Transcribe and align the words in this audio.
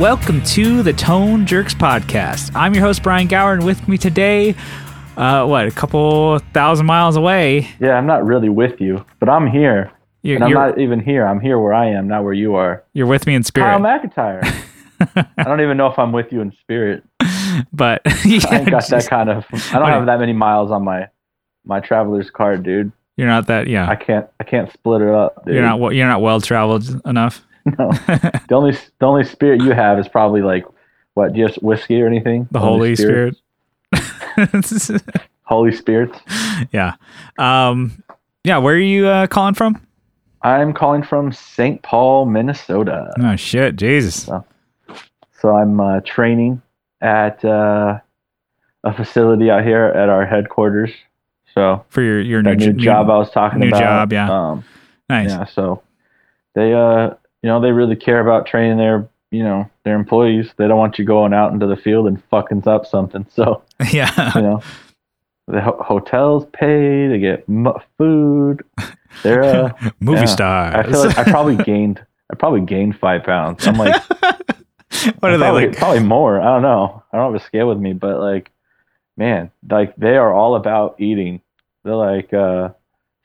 Welcome 0.00 0.42
to 0.44 0.82
the 0.82 0.94
Tone 0.94 1.44
Jerks 1.44 1.74
podcast. 1.74 2.52
I'm 2.54 2.72
your 2.72 2.82
host 2.82 3.02
Brian 3.02 3.26
Gower, 3.26 3.52
and 3.52 3.66
with 3.66 3.86
me 3.86 3.98
today, 3.98 4.54
uh, 5.18 5.44
what 5.44 5.66
a 5.66 5.70
couple 5.70 6.38
thousand 6.54 6.86
miles 6.86 7.16
away. 7.16 7.68
Yeah, 7.78 7.98
I'm 7.98 8.06
not 8.06 8.24
really 8.24 8.48
with 8.48 8.80
you, 8.80 9.04
but 9.18 9.28
I'm 9.28 9.46
here. 9.46 9.92
You're, 10.22 10.36
and 10.36 10.44
I'm 10.44 10.52
not 10.52 10.80
even 10.80 11.00
here. 11.00 11.26
I'm 11.26 11.38
here 11.38 11.58
where 11.58 11.74
I 11.74 11.90
am, 11.90 12.08
not 12.08 12.24
where 12.24 12.32
you 12.32 12.54
are. 12.54 12.82
you're 12.94 13.06
with 13.06 13.26
me 13.26 13.34
in 13.34 13.42
spirit. 13.42 13.66
Kyle 13.66 13.78
McIntyre. 13.78 14.42
I 15.36 15.42
don't 15.42 15.60
even 15.60 15.76
know 15.76 15.88
if 15.88 15.98
I'm 15.98 16.12
with 16.12 16.32
you 16.32 16.40
in 16.40 16.50
spirit. 16.52 17.04
but 17.70 18.00
I 18.06 18.38
ain't 18.52 18.70
got 18.70 18.88
that 18.88 19.06
kind 19.06 19.28
of. 19.28 19.44
I 19.52 19.78
don't 19.78 19.90
have 19.90 20.06
that 20.06 20.18
many 20.18 20.32
miles 20.32 20.70
on 20.70 20.82
my 20.82 21.08
my 21.66 21.80
traveler's 21.80 22.30
card, 22.30 22.62
dude. 22.62 22.90
You're 23.18 23.28
not 23.28 23.48
that. 23.48 23.66
Yeah, 23.66 23.86
I 23.86 23.96
can't. 23.96 24.26
I 24.40 24.44
can't 24.44 24.72
split 24.72 25.02
it 25.02 25.10
up. 25.10 25.44
Dude. 25.44 25.56
you're 25.56 25.62
not. 25.62 25.78
You're 25.90 26.08
not 26.08 26.22
well 26.22 26.40
traveled 26.40 26.88
enough. 27.04 27.44
No. 27.78 27.90
the 27.92 28.48
only 28.52 28.72
the 28.98 29.06
only 29.06 29.24
spirit 29.24 29.60
you 29.62 29.72
have 29.72 29.98
is 29.98 30.08
probably 30.08 30.42
like 30.42 30.64
what? 31.14 31.32
Do 31.32 31.40
you 31.40 31.46
have 31.46 31.56
whiskey 31.56 32.00
or 32.00 32.06
anything? 32.06 32.48
The 32.50 32.58
Only 32.60 32.94
Holy 32.94 32.96
Spirit. 32.96 33.36
Holy 35.44 35.72
spirits. 35.72 36.18
yeah. 36.72 36.94
Um. 37.38 38.02
Yeah. 38.44 38.58
Where 38.58 38.74
are 38.74 38.78
you 38.78 39.06
uh, 39.08 39.26
calling 39.26 39.54
from? 39.54 39.84
I'm 40.42 40.72
calling 40.72 41.02
from 41.02 41.32
St. 41.32 41.82
Paul, 41.82 42.24
Minnesota. 42.26 43.12
Oh 43.20 43.36
shit, 43.36 43.76
Jesus. 43.76 44.24
So 45.40 45.54
I'm 45.56 45.80
uh, 45.80 46.00
training 46.00 46.62
at 47.02 47.44
uh, 47.44 47.98
a 48.84 48.94
facility 48.94 49.50
out 49.50 49.64
here 49.64 49.84
at 49.86 50.08
our 50.08 50.24
headquarters. 50.24 50.92
So 51.54 51.84
For 51.88 52.00
your 52.00 52.20
your 52.20 52.42
new, 52.42 52.54
new, 52.54 52.72
job 52.74 53.10
I 53.10 53.18
was 53.18 53.30
talking 53.30 53.58
new 53.60 53.68
about. 53.68 53.80
job, 53.80 54.12
yeah. 54.12 54.30
Um, 54.50 54.64
Nice. 55.08 55.30
yeah. 55.30 55.44
So 55.46 55.82
they, 56.54 56.72
uh, 56.72 57.10
you 57.42 57.48
know, 57.48 57.60
they 57.60 57.72
really 57.72 57.96
care 57.96 58.20
about 58.20 58.46
training 58.46 58.76
their, 58.78 59.08
you 59.30 59.42
know, 59.42 59.68
their 59.84 59.94
employees. 59.96 60.50
They 60.56 60.68
don't 60.68 60.78
want 60.78 60.98
you 60.98 61.04
going 61.04 61.32
out 61.32 61.52
into 61.52 61.66
the 61.66 61.76
field 61.76 62.06
and 62.06 62.22
fucking 62.24 62.66
up 62.68 62.86
something. 62.86 63.26
So 63.34 63.62
Yeah. 63.92 64.32
you 64.34 64.42
know, 64.42 64.62
the 65.46 65.60
ho- 65.60 65.82
hotels 65.82 66.46
pay. 66.52 67.08
They 67.08 67.18
get 67.18 67.44
m- 67.48 67.72
food. 67.98 68.62
They're. 69.22 69.42
Uh, 69.44 69.72
Movie 70.00 70.20
yeah. 70.20 70.24
stars. 70.26 70.74
I 70.74 70.90
feel 70.90 71.06
like 71.06 71.18
I 71.18 71.24
probably 71.24 71.56
gained. 71.56 72.04
I 72.30 72.36
probably 72.36 72.60
gained 72.60 72.98
five 72.98 73.24
pounds. 73.24 73.66
I'm 73.66 73.76
like. 73.76 74.00
what 75.18 75.32
are 75.32 75.38
they 75.38 75.44
probably, 75.44 75.66
like? 75.68 75.76
Probably 75.76 76.00
more. 76.00 76.40
I 76.40 76.44
don't 76.44 76.62
know. 76.62 77.02
I 77.12 77.16
don't 77.16 77.32
have 77.32 77.40
a 77.40 77.44
scale 77.44 77.68
with 77.68 77.78
me, 77.78 77.92
but 77.92 78.20
like, 78.20 78.50
man, 79.16 79.50
like 79.68 79.96
they 79.96 80.16
are 80.16 80.32
all 80.32 80.54
about 80.54 80.96
eating. 81.00 81.40
They're 81.82 81.94
like, 81.96 82.32
uh, 82.32 82.70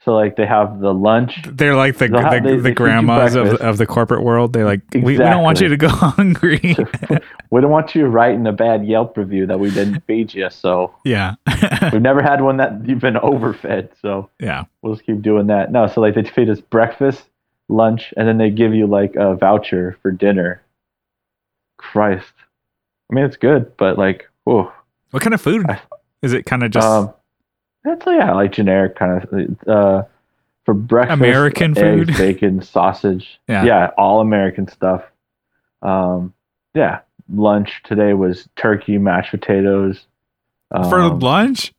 so 0.06 0.14
like 0.14 0.36
they 0.36 0.46
have 0.46 0.78
the 0.78 0.94
lunch. 0.94 1.42
They're 1.46 1.74
like 1.74 1.98
the 1.98 2.08
have- 2.18 2.42
the, 2.44 2.48
they- 2.48 2.56
the 2.56 2.62
they 2.62 2.74
grandmas 2.74 3.34
of, 3.34 3.48
of 3.56 3.76
the 3.76 3.86
corporate 3.86 4.22
world. 4.22 4.52
They 4.52 4.62
like 4.64 4.80
we, 4.94 5.00
we 5.02 5.16
don't 5.16 5.42
want 5.42 5.60
you 5.60 5.68
to 5.68 5.76
go 5.76 5.88
hungry. 5.90 6.76
We 7.48 7.60
don't 7.60 7.70
want 7.70 7.94
you 7.94 8.06
writing 8.06 8.44
a 8.48 8.52
bad 8.52 8.84
Yelp 8.86 9.16
review 9.16 9.46
that 9.46 9.60
we 9.60 9.70
didn't 9.70 10.00
feed 10.06 10.34
you. 10.34 10.50
So 10.50 10.94
yeah, 11.04 11.34
we've 11.92 12.02
never 12.02 12.20
had 12.20 12.40
one 12.40 12.56
that 12.56 12.86
you've 12.86 12.98
been 12.98 13.14
overfed. 13.16 13.90
So 14.02 14.30
yeah. 14.40 14.64
we'll 14.82 14.94
just 14.94 15.06
keep 15.06 15.22
doing 15.22 15.46
that. 15.46 15.70
No, 15.70 15.86
so 15.86 16.00
like 16.00 16.16
they 16.16 16.24
feed 16.24 16.50
us 16.50 16.60
breakfast, 16.60 17.22
lunch, 17.68 18.12
and 18.16 18.26
then 18.26 18.38
they 18.38 18.50
give 18.50 18.74
you 18.74 18.88
like 18.88 19.14
a 19.14 19.36
voucher 19.36 19.96
for 20.02 20.10
dinner. 20.10 20.60
Christ, 21.78 22.32
I 23.10 23.14
mean 23.14 23.24
it's 23.24 23.36
good, 23.36 23.76
but 23.76 23.96
like, 23.98 24.28
whoa. 24.44 24.72
What 25.10 25.22
kind 25.22 25.34
of 25.34 25.40
food 25.40 25.66
I- 25.68 25.80
is 26.22 26.32
it? 26.32 26.46
Kind 26.46 26.64
of 26.64 26.72
just 26.72 26.86
um, 26.86 27.14
that's 27.86 28.04
yeah, 28.06 28.32
like 28.34 28.52
generic 28.52 28.96
kind 28.96 29.22
of 29.22 29.68
uh, 29.68 30.02
for 30.64 30.74
breakfast. 30.74 31.18
American 31.18 31.70
eggs, 31.78 32.06
food? 32.06 32.06
bacon, 32.18 32.60
sausage. 32.62 33.40
Yeah. 33.48 33.64
yeah, 33.64 33.90
all 33.96 34.20
American 34.20 34.68
stuff. 34.68 35.02
Um, 35.82 36.34
yeah, 36.74 37.00
lunch 37.32 37.80
today 37.84 38.12
was 38.14 38.48
turkey, 38.56 38.98
mashed 38.98 39.30
potatoes. 39.30 40.06
for 40.70 41.00
Um, 41.00 41.18
lunch? 41.20 41.72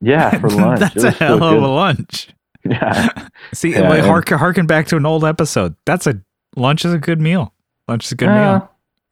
yeah, 0.00 0.30
for 0.38 0.48
lunch. 0.48 0.80
That's 0.80 0.96
a 0.96 1.12
so 1.12 1.38
hell 1.38 1.42
of 1.42 1.62
a 1.62 1.66
lunch. 1.68 2.28
Yeah, 2.64 3.28
See, 3.54 3.70
Yeah, 3.72 3.88
like, 3.88 4.02
hark, 4.02 4.28
harken 4.28 4.66
back 4.66 4.88
to 4.88 4.96
an 4.96 5.06
old 5.06 5.24
episode. 5.24 5.74
That's 5.86 6.06
a 6.06 6.20
lunch 6.56 6.84
is 6.84 6.92
a 6.92 6.98
good 6.98 7.20
meal. 7.20 7.54
Lunch 7.86 8.04
is 8.06 8.12
a 8.12 8.16
good 8.16 8.28
Uh, 8.28 8.60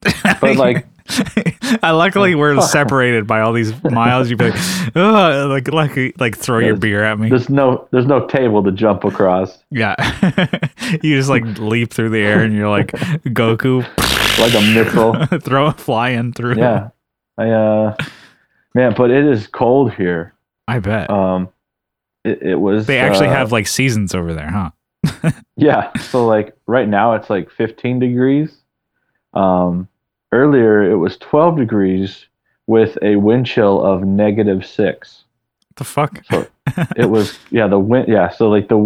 meal. 0.02 0.12
but 0.40 0.56
like, 0.56 0.86
I 1.82 1.90
luckily 1.92 2.34
we're 2.34 2.60
separated 2.62 3.26
by 3.26 3.40
all 3.40 3.52
these 3.52 3.72
miles. 3.84 4.28
You'd 4.30 4.38
be 4.38 4.50
like, 4.50 4.60
Ugh, 4.94 5.50
like, 5.50 5.68
like, 5.72 6.20
like, 6.20 6.36
throw 6.36 6.58
your 6.58 6.76
beer 6.76 7.04
at 7.04 7.18
me. 7.18 7.28
there's 7.28 7.48
no 7.50 7.88
there's 7.92 8.06
no 8.06 8.26
table 8.26 8.62
to 8.64 8.72
jump 8.72 9.04
across 9.04 9.62
Yeah, 9.70 9.94
you 11.02 11.16
just 11.16 11.28
like 11.30 11.44
leap 11.58 11.92
through 11.92 12.10
the 12.10 12.20
air 12.20 12.40
and 12.42 12.54
you're 12.54 12.68
like 12.68 12.88
Goku, 13.26 13.82
like 14.38 14.54
a 14.54 14.60
missile. 14.74 15.38
throw 15.40 15.66
a 15.66 15.72
flying 15.72 16.32
through. 16.32 16.56
yeah, 16.56 16.88
I 17.38 17.50
uh, 17.50 17.96
man, 18.74 18.94
but 18.96 19.10
it 19.10 19.24
is 19.24 19.46
cold 19.46 19.92
here. 19.94 20.34
I 20.68 20.78
bet 20.80 21.10
Um, 21.10 21.48
it, 22.24 22.42
it 22.42 22.56
was. 22.56 22.86
they 22.86 22.98
actually 22.98 23.28
uh, 23.28 23.32
have 23.34 23.52
like 23.52 23.66
seasons 23.68 24.14
over 24.14 24.34
there, 24.34 24.50
huh? 24.50 24.70
Yeah. 25.56 25.96
So 25.98 26.26
like 26.26 26.56
right 26.66 26.88
now 26.88 27.14
it's 27.14 27.30
like 27.30 27.50
15 27.50 28.00
degrees. 28.00 28.54
Um, 29.34 29.88
earlier 30.36 30.82
it 30.90 30.96
was 30.96 31.16
12 31.18 31.56
degrees 31.56 32.26
with 32.66 32.98
a 33.02 33.16
wind 33.16 33.46
chill 33.46 33.84
of 33.84 34.02
negative 34.04 34.66
six. 34.66 35.24
The 35.76 35.84
fuck? 35.84 36.22
So 36.30 36.46
it 36.96 37.06
was 37.10 37.38
yeah 37.50 37.66
the 37.68 37.78
wind 37.78 38.08
yeah 38.08 38.28
so 38.30 38.48
like 38.50 38.68
the 38.68 38.78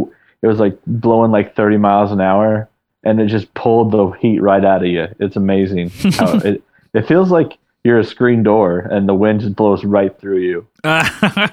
it 0.43 0.47
was 0.47 0.59
like 0.59 0.79
blowing 0.87 1.31
like 1.31 1.55
30 1.57 1.77
miles 1.79 2.13
an 2.13 2.21
hour 2.21 2.69
and 3.05 3.21
it 3.21 3.27
just 3.29 3.53
pulled 3.55 3.93
the 3.93 4.11
heat 4.21 4.41
right 4.41 4.65
out 4.65 4.83
of 4.83 4.89
you. 4.89 5.07
It's 5.19 5.37
amazing. 5.37 5.91
It 6.45 6.63
it 6.95 7.07
feels 7.07 7.31
like 7.31 7.57
you're 7.85 7.99
a 8.01 8.05
screen 8.05 8.43
door 8.43 8.81
and 8.81 9.09
the 9.09 9.15
wind 9.15 9.41
just 9.41 9.57
blows 9.57 9.85
right 9.85 10.17
through 10.21 10.39
you. 10.41 10.67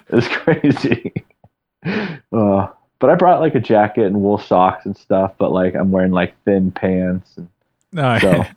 It's 0.09 0.27
crazy. 0.29 1.13
uh, 1.85 2.67
but 2.99 3.09
I 3.09 3.15
brought 3.15 3.39
like 3.41 3.55
a 3.55 3.59
jacket 3.59 4.05
and 4.05 4.21
wool 4.21 4.37
socks 4.39 4.85
and 4.85 4.97
stuff, 4.97 5.33
but 5.37 5.51
like 5.51 5.75
I'm 5.75 5.91
wearing 5.91 6.11
like 6.11 6.33
thin 6.45 6.71
pants 6.71 7.37
and 7.37 7.47
No, 7.93 8.17
so. 8.19 8.31
yeah. 8.31 8.51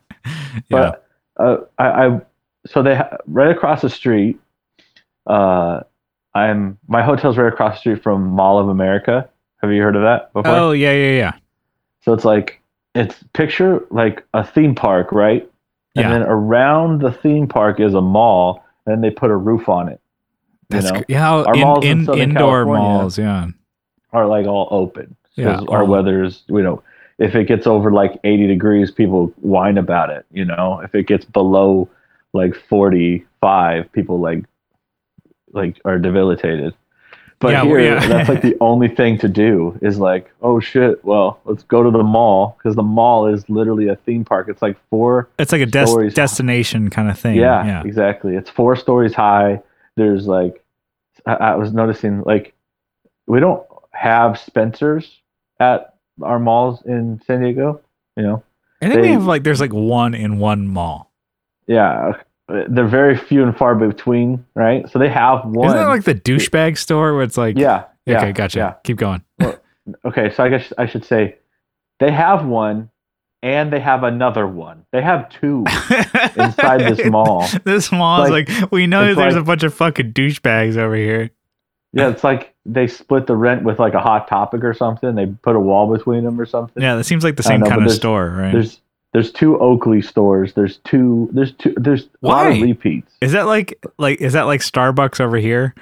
But 0.68 1.06
uh, 1.40 1.56
I, 1.78 2.06
I 2.06 2.20
so 2.66 2.82
they 2.82 2.96
ha- 2.96 3.16
right 3.26 3.50
across 3.50 3.82
the 3.82 3.90
street. 3.90 4.38
Uh, 5.26 5.80
I'm 6.34 6.78
my 6.88 7.02
hotel's 7.02 7.36
right 7.38 7.52
across 7.52 7.76
the 7.76 7.80
street 7.80 8.02
from 8.02 8.24
Mall 8.28 8.58
of 8.58 8.68
America. 8.68 9.28
Have 9.62 9.72
you 9.72 9.82
heard 9.82 9.96
of 9.96 10.02
that 10.02 10.32
before? 10.32 10.50
oh 10.52 10.70
yeah, 10.72 10.92
yeah, 10.92 11.16
yeah. 11.18 11.32
So 12.02 12.12
it's 12.12 12.24
like 12.24 12.60
it's 12.94 13.22
picture 13.34 13.84
like 13.90 14.24
a 14.34 14.44
theme 14.44 14.74
park, 14.74 15.12
right? 15.12 15.42
And 15.96 16.04
Yeah. 16.04 16.10
then 16.10 16.22
around 16.22 17.00
the 17.00 17.12
theme 17.12 17.46
park 17.48 17.80
is 17.80 17.94
a 17.94 18.00
mall, 18.00 18.64
and 18.86 19.02
they 19.02 19.10
put 19.10 19.30
a 19.30 19.36
roof 19.36 19.68
on 19.68 19.88
it. 19.88 20.00
You 20.70 20.80
That's 20.80 20.92
know, 20.92 20.98
cr- 21.00 21.04
yeah. 21.08 21.30
Our 21.32 21.54
in, 21.54 21.60
malls 21.60 21.84
in 21.84 21.90
in, 21.90 22.18
indoor 22.30 22.64
California- 22.64 22.82
malls, 22.88 23.18
yeah. 23.18 23.46
are 24.12 24.26
like 24.26 24.46
all 24.46 24.68
open. 24.70 25.16
Yeah, 25.34 25.60
our 25.68 25.82
all- 25.82 25.86
weather's 25.86 26.42
you 26.48 26.62
know 26.62 26.82
if 27.20 27.34
it 27.36 27.44
gets 27.44 27.66
over 27.66 27.92
like 27.92 28.18
80 28.24 28.46
degrees 28.48 28.90
people 28.90 29.32
whine 29.40 29.78
about 29.78 30.10
it 30.10 30.24
you 30.32 30.44
know 30.44 30.80
if 30.82 30.94
it 30.94 31.06
gets 31.06 31.24
below 31.24 31.88
like 32.32 32.54
45 32.56 33.92
people 33.92 34.18
like 34.20 34.44
like 35.52 35.80
are 35.84 35.98
debilitated 35.98 36.74
but 37.40 37.52
Yeah, 37.52 37.64
here 37.64 37.80
yeah. 37.80 38.06
that's 38.06 38.28
like 38.28 38.42
the 38.42 38.56
only 38.60 38.88
thing 38.88 39.18
to 39.18 39.28
do 39.28 39.78
is 39.82 39.98
like 39.98 40.30
oh 40.42 40.60
shit 40.60 41.04
well 41.04 41.40
let's 41.44 41.62
go 41.64 41.82
to 41.82 41.90
the 41.90 42.02
mall 42.02 42.56
because 42.58 42.76
the 42.76 42.82
mall 42.82 43.26
is 43.26 43.48
literally 43.48 43.88
a 43.88 43.96
theme 43.96 44.24
park 44.24 44.48
it's 44.48 44.62
like 44.62 44.76
four 44.90 45.28
It's 45.38 45.52
like 45.52 45.62
a 45.62 45.66
des- 45.66 46.10
destination 46.10 46.90
kind 46.90 47.10
of 47.10 47.18
thing. 47.18 47.36
yeah, 47.36 47.64
yeah. 47.64 47.82
exactly. 47.84 48.36
It's 48.36 48.50
four 48.50 48.76
stories 48.76 49.14
high. 49.14 49.60
There's 49.96 50.26
like, 50.26 50.62
I, 51.26 51.34
I 51.34 51.54
was 51.56 51.72
noticing 51.72 52.22
like, 52.22 52.54
we 53.26 53.40
don't 53.40 53.62
have 53.92 54.38
Spencers 54.38 55.20
at 55.58 55.94
our 56.22 56.38
malls 56.38 56.82
in 56.86 57.20
San 57.26 57.40
Diego. 57.42 57.80
You 58.16 58.22
know, 58.24 58.42
I 58.82 58.86
think 58.88 58.94
they 58.96 59.08
They- 59.08 59.12
have 59.12 59.26
like 59.26 59.42
there's 59.44 59.60
like 59.60 59.72
one 59.72 60.14
in 60.14 60.38
one 60.38 60.66
mall. 60.68 61.10
yeah, 61.66 62.12
uh, 62.48 62.64
they're 62.68 62.86
very 62.88 63.16
few 63.16 63.42
and 63.42 63.56
far 63.56 63.74
between, 63.74 64.44
right? 64.54 64.88
So 64.90 64.98
they 64.98 65.08
have 65.08 65.44
one. 65.44 65.66
Isn't 65.68 65.78
that 65.78 65.86
like 65.88 66.04
the 66.04 66.14
douchebag 66.14 66.76
store 66.78 67.14
where 67.14 67.22
it's 67.22 67.36
like 67.38 67.56
yeah, 67.58 67.84
yeah. 68.06 68.18
okay, 68.18 68.32
gotcha. 68.32 68.58
Yeah. 68.58 68.72
Keep 68.84 68.96
going. 68.98 69.22
Okay, 70.04 70.30
so 70.34 70.44
I 70.44 70.48
guess 70.48 70.72
I 70.78 70.86
should 70.86 71.04
say, 71.04 71.36
they 71.98 72.10
have 72.12 72.44
one, 72.44 72.90
and 73.42 73.72
they 73.72 73.80
have 73.80 74.04
another 74.04 74.46
one. 74.46 74.84
They 74.92 75.02
have 75.02 75.28
two 75.30 75.64
inside 76.36 76.80
this 76.80 77.04
mall. 77.06 77.46
This 77.64 77.90
mall 77.90 78.24
is 78.24 78.30
Like- 78.30 78.48
like, 78.48 78.70
we 78.72 78.86
know 78.86 79.04
there's 79.14 79.16
like- 79.16 79.34
a 79.34 79.42
bunch 79.44 79.62
of 79.62 79.72
fucking 79.74 80.12
douchebags 80.12 80.76
over 80.76 80.94
here. 80.94 81.30
Yeah, 81.92 82.10
it's 82.10 82.22
like 82.22 82.54
they 82.72 82.86
split 82.86 83.26
the 83.26 83.36
rent 83.36 83.62
with 83.64 83.78
like 83.78 83.94
a 83.94 84.00
hot 84.00 84.28
topic 84.28 84.62
or 84.64 84.74
something. 84.74 85.14
They 85.14 85.26
put 85.26 85.56
a 85.56 85.60
wall 85.60 85.92
between 85.94 86.24
them 86.24 86.40
or 86.40 86.46
something. 86.46 86.82
Yeah, 86.82 86.94
that 86.96 87.04
seems 87.04 87.24
like 87.24 87.36
the 87.36 87.42
same 87.42 87.60
know, 87.60 87.68
kind 87.68 87.84
of 87.84 87.90
store, 87.92 88.30
right? 88.30 88.52
There's 88.52 88.80
there's 89.12 89.32
two 89.32 89.58
Oakley 89.58 90.02
stores. 90.02 90.52
There's 90.54 90.76
two. 90.78 91.28
There's 91.32 91.52
two. 91.52 91.74
There's 91.76 92.04
a 92.22 92.26
lot 92.26 92.46
of 92.46 92.54
Why? 92.54 92.60
repeats. 92.60 93.12
Is 93.20 93.32
that 93.32 93.46
like 93.46 93.78
like 93.98 94.20
is 94.20 94.34
that 94.34 94.42
like 94.42 94.60
Starbucks 94.60 95.20
over 95.20 95.36
here 95.36 95.74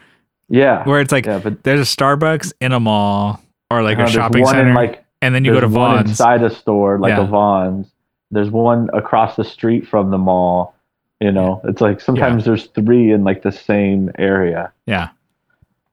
Yeah. 0.49 0.85
where 0.85 1.01
it's 1.01 1.13
like 1.13 1.27
yeah, 1.27 1.39
but 1.39 1.63
there's 1.63 1.81
a 1.81 1.97
Starbucks 1.97 2.53
in 2.61 2.73
a 2.73 2.81
mall 2.81 3.43
or 3.71 3.83
like 3.83 3.99
uh, 3.99 4.05
a 4.05 4.09
shopping 4.09 4.47
center 4.47 4.73
like 4.75 5.05
and 5.21 5.35
then 5.35 5.45
you 5.45 5.53
go 5.53 5.61
to 5.61 5.67
Vons. 5.69 6.09
inside 6.09 6.43
a 6.43 6.49
store 6.55 6.99
like 6.99 7.11
Yeah. 7.11 7.25
a 7.25 7.27
Vons, 7.27 7.89
there's 8.31 8.51
one 8.51 8.89
across 8.95 9.37
the 9.37 9.45
street 9.45 9.87
from 9.87 10.11
the 10.11 10.19
mall. 10.19 10.75
You 11.21 11.33
know, 11.33 11.61
it's 11.65 11.81
like 11.81 12.01
sometimes 12.01 12.45
there's 12.45 12.67
three 12.69 13.11
in 13.11 13.25
like 13.25 13.43
the 13.43 13.51
same 13.53 14.11
area. 14.19 14.73
Yeah. 14.87 15.09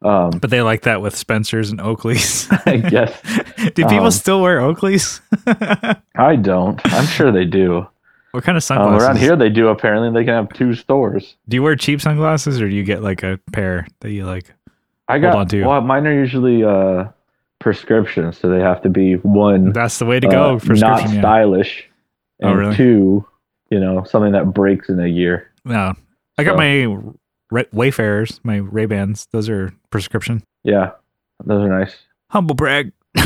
Um, 0.05 0.29
But 0.39 0.49
they 0.51 0.61
like 0.61 0.83
that 0.83 1.01
with 1.01 1.15
Spencer's 1.15 1.71
and 1.71 1.81
Oakley's. 1.81 2.47
I 2.65 2.77
guess 2.77 3.21
do 3.57 3.83
people 3.85 4.05
Um, 4.05 4.11
still 4.11 4.41
wear 4.41 4.59
Oakley's? 4.61 5.21
I 6.15 6.35
don't. 6.35 6.79
I'm 6.93 7.05
sure 7.07 7.31
they 7.31 7.45
do. 7.45 7.87
what 8.31 8.43
kind 8.43 8.57
of 8.57 8.61
Um, 8.63 8.77
sunglasses? 8.77 9.07
around 9.07 9.17
here, 9.17 9.35
they 9.35 9.49
do. 9.49 9.69
Apparently, 9.69 10.11
they 10.11 10.25
can 10.25 10.33
have 10.35 10.49
two 10.53 10.73
stores. 10.75 11.35
Do 11.49 11.55
you 11.55 11.63
wear 11.63 11.75
cheap 11.75 12.01
sunglasses 12.01 12.61
or 12.61 12.69
do 12.69 12.75
you 12.75 12.83
get 12.83 13.01
like 13.01 13.23
a 13.23 13.39
pair 13.51 13.87
that 14.01 14.11
you 14.11 14.25
like? 14.25 14.53
I 15.07 15.19
got. 15.19 15.51
Well, 15.53 15.81
mine 15.81 16.07
are 16.07 16.13
usually 16.13 16.63
uh, 16.63 17.05
prescriptions, 17.59 18.37
so 18.37 18.49
they 18.49 18.59
have 18.59 18.81
to 18.83 18.89
be 18.89 19.15
one 19.15 19.71
That's 19.71 19.99
the 19.99 20.05
way 20.05 20.19
to 20.19 20.27
go. 20.27 20.55
uh, 20.55 20.59
not 20.73 21.01
yeah. 21.01 21.19
stylish, 21.19 21.89
Oh, 22.43 22.49
and 22.49 22.59
really? 22.59 22.75
two, 22.75 23.25
you 23.69 23.79
know, 23.79 24.03
something 24.03 24.33
that 24.33 24.53
breaks 24.53 24.89
in 24.89 24.99
a 24.99 25.07
year. 25.07 25.51
No, 25.63 25.93
I 26.37 26.43
got 26.43 26.53
So- 26.53 26.57
my 26.57 26.97
Wayfarers, 27.71 28.39
my 28.43 28.57
Ray 28.57 28.85
Bans. 28.85 29.27
Those 29.31 29.49
are 29.49 29.73
prescription. 29.89 30.43
Yeah, 30.63 30.91
those 31.45 31.63
are 31.65 31.69
nice. 31.79 31.95
Humble 32.29 32.55
brag. 32.55 32.91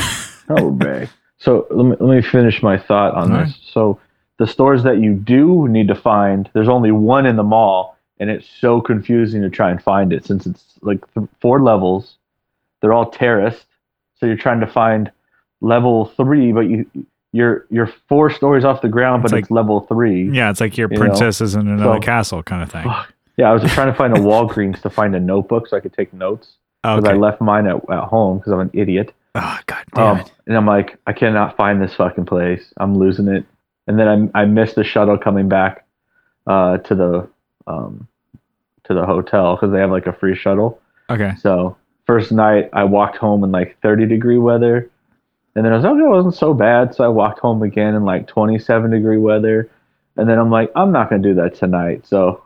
Oh, 0.51 0.71
bag. 0.71 1.09
So 1.37 1.67
let 1.69 1.83
me 1.85 1.95
let 1.99 2.15
me 2.15 2.21
finish 2.23 2.63
my 2.63 2.75
thought 2.79 3.13
on 3.13 3.31
All 3.31 3.37
this. 3.37 3.49
right. 3.49 3.59
So 3.71 3.99
the 4.39 4.47
stores 4.47 4.81
that 4.81 4.97
you 4.99 5.13
do 5.13 5.67
need 5.67 5.87
to 5.89 5.93
find, 5.95 6.49
there's 6.53 6.67
only 6.67 6.91
one 6.91 7.27
in 7.27 7.35
the 7.35 7.43
mall, 7.43 7.95
and 8.19 8.31
it's 8.31 8.47
so 8.59 8.81
confusing 8.81 9.43
to 9.43 9.49
try 9.51 9.69
and 9.69 9.79
find 9.79 10.11
it 10.11 10.25
since 10.25 10.47
it's 10.47 10.63
like 10.81 11.01
th- 11.13 11.27
four 11.39 11.61
levels. 11.61 12.17
They're 12.81 12.93
all 12.93 13.11
terraced, 13.11 13.67
so 14.19 14.25
you're 14.25 14.37
trying 14.37 14.59
to 14.61 14.65
find 14.67 15.11
level 15.61 16.05
three, 16.17 16.51
but 16.51 16.61
you 16.61 16.89
you're 17.31 17.67
you're 17.69 17.91
four 18.07 18.31
stories 18.31 18.65
off 18.65 18.81
the 18.81 18.89
ground, 18.89 19.21
It's 19.23 19.31
but 19.31 19.35
like- 19.37 19.43
it's 19.43 19.51
level 19.51 19.81
three. 19.81 20.31
Yeah, 20.31 20.49
it's 20.49 20.59
like 20.61 20.79
your 20.79 20.87
know, 20.87 20.97
princess 20.97 21.41
is 21.41 21.53
in 21.53 21.67
another 21.67 21.97
so- 21.97 22.01
castle 22.01 22.41
kind 22.41 22.63
of 22.63 22.71
thing. 22.71 22.85
Fuck. 22.85 23.13
Yeah, 23.39 23.49
I 23.49 23.53
was 23.53 23.63
trying 23.71 23.87
to 23.87 23.93
find 23.93 24.13
a 24.17 24.19
Walgreens 24.29 24.81
to 24.81 24.89
find 24.89 25.15
a 25.15 25.19
notebook 25.19 25.67
so 25.67 25.77
I 25.77 25.79
could 25.79 25.93
take 25.93 26.13
notes 26.13 26.57
because 26.83 27.05
Okay. 27.05 27.11
I 27.11 27.15
left 27.15 27.39
mine 27.39 27.67
at, 27.67 27.77
at 27.89 28.03
home 28.03 28.37
because 28.37 28.51
I'm 28.51 28.59
an 28.59 28.71
idiot. 28.73 29.13
oh 29.35 29.59
god 29.65 29.83
damn 29.95 30.17
Um, 30.19 30.25
and 30.47 30.57
I'm 30.57 30.65
like, 30.65 30.97
I 31.07 31.13
cannot 31.13 31.55
find 31.55 31.81
this 31.81 31.93
fucking 31.95 32.25
place. 32.25 32.73
I'm 32.77 32.97
losing 32.97 33.27
it. 33.29 33.45
And 33.87 33.97
then 33.97 34.31
I 34.35 34.41
I 34.41 34.45
missed 34.45 34.75
the 34.75 34.83
shuttle 34.83 35.17
coming 35.17 35.47
back 35.49 35.85
uh, 36.47 36.77
to 36.79 36.95
the 36.95 37.29
um, 37.65 38.07
to 38.83 38.93
the 38.93 39.05
hotel 39.05 39.55
because 39.55 39.71
they 39.71 39.79
have 39.79 39.89
like 39.91 40.07
a 40.07 40.13
free 40.13 40.35
shuttle. 40.35 40.81
Okay. 41.09 41.33
So 41.39 41.77
first 42.05 42.31
night 42.31 42.69
I 42.73 42.83
walked 42.83 43.17
home 43.17 43.43
in 43.45 43.51
like 43.51 43.77
30 43.81 44.05
degree 44.05 44.37
weather, 44.37 44.89
and 45.55 45.63
then 45.65 45.71
I 45.71 45.75
was 45.77 45.83
like, 45.85 45.93
okay, 45.93 46.03
it 46.03 46.09
wasn't 46.09 46.35
so 46.35 46.53
bad. 46.53 46.93
So 46.93 47.03
I 47.03 47.07
walked 47.07 47.39
home 47.39 47.63
again 47.63 47.95
in 47.95 48.03
like 48.03 48.27
27 48.27 48.91
degree 48.91 49.17
weather, 49.17 49.69
and 50.17 50.27
then 50.29 50.37
I'm 50.39 50.51
like, 50.51 50.71
I'm 50.75 50.91
not 50.91 51.09
gonna 51.09 51.21
do 51.23 51.35
that 51.35 51.55
tonight. 51.55 52.05
So 52.05 52.43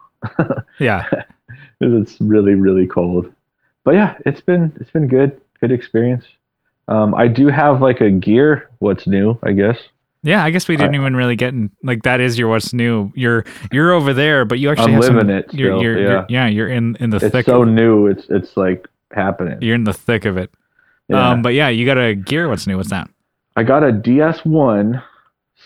Yeah. 0.80 1.08
it's 1.82 2.20
really 2.20 2.56
really 2.56 2.88
cold. 2.88 3.32
But 3.84 3.96
yeah, 3.96 4.18
it's 4.26 4.42
been 4.42 4.74
it's 4.80 4.92
been 4.92 5.08
good, 5.08 5.40
good 5.60 5.72
experience. 5.72 6.26
Um, 6.88 7.16
I 7.16 7.28
do 7.28 7.48
have 7.48 7.82
like 7.82 8.02
a 8.02 8.10
gear. 8.10 8.70
What's 8.80 9.08
new? 9.08 9.38
I 9.44 9.52
guess. 9.52 9.78
Yeah, 10.26 10.44
I 10.44 10.52
guess 10.52 10.70
we 10.70 10.78
didn't 10.78 10.96
even 10.96 11.18
really 11.18 11.36
get 11.36 11.50
in 11.50 11.70
like 11.84 12.04
that 12.04 12.22
is 12.22 12.40
your 12.40 12.48
what's 12.48 12.74
new. 12.74 13.12
You're 13.14 13.44
you're 13.74 13.92
over 13.92 14.14
there, 14.14 14.46
but 14.46 14.58
you 14.58 14.70
actually 14.70 14.94
I'm 14.94 14.94
have 14.94 15.04
some, 15.04 15.16
living 15.18 15.36
it 15.36 15.54
You're, 15.54 15.72
still, 15.72 15.84
you're, 15.84 16.00
yeah. 16.00 16.10
you're 16.10 16.26
yeah, 16.30 16.48
you're 16.48 16.70
in 16.70 16.96
in 17.02 17.10
the 17.10 17.18
It's 17.18 17.30
thick 17.30 17.46
so 17.46 17.64
of, 17.64 17.68
new. 17.68 18.08
It's 18.08 18.26
it's 18.30 18.56
like 18.56 18.88
happening. 19.12 19.62
you're 19.62 19.76
in 19.76 19.84
the 19.84 19.94
thick 19.94 20.24
of 20.24 20.38
it. 20.38 20.50
Yeah. 21.10 21.32
Um, 21.32 21.42
but 21.42 21.54
yeah, 21.54 21.68
you 21.68 21.86
got 21.86 21.98
a 21.98 22.16
gear 22.16 22.48
what's 22.48 22.66
new. 22.66 22.78
What's 22.78 22.90
that? 22.90 23.10
I 23.58 23.64
got 23.64 23.84
a 23.84 23.92
DS1 23.92 25.04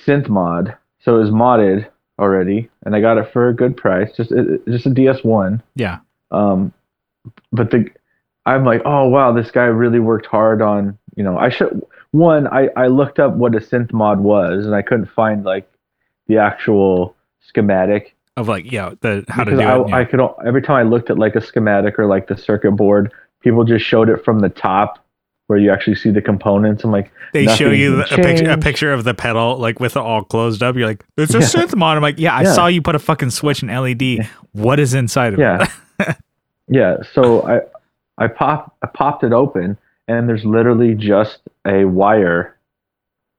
synth 0.06 0.28
mod, 0.28 0.76
so 1.00 1.18
it 1.18 1.20
was 1.20 1.30
modded 1.30 1.88
already, 2.20 2.70
and 2.84 2.96
I 2.96 3.02
got 3.02 3.18
it 3.18 3.32
for 3.32 3.50
a 3.50 3.54
good 3.54 3.78
price. 3.78 4.12
Just 4.16 4.32
it, 4.32 4.66
just 4.68 4.86
a 4.86 4.90
DS1. 4.90 5.62
Yeah. 5.76 6.00
Um, 6.32 6.74
but 7.52 7.72
the 7.72 7.90
I'm 8.46 8.64
like, 8.64 8.82
oh 8.86 9.08
wow, 9.08 9.32
this 9.34 9.52
guy 9.52 9.66
really 9.66 10.00
worked 10.00 10.26
hard 10.26 10.62
on. 10.62 10.98
You 11.16 11.24
know, 11.24 11.38
I 11.38 11.50
should 11.50 11.86
one. 12.12 12.48
I 12.48 12.70
I 12.76 12.88
looked 12.88 13.20
up 13.20 13.34
what 13.34 13.56
a 13.56 13.60
synth 13.60 13.92
mod 13.92 14.20
was, 14.20 14.66
and 14.66 14.76
I 14.76 14.82
couldn't 14.82 15.08
find 15.08 15.44
like 15.44 15.70
the 16.28 16.38
actual 16.38 17.16
schematic. 17.42 18.16
Of 18.36 18.48
like, 18.48 18.72
yeah, 18.72 18.94
the 19.02 19.26
how 19.28 19.44
to 19.44 19.52
do 19.52 19.62
I, 19.62 19.82
it. 19.82 19.90
yeah. 19.90 19.96
I 19.96 20.06
could 20.06 20.22
every 20.46 20.62
time 20.62 20.76
I 20.78 20.84
looked 20.90 21.10
at 21.10 21.18
like 21.18 21.36
a 21.36 21.42
schematic 21.42 21.98
or 22.00 22.06
like 22.06 22.28
the 22.28 22.38
circuit 22.38 22.72
board, 22.72 23.12
people 23.42 23.64
just 23.64 23.86
showed 23.86 24.10
it 24.10 24.24
from 24.24 24.40
the 24.40 24.50
top 24.50 25.04
where 25.48 25.58
you 25.58 25.72
actually 25.72 25.96
see 25.96 26.10
the 26.12 26.22
components. 26.22 26.84
I'm 26.84 26.92
like, 26.92 27.12
they 27.34 27.48
show 27.48 27.72
you 27.72 28.02
a 28.02 28.06
picture, 28.06 28.50
a 28.52 28.58
picture 28.58 28.94
of 28.94 29.04
the 29.06 29.14
pedal, 29.14 29.58
like 29.58 29.80
with 29.80 29.96
it 29.96 30.00
all 30.02 30.24
closed 30.24 30.62
up. 30.62 30.76
You're 30.76 30.88
like, 30.88 31.04
it's 31.18 31.34
a 31.34 31.40
Yeah. 31.40 31.46
synth 31.46 31.76
mod. 31.76 31.96
I'm 31.98 32.04
like, 32.04 32.20
yeah, 32.20 32.36
I 32.36 32.44
Yeah. 32.44 32.54
saw 32.54 32.68
you 32.68 32.82
put 32.82 32.96
a 32.96 33.00
fucking 33.00 33.30
switch 33.32 33.62
and 33.64 33.72
LED. 33.72 34.28
What 34.52 34.80
is 34.80 34.94
inside 34.94 35.34
of 35.34 35.40
it? 35.40 35.44
yeah, 35.44 36.14
yeah. 36.68 36.98
So 37.14 37.42
I 37.48 37.62
I 38.18 38.28
pop 38.28 38.76
I 38.84 38.88
popped 38.88 39.24
it 39.24 39.32
open, 39.34 39.78
and 40.08 40.28
there's 40.28 40.44
literally 40.46 40.96
just 40.96 41.40
a 41.66 41.86
wire 41.86 42.56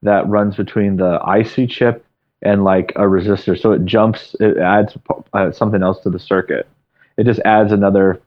that 0.02 0.26
runs 0.28 0.56
between 0.56 0.96
the 0.96 1.20
IC 1.26 1.68
chip 1.68 2.04
and 2.42 2.62
like 2.64 2.92
a 2.96 3.00
resistor. 3.02 3.60
So 3.60 3.72
it 3.72 3.84
jumps, 3.84 4.36
it 4.38 4.56
adds 4.58 4.96
uh, 5.32 5.50
something 5.50 5.82
else 5.82 6.00
to 6.04 6.10
the 6.10 6.20
circuit. 6.20 6.68
It 7.16 7.24
just 7.24 7.40
adds 7.40 7.72
another 7.72 8.20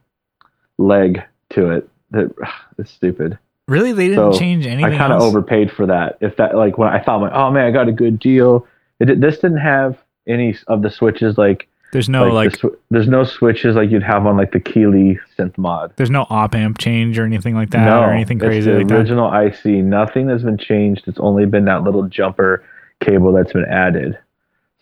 leg 0.77 1.22
to 1.51 1.69
it. 1.72 1.89
That 2.12 2.30
it's 2.77 2.92
stupid. 2.92 3.39
Really, 3.71 3.91
they 3.94 4.09
didn't 4.09 4.33
So, 4.33 4.39
change 4.39 4.68
anything. 4.68 4.94
I 4.94 4.97
kind 4.97 5.13
of 5.13 5.21
overpaid 5.21 5.71
for 5.71 5.85
that. 5.88 6.18
If 6.21 6.35
that 6.38 6.56
like 6.56 6.77
when 6.77 6.89
I 6.89 7.00
thought 7.01 7.21
like, 7.21 7.31
oh 7.33 7.50
man, 7.51 7.65
I 7.65 7.71
got 7.71 7.88
a 7.88 7.91
good 7.94 8.19
deal. 8.19 8.68
It 9.00 9.19
this 9.21 9.39
didn't 9.39 9.57
have 9.59 9.97
any 10.27 10.56
of 10.68 10.81
the 10.81 10.89
switches 10.91 11.38
like 11.38 11.68
There's 11.94 12.09
no 12.09 12.27
like, 12.31 12.51
the 12.51 12.57
sw- 12.57 12.75
there's 12.91 13.07
no 13.07 13.23
switches 13.23 13.75
like 13.75 13.89
you'd 13.89 14.03
have 14.03 14.25
on 14.27 14.38
like 14.38 14.51
the 14.51 14.59
Keeley 14.59 15.19
synth 15.38 15.57
mod. 15.57 15.94
there's 15.95 16.09
no 16.12 16.27
op 16.29 16.53
amp 16.53 16.77
change 16.77 17.18
or 17.18 17.23
anything 17.25 17.56
like 17.56 17.69
that 17.71 17.85
no, 17.85 18.01
or 18.01 18.12
anything 18.12 18.38
crazy 18.38 18.69
the 18.71 18.77
like 18.79 18.88
that. 18.89 18.95
original 18.95 19.33
IC. 19.33 19.65
Nothing 19.83 20.29
has 20.29 20.44
been 20.44 20.57
changed. 20.57 21.07
It's 21.07 21.19
only 21.19 21.45
been 21.45 21.65
that 21.65 21.83
little 21.83 22.03
jumper 22.07 22.63
cable 23.00 23.31
that's 23.31 23.53
been 23.53 23.65
added. 23.65 24.19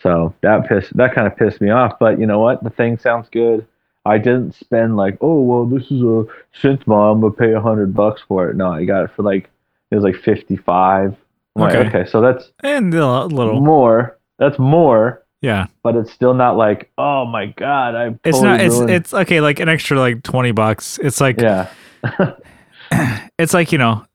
So 0.02 0.34
that 0.42 0.68
pissed 0.68 0.96
that 0.98 1.14
kind 1.14 1.28
of 1.28 1.38
pissed 1.38 1.62
me 1.62 1.70
off. 1.70 2.00
But 2.00 2.20
you 2.20 2.26
know 2.26 2.40
what? 2.40 2.64
The 2.64 2.70
thing 2.72 2.98
sounds 2.98 3.28
good. 3.32 3.66
I 4.06 4.18
didn't 4.18 4.56
spend 4.56 4.96
like, 4.98 5.18
oh 5.22 5.42
well, 5.42 5.66
this 5.66 5.84
is 5.92 6.02
a 6.02 6.26
synth 6.62 6.86
mod. 6.88 7.16
I'm 7.16 7.22
gonna 7.22 7.34
pay 7.34 7.54
a 7.54 7.62
hundred 7.62 7.94
bucks 7.94 8.22
for 8.28 8.50
it. 8.50 8.56
No, 8.56 8.72
I 8.72 8.86
got 8.86 9.04
it 9.04 9.12
for 9.16 9.24
like 9.24 9.50
it 9.92 9.96
was 9.96 10.04
like 10.04 10.16
fifty 10.16 10.56
five. 10.56 11.16
Okay. 11.58 11.78
like, 11.80 11.88
okay, 11.88 12.10
so 12.10 12.22
that's 12.22 12.52
And 12.64 12.94
a 12.94 13.26
little, 13.26 13.60
more. 13.60 14.18
That's 14.38 14.58
more, 14.58 15.26
yeah. 15.42 15.66
but 15.84 15.96
it's 15.98 16.12
still 16.12 16.34
not 16.34 16.56
like, 16.56 16.90
oh 16.98 17.26
my 17.26 17.48
god, 17.48 17.96
I. 17.96 18.16
It's 18.24 18.40
not. 18.42 18.62
It's 18.62 18.76
ruined- 18.76 18.90
it's 18.92 19.14
okay. 19.14 19.42
Like 19.42 19.60
an 19.60 19.68
extra 19.68 20.00
like 20.00 20.24
twenty 20.24 20.52
bucks. 20.54 20.98
It's 21.04 21.20
like 21.20 21.42
yeah. 21.42 21.70
it's 23.38 23.54
like 23.54 23.72
you 23.72 23.78
know, 23.78 24.06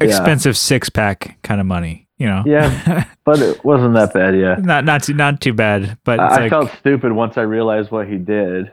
Yeah. 0.00 0.06
expensive 0.06 0.56
six 0.56 0.90
pack 0.90 1.38
kind 1.42 1.60
of 1.60 1.66
money. 1.66 2.08
You 2.18 2.26
know. 2.26 2.42
Yeah, 2.44 3.04
but 3.24 3.38
it 3.40 3.64
wasn't 3.64 3.94
that 3.94 4.12
bad. 4.12 4.36
Yeah, 4.36 4.56
not 4.58 4.84
not 4.84 5.04
too 5.04 5.14
not 5.14 5.40
too 5.40 5.52
bad. 5.52 5.96
But 6.04 6.18
it's 6.18 6.32
I, 6.34 6.36
I 6.36 6.40
like, 6.40 6.50
felt 6.50 6.72
stupid 6.80 7.12
once 7.12 7.38
I 7.38 7.42
realized 7.42 7.90
what 7.92 8.08
he 8.08 8.16
did. 8.16 8.72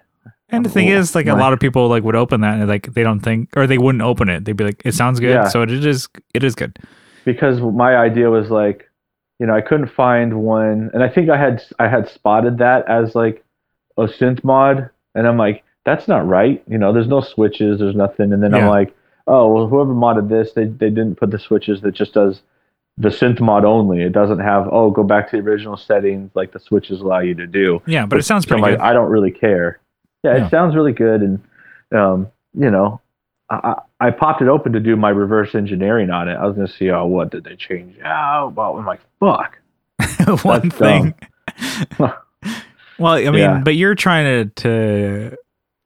And 0.50 0.64
the 0.66 0.70
thing 0.70 0.88
is, 0.88 1.16
like 1.16 1.28
a 1.28 1.34
lot 1.36 1.54
of 1.54 1.60
people 1.60 1.88
like 1.88 2.04
would 2.04 2.16
open 2.16 2.42
that 2.42 2.60
and 2.60 2.68
like 2.68 2.94
they 2.94 3.04
don't 3.04 3.20
think 3.22 3.50
or 3.58 3.68
they 3.68 3.78
wouldn't 3.78 4.02
open 4.04 4.30
it. 4.30 4.46
They'd 4.46 4.56
be 4.58 4.64
like, 4.66 4.82
it 4.86 4.94
sounds 4.94 5.20
good, 5.20 5.30
Yeah. 5.32 5.48
so 5.48 5.62
it 5.62 5.72
is 5.72 6.08
it 6.34 6.44
is 6.44 6.56
good. 6.56 6.78
because 7.25 7.60
my 7.62 7.96
idea 7.98 8.30
was 8.30 8.50
like, 8.52 8.90
you 9.40 9.46
know, 9.48 9.54
I 9.56 9.62
couldn't 9.62 9.88
find 9.88 10.42
one, 10.42 10.92
and 10.94 11.04
I 11.04 11.10
think 11.10 11.30
I 11.30 11.38
had 11.38 11.64
I 11.80 11.88
had 11.88 12.08
spotted 12.10 12.58
that 12.60 12.88
as 12.90 13.16
like 13.16 13.44
a 13.98 14.04
synth 14.04 14.44
mod, 14.44 14.90
and 15.16 15.28
I'm 15.28 15.38
like, 15.38 15.64
that's 15.86 16.08
not 16.08 16.28
right. 16.28 16.64
You 16.68 16.78
know, 16.78 16.94
there's 16.94 17.08
no 17.08 17.22
switches, 17.22 17.80
there's 17.80 17.96
nothing, 17.96 18.32
and 18.34 18.42
then 18.44 18.52
Yeah. 18.52 18.60
I'm 18.60 18.70
like, 18.70 18.96
oh 19.28 19.52
well, 19.54 19.68
whoever 19.68 19.94
modded 19.94 20.30
this, 20.30 20.54
they 20.54 20.66
they 20.66 20.90
didn't 20.90 21.16
put 21.16 21.32
the 21.32 21.40
switches 21.40 21.82
that 21.82 21.94
just 21.96 22.14
does 22.14 22.42
the 22.98 23.10
synth 23.10 23.42
mod 23.42 23.66
only. 23.66 24.02
It 24.04 24.14
doesn't 24.14 24.40
have 24.40 24.70
oh 24.72 24.90
go 24.92 25.04
back 25.04 25.30
to 25.32 25.38
the 25.38 25.44
original 25.50 25.75
settings 25.75 26.32
like 26.36 26.54
the 26.54 26.60
switches 26.60 27.02
allow 27.02 27.20
you 27.20 27.34
to 27.36 27.48
do. 27.48 27.82
Yeah, 27.88 28.06
but 28.06 28.20
it 28.20 28.24
sounds 28.24 28.46
So 28.46 28.50
pretty 28.50 28.64
I'm 28.64 28.70
good. 28.72 28.80
like, 28.80 28.90
I 28.90 28.94
don't 28.94 29.10
really 29.12 29.32
care. 29.32 29.80
Yeah, 30.25 30.38
Yeah. 30.38 30.46
it 30.48 30.50
sounds 30.50 30.75
really 30.75 30.91
good, 30.94 31.22
and 31.22 31.39
um, 31.94 32.27
you 32.58 32.70
know, 32.72 33.00
I, 33.50 33.75
I 34.00 34.12
popped 34.12 34.41
it 34.41 34.48
open 34.48 34.74
to 34.74 34.79
do 34.79 34.96
my 34.96 35.10
reverse 35.10 35.53
engineering 35.55 36.10
on 36.10 36.27
it. 36.27 36.34
I 36.36 36.46
was 36.46 36.55
gonna 36.55 36.67
see, 36.67 36.89
oh, 36.89 37.05
what 37.05 37.32
did 37.32 37.44
they 37.44 37.55
change? 37.55 37.96
Oh, 38.03 38.51
well, 38.55 38.77
I'm 38.77 38.86
like, 38.86 39.01
fuck. 39.20 39.58
One 40.44 40.70
that's 40.70 40.75
thing. 40.77 41.13
well, 42.00 43.13
I 43.13 43.24
mean, 43.25 43.36
Yeah. 43.36 43.62
but 43.63 43.75
you're 43.75 43.96
trying 43.96 44.51
to 44.53 44.62
to 44.63 45.38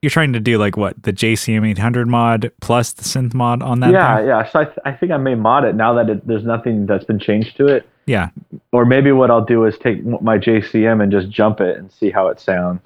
you're 0.01 0.09
trying 0.09 0.31
to 0.33 0.39
do 0.39 0.57
like 0.57 0.77
what 0.77 1.01
the 1.03 1.11
JCM 1.11 1.67
800 1.71 2.07
mod 2.07 2.51
plus 2.61 2.93
the 2.93 3.03
synth 3.03 3.33
mod 3.33 3.61
on 3.61 3.81
that. 3.81 3.91
yeah, 3.91 4.17
thing? 4.17 4.27
yeah. 4.27 4.49
So 4.49 4.59
I, 4.61 4.63
th- 4.65 4.77
I 4.85 4.91
think 4.93 5.11
I 5.11 5.17
may 5.17 5.35
mod 5.35 5.65
it 5.65 5.75
now 5.75 5.93
that 5.95 6.09
it, 6.09 6.25
there's 6.25 6.45
nothing 6.45 6.85
that's 6.85 7.03
been 7.03 7.19
changed 7.19 7.57
to 7.57 7.67
it. 7.67 7.85
yeah, 8.05 8.29
Or 8.71 8.85
maybe 8.85 9.11
what 9.11 9.29
I'll 9.29 9.43
do 9.43 9.65
is 9.65 9.77
take 9.77 10.05
my 10.21 10.37
JCM 10.37 11.03
and 11.03 11.11
just 11.11 11.29
jump 11.29 11.59
it 11.59 11.75
and 11.77 11.91
see 11.91 12.11
how 12.11 12.27
it 12.29 12.39
sounds. 12.39 12.79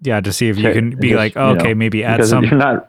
Yeah. 0.00 0.20
To 0.20 0.32
see 0.32 0.48
if 0.48 0.58
you 0.58 0.72
can 0.72 0.96
be 0.96 1.10
just, 1.10 1.16
like, 1.16 1.34
you 1.34 1.40
oh, 1.40 1.54
know, 1.54 1.60
okay, 1.60 1.74
maybe 1.74 2.04
add 2.04 2.24
some. 2.26 2.44
you're 2.44 2.54
not 2.54 2.88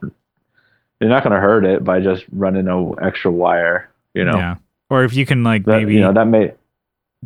you're 1.00 1.10
not 1.10 1.24
gonna 1.24 1.40
hurt 1.40 1.66
it 1.66 1.84
by 1.84 2.00
just 2.00 2.26
running 2.32 2.68
a 2.68 3.06
extra 3.06 3.32
wire. 3.32 3.90
You 4.14 4.26
know 4.26 4.38
Yeah, 4.38 4.56
or 4.90 5.04
if 5.04 5.14
you 5.14 5.26
can 5.26 5.44
like 5.44 5.66
that 5.66 5.78
maybe 5.78 5.94
you 5.94 6.02
know 6.02 6.14
that 6.14 6.28
may 6.28 6.54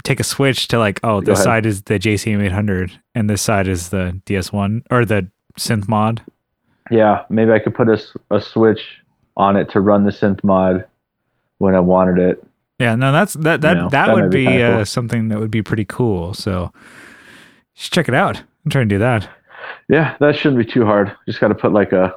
take 0.03 0.19
a 0.19 0.23
switch 0.23 0.67
to 0.69 0.79
like, 0.79 0.99
oh, 1.03 1.21
this 1.21 1.43
side 1.43 1.65
is 1.65 1.83
the 1.83 1.99
JCM 1.99 2.43
800 2.43 2.99
and 3.13 3.29
this 3.29 3.41
side 3.41 3.67
is 3.67 3.89
the 3.89 4.19
DS1 4.25 4.83
or 4.89 5.05
the 5.05 5.27
synth 5.59 5.87
mod. 5.87 6.21
Yeah, 6.89 7.25
maybe 7.29 7.51
I 7.51 7.59
could 7.59 7.75
put 7.75 7.89
a, 7.89 8.01
a 8.31 8.41
switch 8.41 8.81
on 9.37 9.55
it 9.55 9.69
to 9.71 9.79
run 9.79 10.03
the 10.03 10.11
synth 10.11 10.43
mod 10.43 10.85
when 11.59 11.75
I 11.75 11.79
wanted 11.79 12.17
it. 12.17 12.43
Yeah, 12.79 12.95
no, 12.95 13.11
that's 13.11 13.33
that 13.35 13.61
that 13.61 13.73
know, 13.75 13.89
that, 13.89 14.07
that 14.07 14.13
would 14.15 14.31
be 14.31 14.47
be, 14.47 14.63
uh, 14.63 14.77
cool. 14.77 14.85
something 14.85 15.29
that 15.29 15.39
would 15.39 15.51
be 15.51 15.61
pretty 15.61 15.85
cool. 15.85 16.33
So 16.33 16.71
you 16.73 16.79
should 17.75 17.93
check 17.93 18.07
it 18.07 18.15
out. 18.15 18.37
I'm 18.65 18.71
trying 18.71 18.89
to 18.89 18.95
do 18.95 18.99
that. 18.99 19.29
Yeah, 19.93 20.15
that 20.19 20.35
shouldn't 20.35 20.65
be 20.65 20.71
too 20.71 20.85
hard. 20.85 21.15
Just 21.27 21.39
got 21.39 21.49
to 21.49 21.55
put 21.55 21.71
like 21.71 21.91
a 21.91 22.15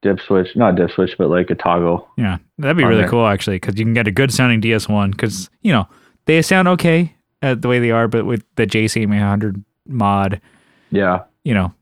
dip 0.00 0.20
switch, 0.20 0.56
not 0.56 0.74
dip 0.76 0.90
switch, 0.90 1.16
but 1.18 1.28
like 1.28 1.50
a 1.50 1.54
toggle. 1.54 2.08
Yeah, 2.16 2.38
that'd 2.58 2.76
be 2.78 2.84
really 2.84 3.02
there. 3.02 3.08
cool 3.08 3.26
actually, 3.26 3.56
because 3.56 3.78
you 3.78 3.84
can 3.84 3.92
get 3.94 4.08
a 4.08 4.10
good 4.10 4.32
sounding 4.32 4.60
DS1. 4.62 5.10
Because 5.10 5.50
you 5.62 5.72
know 5.72 5.86
they 6.24 6.40
sound 6.42 6.66
okay 6.68 7.14
uh, 7.42 7.54
the 7.56 7.68
way 7.68 7.78
they 7.78 7.90
are, 7.90 8.08
but 8.08 8.24
with 8.24 8.42
the 8.56 8.66
JCM 8.66 9.14
800 9.14 9.62
mod, 9.86 10.40
Yeah, 10.90 11.24
you 11.44 11.52
know, 11.52 11.74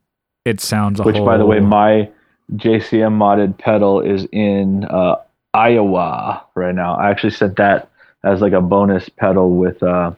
it 0.43 0.59
sounds 0.59 0.99
a 0.99 1.03
which 1.03 1.15
whole. 1.15 1.25
by 1.25 1.37
the 1.37 1.45
way, 1.45 1.59
my 1.61 2.09
JCM 2.55 3.13
modded 3.17 3.57
pedal 3.57 4.01
is 4.01 4.27
in 4.33 4.83
uh, 4.85 5.15
Iowa 5.53 6.43
right 6.55 6.75
now. 6.75 6.95
I 6.95 7.09
actually 7.09 7.31
sent 7.31 7.55
that 7.57 7.89
as 8.25 8.41
like 8.41 8.53
a 8.53 8.61
bonus 8.61 9.07
pedal 9.09 9.55
with 9.55 9.81
uh 9.83 10.11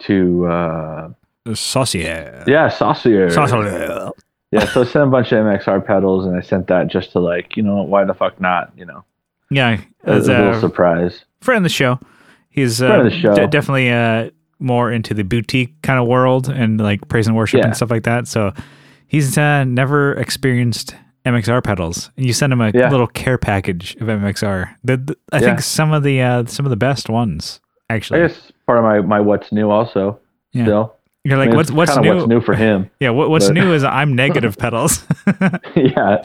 to 0.00 0.46
uh 0.46 1.10
saucier. 1.54 2.44
yeah 2.46 2.68
saucier 2.68 3.30
Saucier. 3.30 4.10
yeah 4.50 4.64
so 4.66 4.82
I 4.82 4.84
sent 4.84 5.04
a 5.04 5.10
bunch 5.10 5.32
of 5.32 5.44
MXR 5.44 5.84
pedals 5.86 6.26
and 6.26 6.36
I 6.36 6.40
sent 6.40 6.66
that 6.68 6.88
just 6.88 7.12
to 7.12 7.20
like 7.20 7.56
you 7.56 7.62
know 7.62 7.82
why 7.82 8.04
the 8.04 8.14
fuck 8.14 8.40
not 8.40 8.72
you 8.76 8.84
know 8.84 9.04
Yeah, 9.50 9.80
as 10.04 10.22
as 10.22 10.28
a 10.28 10.32
little 10.32 10.50
a 10.54 10.60
surprise 10.60 11.24
friend 11.40 11.58
of 11.58 11.62
the 11.62 11.68
show. 11.68 11.98
He's 12.50 12.82
uh, 12.82 12.86
Friend 12.88 13.06
of 13.06 13.12
the 13.12 13.18
show. 13.18 13.34
de- 13.34 13.46
definitely 13.46 13.90
uh, 13.90 14.30
more 14.58 14.90
into 14.90 15.12
the 15.14 15.22
boutique 15.24 15.80
kind 15.82 16.00
of 16.00 16.08
world 16.08 16.48
and 16.48 16.80
like 16.80 17.06
praise 17.08 17.26
and 17.26 17.36
worship 17.36 17.58
Yeah. 17.58 17.66
and 17.66 17.76
stuff 17.76 17.90
like 17.90 18.04
that. 18.04 18.26
So 18.26 18.52
he's 19.06 19.36
uh, 19.36 19.64
never 19.64 20.14
experienced 20.14 20.94
MXR 21.26 21.62
pedals. 21.62 22.10
And 22.16 22.24
you 22.24 22.32
send 22.32 22.52
him 22.54 22.60
a 22.62 22.70
Yeah. 22.74 22.88
little 22.90 23.06
care 23.08 23.36
package 23.36 23.94
of 23.96 24.08
MXR. 24.08 24.74
The, 24.82 24.96
the- 24.96 25.16
I 25.32 25.36
Yeah. 25.40 25.46
think 25.48 25.60
some 25.60 25.92
of 25.92 26.02
the 26.02 26.22
uh, 26.22 26.46
some 26.46 26.64
of 26.64 26.70
the 26.70 26.76
best 26.76 27.10
ones 27.10 27.60
actually. 27.90 28.22
I 28.22 28.28
guess 28.28 28.50
part 28.66 28.78
of 28.78 28.84
my 28.84 29.00
my 29.02 29.20
what's 29.20 29.52
new 29.52 29.70
also 29.70 30.18
Yeah. 30.52 30.64
still 30.64 30.95
You're 31.28 31.36
I 31.36 31.40
like, 31.40 31.48
mean, 31.50 31.56
what's 31.56 31.70
what's 31.70 31.96
new? 31.96 32.14
what's 32.16 32.28
new 32.28 32.40
for 32.40 32.54
him 32.54 32.88
Yeah, 33.00 33.10
what, 33.10 33.30
what's 33.30 33.46
but- 33.48 33.54
new 33.54 33.72
is 33.72 33.82
I'm 33.98 34.14
negative 34.14 34.56
pedals. 34.58 35.04
yeah 35.76 36.18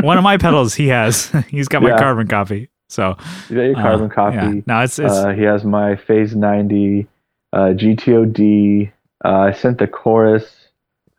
One 0.00 0.18
of 0.18 0.24
my 0.24 0.36
pedals 0.36 0.74
he 0.74 0.88
has. 0.88 1.30
He's 1.48 1.68
got 1.68 1.82
my 1.82 1.90
Yeah. 1.90 1.98
carbon 1.98 2.28
copy. 2.28 2.68
So 2.88 3.16
you 3.48 3.56
got 3.56 3.62
your 3.62 3.76
uh, 3.78 3.82
carbon 3.82 4.08
Yeah. 4.08 4.14
copy 4.14 4.62
No, 4.66 4.80
it's 4.80 4.98
it's 4.98 5.12
Uh, 5.12 5.30
he 5.30 5.42
has 5.42 5.64
my 5.64 5.96
Phase 5.96 6.36
90, 6.36 7.06
uh, 7.52 7.58
GTOD. 7.74 8.92
Uh, 9.24 9.28
I 9.28 9.52
sent 9.52 9.78
the 9.78 9.86
chorus 9.88 10.68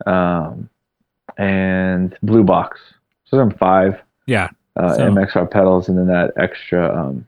um, 0.05 0.69
and 1.37 2.15
Blue 2.23 2.43
Box. 2.43 2.79
So 3.25 3.39
I'm 3.39 3.51
five 3.51 3.99
yeah. 4.27 4.49
uh, 4.77 4.95
So- 4.95 5.11
MXR 5.11 5.51
pedals 5.51 5.89
and 5.89 5.97
then 5.97 6.07
that 6.07 6.31
extra 6.37 6.81
um, 6.97 7.27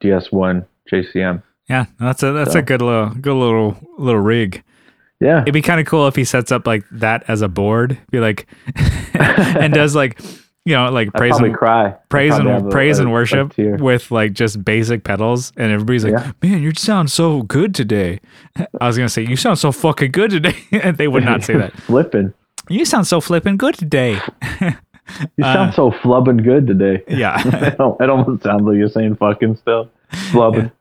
DS1 0.00 0.66
JCM. 0.90 1.42
Yeah, 1.68 1.86
that's 1.98 2.22
a 2.22 2.32
that's 2.32 2.52
So. 2.52 2.58
a 2.58 2.62
good 2.62 2.82
little 2.82 3.08
good 3.10 3.34
little 3.34 3.76
little 3.96 4.20
rig. 4.20 4.62
Yeah. 5.20 5.42
It'd 5.42 5.54
be 5.54 5.62
kind 5.62 5.80
of 5.80 5.86
cool 5.86 6.06
if 6.08 6.16
he 6.16 6.24
sets 6.24 6.52
up 6.52 6.66
like 6.66 6.84
that 6.90 7.24
as 7.28 7.40
a 7.42 7.48
board, 7.48 7.98
be 8.10 8.20
like, 8.20 8.46
and 9.14 9.72
does 9.72 9.94
like, 9.94 10.20
you 10.66 10.74
know, 10.74 10.90
like 10.90 11.08
I'd 11.08 11.18
praise 11.18 11.38
and 11.38 11.54
cry. 11.54 11.94
Praise 12.08 12.34
and 12.34 12.70
praise 12.70 12.98
a- 12.98 13.02
and 13.02 13.10
a 13.10 13.12
worship 13.12 13.56
with 13.56 14.10
like 14.10 14.32
just 14.32 14.64
basic 14.64 15.04
pedals, 15.04 15.52
and 15.56 15.70
everybody's 15.72 16.04
like, 16.04 16.12
Yeah. 16.14 16.32
"Man, 16.42 16.62
you 16.62 16.72
sound 16.76 17.10
so 17.10 17.42
good 17.42 17.74
today." 17.74 18.20
I 18.80 18.86
was 18.86 18.96
gonna 18.96 19.08
say, 19.08 19.22
"You 19.26 19.36
sound 19.36 19.58
so 19.58 19.72
fucking 19.72 20.12
good 20.12 20.30
today," 20.30 20.56
and 20.72 20.96
they 20.96 21.06
would 21.08 21.24
not 21.24 21.44
say 21.44 21.56
that. 21.56 21.72
Flipping. 21.82 22.32
You 22.70 22.84
sound 22.86 23.06
so 23.06 23.20
flipping 23.20 23.56
good 23.58 23.74
today. 23.74 24.18
You 25.36 25.44
Uh, 25.44 25.52
sound 25.52 25.74
so 25.74 25.90
flubbing 25.90 26.42
good 26.42 26.66
today. 26.66 27.02
yeah. 27.08 27.42
it 28.00 28.08
almost 28.08 28.42
sounds 28.42 28.62
like 28.62 28.76
you're 28.78 28.88
saying 28.88 29.16
fucking 29.16 29.56
still. 29.56 29.90
Flubbing. 30.32 30.72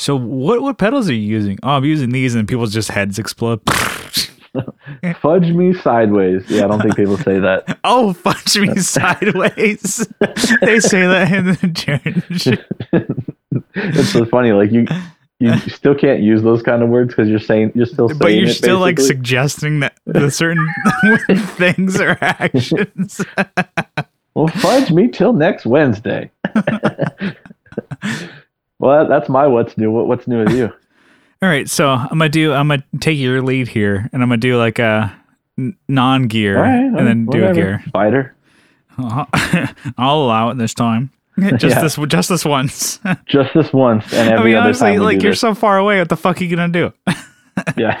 So 0.00 0.14
what 0.16 0.62
what 0.62 0.78
pedals 0.78 1.10
are 1.10 1.12
you 1.14 1.20
using? 1.20 1.58
Oh, 1.62 1.70
I'm 1.70 1.84
using 1.84 2.10
these, 2.10 2.34
and 2.36 2.46
people's 2.48 2.72
just 2.72 2.90
heads 2.92 3.18
explode. 3.18 3.60
Fudge 5.20 5.50
me 5.50 5.74
sideways. 5.74 6.48
Yeah, 6.48 6.64
I 6.64 6.68
don't 6.68 6.80
think 6.80 6.96
people 6.96 7.18
say 7.18 7.38
that. 7.40 7.78
Oh, 7.84 8.12
fudge 8.12 8.58
me 8.58 8.74
sideways. 8.80 10.06
they 10.62 10.78
say 10.80 11.06
that 11.06 11.32
in 11.32 11.44
the 11.46 11.72
church. 11.74 12.58
it's 13.74 14.08
so 14.12 14.24
funny. 14.24 14.52
Like 14.52 14.70
you, 14.72 14.86
you 15.40 15.56
still 15.68 15.94
can't 15.94 16.20
use 16.20 16.42
those 16.42 16.62
kind 16.62 16.82
of 16.82 16.88
words 16.88 17.08
because 17.14 17.28
you're 17.28 17.38
saying 17.40 17.72
you're 17.74 17.86
still 17.86 18.08
saying 18.08 18.18
But 18.20 18.34
you're 18.34 18.48
it, 18.48 18.54
still 18.54 18.78
like 18.78 19.00
suggesting 19.00 19.80
that 19.80 19.96
the 20.06 20.30
certain 20.30 20.66
things 21.56 22.00
or 22.00 22.16
actions. 22.20 23.20
well, 24.34 24.46
fudge 24.48 24.90
me 24.92 25.08
till 25.08 25.32
next 25.32 25.66
Wednesday. 25.66 26.30
Well, 28.78 29.06
that's 29.08 29.28
my 29.28 29.46
what's 29.46 29.76
new. 29.76 29.90
What, 29.90 30.06
what's 30.06 30.26
new 30.26 30.44
with 30.44 30.54
you? 30.56 30.66
All 31.42 31.48
right, 31.48 31.68
so 31.68 31.88
I'm 31.90 32.08
gonna 32.18 32.28
do. 32.28 32.52
I'm 32.52 32.68
gonna 32.68 32.82
take 33.00 33.18
your 33.18 33.42
lead 33.42 33.68
here, 33.68 34.08
and 34.12 34.22
I'm 34.22 34.28
gonna 34.28 34.38
do 34.38 34.56
like 34.58 34.78
a 34.78 35.14
non-gear, 35.88 36.56
All 36.56 36.62
right, 36.62 36.72
and 36.84 37.06
then 37.06 37.26
do 37.26 37.44
a 37.46 37.52
gear. 37.54 37.82
Fighter. 37.92 38.34
Uh-huh. 38.98 39.66
I'll 39.98 40.16
allow 40.22 40.50
it 40.50 40.58
this 40.58 40.74
time. 40.74 41.10
Just 41.38 41.64
Yeah. 41.76 41.82
this, 41.82 41.94
just 42.08 42.28
this 42.28 42.44
once. 42.44 42.98
Just 43.26 43.54
this 43.54 43.72
once, 43.72 44.12
and 44.12 44.28
I 44.30 44.32
every 44.32 44.50
mean, 44.50 44.56
other 44.56 44.66
honestly, 44.70 44.88
time 44.88 44.98
we 45.00 45.06
like 45.06 45.22
you're 45.22 45.30
this. 45.32 45.40
so 45.40 45.54
far 45.54 45.78
away. 45.78 45.98
What 46.00 46.08
the 46.08 46.16
fuck 46.16 46.40
are 46.40 46.44
you 46.44 46.56
gonna 46.56 46.72
do? 46.72 46.92
yeah, 47.76 48.00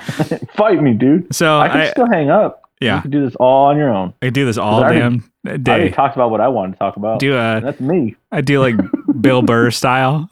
fight 0.56 0.82
me, 0.82 0.94
dude. 0.94 1.32
So 1.32 1.60
I 1.60 1.68
can 1.68 1.80
I, 1.82 1.90
still 1.90 2.08
hang 2.10 2.30
up. 2.30 2.68
yeah, 2.80 2.96
you 2.96 3.02
can 3.02 3.10
do 3.12 3.24
this 3.24 3.36
all 3.36 3.66
on 3.66 3.76
your 3.76 3.90
own. 3.94 4.12
I 4.22 4.30
do 4.30 4.44
this 4.44 4.58
all 4.58 4.80
I 4.82 4.86
already- 4.86 4.98
damn 5.00 5.30
I 5.46 5.50
already 5.50 5.62
day. 5.90 5.90
talked 5.94 6.16
about 6.16 6.32
what 6.32 6.40
I 6.40 6.48
wanted 6.48 6.72
to 6.72 6.78
talk 6.80 6.96
about. 6.96 7.20
Do 7.20 7.34
a 7.36 7.60
that's 7.62 7.78
me. 7.80 8.16
I 8.32 8.40
do 8.40 8.58
like 8.58 8.74
Bill 9.20 9.42
Burr 9.42 9.70
style. 9.70 10.28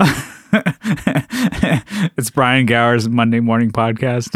it's 2.17 2.31
Brian 2.31 2.67
Gower's 2.67 3.09
Monday 3.09 3.41
morning 3.41 3.71
podcast. 3.71 4.29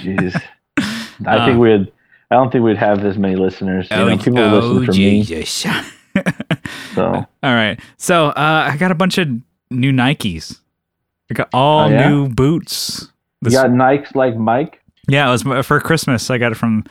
Jeez, 0.00 0.40
I 1.26 1.36
Uh, 1.38 1.46
think 1.46 1.58
we'd. 1.60 1.92
I 2.30 2.36
don't 2.36 2.50
think 2.50 2.64
we'd 2.64 2.76
have 2.78 3.04
as 3.04 3.16
many 3.18 3.36
listeners. 3.36 3.86
You 3.90 3.96
Oh, 3.98 4.08
know, 4.08 4.16
people 4.18 4.32
listen 4.42 4.86
for 4.86 4.92
me. 4.92 5.44
So 6.94 7.02
All 7.42 7.54
right. 7.54 7.78
So 7.96 8.26
uh, 8.28 8.68
I 8.72 8.76
got 8.76 8.90
a 8.90 8.94
bunch 8.94 9.18
of 9.18 9.28
new 9.70 9.92
Nikes. 9.92 10.58
I 11.30 11.34
got 11.34 11.48
all 11.52 11.86
Oh, 11.86 11.88
yeah? 11.88 12.08
new 12.08 12.28
boots. 12.28 13.08
you 13.42 13.50
got 13.50 13.70
Nikes 13.70 14.14
like 14.14 14.36
Mike. 14.36 14.80
yeah, 15.08 15.28
it 15.28 15.30
was 15.30 15.66
for 15.66 15.80
Christmas. 15.80 16.30
I 16.30 16.38
got 16.38 16.52
it 16.52 16.56
from 16.56 16.84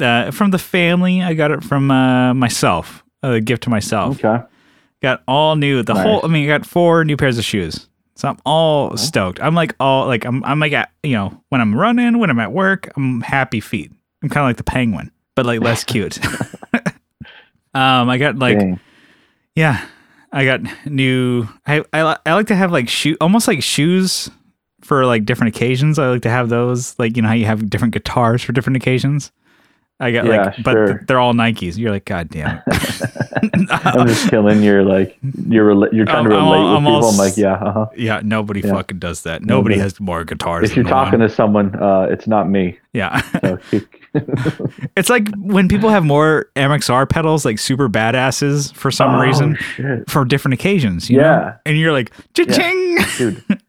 uh, 0.00 0.30
from 0.30 0.50
the 0.50 0.58
family. 0.58 1.22
I 1.22 1.34
got 1.34 1.50
it 1.50 1.64
from 1.64 1.90
uh, 1.90 2.34
myself. 2.34 3.02
A 3.22 3.40
gift 3.40 3.62
to 3.64 3.70
myself. 3.70 4.22
Okay. 4.24 4.44
Got 5.02 5.22
all 5.26 5.56
new. 5.56 5.82
The 5.82 5.94
Nice. 5.94 6.04
whole. 6.04 6.20
I 6.24 6.28
mean, 6.28 6.44
I 6.44 6.46
got 6.58 6.66
four 6.66 7.04
new 7.04 7.16
pairs 7.16 7.38
of 7.38 7.44
shoes. 7.44 7.88
So 8.16 8.28
I'm 8.28 8.38
all 8.46 8.96
stoked. 8.96 9.40
I'm 9.40 9.54
like 9.54 9.74
all 9.78 10.06
like 10.06 10.24
I'm. 10.24 10.42
I'm 10.44 10.58
like 10.58 10.72
at, 10.72 10.90
you 11.02 11.12
know 11.12 11.42
when 11.50 11.60
I'm 11.60 11.74
running, 11.74 12.18
when 12.18 12.30
I'm 12.30 12.38
at 12.40 12.50
work, 12.52 12.90
I'm 12.96 13.20
happy 13.20 13.60
feet. 13.60 13.92
I'm 14.22 14.28
kind 14.30 14.44
of 14.44 14.48
like 14.48 14.56
the 14.56 14.64
penguin, 14.64 15.10
but 15.34 15.44
like 15.46 15.60
less 15.60 15.84
cute. 15.92 16.18
um, 17.74 18.08
I 18.08 18.18
got 18.18 18.38
like 18.38 18.58
Dang. 18.58 18.80
yeah, 19.54 19.86
I 20.32 20.44
got 20.44 20.60
new. 20.86 21.46
I, 21.66 21.84
I 21.92 22.16
I 22.24 22.32
like 22.34 22.46
to 22.48 22.56
have 22.56 22.72
like 22.72 22.88
shoe, 22.88 23.16
almost 23.20 23.46
like 23.48 23.62
shoes 23.62 24.30
for 24.82 25.04
like 25.04 25.24
different 25.26 25.54
occasions. 25.54 25.98
I 25.98 26.08
like 26.08 26.22
to 26.22 26.30
have 26.30 26.48
those, 26.48 26.98
like 26.98 27.16
you 27.16 27.22
know 27.22 27.28
how 27.28 27.34
you 27.34 27.46
have 27.46 27.68
different 27.68 27.92
guitars 27.92 28.42
for 28.42 28.52
different 28.52 28.76
occasions. 28.76 29.30
I 30.00 30.10
got 30.10 30.24
Yeah, 30.26 30.42
like, 30.44 30.62
but 30.62 30.72
sure. 30.72 30.86
th- 30.86 31.00
they're 31.06 31.18
all 31.20 31.32
Nikes. 31.34 31.76
You're 31.78 31.90
like, 31.90 32.04
God 32.04 32.28
damn. 32.28 32.62
it. 32.66 33.10
I'm 33.70 34.06
just 34.06 34.28
killing 34.30 34.62
your 34.62 34.82
like 34.84 35.16
you're 35.48 35.70
you're 35.94 36.04
trying 36.06 36.28
to 36.28 36.34
I'm- 36.34 36.44
I'm 36.44 36.50
relate 36.50 36.62
with 36.62 36.76
I'm 36.76 36.84
people. 36.84 37.08
I'm 37.08 37.16
like, 37.16 37.36
yeah, 37.36 37.52
uh-huh. 37.54 37.86
yeah, 37.96 38.20
nobody 38.24 38.60
Yeah. 38.60 38.72
fucking 38.72 38.98
does 38.98 39.22
that. 39.22 39.42
Nobody 39.42 39.74
Nobody. 39.76 39.78
has 39.80 40.00
more 40.00 40.24
guitars. 40.24 40.70
If 40.70 40.76
you're 40.76 40.84
talking 40.84 41.18
one. 41.20 41.28
to 41.28 41.34
someone, 41.34 41.74
uh, 41.82 42.06
it's 42.10 42.26
not 42.26 42.48
me. 42.48 42.78
yeah, 42.92 43.20
So 43.40 43.58
it's 44.96 45.10
like 45.10 45.28
when 45.36 45.68
people 45.68 45.90
have 45.90 46.04
more 46.04 46.46
MXR 46.56 47.08
pedals, 47.08 47.44
like 47.44 47.58
super 47.58 47.88
badasses 47.88 48.72
for 48.74 48.90
some 48.90 49.14
Oh, 49.14 49.20
reason. 49.20 49.56
shit. 49.56 50.08
For 50.10 50.24
different 50.24 50.54
occasions, 50.54 51.10
you 51.10 51.18
know? 51.18 51.24
Yeah. 51.24 51.56
and 51.66 51.78
you're 51.78 51.92
like, 51.92 52.12
cha-ching! 52.34 52.98
dude. 53.18 53.44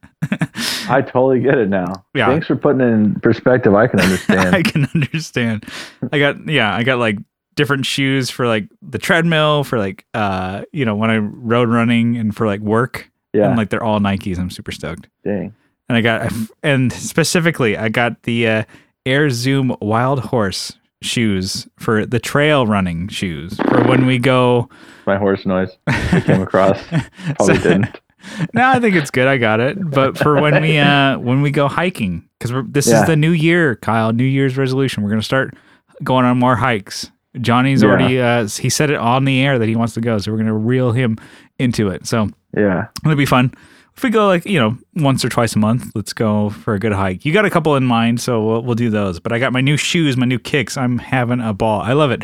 I 0.89 1.01
totally 1.01 1.39
get 1.41 1.57
it 1.57 1.69
now. 1.69 2.05
Yeah. 2.15 2.27
Thanks 2.27 2.47
for 2.47 2.55
putting 2.55 2.81
it 2.81 2.85
in 2.85 3.19
perspective. 3.19 3.73
I 3.75 3.87
can 3.87 3.99
understand. 3.99 4.55
I 4.55 4.63
can 4.63 4.87
understand. 4.95 5.65
I 6.11 6.17
got 6.19 6.47
yeah, 6.49 6.73
I 6.73 6.83
got 6.83 6.97
like 6.97 7.17
different 7.57 7.85
shoes 7.85 8.29
for 8.29 8.47
like 8.47 8.69
the 8.81 8.97
treadmill 8.97 9.65
for 9.65 9.77
like 9.77 10.05
uh 10.13 10.61
you 10.71 10.85
know 10.85 10.95
when 10.95 11.09
I 11.11 11.17
road 11.17 11.67
running 11.67 12.15
and 12.15 12.33
for 12.33 12.47
like 12.47 12.61
work. 12.61 13.11
yeah. 13.33 13.49
And 13.49 13.57
like 13.57 13.69
they're 13.69 13.83
all 13.83 13.99
Nikes. 13.99 14.39
I'm 14.39 14.49
super 14.49 14.71
stoked. 14.71 15.09
Dang. 15.25 15.53
And 15.89 15.97
I 15.97 16.01
got 16.01 16.31
and 16.63 16.93
specifically 16.93 17.75
I 17.77 17.89
got 17.89 18.23
the 18.23 18.47
uh, 18.47 18.63
Air 19.05 19.29
Zoom 19.29 19.75
Wild 19.81 20.19
Horse 20.21 20.77
shoes 21.01 21.67
for 21.77 22.05
the 22.05 22.19
trail 22.19 22.65
running 22.65 23.07
shoes 23.09 23.55
for 23.57 23.83
when 23.87 24.05
we 24.05 24.17
go 24.17 24.67
My 25.05 25.17
horse 25.17 25.45
noise 25.45 25.77
I 25.87 26.21
came 26.25 26.41
across. 26.41 26.81
Probably 26.87 27.57
So- 27.57 27.61
didn't. 27.63 27.99
no, 28.53 28.67
I 28.67 28.79
think 28.79 28.95
it's 28.95 29.11
good. 29.11 29.27
I 29.27 29.37
got 29.37 29.59
it. 29.61 29.77
But 29.91 30.17
for 30.17 30.41
when 30.41 30.61
we 30.61 30.77
uh 30.77 31.17
when 31.19 31.41
we 31.41 31.51
go 31.51 31.67
hiking, 31.67 32.27
because 32.37 32.51
this 32.67 32.87
Yeah. 32.87 33.01
is 33.01 33.07
the 33.07 33.15
new 33.15 33.31
year, 33.31 33.75
Kyle. 33.77 34.11
New 34.11 34.25
Year's 34.25 34.57
resolution. 34.57 35.03
We're 35.03 35.09
gonna 35.11 35.21
start 35.21 35.53
going 36.03 36.25
on 36.25 36.37
more 36.37 36.55
hikes. 36.57 37.09
Johnny's 37.41 37.81
Yeah. 37.83 37.89
already 37.89 38.19
uh 38.21 38.47
he 38.47 38.69
said 38.69 38.89
it 38.91 38.97
on 38.97 39.25
the 39.25 39.41
air 39.41 39.57
that 39.59 39.67
he 39.67 39.75
wants 39.75 39.93
to 39.95 40.01
go, 40.01 40.17
so 40.17 40.31
we're 40.31 40.37
gonna 40.37 40.53
reel 40.57 40.91
him 40.91 41.17
into 41.59 41.89
it. 41.89 42.05
So 42.07 42.29
Yeah. 42.55 42.87
it'll 43.05 43.15
be 43.17 43.25
fun. 43.25 43.51
If 43.95 44.03
we 44.03 44.09
go 44.11 44.27
like 44.27 44.45
you 44.45 44.59
know 44.59 44.77
once 44.95 45.25
or 45.25 45.29
twice 45.29 45.55
a 45.55 45.59
month, 45.59 45.91
let's 45.95 46.13
go 46.13 46.49
for 46.51 46.73
a 46.75 46.79
good 46.79 46.91
hike. 46.93 47.25
You 47.25 47.33
got 47.33 47.45
a 47.45 47.49
couple 47.49 47.75
in 47.75 47.83
mind, 47.83 48.21
so 48.21 48.45
we'll, 48.45 48.61
we'll 48.63 48.75
do 48.75 48.89
those. 48.89 49.19
But 49.19 49.31
I 49.33 49.39
got 49.39 49.53
my 49.53 49.61
new 49.61 49.75
shoes, 49.77 50.15
my 50.17 50.25
new 50.27 50.37
kicks. 50.39 50.77
I'm 50.77 50.99
having 50.99 51.39
a 51.41 51.53
ball. 51.53 51.81
I 51.81 51.93
love 51.93 52.11
it. 52.11 52.23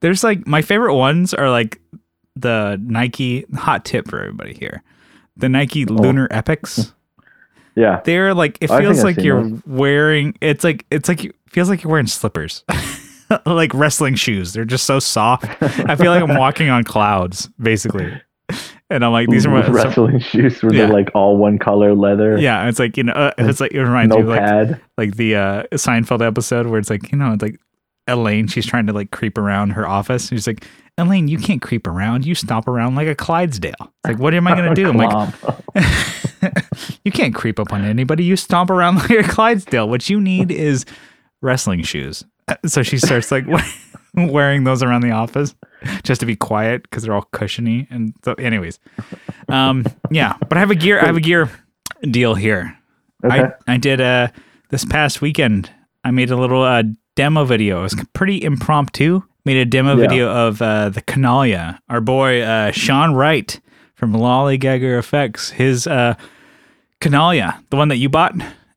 There's 0.00 0.22
like 0.22 0.46
my 0.46 0.60
favorite 0.60 0.94
ones 0.94 1.32
are 1.32 1.48
like 1.48 1.80
the 2.36 2.78
Nike 2.84 3.46
hot 3.54 3.84
tip 3.86 4.06
for 4.08 4.20
everybody 4.20 4.52
here. 4.54 4.82
The 5.36 5.48
Nike 5.48 5.84
Lunar 5.86 6.28
Epics. 6.30 6.92
Yeah. 7.76 8.02
They're 8.04 8.34
like 8.34 8.56
it 8.60 8.68
feels 8.68 9.02
like 9.02 9.16
you're 9.16 9.42
those. 9.42 9.60
wearing. 9.66 10.36
It's 10.40 10.62
like 10.62 10.86
it's 10.92 11.08
like 11.08 11.24
it 11.24 11.34
feels 11.50 11.68
like 11.68 11.82
you're 11.82 11.90
wearing 11.90 12.06
slippers. 12.06 12.62
like 13.46 13.72
wrestling 13.74 14.14
shoes. 14.14 14.52
They're 14.52 14.64
just 14.64 14.84
so 14.86 14.98
soft. 14.98 15.44
I 15.62 15.96
feel 15.96 16.10
like 16.10 16.22
I'm 16.22 16.36
walking 16.38 16.68
on 16.68 16.84
clouds, 16.84 17.48
basically. 17.60 18.12
And 18.90 19.04
I'm 19.04 19.12
like, 19.12 19.28
these 19.28 19.46
are 19.46 19.50
my 19.50 19.66
wrestling 19.68 20.20
shoes 20.20 20.62
where 20.62 20.72
Yeah. 20.72 20.84
they're 20.86 20.92
like 20.94 21.10
all 21.14 21.36
one 21.38 21.58
color 21.58 21.94
leather. 21.94 22.36
Yeah, 22.38 22.68
it's 22.68 22.78
like 22.78 22.96
you 22.96 23.04
know, 23.04 23.12
uh, 23.12 23.32
it's 23.38 23.60
like 23.60 23.72
it 23.72 23.82
reminds 23.82 24.10
No 24.14 24.16
me 24.16 24.22
of 24.22 24.28
like 24.28 24.80
like 24.98 25.16
the 25.16 25.36
uh, 25.36 25.62
Seinfeld 25.72 26.24
episode 26.24 26.66
where 26.66 26.78
it's 26.78 26.90
like 26.90 27.10
you 27.10 27.18
know, 27.18 27.32
it's 27.32 27.42
like 27.42 27.58
Elaine, 28.06 28.46
she's 28.46 28.66
trying 28.66 28.86
to 28.86 28.92
like 28.92 29.10
creep 29.10 29.38
around 29.38 29.70
her 29.70 29.88
office. 29.88 30.28
She's 30.28 30.46
like, 30.46 30.66
Elaine, 30.98 31.26
you 31.26 31.38
can't 31.38 31.62
creep 31.62 31.86
around. 31.86 32.26
You 32.26 32.34
stomp 32.34 32.68
around 32.68 32.94
like 32.94 33.08
a 33.08 33.14
Clydesdale. 33.14 33.72
It's 33.80 33.90
like, 34.04 34.18
what 34.18 34.34
am 34.34 34.46
I 34.46 34.54
gonna 34.54 34.74
do? 34.74 34.90
I'm 34.90 34.96
like, 34.98 35.34
you 37.04 37.10
can't 37.10 37.34
creep 37.34 37.58
up 37.58 37.72
on 37.72 37.84
anybody. 37.84 38.24
You 38.24 38.36
stomp 38.36 38.68
around 38.70 38.96
like 38.96 39.10
a 39.10 39.22
Clydesdale. 39.22 39.88
What 39.88 40.08
you 40.10 40.20
need 40.20 40.50
is 40.50 40.84
wrestling 41.40 41.82
shoes. 41.82 42.24
So 42.66 42.82
she 42.82 42.98
starts 42.98 43.30
like 43.32 43.46
wearing 44.14 44.64
those 44.64 44.82
around 44.82 45.00
the 45.02 45.10
office 45.12 45.54
just 46.02 46.20
to 46.20 46.26
be 46.26 46.36
quiet 46.36 46.82
because 46.82 47.02
they're 47.02 47.14
all 47.14 47.28
cushiony. 47.32 47.86
And 47.90 48.14
so, 48.24 48.34
anyways, 48.34 48.78
um, 49.48 49.84
yeah. 50.10 50.36
But 50.48 50.56
I 50.58 50.60
have 50.60 50.70
a 50.70 50.74
gear. 50.74 51.00
I 51.00 51.06
have 51.06 51.16
a 51.16 51.20
gear 51.20 51.50
deal 52.02 52.34
here. 52.34 52.76
Okay. 53.24 53.42
I 53.66 53.74
I 53.74 53.76
did 53.78 54.00
uh 54.00 54.28
this 54.70 54.84
past 54.84 55.20
weekend. 55.22 55.70
I 56.04 56.10
made 56.10 56.30
a 56.30 56.36
little 56.36 56.62
uh, 56.62 56.82
demo 57.16 57.44
video. 57.44 57.80
It 57.80 57.82
was 57.84 57.96
pretty 58.12 58.42
impromptu. 58.42 59.22
Made 59.46 59.56
a 59.58 59.64
demo 59.64 59.90
Yeah. 59.96 60.08
video 60.08 60.28
of 60.30 60.60
uh, 60.60 60.88
the 60.90 61.00
Canalia. 61.02 61.78
Our 61.88 62.00
boy 62.00 62.42
uh, 62.42 62.70
Sean 62.72 63.14
Wright 63.14 63.58
from 63.94 64.12
Lollygagger 64.12 64.98
Effects. 64.98 65.50
His 65.50 65.86
uh, 65.86 66.14
Canalia, 67.00 67.62
the 67.70 67.76
one 67.76 67.88
that 67.88 67.96
you 67.96 68.08
bought. 68.08 68.34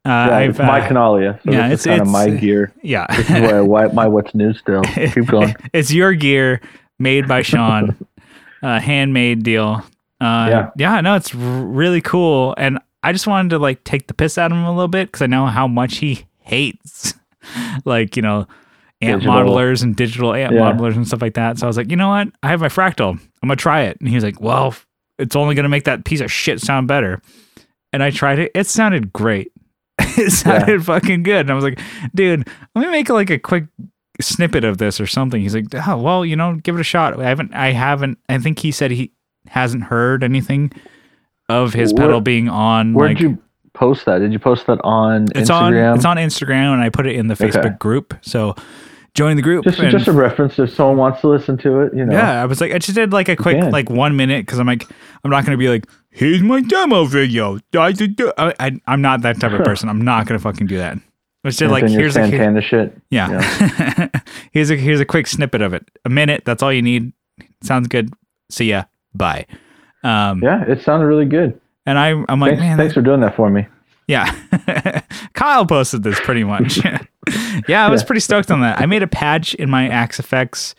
Uh, 0.07 0.27
yeah, 0.29 0.39
it's 0.39 0.57
my 0.59 0.79
uh, 0.81 0.87
canalia. 0.87 1.43
So 1.43 1.51
yeah, 1.51 1.65
it's- 1.65 1.85
kind 1.85 2.01
of 2.01 2.07
my 2.07 2.29
gear. 2.29 2.71
yeah. 2.81 3.05
This 3.09 3.29
is 3.29 3.41
where 3.41 3.57
I 3.57 3.61
wipe 3.75 3.93
my 3.93 4.07
what's 4.07 4.33
new 4.33 4.53
still. 4.53 4.81
Keep 4.83 5.25
going. 5.27 5.55
it's 5.73 5.91
your 5.91 6.13
gear 6.13 6.61
made 6.99 7.27
by 7.27 7.41
Sean, 7.41 7.95
uh, 8.63 8.79
handmade 8.79 9.43
deal. 9.43 9.83
Uh, 10.21 10.47
Yeah. 10.49 10.69
yeah, 10.77 11.01
no, 11.01 11.15
it's 11.15 11.35
r- 11.35 11.41
really 11.41 12.01
cool, 12.01 12.55
and 12.57 12.79
I 13.03 13.11
just 13.11 13.27
wanted 13.27 13.49
to 13.49 13.59
like 13.59 13.83
take 13.83 14.07
the 14.07 14.13
piss 14.13 14.37
out 14.37 14.51
of 14.51 14.57
him 14.57 14.63
a 14.63 14.71
little 14.71 14.87
bit 14.87 15.07
because 15.09 15.21
I 15.21 15.27
know 15.27 15.45
how 15.47 15.67
much 15.67 15.97
he 15.97 16.25
hates, 16.39 17.13
like 17.85 18.15
you 18.15 18.21
know, 18.21 18.47
amp 19.01 19.21
Digital. 19.21 19.33
modelers 19.33 19.83
and 19.83 19.95
digital 19.95 20.33
amp 20.33 20.53
Yeah. 20.53 20.59
modelers 20.71 20.95
and 20.95 21.05
stuff 21.07 21.21
like 21.21 21.35
that. 21.35 21.57
So 21.59 21.65
I 21.65 21.69
was 21.69 21.77
like, 21.77 21.91
you 21.91 21.97
know 21.97 22.09
what, 22.09 22.29
I 22.41 22.47
have 22.49 22.61
my 22.61 22.67
fractal, 22.69 23.11
I'm 23.11 23.19
gonna 23.47 23.55
try 23.57 23.81
it, 23.83 23.97
and 23.99 24.09
he 24.09 24.15
was 24.15 24.23
like, 24.23 24.41
well, 24.41 24.73
it's 25.19 25.35
only 25.35 25.53
gonna 25.55 25.69
make 25.69 25.83
that 25.83 26.05
piece 26.05 26.21
of 26.21 26.31
shit 26.31 26.59
sound 26.61 26.87
better, 26.87 27.21
and 27.93 28.01
I 28.01 28.09
tried 28.09 28.39
it, 28.39 28.51
it 28.55 28.65
sounded 28.67 29.13
great. 29.13 29.51
it 30.17 30.31
sounded 30.31 30.85
fucking 30.85 31.23
good. 31.23 31.41
And 31.41 31.51
I 31.51 31.55
was 31.55 31.63
like, 31.63 31.79
dude, 32.13 32.47
let 32.75 32.85
me 32.85 32.91
make 32.91 33.09
like 33.09 33.29
a 33.29 33.39
quick 33.39 33.65
snippet 34.21 34.63
of 34.63 34.77
this 34.77 34.99
or 35.01 35.07
something. 35.07 35.41
He's 35.41 35.55
like, 35.55 35.65
oh, 35.87 35.97
well, 35.97 36.25
you 36.25 36.35
know, 36.35 36.55
give 36.55 36.75
it 36.75 36.81
a 36.81 36.83
shot. 36.83 37.19
I 37.19 37.23
haven't, 37.29 37.53
I 37.53 37.71
haven't, 37.71 38.17
I 38.29 38.37
think 38.39 38.59
he 38.59 38.71
said 38.71 38.91
he 38.91 39.11
hasn't 39.47 39.83
heard 39.83 40.23
anything 40.23 40.71
of 41.49 41.73
his 41.73 41.93
Where- 41.93 42.07
pedal 42.07 42.21
being 42.21 42.49
on. 42.49 42.93
Where 42.93 43.07
like, 43.09 43.17
did 43.17 43.23
you 43.31 43.37
post 43.73 44.05
that? 44.05 44.19
Did 44.19 44.33
you 44.33 44.39
post 44.39 44.65
that 44.67 44.79
on 44.83 45.25
it's 45.35 45.49
Instagram? 45.49 45.91
on, 45.91 45.95
it's 45.97 46.05
on 46.05 46.17
Instagram 46.17 46.73
and 46.73 46.81
I 46.81 46.89
put 46.89 47.07
it 47.07 47.15
in 47.15 47.27
the 47.27 47.35
Facebook 47.35 47.65
Okay. 47.65 47.75
group. 47.79 48.13
So 48.21 48.55
join 49.13 49.35
the 49.35 49.41
group. 49.41 49.63
just 49.63 49.79
and- 49.79 49.91
just 49.91 50.07
a 50.07 50.11
reference 50.11 50.57
if 50.59 50.73
someone 50.73 50.97
wants 50.97 51.21
to 51.21 51.27
listen 51.27 51.57
to 51.59 51.81
it. 51.81 51.93
You 51.95 52.05
know. 52.05 52.13
yeah, 52.13 52.41
I 52.41 52.45
was 52.45 52.59
like, 52.61 52.71
I 52.73 52.77
just 52.79 52.95
did 52.95 53.13
like 53.13 53.29
a 53.29 53.35
quick, 53.35 53.59
can. 53.59 53.71
like 53.71 53.89
one 53.89 54.15
minute 54.15 54.45
because 54.45 54.59
I'm 54.59 54.67
like, 54.67 54.83
I'm 55.23 55.31
not 55.31 55.45
gonna 55.45 55.57
be 55.57 55.69
like, 55.69 55.87
here's 56.17 56.41
my 56.41 56.61
demo 56.61 57.05
video. 57.05 57.59
I 57.77 57.91
did, 57.91 58.15
do-" 58.15 58.33
I, 58.37 58.79
I'm 58.85 59.01
not 59.01 59.21
that 59.21 59.39
type 59.39 59.51
of 59.53 59.63
person. 59.65 59.87
I'm 59.89 60.01
not 60.01 60.25
gonna 60.27 60.39
fucking 60.39 60.67
do 60.67 60.77
that. 60.77 60.97
It's 61.43 61.57
just 61.57 61.71
like 61.71 61.87
here's 61.87 62.15
a 62.17 62.27
here- 62.27 62.61
shit. 62.61 62.99
yeah. 63.09 64.09
here's 64.51 64.69
a 64.69 64.75
here's 64.75 64.99
a 64.99 65.05
quick 65.05 65.27
snippet 65.27 65.61
of 65.61 65.73
it. 65.73 65.89
A 66.03 66.09
minute. 66.09 66.43
That's 66.45 66.61
all 66.61 66.73
you 66.73 66.81
need. 66.81 67.13
Sounds 67.63 67.87
good. 67.87 68.11
See 68.49 68.65
ya. 68.69 68.83
Bye. 69.15 69.45
Um, 70.03 70.41
Yeah, 70.43 70.63
it 70.67 70.81
sounded 70.81 71.05
really 71.05 71.25
good. 71.25 71.59
and 71.85 71.97
I 71.97 72.09
I'm 72.27 72.39
like, 72.39 72.51
Thanks, 72.51 72.59
man, 72.61 72.77
thanks 72.77 72.93
for 72.93 73.01
doing 73.01 73.21
that 73.21 73.35
for 73.35 73.49
me. 73.49 73.65
yeah. 74.07 74.29
Kyle 75.33 75.65
posted 75.65 76.03
this 76.03 76.19
pretty 76.19 76.43
much. 76.43 76.77
yeah, 77.67 77.85
I 77.85 77.89
was 77.89 78.01
Yeah. 78.01 78.07
pretty 78.07 78.19
stoked 78.21 78.51
on 78.51 78.61
that. 78.61 78.79
I 78.81 78.85
made 78.85 79.03
a 79.03 79.07
patch 79.07 79.53
in 79.55 79.69
my 79.69 79.87
Axe-Fx. 79.87 80.73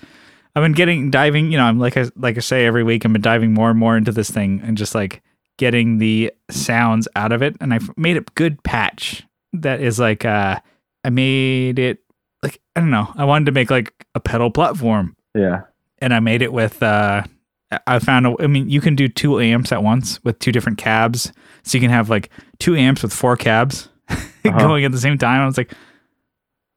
I've 0.55 0.63
been 0.63 0.73
getting 0.73 1.11
diving, 1.11 1.51
you 1.53 1.59
know, 1.59 1.65
I'm 1.65 1.79
like 1.79 1.97
I 1.97 2.07
like 2.17 2.37
I 2.37 2.41
say 2.41 2.67
every 2.67 2.83
week, 2.83 3.07
I've 3.07 3.13
been 3.13 3.23
diving 3.23 3.55
more 3.55 3.71
and 3.71 3.79
more 3.79 3.97
into 3.97 4.13
this 4.13 4.31
thing 4.31 4.61
and 4.65 4.77
just 4.77 4.95
like 4.95 5.23
getting 5.59 5.99
the 5.99 6.33
sounds 6.51 7.07
out 7.15 7.33
of 7.33 7.43
it. 7.43 7.57
And 7.61 7.75
I've 7.75 7.91
made 7.99 8.17
a 8.17 8.23
good 8.35 8.63
patch 8.65 9.25
that 9.53 9.81
is 9.81 9.99
like 9.99 10.25
uh 10.25 10.59
I 11.05 11.11
made 11.11 11.79
it 11.79 11.99
like 12.43 12.61
I 12.75 12.81
don't 12.81 12.91
know. 12.91 13.13
I 13.17 13.25
wanted 13.25 13.45
to 13.47 13.53
make 13.53 13.71
like 13.71 13.93
a 14.15 14.21
pedal 14.21 14.51
platform 14.51 15.15
Yeah. 15.35 15.63
and 15.99 16.15
I 16.15 16.21
made 16.21 16.41
it 16.43 16.53
with 16.53 16.83
uh 16.83 17.23
I 17.87 17.99
found 17.99 18.27
a, 18.27 18.35
I 18.41 18.47
mean 18.47 18.71
you 18.71 18.81
can 18.81 18.95
do 18.97 19.09
two 19.09 19.39
amps 19.41 19.73
at 19.73 19.83
once 19.83 20.23
with 20.25 20.39
two 20.39 20.53
different 20.53 20.79
cabs. 20.79 21.33
So 21.65 21.77
you 21.77 21.83
can 21.83 21.91
have 21.91 22.09
like 22.09 22.31
two 22.59 22.75
amps 22.77 23.03
with 23.03 23.13
four 23.13 23.37
cabs 23.37 23.89
Uh-huh. 24.45 24.57
going 24.59 24.85
at 24.87 24.93
the 24.93 25.01
same 25.01 25.19
time. 25.19 25.43
I 25.43 25.47
was 25.47 25.59
like, 25.59 25.73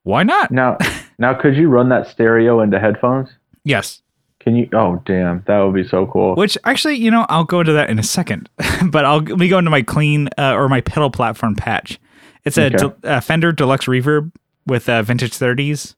why 0.02 0.24
not? 0.24 0.50
Now, 0.50 0.76
now, 1.18 1.32
could 1.32 1.56
you 1.56 1.68
run 1.68 1.88
that 1.90 2.06
stereo 2.08 2.60
into 2.60 2.78
headphones? 2.78 3.30
Yes. 3.64 4.01
Can 4.42 4.56
you? 4.56 4.68
Oh, 4.72 5.00
damn, 5.06 5.42
that 5.46 5.58
would 5.60 5.74
be 5.74 5.86
so 5.86 6.06
cool. 6.06 6.34
Which 6.34 6.58
actually, 6.64 6.96
you 6.96 7.10
know, 7.10 7.26
I'll 7.28 7.44
go 7.44 7.60
into 7.60 7.72
that 7.72 7.90
in 7.90 7.98
a 7.98 8.02
second. 8.02 8.48
but 8.90 9.04
I'll 9.04 9.20
let 9.20 9.38
me 9.38 9.48
go 9.48 9.58
into 9.58 9.70
my 9.70 9.82
clean 9.82 10.28
uh, 10.38 10.54
or 10.54 10.68
my 10.68 10.80
pedal 10.80 11.10
platform 11.10 11.54
patch. 11.54 11.98
It's 12.44 12.58
a, 12.58 12.66
Okay. 12.66 12.76
del- 12.76 12.96
a 13.04 13.20
Fender 13.20 13.52
Deluxe 13.52 13.86
Reverb 13.86 14.32
with 14.66 14.88
uh, 14.88 15.02
vintage 15.02 15.32
30s, 15.32 15.94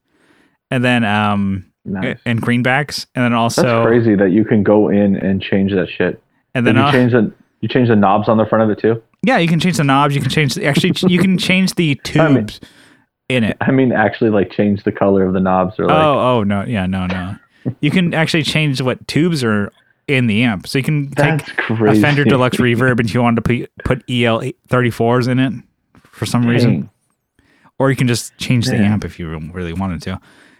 and 0.71 0.83
then 0.83 1.03
um 1.03 1.71
Nice. 1.87 2.17
and 2.25 2.41
greenbacks, 2.41 3.05
and 3.15 3.23
then 3.23 3.33
also 3.33 3.61
That's 3.61 3.85
crazy 3.87 4.15
that 4.15 4.31
you 4.31 4.43
can 4.45 4.63
go 4.63 4.89
in 4.89 5.15
and 5.15 5.41
change 5.41 5.71
that 5.73 5.87
shit. 5.89 6.21
and 6.55 6.65
then 6.65 6.75
you 6.75 6.81
uh, 6.81 6.91
change 6.91 7.11
the 7.11 7.31
you 7.61 7.67
change 7.69 7.89
the 7.89 7.95
knobs 7.95 8.27
on 8.29 8.37
the 8.37 8.45
front 8.45 8.63
of 8.63 8.69
it 8.75 8.79
too? 8.81 9.01
yeah, 9.23 9.37
you 9.39 9.47
can 9.47 9.59
change 9.59 9.77
the 9.77 9.83
knobs. 9.83 10.13
You 10.15 10.21
can 10.21 10.29
change 10.31 10.53
the, 10.55 10.65
actually 10.65 10.93
you 11.11 11.19
can 11.19 11.37
change 11.49 11.73
the 11.75 11.99
I 12.15 12.27
mean- 12.27 12.35
tubes 12.47 12.59
in 13.29 13.43
it. 13.43 13.57
I 13.61 13.71
mean, 13.71 13.91
actually, 13.91 14.29
like 14.29 14.51
change 14.51 14.83
the 14.83 14.91
color 14.91 15.25
of 15.25 15.33
the 15.33 15.39
knobs 15.39 15.79
or 15.79 15.85
like. 15.87 15.95
oh, 15.95 16.19
oh 16.37 16.43
no, 16.43 16.63
yeah, 16.63 16.85
no, 16.85 17.07
no. 17.07 17.35
You 17.79 17.91
can 17.91 18.13
actually 18.13 18.43
change 18.43 18.81
what 18.81 19.07
tubes 19.07 19.43
are 19.43 19.71
in 20.07 20.27
the 20.27 20.43
amp, 20.43 20.67
so 20.67 20.77
you 20.77 20.83
can 20.83 21.09
take 21.11 21.45
crazy. 21.45 21.99
a 21.99 22.01
Fender 22.01 22.23
Deluxe 22.23 22.57
Reverb 22.57 22.99
and 22.99 23.11
you 23.11 23.21
wanted 23.21 23.43
to 23.43 23.67
put 23.67 23.83
put 23.83 24.09
EL 24.09 24.41
34s 24.69 25.27
in 25.27 25.39
it 25.39 25.53
for 26.03 26.25
some 26.25 26.45
reason, 26.45 26.89
or 27.79 27.89
you 27.89 27.95
can 27.95 28.07
just 28.07 28.37
change 28.37 28.67
the 28.67 28.75
amp 28.75 29.03
if 29.03 29.19
you 29.19 29.37
really 29.53 29.73
wanted 29.73 30.01
to. 30.03 30.19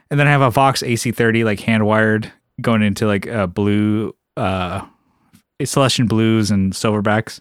And 0.10 0.20
then 0.20 0.28
I 0.28 0.32
have 0.32 0.42
a 0.42 0.52
Vox 0.52 0.82
AC30 0.82 1.44
like 1.44 1.60
hand 1.60 1.86
wired 1.86 2.32
going 2.62 2.82
into 2.82 3.08
like 3.08 3.26
a 3.26 3.48
blue, 3.48 4.16
uh, 4.38 4.86
Celestion 5.64 6.08
blues 6.08 6.52
and 6.52 6.74
silverbacks. 6.74 7.40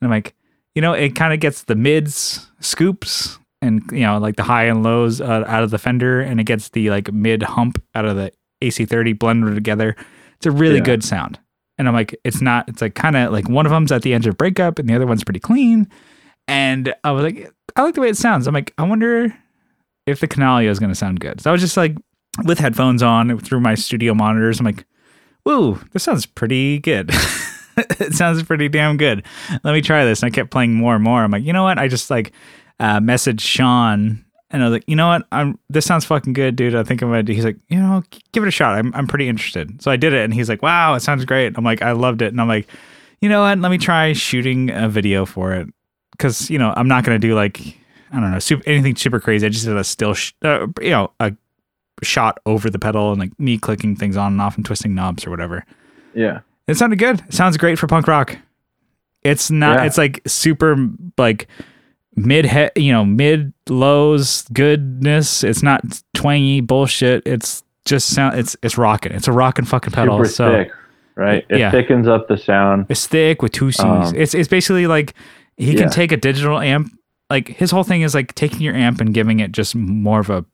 And 0.00 0.06
I'm 0.06 0.10
like, 0.10 0.34
you 0.74 0.82
know, 0.82 0.92
it 0.92 1.14
kind 1.14 1.32
of 1.32 1.40
gets 1.40 1.64
the 1.64 1.74
mids, 1.74 2.50
scoops, 2.60 3.38
and 3.62 3.82
you 3.90 4.00
know, 4.00 4.18
like 4.18 4.36
the 4.36 4.42
high 4.42 4.64
and 4.64 4.82
lows 4.82 5.20
uh, 5.20 5.44
out 5.46 5.62
of 5.62 5.70
the 5.70 5.78
Fender, 5.78 6.20
and 6.20 6.40
it 6.40 6.44
gets 6.44 6.68
the 6.70 6.90
like 6.90 7.12
mid 7.12 7.42
hump 7.42 7.82
out 7.94 8.04
of 8.04 8.16
the 8.16 8.32
AC30 8.62 9.18
blended 9.18 9.54
together. 9.54 9.96
It's 10.36 10.46
a 10.46 10.50
really 10.50 10.76
Yeah. 10.76 10.84
good 10.84 11.04
sound. 11.04 11.38
And 11.78 11.86
I'm 11.88 11.94
like, 11.94 12.14
it's 12.24 12.40
not, 12.40 12.68
it's 12.68 12.80
like 12.80 12.94
kind 12.94 13.16
of 13.16 13.32
like 13.32 13.48
one 13.48 13.66
of 13.66 13.70
them's 13.70 13.92
at 13.92 14.02
the 14.02 14.14
edge 14.14 14.26
of 14.26 14.38
breakup 14.38 14.78
and 14.78 14.88
the 14.88 14.94
other 14.94 15.06
one's 15.06 15.24
pretty 15.24 15.40
clean. 15.40 15.88
And 16.48 16.94
I 17.04 17.10
was 17.12 17.22
like, 17.24 17.52
I 17.76 17.82
like 17.82 17.94
the 17.94 18.00
way 18.00 18.08
it 18.08 18.16
sounds. 18.16 18.46
I'm 18.46 18.54
like, 18.54 18.72
I 18.78 18.84
wonder 18.84 19.36
if 20.06 20.20
the 20.20 20.28
Canalia 20.28 20.68
is 20.68 20.78
going 20.78 20.90
to 20.90 20.94
sound 20.94 21.20
good. 21.20 21.40
So 21.40 21.50
I 21.50 21.52
was 21.52 21.60
just 21.60 21.76
like, 21.76 21.96
with 22.44 22.58
headphones 22.58 23.02
on 23.02 23.38
through 23.38 23.60
my 23.60 23.74
studio 23.74 24.14
monitors, 24.14 24.60
I'm 24.60 24.66
like, 24.66 24.84
woo, 25.44 25.80
this 25.92 26.02
sounds 26.02 26.26
pretty 26.26 26.78
good. 26.80 27.10
it 27.76 28.12
sounds 28.14 28.42
pretty 28.42 28.68
damn 28.68 28.96
good. 28.98 29.24
Let 29.64 29.72
me 29.72 29.80
try 29.80 30.04
this. 30.04 30.22
And 30.22 30.30
I 30.30 30.34
kept 30.34 30.50
playing 30.50 30.74
more 30.74 30.94
and 30.94 31.02
more. 31.02 31.22
I'm 31.24 31.30
like, 31.30 31.44
you 31.44 31.52
know 31.54 31.62
what? 31.64 31.78
I 31.78 31.88
just 31.88 32.10
like 32.10 32.32
uh, 32.78 33.00
messaged 33.00 33.40
Sean 33.40 34.24
and 34.50 34.62
I 34.62 34.66
was 34.66 34.72
like, 34.74 34.84
you 34.86 34.96
know 34.96 35.08
what? 35.08 35.26
I'm 35.32 35.58
this 35.68 35.84
sounds 35.84 36.04
fucking 36.04 36.32
good, 36.32 36.56
dude. 36.56 36.74
I 36.74 36.82
think 36.82 37.02
I'm 37.02 37.08
gonna 37.08 37.22
do. 37.22 37.32
He's 37.32 37.44
like, 37.44 37.58
you 37.68 37.78
know, 37.78 38.02
give 38.32 38.42
it 38.42 38.48
a 38.48 38.52
shot. 38.52 38.78
I'm 38.78 38.94
I'm 38.94 39.06
pretty 39.06 39.28
interested. 39.28 39.82
So 39.82 39.90
I 39.90 39.96
did 39.96 40.12
it, 40.12 40.24
and 40.24 40.32
he's 40.32 40.48
like, 40.48 40.62
wow, 40.62 40.94
it 40.94 41.00
sounds 41.00 41.24
great. 41.24 41.54
I'm 41.56 41.64
like, 41.64 41.82
I 41.82 41.92
loved 41.92 42.22
it, 42.22 42.28
and 42.28 42.40
I'm 42.40 42.48
like, 42.48 42.68
you 43.20 43.28
know 43.28 43.42
what? 43.42 43.58
Let 43.58 43.70
me 43.70 43.78
try 43.78 44.12
shooting 44.12 44.70
a 44.70 44.88
video 44.88 45.26
for 45.26 45.54
it 45.54 45.68
because 46.12 46.50
you 46.50 46.58
know 46.58 46.72
I'm 46.76 46.88
not 46.88 47.04
gonna 47.04 47.18
do 47.18 47.34
like 47.34 47.60
I 48.12 48.20
don't 48.20 48.30
know 48.30 48.38
super, 48.38 48.62
anything 48.66 48.96
super 48.96 49.20
crazy. 49.20 49.46
I 49.46 49.50
just 49.50 49.64
did 49.64 49.76
a 49.76 49.84
still, 49.84 50.14
sh- 50.14 50.32
uh, 50.42 50.66
you 50.80 50.90
know, 50.90 51.12
a 51.20 51.32
shot 52.02 52.38
over 52.46 52.70
the 52.70 52.78
pedal 52.78 53.10
and 53.10 53.20
like 53.20 53.38
me 53.38 53.58
clicking 53.58 53.96
things 53.96 54.16
on 54.16 54.32
and 54.32 54.40
off 54.40 54.56
and 54.56 54.64
twisting 54.64 54.94
knobs 54.94 55.26
or 55.26 55.30
whatever. 55.30 55.64
Yeah. 56.14 56.40
It 56.68 56.76
sounded 56.76 56.98
good. 56.98 57.20
It 57.28 57.34
sounds 57.34 57.56
great 57.56 57.78
for 57.78 57.86
punk 57.86 58.06
rock. 58.06 58.36
It's 59.22 59.50
not. 59.50 59.80
Yeah. 59.80 59.86
It's 59.86 59.98
like 59.98 60.22
super 60.26 60.76
like 61.18 61.48
mid 62.16 62.46
he, 62.46 62.68
you 62.76 62.92
know 62.92 63.04
mid 63.04 63.52
lows 63.68 64.42
goodness. 64.52 65.44
It's 65.44 65.62
not 65.62 66.02
twangy 66.14 66.60
bullshit. 66.60 67.22
It's 67.26 67.62
just 67.84 68.08
sound. 68.08 68.38
It's 68.38 68.56
it's 68.62 68.76
rocking. 68.76 69.12
It's 69.12 69.28
a 69.28 69.32
rocking 69.32 69.64
fucking 69.64 69.92
pedal. 69.92 70.18
Super 70.18 70.28
so 70.28 70.50
thick, 70.50 70.72
right? 71.14 71.46
It 71.48 71.58
Yeah. 71.58 71.70
thickens 71.70 72.08
up 72.08 72.28
the 72.28 72.36
sound. 72.36 72.86
it's 72.88 73.06
thick 73.06 73.42
with 73.42 73.52
two 73.52 73.70
C's. 73.70 73.84
Um, 73.84 74.14
it's 74.16 74.34
it's 74.34 74.48
basically 74.48 74.86
like 74.86 75.14
he 75.56 75.72
yeah. 75.72 75.82
can 75.82 75.90
take 75.90 76.12
a 76.12 76.16
digital 76.16 76.58
amp. 76.58 76.92
Like 77.30 77.48
his 77.48 77.70
whole 77.70 77.84
thing 77.84 78.02
is 78.02 78.14
like 78.14 78.34
taking 78.34 78.60
your 78.60 78.74
amp 78.74 79.00
and 79.00 79.14
giving 79.14 79.40
it 79.40 79.52
just 79.52 79.74
more 79.74 80.20
of 80.20 80.30
a, 80.30 80.44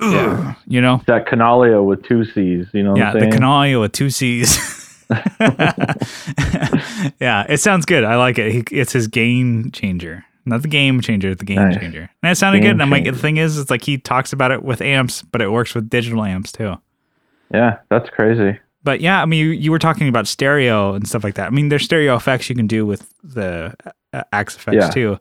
Yeah. 0.00 0.54
you 0.66 0.80
know, 0.82 1.00
That 1.06 1.26
Canalia 1.26 1.84
with 1.86 2.02
two 2.04 2.24
C's, 2.24 2.66
you 2.74 2.82
know 2.82 2.94
yeah, 2.96 3.12
the? 3.12 3.20
Canalia 3.20 3.80
with 3.80 3.92
two 3.92 4.10
C's. 4.10 4.76
yeah, 7.20 7.46
it 7.48 7.58
sounds 7.60 7.86
good. 7.86 8.04
I 8.04 8.16
like 8.16 8.38
it. 8.38 8.52
He, 8.52 8.64
it's 8.76 8.92
his 8.92 9.08
game 9.08 9.70
changer, 9.70 10.24
not 10.48 10.62
the 10.62 10.68
game 10.68 11.00
changer, 11.00 11.34
the 11.34 11.44
game 11.44 11.56
Nice. 11.56 11.76
changer. 11.78 12.10
And 12.22 12.32
it 12.32 12.36
sounded 12.36 12.58
Game 12.60 12.68
good. 12.68 12.72
And 12.72 12.82
I'm 12.82 12.90
like, 12.90 13.04
changer. 13.04 13.12
the 13.12 13.18
thing 13.18 13.36
is, 13.36 13.58
it's 13.58 13.70
like 13.70 13.82
he 13.82 13.98
talks 13.98 14.32
about 14.32 14.50
it 14.50 14.62
with 14.62 14.80
amps, 14.80 15.22
but 15.22 15.40
it 15.42 15.50
works 15.52 15.74
with 15.74 15.88
digital 15.90 16.24
amps 16.24 16.52
too. 16.52 16.76
yeah, 17.52 17.78
that's 17.90 18.10
crazy. 18.10 18.58
But 18.84 19.00
yeah, 19.00 19.20
I 19.20 19.26
mean, 19.26 19.40
you, 19.44 19.50
you 19.50 19.70
were 19.70 19.78
talking 19.78 20.08
about 20.08 20.26
stereo 20.26 20.94
and 20.94 21.06
stuff 21.06 21.24
like 21.24 21.34
that. 21.34 21.48
I 21.48 21.50
mean, 21.50 21.68
there's 21.68 21.84
stereo 21.84 22.14
effects 22.16 22.48
you 22.48 22.54
can 22.56 22.66
do 22.66 22.86
with 22.86 23.12
the 23.22 23.74
uh, 24.12 24.22
Axe-Fx 24.32 24.72
Yeah. 24.72 24.88
too. 24.90 25.18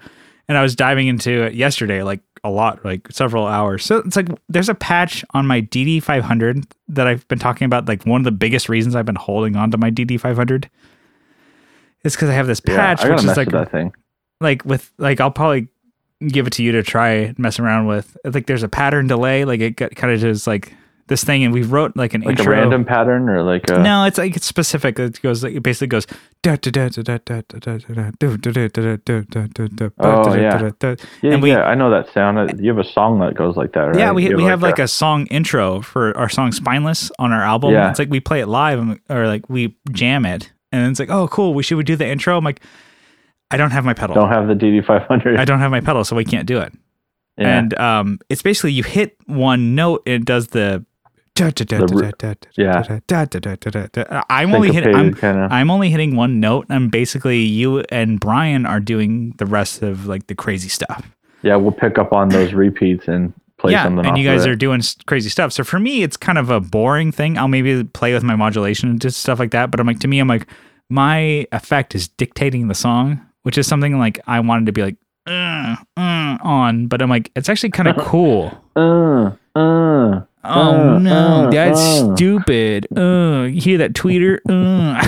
And 0.47 0.57
I 0.57 0.61
was 0.61 0.75
diving 0.75 1.07
into 1.07 1.43
it 1.43 1.55
yesterday, 1.55 2.03
like 2.03 2.21
a 2.43 2.49
lot, 2.49 2.85
like 2.85 3.11
several 3.11 3.45
hours. 3.47 3.83
So 3.83 3.97
it's 3.97 4.15
like 4.15 4.29
there's 4.47 4.69
a 4.69 4.75
patch 4.75 5.25
on 5.33 5.45
my 5.45 5.61
DD500 5.61 6.63
that 6.89 7.05
I've 7.07 7.27
been 7.27 7.39
talking 7.39 7.65
about. 7.65 7.87
Like 7.89 8.05
one 8.05 8.21
of 8.21 8.25
the 8.25 8.31
biggest 8.31 8.69
reasons 8.69 8.95
I've 8.95 9.05
been 9.05 9.15
holding 9.15 9.57
on 9.57 9.71
to 9.71 9.77
my 9.77 9.91
DD500 9.91 10.69
is 12.03 12.15
because 12.15 12.29
I 12.29 12.33
have 12.33 12.47
this 12.47 12.61
Yeah, 12.65 12.75
patch, 12.77 13.03
I 13.03 13.09
which 13.09 13.23
is 13.25 13.35
like 13.37 13.49
that 13.49 13.71
thing. 13.71 13.91
Like 14.41 14.63
with 14.65 14.91
like 14.97 15.19
I'll 15.21 15.32
probably 15.32 15.67
give 16.28 16.47
it 16.47 16.54
to 16.54 16.63
you 16.63 16.71
to 16.73 16.84
try 16.84 17.34
messing 17.38 17.63
around 17.65 17.88
with. 17.88 18.17
Like 18.26 18.47
there's 18.47 18.63
a 18.63 18.69
pattern 18.69 19.08
delay, 19.08 19.45
like 19.45 19.60
it 19.62 19.71
got, 19.76 19.95
kind 19.95 20.13
of 20.13 20.19
just 20.19 20.47
like 20.47 20.73
this 21.08 21.23
thing, 21.23 21.43
and 21.45 21.54
we 21.54 21.62
wrote 21.63 21.95
like 21.95 22.13
an 22.13 22.21
intro 22.21 22.32
Like 22.32 22.39
intro. 22.39 22.54
a 22.54 22.58
random 22.58 22.86
pattern 22.86 23.30
or 23.30 23.41
like 23.43 23.69
a 23.69 23.80
No, 23.80 24.04
it's 24.06 24.17
like 24.17 24.36
it's 24.36 24.45
specific. 24.45 25.00
It 25.00 25.21
goes. 25.21 25.43
Like 25.43 25.54
it 25.54 25.62
basically 25.63 25.88
goes. 25.88 26.06
da, 26.43 26.56
da, 26.58 26.69
da, 26.69 26.89
da, 26.89 27.02
da, 27.02 27.17
da, 27.23 27.41
da, 27.43 27.78
da, 27.78 27.78
da, 27.78 28.12
do, 28.19 28.38
do, 28.38 28.52
do, 28.52 28.67
do, 28.67 28.97
do, 28.97 29.21
do, 29.23 29.47
do, 29.47 29.67
do, 29.69 29.91
Oh, 30.00 30.23
da, 30.23 30.23
da, 30.23 30.34
yeah. 30.36 30.50
da, 30.58 30.69
da, 30.69 30.95
da. 30.95 31.04
Yeah, 31.21 31.34
and 31.34 31.41
we- 31.41 31.52
yeah, 31.52 31.63
I 31.63 31.76
know 31.76 31.89
that 31.91 32.12
sound. 32.13 32.38
Uh, 32.38 32.47
You 32.58 32.69
have 32.76 32.86
a 32.86 32.89
song 32.91 33.19
that 33.19 33.36
goes 33.36 33.56
like 33.56 33.71
that, 33.73 33.80
right? 33.82 33.97
Yeah, 33.97 34.12
we 34.12 34.34
we 34.36 34.43
have 34.43 34.62
like 34.62 34.80
a 34.80 34.88
song 34.88 35.28
intro 35.28 35.82
for 35.82 36.15
our 36.17 36.28
song 36.30 36.52
"Spineless" 36.52 37.10
on 37.19 37.32
our 37.32 37.41
album. 37.43 37.71
Yeah. 37.73 37.89
It's 37.89 38.00
like 38.00 38.10
we 38.10 38.19
play 38.19 38.41
it 38.41 38.47
live 38.47 39.00
or 39.10 39.28
like 39.28 39.50
we 39.50 39.78
jam 39.91 40.26
it, 40.26 40.52
and 40.73 40.89
it's 40.91 41.00
like, 41.00 41.10
oh, 41.10 41.28
cool. 41.30 41.54
We 41.54 41.63
should 41.63 41.78
we 41.78 41.84
do 41.86 41.95
the 41.95 42.06
intro? 42.08 42.38
I'm 42.38 42.43
like, 42.43 42.62
I 43.51 43.57
don't 43.57 43.71
have 43.71 43.86
my 43.86 43.93
pedal. 43.93 44.15
don't 44.15 44.29
have 44.29 44.47
the 44.47 44.53
DD500. 44.53 45.39
I 45.39 45.45
don't 45.45 45.60
have 45.60 45.71
my 45.71 45.81
pedal, 45.81 46.03
so 46.03 46.15
we 46.15 46.25
can't 46.25 46.47
do 46.47 46.60
it. 46.60 46.73
yeah. 47.38 47.57
And 47.57 47.77
um, 47.79 48.19
it's 48.29 48.41
basically 48.41 48.71
you 48.73 48.83
hit 48.83 49.17
one 49.25 49.75
note, 49.75 50.03
and 50.05 50.21
it 50.21 50.25
does 50.25 50.47
the. 50.47 50.86
yeah. 52.57 52.81
I'm 54.29 54.55
only 54.55 54.71
hitting. 54.71 54.95
I'm. 54.95 55.15
I'm 55.23 55.69
only 55.69 55.91
hitting 55.91 56.15
one 56.15 56.39
note, 56.39 56.65
and 56.69 56.91
basically 56.91 57.41
you 57.41 57.81
and 57.89 58.19
Brian 58.19 58.65
are 58.65 58.79
doing 58.79 59.36
the 59.38 59.45
rest 59.45 59.83
of 59.83 60.07
like 60.07 60.27
the 60.27 60.36
crazy 60.36 60.69
stuff. 60.69 61.10
Yeah, 61.43 61.55
we'll 61.55 61.71
pick 61.71 61.99
up 61.99 62.12
on 62.12 62.29
those 62.29 62.53
repeats 62.53 63.07
and 63.07 63.33
play 63.57 63.71
yeah, 63.71 63.83
something. 63.83 64.05
and 64.05 64.17
you 64.17 64.23
guys 64.27 64.45
are 64.47 64.55
doing 64.55 64.81
crazy 65.05 65.29
stuff. 65.29 65.53
So 65.53 65.63
for 65.63 65.79
me, 65.79 66.03
it's 66.03 66.17
kind 66.17 66.38
of 66.38 66.49
a 66.49 66.60
boring 66.60 67.12
thing. 67.12 67.38
I'll 67.38 67.47
maybe 67.47 67.83
play 67.83 68.13
with 68.13 68.23
my 68.23 68.36
modulation 68.36 68.89
and 68.89 69.01
just 69.01 69.21
stuff 69.21 69.39
like 69.39 69.51
that. 69.51 69.71
But 69.71 69.79
I'm 69.79 69.88
like, 69.88 69.99
to 69.99 70.07
me, 70.07 70.19
I'm 70.19 70.27
like, 70.27 70.47
my 70.89 71.47
effect 71.51 71.95
is 71.95 72.07
dictating 72.07 72.67
the 72.67 72.75
song, 72.75 73.21
which 73.47 73.57
is 73.57 73.65
something 73.65 73.97
like 73.97 74.19
I 74.27 74.41
wanted 74.41 74.65
to 74.65 74.73
be 74.73 74.81
like 74.83 74.97
uh, 75.25 75.77
uh, 75.95 76.38
on. 76.43 76.88
But 76.88 77.01
I'm 77.01 77.10
like, 77.10 77.31
it's 77.33 77.47
actually 77.47 77.69
kind 77.71 77.88
of 77.88 77.95
cool. 77.97 78.51
Uh, 78.75 79.31
uh, 79.55 80.21
Oh 80.43 80.95
Uh, 80.95 80.99
no, 80.99 81.45
uh, 81.47 81.49
that's 81.49 81.79
uh. 81.79 82.15
stupid. 82.15 82.88
Uh, 82.95 83.43
you 83.49 83.62
hear 83.62 83.77
that 83.79 83.93
tweeter? 83.93 84.39
Uh. 84.47 84.99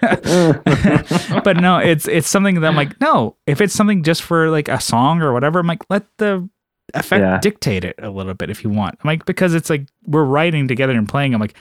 but 1.44 1.56
no, 1.56 1.78
it's 1.78 2.06
it's 2.08 2.28
something 2.28 2.60
that 2.60 2.66
I'm 2.66 2.76
like, 2.76 3.00
no, 3.00 3.36
if 3.46 3.60
it's 3.60 3.72
something 3.74 4.02
just 4.02 4.22
for 4.22 4.50
like 4.50 4.68
a 4.68 4.80
song 4.80 5.22
or 5.22 5.32
whatever, 5.32 5.60
I'm 5.60 5.66
like, 5.66 5.82
let 5.88 6.04
the 6.18 6.48
effect 6.94 7.22
Yeah. 7.22 7.38
dictate 7.40 7.84
it 7.84 7.94
a 7.98 8.10
little 8.10 8.34
bit 8.34 8.50
if 8.50 8.62
you 8.64 8.70
want. 8.70 8.98
I'm 9.02 9.08
like, 9.08 9.24
because 9.24 9.54
it's 9.54 9.70
like 9.70 9.88
we're 10.04 10.24
writing 10.24 10.68
together 10.68 10.92
and 10.94 11.08
playing. 11.08 11.32
I'm 11.34 11.40
like, 11.40 11.54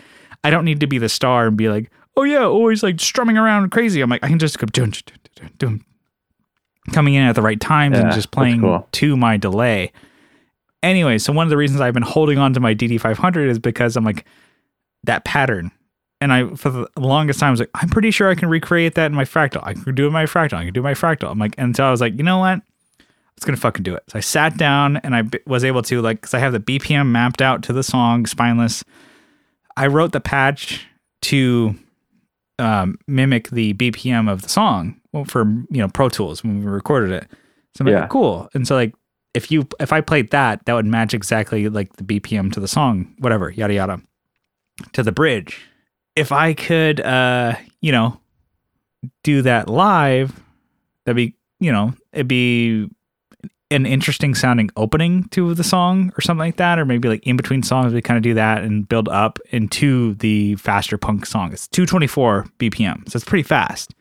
I 0.43 0.49
don't 0.49 0.65
need 0.65 0.79
to 0.81 0.87
be 0.87 0.97
the 0.97 1.09
star 1.09 1.47
and 1.47 1.55
be 1.57 1.69
like, 1.69 1.89
oh 2.17 2.23
yeah, 2.23 2.43
always 2.45 2.83
like 2.83 2.99
strumming 2.99 3.37
around 3.37 3.69
crazy. 3.71 4.01
I'm 4.01 4.09
like, 4.09 4.23
I 4.23 4.27
can 4.29 4.39
just 4.39 4.59
go 4.59 4.65
dun, 4.67 4.91
dun, 4.91 5.01
dun, 5.07 5.19
dun, 5.35 5.51
dun, 5.57 5.85
coming 6.91 7.13
in 7.13 7.23
at 7.23 7.35
the 7.35 7.41
right 7.41 7.59
times 7.59 7.97
and 7.97 8.11
just 8.11 8.31
playing 8.31 8.61
cool. 8.61 8.87
to 8.91 9.15
my 9.15 9.37
delay. 9.37 9.91
Anyway, 10.81 11.17
so 11.17 11.31
one 11.31 11.45
of 11.45 11.49
the 11.49 11.57
reasons 11.57 11.79
I've 11.79 11.93
been 11.93 12.03
holding 12.03 12.37
on 12.37 12.53
to 12.53 12.59
my 12.59 12.75
DD500 12.75 13.49
is 13.49 13.59
because 13.59 13.95
I'm 13.95 14.03
like 14.03 14.25
that 15.03 15.23
pattern. 15.23 15.71
And 16.19 16.31
I, 16.31 16.55
for 16.55 16.69
the 16.69 16.87
longest 16.97 17.39
time, 17.39 17.49
I 17.49 17.51
was 17.51 17.59
like, 17.59 17.69
I'm 17.73 17.89
pretty 17.89 18.11
sure 18.11 18.29
I 18.29 18.35
can 18.35 18.49
recreate 18.49 18.95
that 18.95 19.07
in 19.07 19.13
my 19.13 19.25
fractal. 19.25 19.61
I 19.63 19.73
can 19.73 19.95
do 19.95 20.05
it 20.05 20.07
in 20.07 20.13
my 20.13 20.25
fractal. 20.25 20.53
I 20.53 20.65
can 20.65 20.73
do 20.73 20.81
my 20.81 20.93
fractal. 20.93 21.29
I'm 21.29 21.39
like, 21.39 21.55
and 21.57 21.75
so 21.75 21.85
I 21.85 21.91
was 21.91 22.01
like, 22.01 22.17
you 22.17 22.23
know 22.23 22.37
what? 22.37 22.59
I 22.59 23.35
was 23.35 23.45
gonna 23.45 23.57
fucking 23.57 23.83
do 23.83 23.95
it. 23.95 24.03
So 24.07 24.17
I 24.17 24.21
sat 24.21 24.57
down 24.57 24.97
and 24.97 25.15
I 25.15 25.23
b- 25.23 25.39
was 25.47 25.63
able 25.63 25.81
to 25.83 26.01
like, 26.01 26.21
cause 26.21 26.33
I 26.33 26.39
have 26.39 26.53
the 26.53 26.59
BPM 26.59 27.07
mapped 27.07 27.41
out 27.41 27.63
to 27.63 27.73
the 27.73 27.83
song 27.83 28.25
Spineless. 28.25 28.83
I 29.75 29.87
wrote 29.87 30.11
the 30.11 30.21
patch 30.21 30.85
to 31.23 31.75
um, 32.59 32.97
mimic 33.07 33.49
the 33.49 33.73
BPM 33.73 34.31
of 34.31 34.41
the 34.41 34.49
song 34.49 34.99
well, 35.11 35.25
for 35.25 35.43
you 35.69 35.81
know 35.81 35.87
Pro 35.87 36.09
Tools 36.09 36.43
when 36.43 36.59
we 36.59 36.65
recorded 36.65 37.11
it. 37.11 37.27
So 37.75 37.83
I'm 37.83 37.87
Yeah. 37.87 38.01
like, 38.01 38.09
cool. 38.09 38.49
And 38.53 38.67
so 38.67 38.75
like, 38.75 38.93
if 39.33 39.51
you 39.51 39.67
if 39.79 39.91
I 39.93 40.01
played 40.01 40.29
that, 40.31 40.63
that 40.65 40.73
would 40.73 40.85
match 40.85 41.13
exactly 41.13 41.67
like 41.69 41.95
the 41.97 42.03
BPM 42.03 42.51
to 42.53 42.59
the 42.59 42.67
song, 42.67 43.13
whatever, 43.19 43.49
yada 43.49 43.73
yada, 43.73 44.01
to 44.93 45.03
the 45.03 45.11
bridge. 45.11 45.59
If 46.15 46.31
I 46.31 46.53
could, 46.53 46.99
uh, 47.01 47.55
you 47.81 47.91
know, 47.91 48.19
do 49.23 49.41
that 49.41 49.67
live, 49.69 50.39
that'd 51.05 51.15
be, 51.15 51.35
you 51.59 51.71
know, 51.71 51.93
it'd 52.11 52.27
be 52.27 52.87
an 53.73 53.85
interesting 53.85 54.33
sounding 54.35 54.69
opening 54.77 55.25
to 55.29 55.53
the 55.53 55.63
song 55.63 56.11
or 56.17 56.21
something 56.21 56.39
like 56.39 56.57
that, 56.57 56.79
or 56.79 56.85
maybe 56.85 57.09
like 57.09 57.25
in 57.27 57.35
between 57.35 57.63
songs 57.63 57.93
we 57.93 58.01
kind 58.01 58.17
of 58.17 58.23
do 58.23 58.33
that 58.35 58.63
and 58.63 58.87
build 58.87 59.09
up 59.09 59.39
into 59.51 60.13
the 60.15 60.55
faster 60.55 60.97
punk 60.97 61.25
song. 61.25 61.51
It's 61.51 61.67
224 61.67 62.45
BPM, 62.59 63.09
so 63.09 63.17
it's 63.17 63.25
pretty 63.25 63.43
fast. 63.43 63.93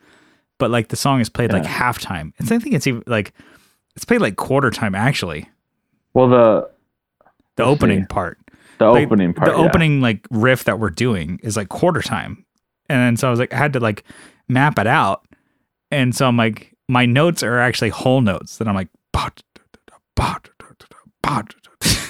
But 0.59 0.71
like 0.71 0.89
the 0.89 0.97
song 0.97 1.21
is 1.21 1.29
played 1.29 1.53
like 1.53 1.65
Yeah. 1.65 1.71
halftime. 1.93 2.33
It's 2.39 2.53
I 2.53 2.59
think 2.59 2.75
it's 2.75 2.87
even 2.87 3.03
like 3.07 3.33
it's 3.97 4.05
played 4.05 4.21
like 4.21 4.37
quarter 4.37 4.71
time 4.71 4.95
actually. 4.95 5.49
well, 6.15 6.29
the 6.29 6.71
The 7.57 7.65
opening 7.65 8.01
see. 8.03 8.07
part. 8.07 8.39
the 8.79 8.87
Like, 8.91 9.07
opening 9.07 9.35
part. 9.35 9.51
the 9.51 9.57
yeah. 9.59 9.65
opening 9.67 10.01
like 10.01 10.27
riff 10.31 10.65
that 10.65 10.79
we're 10.79 10.91
doing 10.91 11.41
is 11.43 11.57
like 11.57 11.69
quarter 11.69 12.01
time 12.03 12.45
and 12.89 12.99
then 12.99 13.17
so 13.17 13.29
i 13.29 13.31
was 13.31 13.39
like 13.39 13.53
i 13.53 13.57
had 13.57 13.73
to 13.75 13.81
like 13.81 14.03
map 14.49 14.77
it 14.79 14.87
out 14.89 15.25
and 15.93 16.15
so 16.17 16.27
i'm 16.27 16.37
like 16.37 16.75
my 16.89 17.07
notes 17.07 17.43
are 17.45 17.61
actually 17.61 17.91
whole 17.91 18.21
notes 18.21 18.57
that 18.57 18.67
i'm 18.67 18.75
like 18.75 18.89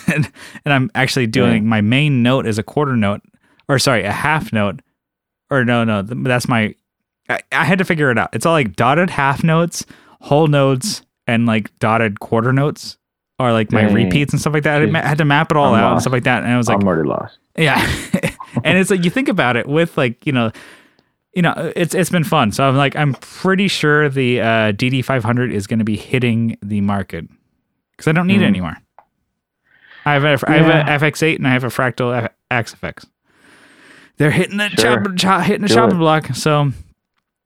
and, 0.06 0.30
and 0.64 0.74
i'm 0.74 0.90
actually 0.94 1.26
doing 1.26 1.66
my 1.66 1.80
main 1.80 2.22
note 2.22 2.46
is 2.46 2.58
a 2.58 2.62
quarter 2.62 2.96
note 2.96 3.20
or 3.68 3.78
sorry 3.78 4.04
a 4.04 4.12
half 4.12 4.52
note 4.52 4.80
or 5.50 5.64
no 5.64 5.84
no 5.84 6.02
that's 6.02 6.48
my 6.48 6.74
I, 7.28 7.40
I 7.52 7.64
had 7.64 7.78
to 7.78 7.84
figure 7.84 8.10
it 8.10 8.18
out 8.18 8.30
it's 8.34 8.46
all 8.46 8.52
like 8.52 8.74
dotted 8.76 9.10
half 9.10 9.44
notes 9.44 9.84
whole 10.20 10.46
notes 10.46 11.02
and 11.26 11.46
like 11.46 11.76
dotted 11.78 12.20
quarter 12.20 12.52
notes 12.52 12.98
or 13.38 13.52
like 13.52 13.72
my 13.72 13.82
Dang. 13.82 13.94
repeats 13.94 14.32
and 14.32 14.40
stuff 14.40 14.52
like 14.52 14.62
that 14.64 14.82
I 14.82 15.08
had 15.08 15.18
to 15.18 15.24
map 15.24 15.50
it 15.50 15.56
all 15.56 15.74
I'm 15.74 15.82
out 15.82 15.92
and 15.92 16.00
stuff 16.00 16.12
like 16.12 16.24
that 16.24 16.42
and 16.42 16.52
i 16.52 16.56
was 16.56 16.68
like 16.68 16.80
I'm 16.80 16.86
already 16.86 17.08
lost. 17.08 17.38
yeah. 17.56 17.80
and 18.64 18.78
it's 18.78 18.90
like 18.90 19.04
you 19.04 19.10
think 19.10 19.28
about 19.28 19.56
it 19.56 19.66
with 19.66 19.96
like, 19.96 20.26
you 20.26 20.32
know, 20.32 20.52
you 21.34 21.42
know, 21.42 21.72
it's 21.74 21.94
it's 21.94 22.10
been 22.10 22.24
fun. 22.24 22.52
So 22.52 22.64
I'm 22.64 22.76
like 22.76 22.94
I'm 22.94 23.14
pretty 23.14 23.68
sure 23.68 24.08
the 24.08 24.40
uh 24.40 24.72
DD500 24.72 25.52
is 25.52 25.66
going 25.66 25.78
to 25.78 25.84
be 25.84 25.96
hitting 25.96 26.56
the 26.62 26.80
market 26.82 27.26
cuz 28.02 28.08
I 28.08 28.12
don't 28.12 28.26
need 28.26 28.36
it 28.42 28.44
Hmm. 28.44 28.54
anymore. 28.54 28.76
I 30.04 30.14
have 30.14 30.24
a, 30.24 30.50
I 30.50 30.56
have 30.56 30.66
Yeah. 30.66 30.94
a 30.96 30.98
FX8 30.98 31.36
and 31.36 31.46
I 31.46 31.52
have 31.52 31.62
a 31.64 31.68
fractal 31.68 32.24
F- 32.24 32.32
Axe-Fx. 32.50 33.04
They're 34.18 34.32
hitting 34.32 34.56
the 34.58 34.68
Sure. 34.70 35.02
chop, 35.04 35.16
chop, 35.16 35.42
hitting 35.44 35.62
the 35.62 35.68
Do 35.68 35.74
chopping 35.74 35.96
it. 35.96 36.00
block. 36.00 36.26
So 36.34 36.72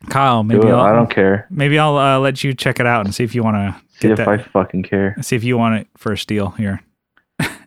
Kyle, 0.09 0.43
maybe 0.43 0.69
it. 0.69 0.73
I'll 0.73 0.81
I 0.81 0.93
don't 0.93 1.11
care. 1.11 1.47
maybe 1.51 1.79
I'll 1.79 1.97
uh, 1.99 2.19
let 2.19 2.43
you 2.45 2.55
check 2.55 2.81
it 2.81 2.87
out 2.87 3.05
and 3.05 3.15
see 3.15 3.25
if 3.25 3.35
you 3.35 3.43
want 3.43 3.57
to 3.57 3.75
See 3.99 4.09
get 4.09 4.13
if 4.19 4.25
that. 4.27 4.29
I 4.29 4.39
fucking 4.39 4.83
care. 4.85 5.17
see 5.21 5.37
if 5.37 5.45
you 5.45 5.57
want 5.59 5.77
it 5.77 5.89
for 5.97 6.13
a 6.13 6.19
steal 6.19 6.51
here. 6.51 6.81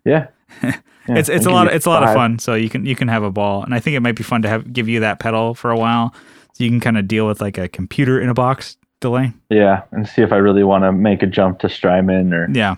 Yeah. 0.06 0.28
Yeah, 1.08 1.17
it's 1.17 1.28
it's 1.30 1.47
I'll 1.47 1.54
a 1.54 1.56
lot 1.56 1.63
give 1.63 1.71
of, 1.71 1.75
it's 1.78 1.86
a 1.88 1.89
lot 1.89 2.04
of 2.04 2.13
fun 2.13 2.38
so 2.38 2.54
you 2.54 2.69
can 2.69 2.86
you 2.86 2.95
can 2.95 3.08
have 3.08 3.23
a 3.23 3.32
ball 3.32 3.63
and 3.63 3.73
i 3.73 3.80
think 3.80 3.95
it 3.95 4.02
might 4.02 4.15
be 4.15 4.21
fun 4.21 4.43
to 4.43 4.47
have 4.49 4.71
give 4.71 4.88
you 4.88 4.99
that 4.99 5.17
pedal 5.17 5.56
for 5.56 5.71
a 5.71 5.75
while 5.78 6.13
So 6.54 6.63
you 6.63 6.69
can 6.69 6.80
kind 6.80 6.99
of 6.99 7.08
deal 7.08 7.25
with 7.25 7.41
like 7.41 7.58
a 7.58 7.67
computer 7.67 8.19
in 8.21 8.30
a 8.30 8.36
box 8.36 8.78
delay. 9.00 9.34
Yeah, 9.50 9.84
and 9.92 10.08
see 10.08 10.22
if 10.22 10.32
I 10.32 10.38
really 10.38 10.64
want 10.64 10.84
to 10.84 10.92
make 10.92 11.24
a 11.24 11.28
jump 11.28 11.60
to 11.60 11.70
Strymon 11.70 12.34
or 12.34 12.50
Yeah. 12.52 12.76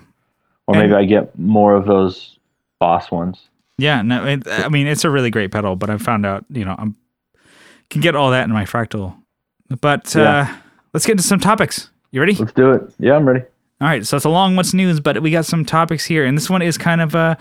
or 0.67 0.75
maybe 0.75 0.93
I 0.93 1.05
get 1.05 1.37
more 1.37 1.73
of 1.75 1.85
those 1.85 2.37
boss 2.79 3.11
ones. 3.11 3.47
Yeah, 3.77 4.01
no, 4.01 4.25
it, 4.25 4.47
I 4.47 4.69
mean 4.69 4.87
it's 4.87 5.03
a 5.03 5.09
really 5.09 5.29
great 5.31 5.51
pedal, 5.51 5.75
but 5.75 5.89
I 5.89 5.97
found 5.97 6.25
out, 6.25 6.45
you 6.49 6.63
know, 6.65 6.75
I'm 6.77 6.95
can 7.89 8.01
get 8.01 8.15
all 8.15 8.31
that 8.31 8.43
in 8.45 8.51
my 8.51 8.63
fractal. 8.65 9.15
But 9.81 10.15
uh, 10.15 10.19
Yeah. 10.21 10.57
let's 10.93 11.05
get 11.05 11.13
into 11.13 11.23
some 11.23 11.39
topics. 11.39 11.89
You 12.11 12.19
ready? 12.21 12.33
Let's 12.35 12.53
do 12.53 12.71
it. 12.71 12.81
Yeah, 12.99 13.15
I'm 13.15 13.27
ready. 13.27 13.43
All 13.81 13.87
right, 13.87 14.05
so 14.05 14.15
it's 14.15 14.25
a 14.25 14.29
long 14.29 14.55
what's 14.55 14.73
news, 14.73 14.99
but 14.99 15.21
we 15.21 15.31
got 15.31 15.45
some 15.45 15.65
topics 15.65 16.05
here, 16.05 16.23
and 16.25 16.37
this 16.37 16.49
one 16.49 16.61
is 16.61 16.77
kind 16.77 17.01
of 17.01 17.15
uh 17.15 17.35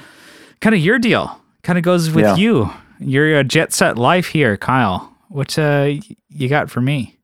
kind 0.60 0.74
of 0.74 0.80
your 0.80 0.98
deal. 0.98 1.38
Kind 1.62 1.78
of 1.78 1.84
goes 1.84 2.10
with 2.10 2.24
Yeah. 2.24 2.36
you. 2.36 2.70
Your 2.98 3.38
uh, 3.38 3.42
jet 3.42 3.72
set 3.72 3.96
life 3.98 4.26
here, 4.28 4.56
Kyle. 4.56 5.14
What 5.28 5.58
uh 5.58 5.90
you 6.30 6.48
got 6.48 6.70
for 6.70 6.80
me? 6.80 7.16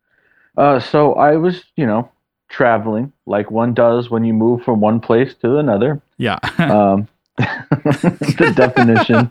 Uh, 0.57 0.81
so 0.81 1.15
I 1.15 1.37
was, 1.37 1.65
you 1.77 1.87
know, 1.87 2.11
traveling 2.49 3.13
like 3.27 3.51
one 3.51 3.75
does 3.75 4.09
when 4.11 4.25
you 4.25 4.33
move 4.33 4.63
from 4.63 4.81
one 4.81 5.01
place 5.01 5.35
to 5.43 5.59
another. 5.59 6.01
Yeah, 6.19 6.39
Um, 6.59 7.09
the 7.37 8.53
definition. 8.57 9.31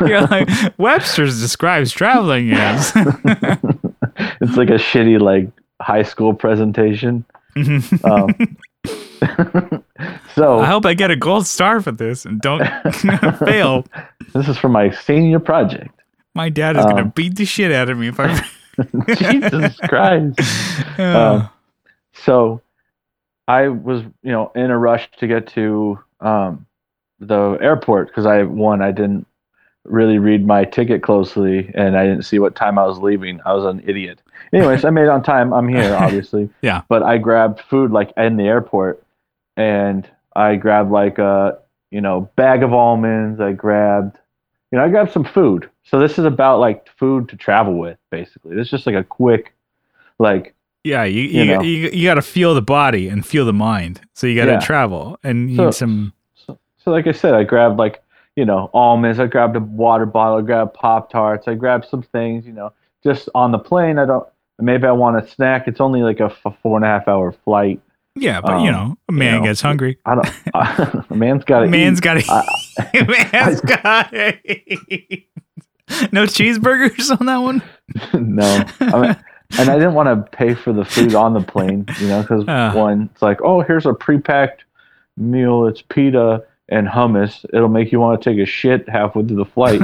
you're 0.08 0.22
like 0.22 0.48
Webster's 0.78 1.40
describes 1.40 1.92
traveling 1.92 2.52
as. 2.52 2.90
it's 2.96 4.56
like 4.56 4.70
a 4.70 4.78
shitty 4.78 5.20
like 5.20 5.50
high 5.82 6.02
school 6.04 6.32
presentation. 6.32 7.24
Um, 8.04 8.56
so 10.34 10.60
I 10.60 10.66
hope 10.66 10.86
I 10.86 10.94
get 10.94 11.10
a 11.10 11.16
gold 11.16 11.46
star 11.46 11.80
for 11.80 11.92
this 11.92 12.24
and 12.24 12.40
don't 12.40 12.62
fail. 13.38 13.84
this 14.32 14.48
is 14.48 14.56
for 14.56 14.68
my 14.68 14.90
senior 14.90 15.40
project. 15.40 15.90
My 16.34 16.48
dad 16.48 16.76
is 16.76 16.84
gonna 16.84 17.02
Um, 17.02 17.12
beat 17.14 17.36
the 17.36 17.44
shit 17.44 17.72
out 17.72 17.88
of 17.90 17.98
me 17.98 18.08
if 18.08 18.18
I. 18.20 18.40
Jesus 19.16 19.76
Christ. 19.80 20.40
Um, 20.98 21.48
so 22.12 22.60
I 23.46 23.68
was, 23.68 24.02
you 24.22 24.32
know, 24.32 24.52
in 24.54 24.70
a 24.70 24.78
rush 24.78 25.10
to 25.18 25.26
get 25.26 25.46
to 25.48 25.98
um, 26.20 26.66
the 27.20 27.58
airport 27.60 28.08
because 28.08 28.26
I 28.26 28.42
one 28.42 28.82
I 28.82 28.92
didn't 28.92 29.26
really 29.84 30.18
read 30.18 30.46
my 30.46 30.64
ticket 30.64 31.02
closely 31.02 31.70
and 31.74 31.96
I 31.96 32.04
didn't 32.04 32.24
see 32.24 32.38
what 32.38 32.54
time 32.54 32.78
I 32.78 32.86
was 32.86 32.98
leaving. 32.98 33.40
I 33.44 33.54
was 33.54 33.64
an 33.64 33.82
idiot. 33.86 34.20
Anyways, 34.52 34.84
I 34.84 34.90
made 34.90 35.04
it 35.04 35.08
on 35.08 35.22
time. 35.22 35.52
I'm 35.52 35.68
here, 35.68 35.94
obviously. 36.00 36.50
Yeah. 36.62 36.82
But 36.88 37.02
I 37.02 37.18
grabbed 37.18 37.60
food 37.60 37.90
like 37.90 38.12
in 38.16 38.36
the 38.36 38.44
airport, 38.44 39.02
and 39.56 40.08
I 40.36 40.56
grabbed 40.56 40.90
like 40.90 41.18
a 41.18 41.58
you 41.90 42.00
know 42.00 42.30
bag 42.36 42.62
of 42.62 42.72
almonds. 42.72 43.40
I 43.40 43.52
grabbed, 43.52 44.18
you 44.70 44.78
know, 44.78 44.84
I 44.84 44.88
grabbed 44.88 45.12
some 45.12 45.24
food. 45.24 45.68
So 45.84 45.98
this 45.98 46.18
is 46.18 46.24
about 46.24 46.60
like 46.60 46.86
food 46.98 47.28
to 47.30 47.36
travel 47.36 47.78
with, 47.78 47.98
basically. 48.10 48.54
This 48.54 48.66
is 48.66 48.70
just 48.70 48.86
like 48.86 48.94
a 48.96 49.04
quick, 49.04 49.54
like 50.18 50.54
yeah, 50.84 51.04
you 51.04 51.22
you 51.22 51.42
you, 51.42 51.62
you, 51.62 51.90
you 51.92 52.04
got 52.08 52.14
to 52.14 52.22
feel 52.22 52.54
the 52.54 52.62
body 52.62 53.08
and 53.08 53.24
feel 53.26 53.44
the 53.44 53.52
mind. 53.52 54.00
So 54.14 54.26
you 54.26 54.36
got 54.36 54.46
to 54.46 54.52
Yeah. 54.52 54.60
travel 54.60 55.18
and 55.22 55.50
you 55.50 55.56
So- 55.56 55.64
need 55.66 55.74
some. 55.74 56.12
So, 56.34 56.58
so 56.78 56.90
like 56.90 57.06
I 57.06 57.12
said, 57.12 57.34
I 57.34 57.44
grabbed 57.44 57.78
like 57.78 58.02
you 58.36 58.44
know 58.44 58.70
almonds. 58.72 59.18
I 59.18 59.26
grabbed 59.26 59.56
a 59.56 59.60
water 59.60 60.06
bottle. 60.06 60.38
I 60.38 60.42
grabbed 60.42 60.74
pop 60.74 61.10
tarts. 61.10 61.48
I 61.48 61.54
grabbed 61.54 61.86
some 61.88 62.02
things. 62.02 62.46
You 62.46 62.52
know, 62.52 62.72
just 63.02 63.28
on 63.34 63.52
the 63.52 63.58
plane. 63.58 63.98
I 63.98 64.06
don't. 64.06 64.26
Maybe 64.60 64.86
I 64.86 64.92
want 64.92 65.22
a 65.22 65.28
snack. 65.28 65.68
It's 65.68 65.80
only 65.80 66.02
like 66.02 66.20
a 66.20 66.24
f- 66.44 66.56
four 66.62 66.76
and 66.76 66.84
a 66.84 66.88
half 66.88 67.06
hour 67.08 67.30
flight. 67.32 67.80
Yeah, 68.20 68.40
but 68.40 68.60
you 68.62 68.68
um, 68.68 68.72
know, 68.72 68.98
a 69.08 69.12
man 69.12 69.38
know, 69.40 69.44
gets 69.44 69.60
hungry. 69.60 69.98
I 70.04 70.14
don't. 70.16 71.10
a 71.10 71.14
man's 71.14 71.44
got 71.44 71.60
to. 71.64 71.66
Man's 71.68 72.00
got 72.00 72.14
to. 72.20 72.44
Man's 73.32 73.60
got 73.60 74.10
to. 74.12 74.36
No 76.12 76.24
cheeseburgers 76.24 77.18
on 77.18 77.24
that 77.26 77.38
one. 77.38 77.62
no. 78.12 78.62
I 78.80 79.00
mean, 79.00 79.16
and 79.58 79.70
I 79.70 79.74
didn't 79.78 79.94
want 79.94 80.08
to 80.08 80.30
pay 80.36 80.54
for 80.54 80.70
the 80.74 80.84
food 80.84 81.14
on 81.14 81.32
the 81.32 81.40
plane. 81.40 81.86
You 81.98 82.08
know, 82.08 82.20
because 82.20 82.44
Ah. 82.46 82.74
one, 82.74 83.08
it's 83.12 83.22
like, 83.22 83.40
oh, 83.42 83.62
here's 83.62 83.86
a 83.86 83.94
pre-packed 83.94 84.64
meal. 85.16 85.66
It's 85.66 85.80
pita 85.80 86.44
and 86.68 86.86
hummus. 86.86 87.42
It'll 87.54 87.70
make 87.70 87.90
you 87.90 88.00
want 88.00 88.20
to 88.22 88.30
take 88.30 88.38
a 88.38 88.44
shit 88.44 88.86
halfway 88.86 89.24
through 89.24 89.38
the 89.38 89.44
flight. 89.46 89.80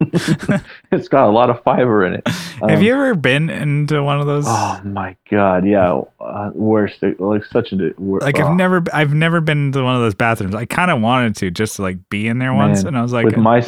it's 0.92 1.08
got 1.08 1.28
a 1.28 1.30
lot 1.32 1.50
of 1.50 1.62
fiber 1.64 2.04
in 2.04 2.14
it. 2.14 2.28
Have 2.28 2.70
Um, 2.70 2.82
you 2.82 2.92
ever 2.92 3.14
been 3.14 3.50
into 3.50 4.02
one 4.02 4.20
of 4.20 4.26
those? 4.26 4.44
Oh 4.46 4.80
my 4.84 5.16
god, 5.30 5.66
yeah, 5.66 6.00
uh, 6.20 6.50
worst. 6.54 7.02
Like 7.18 7.44
such 7.44 7.72
a 7.72 7.92
wor- 7.98 8.20
like 8.20 8.38
oh, 8.38 8.44
I've 8.46 8.56
never, 8.56 8.84
I've 8.92 9.12
never 9.14 9.40
been 9.40 9.72
to 9.72 9.82
one 9.82 9.96
of 9.96 10.00
those 10.02 10.14
bathrooms. 10.14 10.54
I 10.54 10.66
kind 10.66 10.90
of 10.90 11.00
wanted 11.00 11.34
to 11.36 11.50
just 11.50 11.76
to 11.76 11.82
like 11.82 12.08
be 12.10 12.28
in 12.28 12.38
there 12.38 12.54
once, 12.54 12.84
and 12.84 12.96
I 12.96 13.02
was 13.02 13.12
like, 13.12 13.24
with 13.24 13.36
my 13.36 13.66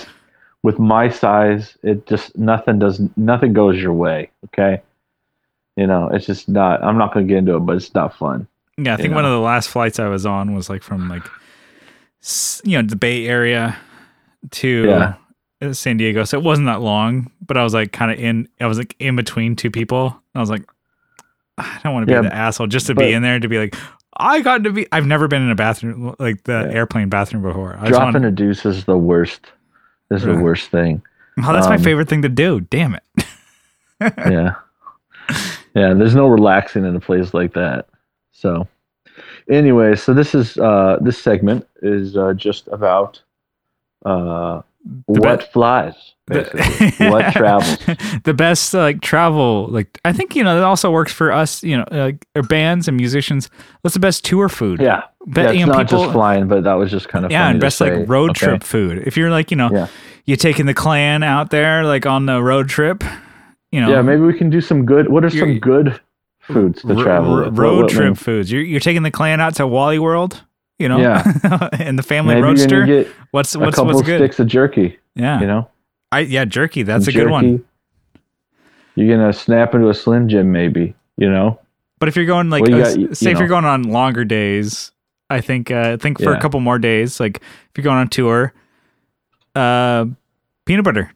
with 0.62 0.78
my 0.78 1.08
size, 1.08 1.76
it 1.82 2.06
just 2.06 2.36
nothing 2.38 2.78
does 2.78 3.00
nothing 3.16 3.52
goes 3.52 3.76
your 3.78 3.92
way. 3.92 4.30
Okay, 4.46 4.80
you 5.76 5.86
know, 5.86 6.08
it's 6.12 6.26
just 6.26 6.48
not. 6.48 6.82
I'm 6.84 6.96
not 6.96 7.12
gonna 7.12 7.26
get 7.26 7.38
into 7.38 7.56
it, 7.56 7.60
but 7.60 7.74
it's 7.76 7.92
not 7.94 8.16
fun. 8.16 8.46
yeah, 8.78 8.94
I 8.94 8.96
think 8.96 9.08
you 9.08 9.14
one 9.16 9.24
of 9.24 9.32
the 9.32 9.40
last 9.40 9.68
flights 9.68 9.98
I 9.98 10.06
was 10.08 10.24
on 10.26 10.54
was 10.54 10.70
like 10.70 10.82
from 10.84 11.08
like, 11.08 11.24
you 12.64 12.80
know, 12.80 12.86
the 12.88 12.96
Bay 12.96 13.26
Area 13.26 13.76
to 14.52 14.84
Yeah. 14.86 15.14
Uh, 15.62 15.72
San 15.72 15.96
Diego. 15.96 16.24
So 16.24 16.38
it 16.38 16.44
wasn't 16.44 16.66
that 16.66 16.80
long, 16.80 17.30
but 17.46 17.56
I 17.56 17.62
was 17.64 17.74
like 17.74 17.92
kind 17.92 18.10
of 18.10 18.18
in. 18.18 18.48
I 18.60 18.66
was 18.66 18.78
like 18.78 18.94
in 18.98 19.16
between 19.16 19.56
two 19.56 19.70
people. 19.70 20.16
I 20.34 20.40
was 20.40 20.50
like, 20.50 20.64
I 21.58 21.80
don't 21.84 21.92
want 21.94 22.02
to 22.02 22.06
be 22.06 22.12
Yeah, 22.12 22.22
the 22.22 22.34
asshole 22.34 22.66
just 22.68 22.86
to 22.88 22.94
but- 22.94 23.02
be 23.02 23.12
in 23.12 23.22
there 23.22 23.38
to 23.38 23.48
be 23.48 23.58
like. 23.58 23.74
I 24.22 24.40
got 24.42 24.64
to 24.64 24.72
be. 24.72 24.86
I've 24.92 25.06
never 25.06 25.28
been 25.28 25.40
in 25.40 25.50
a 25.50 25.54
bathroom 25.54 26.14
like 26.18 26.44
the 26.44 26.66
Yeah. 26.68 26.76
airplane 26.76 27.08
bathroom 27.08 27.42
before. 27.42 27.78
I 27.80 27.88
Dropping 27.88 28.24
a 28.24 28.30
deuce 28.30 28.66
is 28.66 28.84
the 28.84 28.98
worst. 28.98 29.46
Is 30.10 30.24
the 30.24 30.34
worst 30.36 30.70
thing. 30.70 31.00
oh, 31.42 31.52
that's 31.52 31.68
my 31.68 31.76
um, 31.76 31.82
favorite 31.82 32.08
thing 32.08 32.20
to 32.22 32.28
do. 32.28 32.60
Damn 32.60 32.96
it. 32.96 33.24
yeah, 34.00 34.54
yeah. 35.74 35.94
There's 35.94 36.14
no 36.16 36.26
relaxing 36.26 36.84
in 36.84 36.94
a 36.96 37.00
place 37.00 37.32
like 37.32 37.54
that. 37.54 37.86
So, 38.32 38.66
anyway, 39.48 39.94
so 39.94 40.12
this 40.12 40.34
is 40.34 40.58
uh, 40.58 40.98
this 41.00 41.16
segment 41.16 41.66
is 41.80 42.16
uh, 42.16 42.34
just 42.34 42.66
about 42.72 43.22
uh, 44.04 44.62
what 45.06 45.40
be- 45.40 45.46
flies, 45.52 45.94
basically. 46.26 47.08
what 47.10 47.32
travels. 47.32 47.78
the 48.24 48.32
best 48.34 48.72
like 48.72 49.00
travel 49.02 49.66
like 49.70 50.00
i 50.04 50.12
think 50.12 50.34
you 50.36 50.42
know 50.44 50.54
that 50.54 50.64
also 50.64 50.90
works 50.90 51.12
for 51.12 51.32
us 51.32 51.62
you 51.62 51.76
know 51.76 51.84
like 51.90 52.24
bands 52.48 52.88
and 52.88 52.96
musicians 52.96 53.50
what's 53.82 53.94
the 53.94 54.00
best 54.00 54.24
tour 54.24 54.48
food 54.48 54.80
Yeah, 54.80 55.02
yeah 55.36 55.50
it's 55.50 55.58
you 55.58 55.66
know, 55.66 55.72
not 55.72 55.86
people- 55.88 56.04
just 56.04 56.12
flying, 56.12 56.48
but 56.48 56.64
that 56.64 56.74
was 56.74 56.90
just 56.90 57.08
kind 57.08 57.24
of 57.24 57.30
yeah 57.30 57.48
and 57.50 57.60
best 57.60 57.78
say. 57.78 57.94
like 57.98 58.08
road 58.08 58.30
Okay. 58.30 58.46
trip 58.46 58.62
food 58.64 59.02
if 59.06 59.16
you're 59.16 59.30
like 59.30 59.50
you 59.50 59.56
know 59.56 59.70
Yeah. 59.72 59.86
you're 60.24 60.36
taking 60.38 60.66
the 60.66 60.74
clan 60.74 61.22
out 61.22 61.50
there 61.50 61.84
like 61.84 62.06
on 62.06 62.26
the 62.26 62.42
road 62.42 62.68
trip 62.68 63.04
you 63.72 63.80
know 63.80 63.90
Yeah, 63.90 64.02
maybe 64.02 64.22
we 64.22 64.32
can 64.36 64.50
do 64.50 64.60
some 64.60 64.86
good. 64.86 65.08
What 65.08 65.24
are 65.24 65.30
some 65.30 65.58
good 65.58 66.00
foods 66.40 66.82
to 66.82 66.94
r- 66.96 67.02
travel? 67.02 67.34
r- 67.34 67.50
road 67.50 67.52
What- 67.52 67.76
what- 67.82 67.90
trip 67.90 68.16
foods 68.16 68.50
you're, 68.50 68.62
you're 68.62 68.80
taking 68.80 69.02
the 69.02 69.10
clan 69.10 69.40
out 69.40 69.56
to 69.56 69.66
wally 69.66 69.98
world 69.98 70.42
you 70.80 70.88
know 70.88 70.98
Yeah. 70.98 71.68
and 71.74 71.98
the 71.98 72.02
family 72.02 72.34
Maybe 72.34 72.42
roadster 72.44 72.84
get 72.86 73.06
what's 73.30 73.54
a 73.54 73.58
couple 73.70 73.86
what's 73.86 74.02
good 74.02 74.18
sticks 74.18 74.40
of 74.40 74.46
jerky. 74.48 74.98
yeah 75.14 75.40
You 75.40 75.46
know, 75.46 75.68
i 76.10 76.20
yeah 76.20 76.44
jerky 76.44 76.82
that's 76.82 77.06
a 77.06 77.12
good 77.12 77.30
one. 77.30 77.64
You're 78.96 79.16
gonna 79.16 79.32
snap 79.32 79.74
into 79.74 79.88
a 79.88 79.94
Slim 79.94 80.28
Jim, 80.28 80.50
maybe. 80.52 80.94
You 81.16 81.30
know, 81.30 81.58
But 82.00 82.08
if 82.08 82.16
you're 82.16 82.26
going 82.26 82.50
like, 82.50 82.62
Well, 82.62 82.70
you 82.70 82.76
uh, 82.82 82.88
got- 82.88 82.98
you- 82.98 83.14
say 83.14 83.30
you 83.30 83.34
if 83.34 83.38
you're 83.38 83.48
going 83.48 83.64
on 83.64 83.82
longer 83.84 84.24
days, 84.24 84.90
I 85.28 85.40
think 85.40 85.70
uh, 85.70 85.96
think 85.98 86.20
for 86.20 86.32
a 86.32 86.40
couple 86.40 86.58
more 86.60 86.78
days, 86.78 87.20
like 87.20 87.36
if 87.36 87.70
you're 87.76 87.84
going 87.84 87.98
on 87.98 88.08
tour, 88.08 88.52
uh, 89.54 90.06
peanut 90.64 90.84
butter 90.84 91.12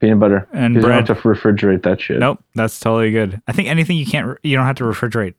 peanut 0.00 0.20
butter 0.20 0.46
and 0.52 0.74
'Cause 0.74 0.82
You 0.82 0.88
bread. 0.88 1.06
don't 1.06 1.16
have 1.16 1.22
to 1.22 1.28
refrigerate 1.28 1.82
that 1.82 2.00
shit. 2.00 2.18
Nope, 2.20 2.42
that's 2.54 2.78
totally 2.78 3.10
good. 3.10 3.40
I 3.48 3.52
think 3.52 3.68
anything 3.68 3.96
you 3.96 4.06
can't, 4.06 4.38
you 4.44 4.56
don't 4.56 4.66
have 4.66 4.76
to 4.76 4.84
refrigerate. 4.84 5.34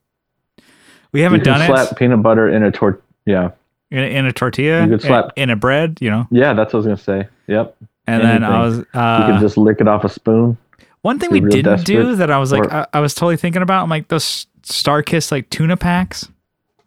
We 1.13 1.21
haven't 1.21 1.43
done 1.45 1.65
slap 1.65 1.91
it 1.93 1.97
peanut 1.97 2.21
butter 2.21 2.49
in 2.49 2.63
a 2.63 2.71
tort. 2.71 3.01
Yeah, 3.25 3.51
in, 3.91 3.99
in 4.03 4.25
a 4.25 4.34
tortilla, 4.34 4.84
You 4.84 4.89
could 4.89 5.01
slap- 5.01 5.34
in, 5.36 5.43
in 5.43 5.49
a 5.51 5.55
bread, 5.55 5.97
you 6.01 6.10
know. 6.10 6.27
yeah, 6.32 6.53
that's 6.53 6.73
what 6.73 6.86
I 6.86 6.88
was 6.89 7.03
gonna 7.05 7.23
say. 7.23 7.27
Yep, 7.47 7.75
And 8.08 8.23
then 8.23 8.43
I 8.43 8.62
was 8.62 8.77
you 8.77 8.86
uh, 8.93 9.27
can 9.27 9.39
just 9.39 9.58
lick 9.58 9.82
it 9.82 9.88
off 9.88 10.03
a 10.03 10.10
spoon. 10.10 10.58
one 11.01 11.19
thing 11.19 11.32
we 11.32 11.39
didn't 11.41 11.86
do 11.86 12.15
that 12.15 12.29
I 12.32 12.38
was 12.39 12.51
like 12.51 12.63
or- 12.63 12.73
I, 12.73 12.88
I 12.93 12.99
was 12.99 13.13
totally 13.13 13.38
thinking 13.38 13.62
about. 13.62 13.84
I'm 13.84 13.89
like 13.89 14.08
those 14.08 14.47
StarKist 14.63 15.32
like 15.32 15.49
tuna 15.49 15.77
packs, 15.77 16.27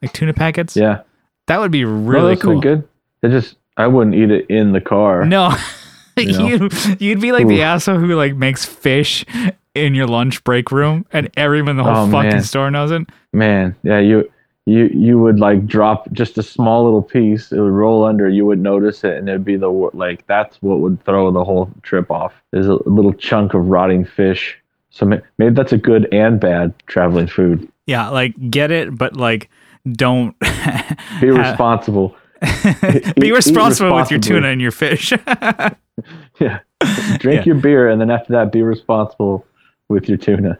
like 0.00 0.12
tuna 0.12 0.32
packets. 0.34 0.76
Yeah, 0.76 1.02
That 1.46 1.60
would 1.60 1.70
be 1.72 1.84
really 1.84 2.30
would 2.30 2.40
cool. 2.40 2.54
be 2.56 2.60
good. 2.60 2.88
It 3.22 3.28
just 3.30 3.56
I 3.76 3.86
wouldn't 3.86 4.14
eat 4.16 4.30
it 4.30 4.46
in 4.50 4.72
the 4.72 4.80
car. 4.80 5.24
No, 5.24 5.54
You 6.16 6.32
know? 6.32 6.46
you 6.46 6.68
you'd 6.98 7.20
be 7.20 7.32
like 7.32 7.46
the 7.48 7.62
asshole 7.62 7.98
who 7.98 8.14
like 8.14 8.34
makes 8.36 8.64
fish 8.64 9.24
in 9.74 9.94
your 9.94 10.06
lunch 10.06 10.44
break 10.44 10.70
room, 10.70 11.06
and 11.12 11.30
everyone 11.36 11.70
in 11.70 11.76
the 11.78 11.84
whole 11.84 12.06
Oh, 12.06 12.10
fucking 12.10 12.30
man. 12.30 12.42
store 12.42 12.70
knows 12.70 12.90
it. 12.90 13.02
Man, 13.32 13.74
yeah, 13.82 13.98
you 13.98 14.30
you 14.66 14.84
you 14.94 15.18
would 15.18 15.40
like 15.40 15.66
drop 15.66 16.10
just 16.12 16.38
a 16.38 16.42
small 16.42 16.84
little 16.84 17.02
piece. 17.02 17.50
It 17.52 17.58
would 17.60 17.72
roll 17.72 18.04
under. 18.04 18.28
You 18.28 18.46
would 18.46 18.60
notice 18.60 19.02
it, 19.04 19.16
and 19.16 19.28
it'd 19.28 19.44
be 19.44 19.56
the 19.56 19.68
like 19.68 20.26
that's 20.26 20.60
what 20.62 20.78
would 20.80 21.04
throw 21.04 21.30
the 21.32 21.44
whole 21.44 21.70
trip 21.82 22.10
off. 22.10 22.32
Is 22.52 22.68
a 22.68 22.74
little 22.88 23.12
chunk 23.12 23.54
of 23.54 23.66
rotting 23.66 24.04
fish. 24.04 24.58
So 24.90 25.06
maybe 25.38 25.54
that's 25.54 25.72
a 25.72 25.78
good 25.78 26.06
and 26.12 26.38
bad 26.38 26.74
traveling 26.86 27.26
food. 27.26 27.68
Yeah, 27.86 28.08
like 28.10 28.34
get 28.50 28.70
it, 28.70 28.96
but 28.96 29.16
like 29.16 29.48
don't 29.90 30.36
Be 31.20 31.30
responsible. 31.30 32.14
be 33.16 33.28
eat 33.28 33.32
responsible 33.32 33.94
with 33.96 34.10
your 34.10 34.20
tuna 34.20 34.48
and 34.48 34.60
your 34.60 34.72
fish. 34.72 35.12
Yeah, 36.40 36.60
drink 37.18 37.40
Yeah. 37.40 37.52
your 37.52 37.54
beer, 37.56 37.88
and 37.88 38.00
then 38.00 38.10
after 38.10 38.32
that, 38.32 38.50
be 38.50 38.62
responsible 38.62 39.46
with 39.88 40.08
your 40.08 40.16
tuna. 40.18 40.58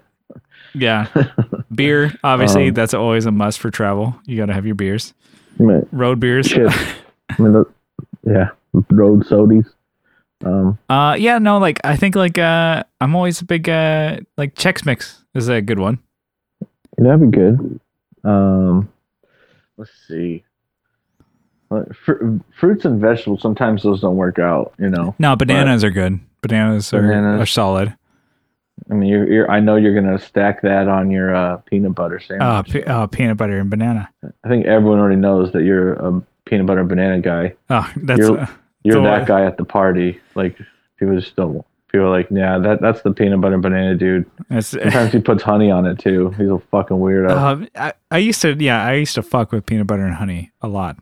Yeah. 0.74 1.06
Beer, 1.74 2.12
obviously, 2.24 2.68
Um, 2.68 2.74
that's 2.74 2.94
always 2.94 3.26
a 3.26 3.30
must 3.30 3.58
for 3.58 3.70
travel. 3.70 4.14
You 4.26 4.36
got 4.36 4.46
to 4.46 4.52
have 4.54 4.66
your 4.66 4.74
beers. 4.74 5.14
Road 5.58 6.18
beers. 6.20 6.46
shit. 6.46 6.70
I 7.30 7.42
mean, 7.42 7.52
the- 7.52 7.64
yeah, 8.24 8.50
road 8.90 9.24
sodies. 9.26 9.66
Um, 10.44 10.78
Uh, 10.88 11.16
yeah, 11.18 11.38
no, 11.38 11.58
like 11.58 11.80
I 11.84 11.96
think 11.96 12.14
like 12.14 12.38
uh, 12.38 12.82
I'm 13.00 13.14
always 13.16 13.40
a 13.40 13.44
big 13.44 13.68
uh, 13.68 14.18
like 14.36 14.54
Chex 14.54 14.84
Mix 14.86 15.24
is 15.34 15.48
a 15.48 15.60
good 15.60 15.78
one. 15.78 15.98
that'd 16.98 17.20
be 17.20 17.36
good. 17.36 17.80
Um, 18.24 18.88
let's 19.76 19.90
see. 20.08 20.44
Uh, 21.70 21.84
fr- 22.04 22.36
fruits 22.58 22.84
and 22.84 23.00
vegetables 23.00 23.40
sometimes 23.40 23.82
those 23.82 24.00
don't 24.02 24.16
work 24.16 24.38
out. 24.38 24.72
You 24.78 24.90
know. 24.90 25.14
No, 25.18 25.34
bananas 25.36 25.82
are 25.84 25.90
good. 25.90 26.20
Bananas, 26.42 26.92
Are, 26.92 27.00
Bananas. 27.02 27.40
are 27.40 27.46
solid. 27.46 27.94
I 28.90 28.94
mean, 28.94 29.08
you're, 29.08 29.30
you're. 29.32 29.50
I 29.50 29.60
know 29.60 29.76
you're 29.76 29.94
gonna 29.94 30.18
stack 30.18 30.62
that 30.62 30.88
on 30.88 31.10
your 31.10 31.34
uh, 31.34 31.56
peanut 31.58 31.94
butter 31.94 32.18
sandwich. 32.20 32.42
Uh, 32.42 32.62
pe- 32.64 32.84
uh, 32.84 33.06
peanut 33.06 33.36
butter 33.36 33.58
and 33.58 33.70
banana. 33.70 34.08
I 34.44 34.48
think 34.48 34.66
everyone 34.66 34.98
already 34.98 35.16
knows 35.16 35.52
that 35.52 35.62
you're 35.62 35.92
a 35.94 36.22
peanut 36.46 36.66
butter 36.66 36.80
and 36.80 36.88
banana 36.88 37.20
guy. 37.20 37.54
Oh, 37.70 37.90
that's 37.96 38.18
You're- 38.20 38.40
uh, 38.40 38.46
You're 38.82 39.02
that 39.04 39.22
uh, 39.22 39.24
guy 39.24 39.44
at 39.44 39.56
the 39.56 39.64
party. 39.64 40.20
Like 40.34 40.58
people 40.98 41.18
just 41.18 41.36
don't. 41.36 41.64
People 41.92 42.06
are 42.06 42.10
like, 42.10 42.26
yeah, 42.30 42.58
that 42.58 42.80
that's 42.80 43.02
the 43.02 43.12
peanut 43.12 43.40
butter 43.40 43.54
and 43.54 43.62
banana 43.62 43.94
dude. 43.94 44.28
that's. 44.48 44.68
Sometimes 44.68 45.12
he 45.12 45.20
puts 45.20 45.42
honey 45.42 45.70
on 45.70 45.86
it 45.86 45.98
too. 45.98 46.30
He's 46.30 46.48
a 46.48 46.58
fucking 46.70 46.96
weirdo. 46.96 47.30
Um, 47.30 47.68
I, 47.76 47.92
I 48.10 48.18
used 48.18 48.40
to, 48.42 48.54
yeah, 48.58 48.82
I 48.84 48.94
used 48.94 49.14
to 49.14 49.22
fuck 49.22 49.52
with 49.52 49.66
peanut 49.66 49.86
butter 49.86 50.04
and 50.04 50.14
honey 50.14 50.50
a 50.62 50.68
lot 50.68 50.96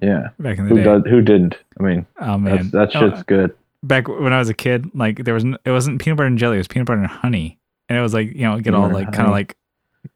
yeah. 0.00 0.28
back 0.38 0.58
in 0.58 0.64
the 0.64 0.70
Who 0.70 0.76
day. 0.76 0.84
does? 0.84 1.02
Who 1.10 1.20
didn't? 1.20 1.56
I 1.78 1.82
mean, 1.82 2.06
Oh 2.20 2.38
man, 2.38 2.70
that's, 2.70 2.92
that 2.92 3.02
Oh, 3.02 3.10
shit's 3.10 3.22
good. 3.24 3.54
Back 3.82 4.08
when 4.08 4.32
I 4.32 4.38
was 4.38 4.48
a 4.48 4.54
kid, 4.54 4.90
like 4.94 5.24
there 5.24 5.34
was 5.34 5.44
it 5.44 5.70
wasn't 5.70 6.00
peanut 6.00 6.16
butter 6.18 6.26
and 6.26 6.38
jelly, 6.38 6.56
it 6.56 6.60
was 6.60 6.68
peanut 6.68 6.86
butter 6.86 7.00
and 7.00 7.08
honey, 7.08 7.58
and 7.88 7.96
it 7.98 8.00
was 8.02 8.14
like 8.14 8.32
you 8.34 8.42
know 8.42 8.58
get 8.60 8.74
all 8.74 8.88
like 8.90 9.12
kind 9.12 9.26
of 9.26 9.32
like 9.32 9.56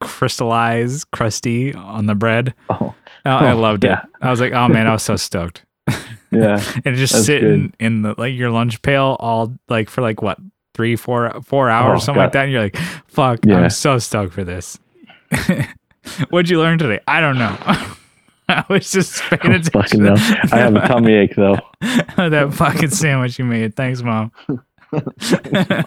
crystallized, 0.01 1.11
crusty 1.11 1.75
on 1.75 2.07
the 2.07 2.15
bread. 2.15 2.55
Oh, 2.69 2.95
Oh, 3.27 3.31
I 3.31 3.53
Oh, 3.53 3.57
loved 3.59 3.85
yeah. 3.85 4.01
it. 4.03 4.09
I 4.23 4.31
was 4.31 4.41
like, 4.41 4.53
oh 4.53 4.67
man, 4.69 4.87
I 4.87 4.93
was 4.93 5.03
so 5.03 5.17
stoked. 5.17 5.65
yeah. 6.31 6.63
and 6.85 6.97
just 6.97 7.25
sitting 7.27 7.75
in 7.81 8.03
the 8.03 8.15
like 8.17 8.35
your 8.35 8.51
lunch 8.51 8.81
pail 8.83 9.17
all 9.21 9.55
like 9.69 9.91
for 9.91 10.01
like 10.01 10.23
what 10.23 10.39
three, 10.75 10.97
four, 10.97 11.31
four 11.45 11.69
hours, 11.69 12.03
Oh, 12.03 12.05
something 12.07 12.23
like 12.23 12.33
that. 12.33 12.45
And 12.45 12.53
you're 12.53 12.63
like, 12.63 12.77
fuck, 13.09 13.41
Yeah. 13.45 13.57
I'm 13.59 13.71
so 13.71 13.99
stoked 13.99 14.33
for 14.33 14.45
this. 14.45 14.79
What'd 16.31 16.49
you 16.49 16.59
learn 16.61 16.79
today? 16.79 17.01
I 17.07 17.21
don't 17.21 17.37
know. 17.39 17.57
I 18.57 18.65
was 18.69 18.91
just 18.91 19.23
paying 19.23 19.41
I 19.55 19.59
don't 19.59 19.73
fucking 19.73 20.03
know. 20.03 20.15
I 20.53 20.59
have 20.59 20.75
a 20.75 20.81
tummy 20.89 21.13
ache 21.15 21.37
though. 21.37 21.59
that 21.81 22.53
fucking 22.53 22.91
sandwich 22.91 23.39
you 23.39 23.45
made. 23.45 23.77
Thanks, 23.77 24.03
mom. 24.03 24.33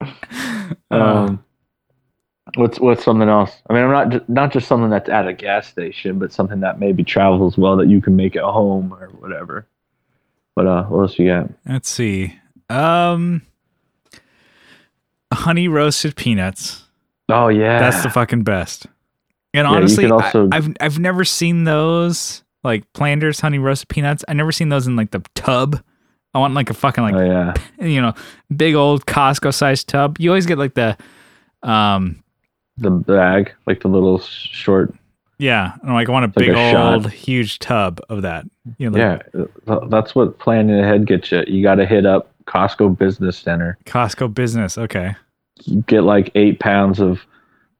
Uh, 0.00 0.94
Um, 0.94 1.44
what's 2.54 2.78
what's 2.78 3.04
something 3.04 3.28
else? 3.28 3.50
I 3.68 3.72
mean, 3.74 3.82
I'm 3.82 3.90
not 4.10 4.28
not 4.28 4.52
just 4.52 4.68
something 4.68 4.90
that's 4.90 5.08
at 5.08 5.26
a 5.26 5.32
gas 5.34 5.66
station, 5.66 6.18
but 6.20 6.32
something 6.32 6.60
that 6.60 6.78
maybe 6.78 7.02
travels 7.04 7.58
well 7.58 7.76
that 7.78 7.88
you 7.88 8.00
can 8.00 8.14
make 8.16 8.36
at 8.36 8.42
home 8.44 8.94
or 8.94 9.08
whatever. 9.18 9.66
But 10.54 10.66
uh, 10.66 10.84
what 10.84 11.00
else 11.00 11.18
you 11.18 11.26
got? 11.28 11.50
let's 11.66 11.90
see. 11.90 12.38
Um, 12.70 13.42
honey 15.32 15.66
roasted 15.68 16.14
peanuts. 16.16 16.84
Oh 17.28 17.48
yeah, 17.48 17.80
That's 17.80 18.02
the 18.04 18.10
fucking 18.10 18.44
best. 18.44 18.86
And 19.66 19.76
honestly, 19.76 20.04
could 20.04 20.12
also- 20.12 20.48
I, 20.52 20.56
have 20.56 20.76
I've 20.80 20.98
never 20.98 21.24
seen 21.24 21.64
those 21.64 22.44
like 22.64 22.90
Planters 22.92 23.40
honey 23.40 23.58
roasted 23.58 23.88
peanuts. 23.88 24.24
I 24.28 24.32
never 24.34 24.52
seen 24.52 24.68
those 24.68 24.86
in 24.86 24.96
like 24.96 25.10
the 25.10 25.22
tub. 25.34 25.80
I 26.34 26.38
want 26.38 26.54
like 26.54 26.70
a 26.70 26.74
fucking 26.74 27.02
like 27.02 27.14
oh 27.14 27.24
yeah. 27.24 27.54
you 27.86 28.00
know 28.00 28.12
big 28.54 28.74
old 28.74 29.06
Costco 29.06 29.52
sized 29.54 29.88
tub. 29.88 30.18
You 30.20 30.30
always 30.30 30.46
get 30.46 30.58
like 30.58 30.74
the 30.74 30.96
um 31.62 32.22
The 32.76 32.90
bag, 32.90 33.52
like 33.66 33.80
the 33.80 33.88
little 33.88 34.20
short. 34.20 34.94
yeah. 35.38 35.72
I'm 35.82 35.94
like 35.94 36.08
I 36.08 36.12
want 36.12 36.24
a 36.24 36.28
like 36.28 36.34
big 36.34 36.50
a 36.50 36.70
shot. 36.72 36.94
old 36.94 37.10
huge 37.10 37.58
tub 37.58 38.00
of 38.08 38.22
that. 38.22 38.44
You 38.78 38.90
know, 38.90 38.98
like 38.98 39.26
Yeah, 39.66 39.76
that's 39.88 40.14
what 40.14 40.38
planning 40.38 40.78
ahead 40.78 41.06
gets 41.06 41.32
you. 41.32 41.42
You 41.46 41.62
got 41.62 41.76
to 41.76 41.86
hit 41.86 42.06
up 42.06 42.30
Costco 42.46 42.96
Business 42.98 43.38
Center. 43.38 43.78
Costco 43.86 44.32
business. 44.34 44.76
Okay. 44.78 45.14
You 45.64 45.82
get 45.82 46.02
like 46.02 46.30
eight 46.34 46.60
pounds 46.60 47.00
of 47.00 47.20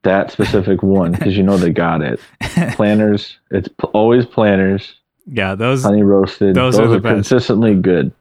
that 0.05 0.31
specific 0.31 0.83
one 0.83 1.13
because 1.13 1.37
you 1.37 1.43
know 1.43 1.57
they 1.57 1.71
got 1.71 2.01
it. 2.03 2.21
Planters, 2.73 3.39
it's 3.51 3.69
p- 3.69 3.89
always 3.93 4.25
planters, 4.27 4.95
Yeah, 5.27 5.55
those 5.55 5.83
honey 5.83 6.03
roasted. 6.03 6.55
Those 6.55 6.77
Those, 6.77 6.93
are 6.95 6.97
are, 6.99 7.01
consistently 7.01 7.75
good. 7.75 8.13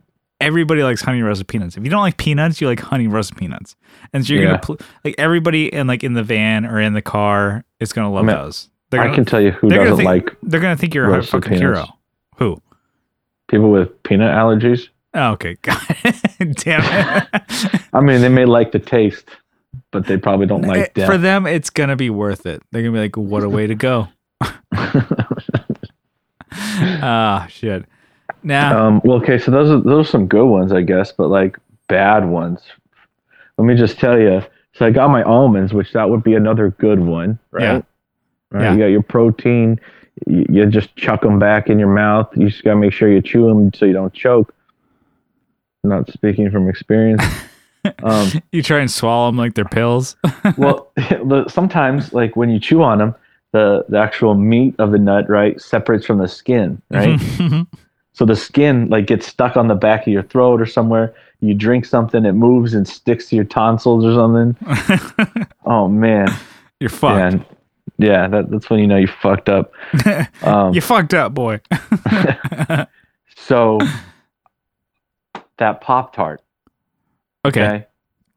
everybody 0.41 0.83
likes 0.83 1.01
honey 1.01 1.21
roasted 1.21 1.47
peanuts. 1.47 1.77
If 1.77 1.83
you 1.83 1.89
don't 1.89 2.01
like 2.01 2.17
peanuts, 2.17 2.59
you 2.61 2.67
like 2.67 2.79
honey 2.79 3.07
roasted 3.07 3.37
peanuts. 3.37 3.75
And 4.13 4.25
so 4.25 4.33
you're 4.33 4.43
Yeah. 4.43 4.49
gonna 4.49 4.59
pl- 4.61 4.77
like 5.05 5.15
everybody 5.17 5.67
in 5.73 5.87
like 5.87 6.03
in 6.03 6.13
the 6.13 6.23
van 6.23 6.65
or 6.65 6.79
in 6.79 6.93
the 6.93 7.01
car 7.01 7.63
is 7.79 7.93
gonna 7.93 8.11
love 8.11 8.23
I 8.23 8.27
mean, 8.27 8.35
those. 8.37 8.69
They're 8.89 9.01
I 9.01 9.05
gonna, 9.05 9.15
can 9.15 9.25
tell 9.25 9.41
you 9.41 9.51
who 9.51 9.69
doesn't 9.69 9.97
think, 9.97 10.05
like 10.05 10.35
They're 10.43 10.59
gonna 10.61 10.77
think 10.77 10.93
you're 10.95 11.13
a 11.13 11.21
fucking 11.23 11.41
peanuts. 11.57 11.61
hero. 11.61 11.85
Who? 12.37 12.61
people 13.49 13.71
with 13.71 14.03
peanut 14.03 14.33
allergies. 14.35 14.89
Oh, 15.13 15.31
okay. 15.31 15.55
God 15.61 15.79
Damn 16.57 16.81
it. 17.33 17.81
I 17.93 18.01
mean, 18.01 18.19
they 18.21 18.27
may 18.29 18.43
like 18.45 18.71
the 18.73 18.79
taste, 18.79 19.25
but 19.91 20.05
they 20.05 20.17
probably 20.17 20.45
don't 20.47 20.61
like 20.63 20.97
Eh, 20.97 21.05
For 21.05 21.17
them, 21.17 21.45
it's 21.47 21.69
gonna 21.69 21.95
be 21.95 22.09
worth 22.09 22.45
it. 22.45 22.61
They're 22.71 22.81
gonna 22.81 22.93
be 22.93 22.99
like, 22.99 23.17
"What 23.17 23.43
a 23.43 23.49
way 23.49 23.67
to 23.67 23.75
go!" 23.75 24.07
Ah, 26.59 27.47
shit. 27.49 27.85
Now, 28.43 28.87
um, 28.87 29.01
well, 29.03 29.17
okay, 29.17 29.37
so 29.37 29.51
those 29.51 29.69
are 29.69 29.79
those 29.81 30.07
are 30.07 30.09
some 30.09 30.27
good 30.27 30.45
ones, 30.45 30.71
I 30.71 30.81
guess, 30.81 31.11
but 31.11 31.27
like 31.27 31.57
bad 31.87 32.25
ones. 32.25 32.61
Let 33.57 33.65
me 33.65 33.75
just 33.75 33.99
tell 33.99 34.19
you. 34.19 34.41
So 34.73 34.85
I 34.85 34.91
got 34.91 35.09
my 35.09 35.23
almonds, 35.23 35.73
which 35.73 35.91
that 35.93 36.09
would 36.09 36.23
be 36.23 36.35
another 36.35 36.69
good 36.71 36.99
one, 36.99 37.39
right? 37.51 37.63
Yeah. 37.63 37.81
Right. 38.51 38.63
Yeah. 38.63 38.73
You 38.73 38.79
got 38.79 38.85
your 38.85 39.01
protein. 39.03 39.79
You, 40.27 40.45
you 40.49 40.65
just 40.67 40.95
chuck 40.95 41.21
them 41.21 41.39
back 41.39 41.67
in 41.69 41.79
your 41.79 41.93
mouth. 41.93 42.29
You 42.35 42.49
just 42.49 42.63
gotta 42.63 42.77
make 42.77 42.93
sure 42.93 43.11
you 43.11 43.21
chew 43.21 43.47
them 43.47 43.73
so 43.73 43.85
you 43.85 43.93
don't 43.93 44.13
choke. 44.13 44.53
Not 45.83 46.09
speaking 46.11 46.49
from 46.51 46.69
experience. 46.69 47.23
um, 48.03 48.29
you 48.51 48.61
try 48.63 48.79
and 48.79 48.89
swallow 48.91 49.27
them 49.27 49.37
like 49.37 49.55
they're 49.55 49.65
pills. 49.65 50.15
well, 50.57 50.91
sometimes 51.47 52.13
like 52.13 52.35
when 52.35 52.49
you 52.49 52.59
chew 52.59 52.81
on 52.83 52.97
them, 52.99 53.15
the 53.53 53.85
the 53.89 53.97
actual 53.97 54.35
meat 54.35 54.75
of 54.79 54.91
the 54.91 54.97
nut 54.99 55.29
right 55.29 55.59
separates 55.61 56.05
from 56.05 56.17
the 56.17 56.27
skin, 56.27 56.81
right? 56.91 57.19
So 58.13 58.25
the 58.25 58.35
skin 58.35 58.89
like 58.89 59.05
gets 59.05 59.27
stuck 59.27 59.55
on 59.57 59.67
the 59.67 59.75
back 59.75 60.01
of 60.07 60.07
your 60.13 60.23
throat 60.23 60.59
or 60.59 60.65
somewhere. 60.65 61.13
You 61.39 61.53
drink 61.53 61.85
something, 61.85 62.25
it 62.25 62.31
moves 62.33 62.73
and 62.73 62.87
sticks 62.87 63.29
to 63.29 63.35
your 63.35 63.45
tonsils 63.45 64.03
or 64.03 64.15
something. 64.15 64.57
Oh 65.65 65.87
man, 65.87 66.27
You're 66.79 66.89
fucked. 66.89 67.45
yeah, 67.99 68.13
yeah. 68.23 68.27
That, 68.27 68.49
that's 68.49 68.69
when 68.71 68.79
you 68.79 68.87
know 68.87 68.97
you 68.97 69.07
fucked 69.07 69.49
up. 69.49 69.71
Um, 70.41 70.73
you 70.73 70.81
fucked 70.81 71.13
up, 71.13 71.33
boy. 71.35 71.59
so 73.35 73.79
that 75.57 75.81
pop 75.81 76.15
tart, 76.15 76.41
okay. 77.47 77.61
okay, 77.61 77.85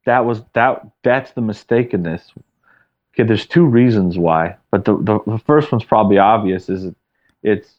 that 0.04 0.24
was 0.24 0.42
that. 0.54 0.86
That's 1.02 1.32
the 1.32 1.40
mistake 1.40 1.94
in 1.94 2.02
this. 2.02 2.32
Okay, 3.14 3.26
there's 3.26 3.46
two 3.46 3.64
reasons 3.64 4.18
why, 4.18 4.56
but 4.70 4.84
the 4.84 4.96
the, 4.96 5.20
the 5.26 5.38
first 5.38 5.70
one's 5.72 5.84
probably 5.84 6.18
obvious. 6.18 6.68
Is 6.68 6.92
it's 7.42 7.74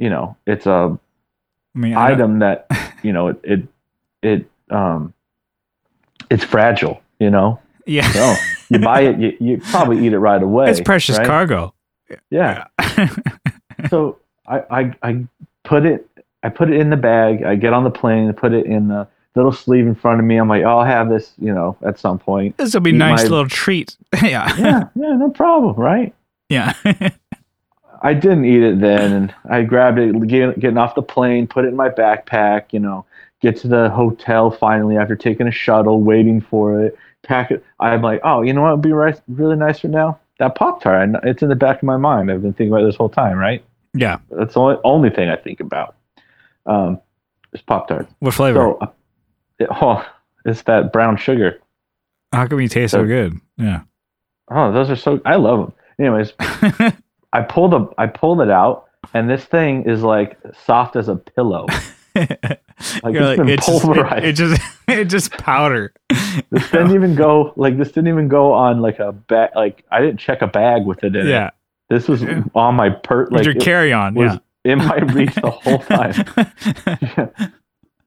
you 0.00 0.10
know 0.10 0.36
it's 0.46 0.66
a 0.66 0.98
I 1.74 1.78
mean, 1.78 1.94
item 1.94 2.40
that 2.40 2.66
you 3.02 3.12
know 3.12 3.28
it 3.28 3.40
it, 3.44 3.68
it 4.22 4.50
um 4.70 5.14
it's 6.30 6.44
fragile 6.44 7.00
you 7.18 7.30
know 7.30 7.60
yeah. 7.86 8.10
no 8.14 8.36
you 8.68 8.78
buy 8.84 9.02
it 9.02 9.18
you, 9.18 9.36
you 9.40 9.58
probably 9.58 10.04
eat 10.04 10.12
it 10.12 10.18
right 10.18 10.42
away 10.42 10.70
it's 10.70 10.80
precious 10.80 11.18
right? 11.18 11.26
cargo. 11.26 11.74
yeah 12.30 12.66
so 13.90 14.18
I, 14.46 14.62
I 14.70 14.94
i 15.02 15.26
put 15.64 15.86
it 15.86 16.08
i 16.42 16.48
put 16.48 16.70
it 16.70 16.80
in 16.80 16.90
the 16.90 16.96
bag 16.96 17.42
i 17.42 17.54
get 17.54 17.72
on 17.72 17.84
the 17.84 17.90
plane 17.90 18.26
and 18.26 18.36
put 18.36 18.52
it 18.52 18.66
in 18.66 18.88
the 18.88 19.06
little 19.36 19.52
sleeve 19.52 19.86
in 19.86 19.94
front 19.94 20.18
of 20.20 20.26
me 20.26 20.36
i'm 20.36 20.48
like 20.48 20.64
oh, 20.64 20.78
i'll 20.78 20.84
have 20.84 21.08
this 21.08 21.32
you 21.38 21.52
know 21.52 21.76
at 21.86 21.98
some 21.98 22.18
point 22.18 22.56
this 22.58 22.74
will 22.74 22.80
be 22.80 22.90
a 22.90 22.94
Eat 22.94 22.98
nice 22.98 23.22
my- 23.24 23.28
little 23.30 23.48
treat. 23.48 23.96
yeah. 24.22 24.54
yeah 24.58 24.84
yeah 24.94 25.16
no 25.16 25.30
problem 25.30 25.76
right 25.76 26.14
Yeah. 26.48 26.74
I 28.02 28.14
didn't 28.14 28.46
eat 28.46 28.62
it 28.62 28.80
then, 28.80 29.12
and 29.12 29.34
I 29.50 29.62
grabbed 29.62 29.98
it, 29.98 30.26
get, 30.26 30.58
getting 30.58 30.78
off 30.78 30.94
the 30.94 31.02
plane, 31.02 31.46
put 31.46 31.66
it 31.66 31.68
in 31.68 31.76
my 31.76 31.90
backpack. 31.90 32.72
You 32.72 32.80
know, 32.80 33.04
get 33.42 33.58
to 33.58 33.68
the 33.68 33.90
hotel 33.90 34.50
finally 34.50 34.96
after 34.96 35.14
taking 35.14 35.46
a 35.46 35.50
shuttle, 35.52 36.00
waiting 36.00 36.40
for 36.40 36.82
it. 36.82 36.96
Pack 37.22 37.50
it. 37.50 37.62
I'm 37.78 38.00
like, 38.00 38.22
oh, 38.24 38.40
you 38.40 38.54
know 38.54 38.62
what 38.62 38.70
would 38.72 38.80
be 38.82 38.92
right, 38.92 39.20
really 39.28 39.56
nice 39.56 39.80
for 39.80 39.88
now? 39.88 40.18
That 40.38 40.54
pop 40.54 40.82
tart. 40.82 41.10
It's 41.24 41.42
in 41.42 41.50
the 41.50 41.54
back 41.54 41.76
of 41.76 41.82
my 41.82 41.98
mind. 41.98 42.30
I've 42.30 42.40
been 42.40 42.54
thinking 42.54 42.72
about 42.72 42.84
it 42.84 42.86
this 42.86 42.96
whole 42.96 43.10
time. 43.10 43.36
Right? 43.36 43.62
yeah. 43.92 44.16
That's 44.30 44.54
the 44.54 44.60
only, 44.60 44.76
only 44.82 45.10
thing 45.10 45.28
I 45.28 45.36
think 45.36 45.60
about. 45.60 45.94
Um, 46.64 46.98
is 47.52 47.60
pop 47.60 47.88
tart. 47.88 48.08
What 48.20 48.32
flavor? 48.32 48.60
So, 48.60 48.78
uh, 48.80 48.86
it, 49.60 49.68
oh, 49.70 50.04
it's 50.44 50.62
that 50.62 50.92
brown 50.92 51.16
sugar. 51.16 51.60
How 52.32 52.46
come 52.46 52.60
you 52.60 52.68
taste 52.68 52.92
so 52.92 53.04
good? 53.06 53.34
Yeah. 53.56 53.82
Oh, 54.50 54.72
those 54.72 54.90
are 54.90 54.96
so. 54.96 55.20
I 55.24 55.36
love 55.36 55.60
them. 55.66 55.72
Anyways, 55.98 56.32
I 57.32 57.42
pulled 57.42 57.72
the 57.72 57.86
I 57.98 58.06
pulled 58.06 58.40
it 58.40 58.50
out, 58.50 58.86
and 59.14 59.28
this 59.30 59.44
thing 59.44 59.84
is 59.88 60.02
like 60.02 60.38
soft 60.64 60.96
as 60.96 61.08
a 61.08 61.16
pillow. 61.16 61.66
Like 63.02 63.12
You're 63.12 63.22
it's 63.22 63.28
like, 63.28 63.36
been 63.36 63.48
it's 63.50 63.66
just, 63.66 63.84
it, 63.84 63.86
pulverized. 63.86 64.24
it 64.24 64.32
just 64.32 64.62
it 64.88 65.04
just 65.04 65.32
powder. 65.32 65.92
this 66.50 66.70
didn't 66.70 66.94
even 66.94 67.14
go 67.14 67.52
like 67.56 67.76
this 67.76 67.88
didn't 67.92 68.08
even 68.08 68.26
go 68.26 68.54
on 68.54 68.80
like 68.80 68.98
a 68.98 69.12
bag. 69.12 69.50
Like 69.54 69.84
I 69.92 70.00
didn't 70.00 70.18
check 70.18 70.40
a 70.40 70.46
bag 70.46 70.86
with 70.86 71.04
it 71.04 71.14
in 71.14 71.26
it. 71.26 71.30
yeah, 71.30 71.50
This 71.90 72.08
was 72.08 72.24
on 72.54 72.74
my 72.76 72.88
per 72.88 73.26
like 73.26 73.44
your 73.44 73.52
carry 73.54 73.92
on. 73.92 74.16
Yeah. 74.16 74.38
in 74.64 74.78
my 74.78 74.96
reach 74.96 75.34
the 75.34 75.50
whole 75.50 75.78
time. 75.80 77.52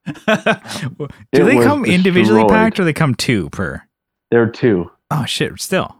Do 0.05 1.45
they 1.45 1.55
come 1.63 1.85
individually 1.85 2.41
destroyed. 2.41 2.49
packed 2.49 2.79
or 2.79 2.83
they 2.83 2.93
come 2.93 3.15
two 3.15 3.49
per? 3.49 3.81
There 4.31 4.41
are 4.41 4.47
two. 4.47 4.91
Oh 5.11 5.25
shit! 5.25 5.59
Still, 5.61 5.95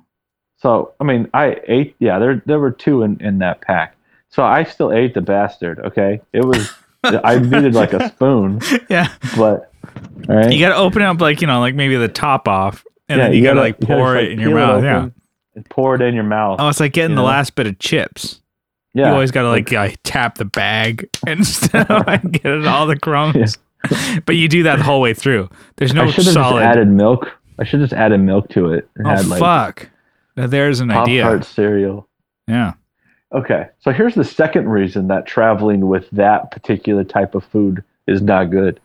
So 0.57 0.93
I 0.99 1.03
mean, 1.03 1.29
I 1.33 1.57
ate. 1.67 1.95
Yeah, 1.99 2.19
there 2.19 2.41
there 2.45 2.59
were 2.59 2.71
two 2.71 3.03
in 3.03 3.19
in 3.21 3.39
that 3.39 3.61
pack. 3.61 3.95
So 4.29 4.43
I 4.43 4.63
still 4.63 4.91
ate 4.91 5.13
the 5.13 5.21
bastard. 5.21 5.79
Okay, 5.79 6.19
it 6.33 6.43
was. 6.43 6.73
I 7.03 7.37
needed 7.39 7.75
like 7.75 7.93
a 7.93 8.09
spoon, 8.09 8.59
yeah. 8.89 9.09
but 9.37 9.71
right. 10.27 10.51
You 10.51 10.59
gotta 10.59 10.75
open 10.77 11.01
up 11.01 11.19
like 11.21 11.41
you 11.41 11.47
know, 11.47 11.59
like 11.59 11.75
maybe 11.75 11.95
the 11.97 12.07
top 12.07 12.47
off, 12.47 12.83
and 13.09 13.19
Yeah, 13.19 13.25
then 13.27 13.35
you, 13.37 13.43
gotta, 13.43 13.59
like 13.59 13.75
you 13.81 13.87
gotta 13.87 13.99
pour 13.99 14.15
it 14.17 14.21
like, 14.21 14.29
in 14.31 14.39
your 14.39 14.55
mouth. 14.55 14.83
yeah. 14.83 15.09
And 15.55 15.69
pour 15.69 15.93
it 15.95 16.01
in 16.01 16.15
your 16.15 16.23
mouth. 16.23 16.59
Oh, 16.59 16.69
it's 16.69 16.79
like 16.79 16.93
getting 16.93 17.15
the 17.15 17.21
know? 17.21 17.27
last 17.27 17.53
bit 17.55 17.67
of 17.67 17.77
chips. 17.77 18.41
yeah. 18.95 19.07
You 19.09 19.13
always 19.13 19.29
gotta 19.31 19.49
like, 19.49 19.71
uh, 19.71 19.89
tap 20.03 20.35
the 20.39 20.45
bag 20.45 21.07
instead 21.27 21.91
of 21.91 22.07
like, 22.07 22.23
get 22.31 22.45
it 22.45 22.65
all 22.65 22.87
the 22.87 22.97
crumbs. 22.99 23.57
but 24.25 24.35
you 24.35 24.47
do 24.47 24.63
that 24.63 24.77
the 24.77 24.83
whole 24.83 25.01
way 25.01 25.13
through. 25.13 25.49
There's 25.77 25.93
no 25.93 26.03
I 26.03 26.07
should 26.11 26.25
have 26.25 26.33
just 26.35 26.55
added 26.55 26.87
milk. 26.87 27.31
I 27.59 27.63
should 27.63 27.79
just 27.79 27.93
added 27.93 28.19
milk 28.19 28.49
to 28.49 28.71
it 28.73 28.89
and 28.95 29.07
oh 29.07 29.09
had 29.09 29.25
like 29.27 29.39
fuck! 29.39 29.89
Now 30.35 30.47
there's 30.47 30.79
an 30.79 30.89
Pop 30.89 31.03
idea. 31.07 31.23
Tart 31.23 31.45
cereal. 31.45 32.07
Yeah. 32.47 32.73
Okay, 33.33 33.67
so 33.79 33.91
here's 33.91 34.15
the 34.15 34.23
second 34.23 34.69
reason 34.69 35.07
that 35.07 35.25
traveling 35.25 35.87
with 35.87 36.09
that 36.11 36.51
particular 36.51 37.03
type 37.03 37.33
of 37.33 37.43
food 37.43 37.83
is 38.07 38.21
not 38.21 38.51
good. 38.51 38.79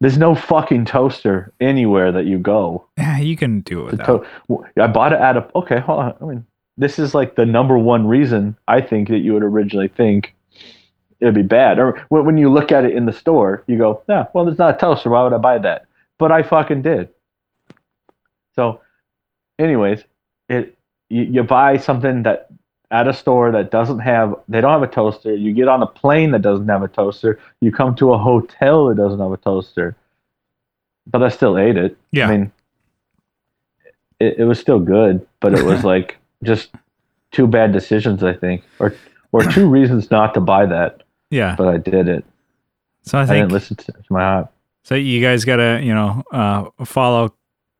There's 0.00 0.18
no 0.18 0.34
fucking 0.34 0.84
toaster 0.84 1.52
anywhere 1.60 2.12
that 2.12 2.26
you 2.26 2.38
go. 2.38 2.86
Yeah, 2.98 3.18
you 3.18 3.36
can 3.36 3.60
do 3.60 3.86
it 3.86 3.92
without. 3.92 4.26
to- 4.48 4.64
I 4.82 4.86
bought 4.86 5.12
it 5.12 5.20
at 5.20 5.36
a. 5.36 5.48
Okay, 5.56 5.80
hold 5.80 6.00
on. 6.00 6.14
I 6.20 6.24
mean, 6.24 6.46
this 6.76 6.98
is 6.98 7.14
like 7.14 7.34
the 7.36 7.46
number 7.46 7.78
one 7.78 8.06
reason 8.06 8.56
I 8.68 8.80
think 8.80 9.08
that 9.08 9.18
you 9.18 9.32
would 9.34 9.42
originally 9.42 9.88
think 9.88 10.34
it'd 11.20 11.34
be 11.34 11.42
bad. 11.42 11.78
Or 11.78 12.04
when, 12.08 12.24
when 12.24 12.38
you 12.38 12.50
look 12.50 12.72
at 12.72 12.84
it 12.84 12.94
in 12.94 13.06
the 13.06 13.12
store, 13.12 13.64
you 13.66 13.78
go, 13.78 14.02
"Yeah, 14.08 14.26
well, 14.32 14.44
there's 14.44 14.58
not 14.58 14.76
a 14.76 14.78
toaster. 14.78 15.10
Why 15.10 15.22
would 15.22 15.32
I 15.32 15.38
buy 15.38 15.58
that?" 15.58 15.86
But 16.18 16.32
I 16.32 16.42
fucking 16.42 16.82
did. 16.82 17.08
So, 18.54 18.80
anyways, 19.58 20.02
it 20.48 20.76
you, 21.08 21.22
you 21.22 21.42
buy 21.42 21.76
something 21.76 22.22
that 22.24 22.48
at 22.90 23.06
a 23.06 23.12
store 23.12 23.52
that 23.52 23.70
doesn't 23.70 24.00
have 24.00 24.34
they 24.48 24.60
don't 24.60 24.72
have 24.72 24.82
a 24.82 24.92
toaster. 24.92 25.34
You 25.34 25.52
get 25.52 25.68
on 25.68 25.82
a 25.82 25.86
plane 25.86 26.30
that 26.32 26.42
doesn't 26.42 26.68
have 26.68 26.82
a 26.82 26.88
toaster. 26.88 27.38
You 27.60 27.70
come 27.72 27.94
to 27.96 28.12
a 28.12 28.18
hotel 28.18 28.86
that 28.86 28.96
doesn't 28.96 29.20
have 29.20 29.32
a 29.32 29.36
toaster. 29.36 29.96
But 31.06 31.22
I 31.22 31.28
still 31.28 31.56
ate 31.56 31.76
it. 31.76 31.96
Yeah. 32.10 32.28
I 32.28 32.30
mean, 32.30 32.52
it, 34.20 34.40
it 34.40 34.44
was 34.44 34.58
still 34.58 34.78
good, 34.78 35.26
but 35.40 35.54
it 35.54 35.64
was 35.64 35.84
like 35.92 36.16
just 36.42 36.70
two 37.30 37.46
bad 37.46 37.72
decisions, 37.72 38.22
I 38.22 38.32
think, 38.32 38.62
or 38.78 38.94
or 39.32 39.42
two 39.42 39.68
reasons 39.68 40.10
not 40.10 40.34
to 40.34 40.40
buy 40.40 40.66
that. 40.66 41.02
Yeah. 41.30 41.54
But 41.56 41.68
I 41.68 41.76
did 41.78 42.08
it. 42.08 42.24
So 43.02 43.18
I 43.18 43.22
I, 43.22 43.26
think 43.26 43.44
didn't 43.44 43.52
listen 43.52 43.76
to, 43.76 43.92
to 43.92 44.04
my 44.10 44.20
heart. 44.20 44.48
So 44.84 44.94
you 44.94 45.20
guys 45.20 45.44
gotta, 45.44 45.80
you 45.82 45.94
know, 45.94 46.22
uh, 46.32 46.84
follow, 46.84 47.34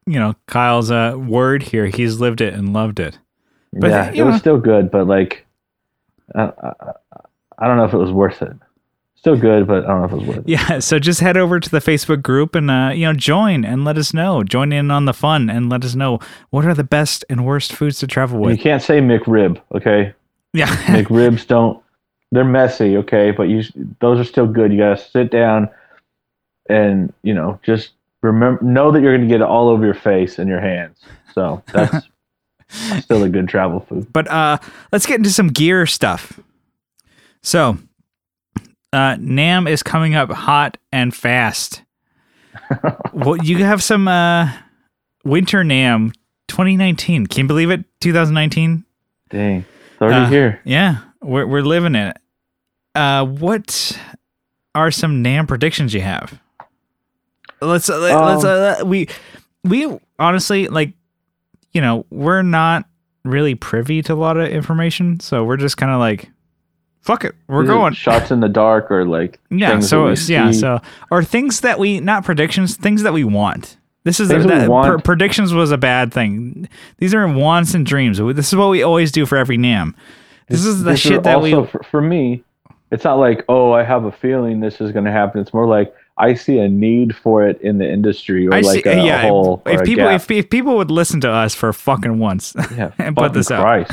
you 0.06 0.18
know, 0.18 0.34
Kyle's 0.46 0.90
uh, 0.90 1.14
word 1.16 1.62
here. 1.62 1.86
He's 1.86 2.20
lived 2.20 2.40
it 2.40 2.54
and 2.54 2.72
loved 2.72 3.00
it. 3.00 3.18
But, 3.72 3.90
yeah, 3.90 4.12
it 4.14 4.22
was 4.22 4.34
know- 4.34 4.38
still 4.38 4.58
good, 4.58 4.90
but 4.90 5.06
like, 5.06 5.46
I, 6.34 6.42
I, 6.62 6.72
I 7.58 7.66
don't 7.66 7.76
know 7.76 7.84
if 7.84 7.92
it 7.92 7.98
was 7.98 8.12
worth 8.12 8.42
it. 8.42 8.52
Still 9.16 9.36
good, 9.36 9.66
but 9.66 9.84
I 9.84 9.88
don't 9.88 10.00
know 10.00 10.06
if 10.06 10.12
it 10.12 10.16
was 10.16 10.26
worth 10.26 10.38
it. 10.38 10.48
Yeah. 10.48 10.78
So 10.78 11.00
just 11.00 11.18
head 11.20 11.36
over 11.36 11.58
to 11.58 11.68
the 11.68 11.80
Facebook 11.80 12.22
group 12.22 12.54
and 12.54 12.70
uh, 12.70 12.92
you 12.94 13.04
know 13.04 13.12
join 13.12 13.64
and 13.64 13.84
let 13.84 13.98
us 13.98 14.14
know. 14.14 14.44
Join 14.44 14.72
in 14.72 14.92
on 14.92 15.06
the 15.06 15.12
fun 15.12 15.50
and 15.50 15.68
let 15.68 15.84
us 15.84 15.96
know 15.96 16.20
what 16.50 16.64
are 16.64 16.74
the 16.74 16.84
best 16.84 17.24
and 17.28 17.44
worst 17.44 17.72
foods 17.72 17.98
to 17.98 18.06
travel 18.06 18.38
with. 18.38 18.56
You 18.56 18.62
can't 18.62 18.80
say 18.82 19.00
McRib, 19.00 19.60
okay? 19.74 20.14
Yeah. 20.52 20.66
McRibs 20.86 21.46
don't. 21.48 21.82
They're 22.30 22.44
messy, 22.44 22.96
okay, 22.98 23.30
but 23.30 23.44
you 23.44 23.62
those 24.00 24.20
are 24.20 24.24
still 24.24 24.46
good. 24.46 24.72
You 24.72 24.78
gotta 24.78 24.98
sit 24.98 25.30
down 25.30 25.68
and 26.68 27.12
you 27.22 27.32
know 27.34 27.58
just 27.62 27.90
remember 28.22 28.62
know 28.62 28.90
that 28.90 29.00
you're 29.00 29.16
gonna 29.16 29.28
get 29.28 29.40
it 29.40 29.46
all 29.46 29.68
over 29.68 29.84
your 29.84 29.94
face 29.94 30.38
and 30.38 30.48
your 30.48 30.60
hands. 30.60 30.98
So 31.32 31.62
that's 31.72 32.06
still 33.04 33.22
a 33.22 33.28
good 33.28 33.48
travel 33.48 33.80
food. 33.80 34.12
but 34.12 34.28
uh, 34.28 34.58
let's 34.92 35.06
get 35.06 35.16
into 35.16 35.30
some 35.30 35.48
gear 35.48 35.86
stuff. 35.86 36.38
So, 37.42 37.78
uh, 38.92 39.14
NAMM 39.14 39.68
is 39.68 39.82
coming 39.82 40.14
up 40.14 40.30
hot 40.30 40.76
and 40.92 41.14
fast. 41.14 41.82
well, 43.14 43.36
you 43.38 43.64
have 43.64 43.82
some 43.82 44.08
uh, 44.08 44.52
winter 45.24 45.62
NAMM 45.62 46.12
2019. 46.48 47.26
Can 47.28 47.44
you 47.44 47.48
believe 47.48 47.70
it? 47.70 47.84
2019. 48.00 48.84
Dang, 49.30 49.64
it's 49.92 50.02
already 50.02 50.24
Uh, 50.24 50.28
here. 50.28 50.60
Yeah, 50.64 50.98
we're 51.22 51.46
we're 51.46 51.62
living 51.62 51.94
in 51.94 52.08
it. 52.08 52.18
Uh, 52.94 53.24
what 53.24 53.98
are 54.74 54.90
some 54.90 55.22
NAMM 55.22 55.48
predictions 55.48 55.94
you 55.94 56.00
have? 56.00 56.40
Let's 57.60 57.88
uh, 57.90 57.98
let, 57.98 58.14
let's 58.24 58.44
uh, 58.44 58.82
we 58.84 59.08
we 59.64 59.98
honestly 60.18 60.68
like 60.68 60.92
you 61.72 61.80
know 61.80 62.06
we're 62.10 62.42
not 62.42 62.86
really 63.24 63.54
privy 63.54 64.02
to 64.02 64.12
a 64.12 64.16
lot 64.16 64.36
of 64.36 64.48
information, 64.48 65.20
so 65.20 65.44
we're 65.44 65.56
just 65.56 65.76
kind 65.76 65.92
of 65.92 65.98
like 65.98 66.30
fuck 67.00 67.24
it, 67.24 67.34
we're 67.46 67.62
Is 67.64 67.70
it 67.70 67.72
going. 67.72 67.92
shots 67.94 68.30
in 68.30 68.40
the 68.40 68.48
dark 68.48 68.90
or 68.90 69.04
like 69.06 69.38
Yeah, 69.50 69.80
so 69.80 70.08
yeah, 70.08 70.50
see? 70.50 70.58
so 70.58 70.80
or 71.10 71.24
things 71.24 71.60
that 71.62 71.78
we 71.78 72.00
not 72.00 72.24
predictions, 72.24 72.76
things 72.76 73.02
that 73.02 73.12
we 73.12 73.24
want. 73.24 73.76
This 74.04 74.20
is 74.20 74.30
a, 74.30 74.38
that 74.38 74.62
we 74.62 74.68
want. 74.68 74.92
pre- 74.92 75.02
predictions 75.02 75.52
was 75.52 75.70
a 75.70 75.76
bad 75.78 76.12
thing. 76.12 76.68
These 76.98 77.12
are 77.14 77.26
wants 77.26 77.74
and 77.74 77.84
dreams. 77.84 78.18
This 78.18 78.48
is 78.48 78.56
what 78.56 78.70
we 78.70 78.82
always 78.82 79.10
do 79.10 79.26
for 79.26 79.36
every 79.36 79.58
NAMM. 79.58 79.94
This 80.48 80.64
is 80.64 80.82
the 80.82 80.92
are 80.92 80.96
shit 80.96 81.22
that 81.24 81.40
we 81.40 81.54
also 81.54 81.70
for, 81.70 81.82
for 81.84 82.00
me. 82.00 82.42
It's 82.90 83.04
not 83.04 83.18
like 83.18 83.44
oh 83.48 83.72
I 83.72 83.82
have 83.84 84.04
a 84.04 84.12
feeling 84.12 84.60
this 84.60 84.80
is 84.80 84.92
going 84.92 85.04
to 85.04 85.12
happen. 85.12 85.40
It's 85.40 85.52
more 85.52 85.66
like 85.66 85.94
I 86.16 86.34
see 86.34 86.58
a 86.58 86.68
need 86.68 87.14
for 87.14 87.46
it 87.46 87.60
in 87.60 87.78
the 87.78 87.90
industry 87.90 88.46
or 88.48 88.54
I 88.54 88.60
like 88.60 88.84
see, 88.84 88.90
a, 88.90 89.04
yeah. 89.04 89.22
hole 89.22 89.62
if 89.66 89.80
a 89.80 89.84
people 89.84 90.08
if, 90.08 90.30
if 90.30 90.50
people 90.50 90.76
would 90.76 90.90
listen 90.90 91.20
to 91.22 91.30
us 91.30 91.54
for 91.54 91.72
fucking 91.72 92.18
once, 92.18 92.54
yeah, 92.76 92.92
and 92.98 93.16
put 93.16 93.34
this. 93.34 93.48
Christ. 93.48 93.90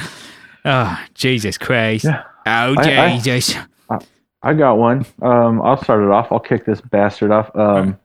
oh 0.64 0.98
Jesus 1.14 1.58
Christ, 1.58 2.06
Yeah. 2.06 2.24
oh 2.46 2.76
I- 2.78 3.06
I- 3.14 3.20
Jesus, 3.20 3.58
I 4.42 4.54
got 4.54 4.78
one. 4.78 5.08
Um, 5.24 5.60
I'll 5.64 5.82
start 5.82 6.04
it 6.04 6.12
off. 6.12 6.32
I'll 6.32 6.40
kick 6.40 6.66
this 6.66 6.80
bastard 6.80 7.32
off. 7.32 7.54
Um, 7.56 7.98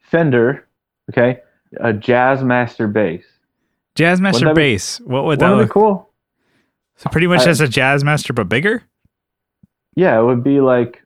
Fender, 0.00 0.68
okay, 1.10 1.40
a 1.80 1.92
Jazzmaster 1.92 2.92
bass. 2.92 3.24
Jazzmaster 3.96 4.44
that 4.44 4.54
bass. 4.54 5.00
What 5.00 5.24
would 5.24 5.38
that 5.38 5.58
be 5.64 5.70
cool? 5.70 6.11
So 7.02 7.10
pretty 7.10 7.26
much 7.26 7.46
I- 7.46 7.50
as 7.50 7.60
a 7.60 7.68
jazz 7.68 8.04
master, 8.04 8.32
but 8.32 8.48
bigger. 8.48 8.82
Yeah, 9.94 10.18
it 10.18 10.24
would 10.24 10.42
be 10.42 10.60
like 10.60 11.02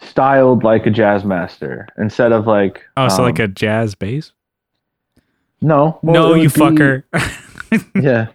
styled 0.00 0.62
like 0.64 0.86
a 0.86 0.90
jazz 0.90 1.24
master 1.24 1.88
instead 1.96 2.32
of 2.32 2.46
like. 2.46 2.84
Oh, 2.96 3.08
so 3.08 3.18
um, 3.18 3.22
like 3.22 3.38
a 3.38 3.48
jazz 3.48 3.94
bass? 3.94 4.32
no. 5.62 5.98
well, 6.02 6.28
no, 6.30 6.34
you 6.34 6.50
be- 6.50 6.60
fucker. 6.60 7.04
Yeah, 8.00 8.28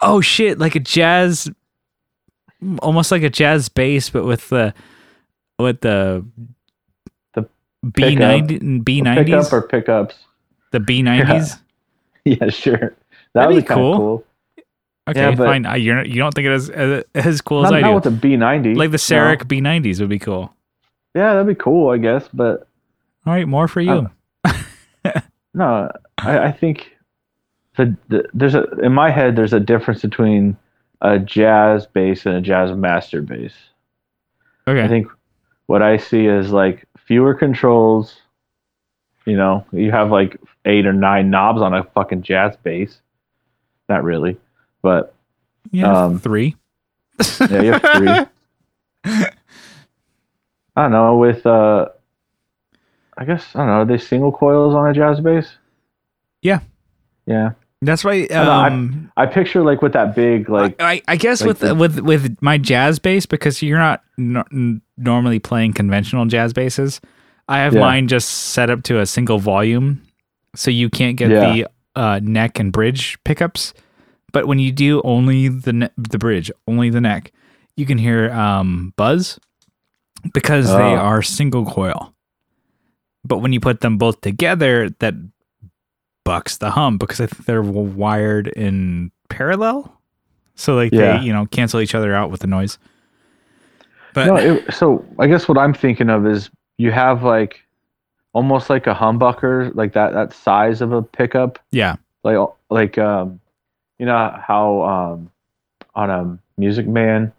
oh 0.00 0.20
shit, 0.20 0.58
like 0.58 0.74
a 0.74 0.80
jazz, 0.80 1.48
almost 2.80 3.12
like 3.12 3.22
a 3.22 3.30
jazz 3.30 3.68
bass, 3.68 4.10
but 4.10 4.24
with 4.24 4.48
the 4.48 4.74
with 5.58 5.82
the 5.82 6.24
The 7.34 7.48
B 7.92 8.16
ninety 8.16 8.58
B 8.80 9.02
nineties, 9.02 9.34
pickup 9.34 9.52
or 9.52 9.62
pickups. 9.68 10.16
the 10.72 10.80
B 10.80 11.02
nineties. 11.02 11.56
Yeah, 12.24 12.48
sure. 12.50 12.76
That 12.76 12.96
That'd 13.34 13.54
would 13.54 13.62
be 13.64 13.66
cool. 13.74 13.96
cool. 13.96 14.24
Okay, 15.08 15.20
Yeah, 15.20 15.34
fine. 15.36 15.64
Uh, 15.66 15.74
You're 15.74 16.04
you 16.04 16.16
don't 16.16 16.34
think 16.34 16.46
it 16.46 16.52
is 16.52 16.70
as, 16.70 17.04
as 17.14 17.40
cool 17.40 17.64
as 17.64 17.70
Not, 17.70 17.78
I 17.78 17.80
not 17.80 18.02
do. 18.02 18.10
with 18.10 18.20
the 18.20 18.28
B90. 18.28 18.76
like 18.76 18.90
the 18.90 19.14
no. 19.38 19.44
B 19.46 19.60
nineties 19.60 20.00
would 20.00 20.10
be 20.10 20.18
cool. 20.18 20.54
Yeah, 21.14 21.32
that'd 21.32 21.46
be 21.46 21.54
cool, 21.54 21.90
I 21.90 21.96
guess. 21.98 22.28
But 22.32 22.68
All 23.26 23.32
right, 23.32 23.48
more 23.48 23.68
for 23.68 23.80
you. 23.80 24.10
no, 25.54 25.90
I, 26.18 26.38
I 26.38 26.52
think 26.52 26.96
the, 27.76 27.96
the 28.08 28.28
there's 28.34 28.54
a 28.54 28.64
in 28.82 28.92
my 28.92 29.10
head 29.10 29.36
there's 29.36 29.52
a 29.52 29.60
difference 29.60 30.02
between 30.02 30.56
a 31.00 31.18
jazz 31.18 31.86
bass 31.86 32.26
and 32.26 32.34
a 32.36 32.40
jazz 32.40 32.72
master 32.76 33.22
bass. 33.22 33.54
okay. 34.66 34.82
I 34.82 34.88
think 34.88 35.06
what 35.66 35.82
I 35.82 35.96
see 35.96 36.26
is 36.26 36.50
like 36.50 36.86
fewer 36.98 37.34
controls. 37.34 38.20
You 39.26 39.36
know, 39.36 39.64
you 39.72 39.90
have 39.90 40.10
like 40.10 40.38
eight 40.64 40.86
or 40.86 40.92
nine 40.92 41.30
knobs 41.30 41.60
on 41.62 41.74
a 41.74 41.84
fucking 41.84 42.22
jazz 42.22 42.56
bass. 42.62 43.00
Not 43.88 44.02
really, 44.04 44.36
but 44.82 45.14
yeah, 45.70 46.04
um, 46.04 46.18
three. 46.18 46.56
yeah, 47.50 47.62
you 47.62 47.72
have 47.72 47.82
three. 47.96 49.30
I 50.76 50.82
don't 50.82 50.92
know 50.92 51.16
with 51.16 51.44
uh, 51.46 51.88
I 53.16 53.24
guess 53.24 53.44
I 53.54 53.58
don't 53.60 53.66
know. 53.68 53.72
Are 53.80 53.84
they 53.84 53.98
single 53.98 54.32
coils 54.32 54.74
on 54.74 54.88
a 54.88 54.92
jazz 54.94 55.20
bass? 55.20 55.48
Yeah. 56.42 56.60
Yeah. 57.26 57.52
That's 57.82 58.04
why. 58.04 58.26
know, 58.30 58.50
I- 58.50 58.68
Um, 58.68 59.12
I 59.16 59.26
picture 59.26 59.62
like 59.62 59.82
with 59.82 59.92
that 59.92 60.14
big 60.14 60.48
like 60.48 60.80
I, 60.80 61.02
I 61.08 61.16
guess 61.16 61.40
like 61.40 61.48
with 61.48 61.58
the- 61.60 61.74
with 61.74 62.00
with 62.00 62.40
my 62.40 62.58
jazz 62.58 62.98
bass 62.98 63.26
because 63.26 63.62
you're 63.62 63.78
not 63.78 64.02
n- 64.18 64.80
normally 64.96 65.38
playing 65.38 65.72
conventional 65.72 66.26
jazz 66.26 66.52
basses. 66.52 67.00
I 67.48 67.58
have 67.58 67.74
Yeah. 67.74 67.80
mine 67.80 68.08
just 68.08 68.28
set 68.28 68.68
up 68.70 68.82
to 68.84 69.00
a 69.00 69.06
single 69.06 69.38
volume, 69.38 70.02
so 70.54 70.70
you 70.70 70.90
can't 70.90 71.16
get 71.16 71.30
Yeah. 71.30 71.52
the 71.52 71.68
uh, 71.96 72.20
neck 72.22 72.58
and 72.60 72.70
bridge 72.72 73.18
pickups. 73.24 73.74
But 74.32 74.46
when 74.46 74.58
you 74.58 74.72
do 74.72 75.00
only 75.04 75.48
the 75.48 75.72
ne- 75.72 75.90
the 75.96 76.18
bridge, 76.18 76.50
only 76.66 76.90
the 76.90 77.00
neck, 77.00 77.32
you 77.76 77.86
can 77.86 77.98
hear 77.98 78.30
um, 78.32 78.92
buzz 78.96 79.38
because 80.34 80.68
they 80.68 80.74
Oh. 80.94 80.96
are 80.96 81.22
single 81.22 81.64
coil. 81.64 82.12
But 83.24 83.38
when 83.38 83.52
you 83.52 83.60
put 83.60 83.80
them 83.80 83.98
both 83.98 84.20
together, 84.20 84.90
that 84.98 85.14
bucks 86.24 86.58
the 86.58 86.70
hum 86.70 86.98
because 86.98 87.20
I 87.20 87.26
think 87.26 87.46
they're 87.46 87.62
wired 87.62 88.48
in 88.48 89.10
parallel, 89.30 89.92
so 90.56 90.74
like 90.74 90.92
Yeah. 90.92 91.18
they 91.18 91.24
you 91.24 91.32
know 91.32 91.46
cancel 91.46 91.80
each 91.80 91.94
other 91.94 92.14
out 92.14 92.30
with 92.30 92.40
the 92.40 92.46
noise. 92.46 92.78
But 94.14 94.26
no. 94.26 94.36
It, 94.36 94.74
so 94.74 95.04
I 95.18 95.26
guess 95.26 95.48
what 95.48 95.56
I'm 95.58 95.72
thinking 95.74 96.10
of 96.10 96.26
is 96.26 96.50
you 96.78 96.90
have 96.92 97.22
like 97.22 97.60
almost 98.34 98.68
like 98.70 98.86
a 98.86 98.94
humbucker, 98.94 99.74
like 99.74 99.92
that 99.94 100.12
that 100.12 100.32
size 100.32 100.80
of 100.80 100.92
a 100.92 101.02
pickup, 101.02 101.58
yeah, 101.72 101.96
like 102.24 102.36
like 102.70 102.98
um, 102.98 103.40
you 103.98 104.06
know 104.06 104.38
how 104.46 104.82
um 104.82 105.30
on 105.94 106.10
a 106.10 106.38
Music 106.58 106.86
Man, 106.86 107.32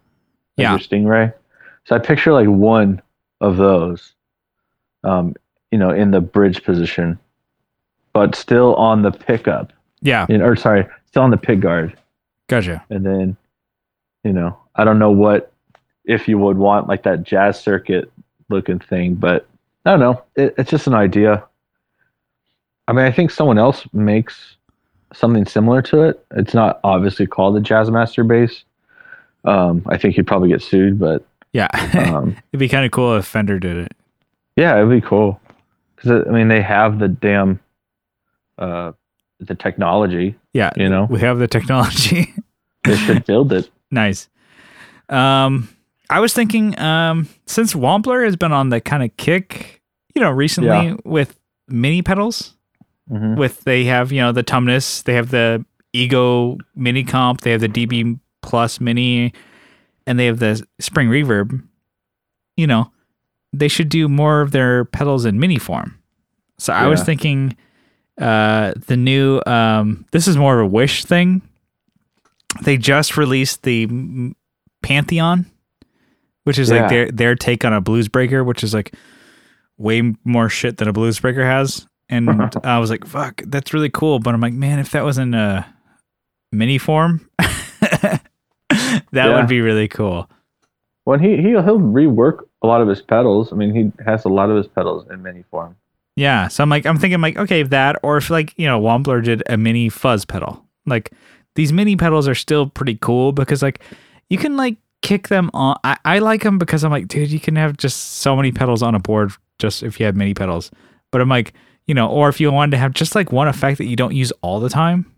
Yeah. 0.57 0.77
Stingray. 0.77 1.33
So 1.85 1.95
I 1.95 1.99
picture 1.99 2.31
like 2.33 2.47
one 2.47 3.01
of 3.41 3.57
those, 3.57 4.13
um, 5.03 5.35
you 5.71 5.77
know, 5.77 5.89
in 5.91 6.11
the 6.11 6.21
bridge 6.21 6.63
position, 6.63 7.17
but 8.13 8.35
still 8.35 8.75
on 8.75 9.01
the 9.01 9.11
pickup, 9.11 9.71
yeah, 10.01 10.25
in, 10.29 10.41
or 10.41 10.55
sorry, 10.55 10.85
still 11.07 11.23
on 11.23 11.31
the 11.31 11.37
pick 11.37 11.59
guard. 11.61 11.97
gotcha. 12.47 12.83
and 12.89 13.05
then 13.05 13.37
you 14.23 14.33
know 14.33 14.57
i 14.75 14.83
don't 14.83 14.99
know 14.99 15.11
what 15.11 15.51
if 16.03 16.27
you 16.27 16.37
would 16.37 16.57
want 16.57 16.87
like 16.89 17.03
that 17.03 17.23
jazz 17.23 17.57
circuit 17.59 18.11
looking 18.49 18.79
thing 18.79 19.15
but 19.15 19.47
i 19.85 19.91
don't 19.91 19.99
know 20.01 20.21
it, 20.35 20.53
it's 20.57 20.69
just 20.69 20.87
an 20.87 20.93
idea 20.93 21.41
i 22.87 22.91
mean 22.91 23.05
i 23.05 23.11
think 23.11 23.31
someone 23.31 23.57
else 23.57 23.87
makes 23.93 24.57
something 25.13 25.45
similar 25.45 25.81
to 25.81 26.01
it 26.03 26.23
it's 26.35 26.53
not 26.53 26.79
obviously 26.83 27.25
called 27.25 27.55
the 27.55 27.59
jazz 27.61 27.89
master 27.89 28.23
bass 28.23 28.63
um, 29.45 29.81
i 29.87 29.97
think 29.97 30.15
he'd 30.15 30.27
probably 30.27 30.49
get 30.49 30.61
sued 30.61 30.99
but 30.99 31.25
Yeah, 31.53 31.67
um, 31.97 32.35
it'd 32.53 32.59
be 32.59 32.69
kind 32.69 32.85
of 32.85 32.91
cool 32.91 33.15
if 33.15 33.25
Fender 33.25 33.59
did 33.59 33.77
it. 33.77 33.91
yeah 34.55 34.77
it'd 34.77 34.89
be 34.89 35.01
cool 35.01 35.39
because 35.95 36.25
i 36.27 36.31
mean 36.31 36.47
they 36.47 36.61
have 36.61 36.99
the 36.99 37.07
damn 37.07 37.59
uh, 38.57 38.91
the 39.39 39.55
technology 39.55 40.35
Yeah, 40.53 40.71
you 40.75 40.89
know 40.89 41.05
we 41.09 41.19
have 41.21 41.39
the 41.39 41.47
technology. 41.47 42.33
they 42.83 42.95
should 42.97 43.25
build 43.25 43.51
it 43.53 43.69
nice. 43.89 44.27
Um, 45.09 45.69
I 46.11 46.19
was 46.19 46.33
thinking, 46.33 46.77
um, 46.79 47.27
since 47.45 47.73
Wampler 47.73 48.23
has 48.25 48.35
been 48.35 48.51
on 48.51 48.69
the 48.69 48.79
kind 48.81 49.03
of 49.03 49.15
kick, 49.17 49.81
you 50.15 50.21
know, 50.21 50.29
recently 50.29 50.69
Yeah. 50.69 50.95
with 51.05 51.39
mini 51.67 52.01
pedals, 52.01 52.55
Mhm. 53.11 53.37
with 53.37 53.63
they 53.63 53.85
have 53.85 54.11
you 54.11 54.21
know 54.21 54.31
the 54.31 54.43
Tumnus, 54.43 55.03
they 55.03 55.13
have 55.15 55.29
the 55.31 55.65
Ego 55.93 56.57
Mini 56.75 57.03
Comp, 57.03 57.41
they 57.41 57.51
have 57.51 57.61
the 57.61 57.67
DB 57.69 58.19
Plus 58.41 58.79
Mini, 58.79 59.33
and 60.05 60.19
they 60.19 60.25
have 60.27 60.39
the 60.39 60.63
Spring 60.79 61.09
Reverb. 61.09 61.63
You 62.57 62.67
know, 62.67 62.91
they 63.53 63.67
should 63.67 63.89
do 63.89 64.07
more 64.07 64.41
of 64.41 64.51
their 64.51 64.85
pedals 64.85 65.25
in 65.25 65.39
mini 65.39 65.57
form. 65.57 65.97
So 66.59 66.73
I 66.73 66.87
was 66.87 67.01
thinking, 67.03 67.55
uh, 68.19 68.73
the 68.87 68.97
new 68.97 69.41
um, 69.47 70.05
this 70.11 70.27
is 70.27 70.37
more 70.37 70.59
of 70.59 70.65
a 70.65 70.67
wish 70.69 71.05
thing. 71.05 71.41
They 72.63 72.77
just 72.77 73.15
released 73.17 73.63
the 73.63 73.87
Pantheon, 74.83 75.45
which 76.43 76.59
is 76.59 76.69
Yeah. 76.69 76.81
like 76.81 76.89
their 76.89 77.11
their 77.11 77.35
take 77.35 77.63
on 77.65 77.73
a 77.73 77.81
blues 77.81 78.07
breaker, 78.07 78.43
which 78.43 78.63
is 78.63 78.73
like 78.73 78.93
way 79.77 80.13
more 80.23 80.49
shit 80.49 80.77
than 80.77 80.87
a 80.87 80.93
blues 80.93 81.19
breaker 81.19 81.45
has. 81.45 81.87
And 82.09 82.29
I 82.63 82.79
was 82.79 82.89
like, 82.89 83.05
fuck, 83.05 83.41
that's 83.47 83.73
really 83.73 83.89
cool. 83.89 84.19
But 84.19 84.33
I'm 84.33 84.41
like, 84.41 84.53
man, 84.53 84.79
if 84.79 84.91
that 84.91 85.03
was 85.03 85.17
in 85.17 85.33
a 85.33 85.65
mini 86.51 86.77
form, 86.77 87.29
that 87.39 88.21
Yeah. 89.13 89.35
would 89.35 89.47
be 89.47 89.61
really 89.61 89.87
cool. 89.87 90.29
Well, 91.05 91.19
he 91.19 91.37
he 91.37 91.49
he'll 91.49 91.79
rework 91.79 92.45
a 92.61 92.67
lot 92.67 92.81
of 92.81 92.87
his 92.87 93.01
pedals. 93.01 93.51
I 93.51 93.55
mean, 93.55 93.73
he 93.73 94.03
has 94.05 94.25
a 94.25 94.29
lot 94.29 94.49
of 94.49 94.57
his 94.57 94.67
pedals 94.67 95.09
in 95.09 95.23
mini 95.23 95.43
form. 95.49 95.75
Yeah. 96.15 96.47
So 96.49 96.61
I'm 96.63 96.69
like, 96.69 96.85
I'm 96.85 96.97
thinking 96.97 97.21
like, 97.21 97.37
okay, 97.37 97.63
that, 97.63 97.97
or 98.03 98.17
if 98.17 98.29
like, 98.29 98.53
you 98.57 98.67
know, 98.67 98.79
Wampler 98.79 99.23
did 99.23 99.41
a 99.47 99.57
mini 99.57 99.89
fuzz 99.89 100.25
pedal. 100.25 100.63
Like 100.85 101.11
these 101.55 101.71
mini 101.73 101.95
pedals 101.95 102.27
are 102.27 102.35
still 102.35 102.67
pretty 102.69 102.97
cool 103.01 103.31
because 103.31 103.61
like 103.63 103.81
you 104.29 104.37
can 104.37 104.57
like 104.57 104.77
kick 105.01 105.29
them 105.29 105.49
on. 105.53 105.77
I, 105.83 105.97
I 106.05 106.19
like 106.19 106.43
them 106.43 106.57
because 106.57 106.83
I'm 106.83 106.91
like, 106.91 107.07
dude, 107.07 107.31
you 107.31 107.39
can 107.39 107.55
have 107.55 107.77
just 107.77 108.17
so 108.17 108.35
many 108.35 108.51
pedals 108.51 108.83
on 108.83 108.93
a 108.95 108.99
board 108.99 109.31
just 109.59 109.81
if 109.81 109.99
you 109.99 110.05
have 110.05 110.15
mini 110.15 110.33
pedals. 110.33 110.69
But 111.11 111.21
I'm 111.21 111.29
like, 111.29 111.53
you 111.89 111.95
know, 111.95 112.07
or 112.07 112.29
if 112.29 112.39
you 112.39 112.51
wanted 112.51 112.71
to 112.71 112.77
have 112.77 112.93
just 112.93 113.15
like 113.15 113.31
one 113.31 113.47
effect 113.47 113.79
that 113.79 113.85
you 113.87 113.95
don't 113.95 114.13
use 114.15 114.31
all 114.43 114.59
the 114.59 114.69
time 114.69 115.11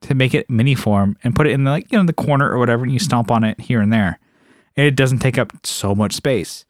to 0.00 0.14
make 0.14 0.32
it 0.34 0.48
mini 0.48 0.74
form 0.74 1.16
and 1.22 1.34
put 1.36 1.46
it 1.46 1.50
in 1.50 1.64
the, 1.64 1.70
like, 1.70 1.92
you 1.92 1.98
know, 1.98 2.04
the 2.04 2.12
corner 2.14 2.50
or 2.50 2.58
whatever 2.58 2.84
and 2.84 2.92
you 2.92 2.98
stomp 2.98 3.30
on 3.30 3.44
it 3.44 3.60
here 3.60 3.80
and 3.82 3.92
there. 3.92 4.18
And 4.76 4.86
it 4.86 4.96
doesn't 4.96 5.18
take 5.18 5.36
up 5.36 5.52
so 5.64 5.94
much 5.94 6.14
space. 6.14 6.64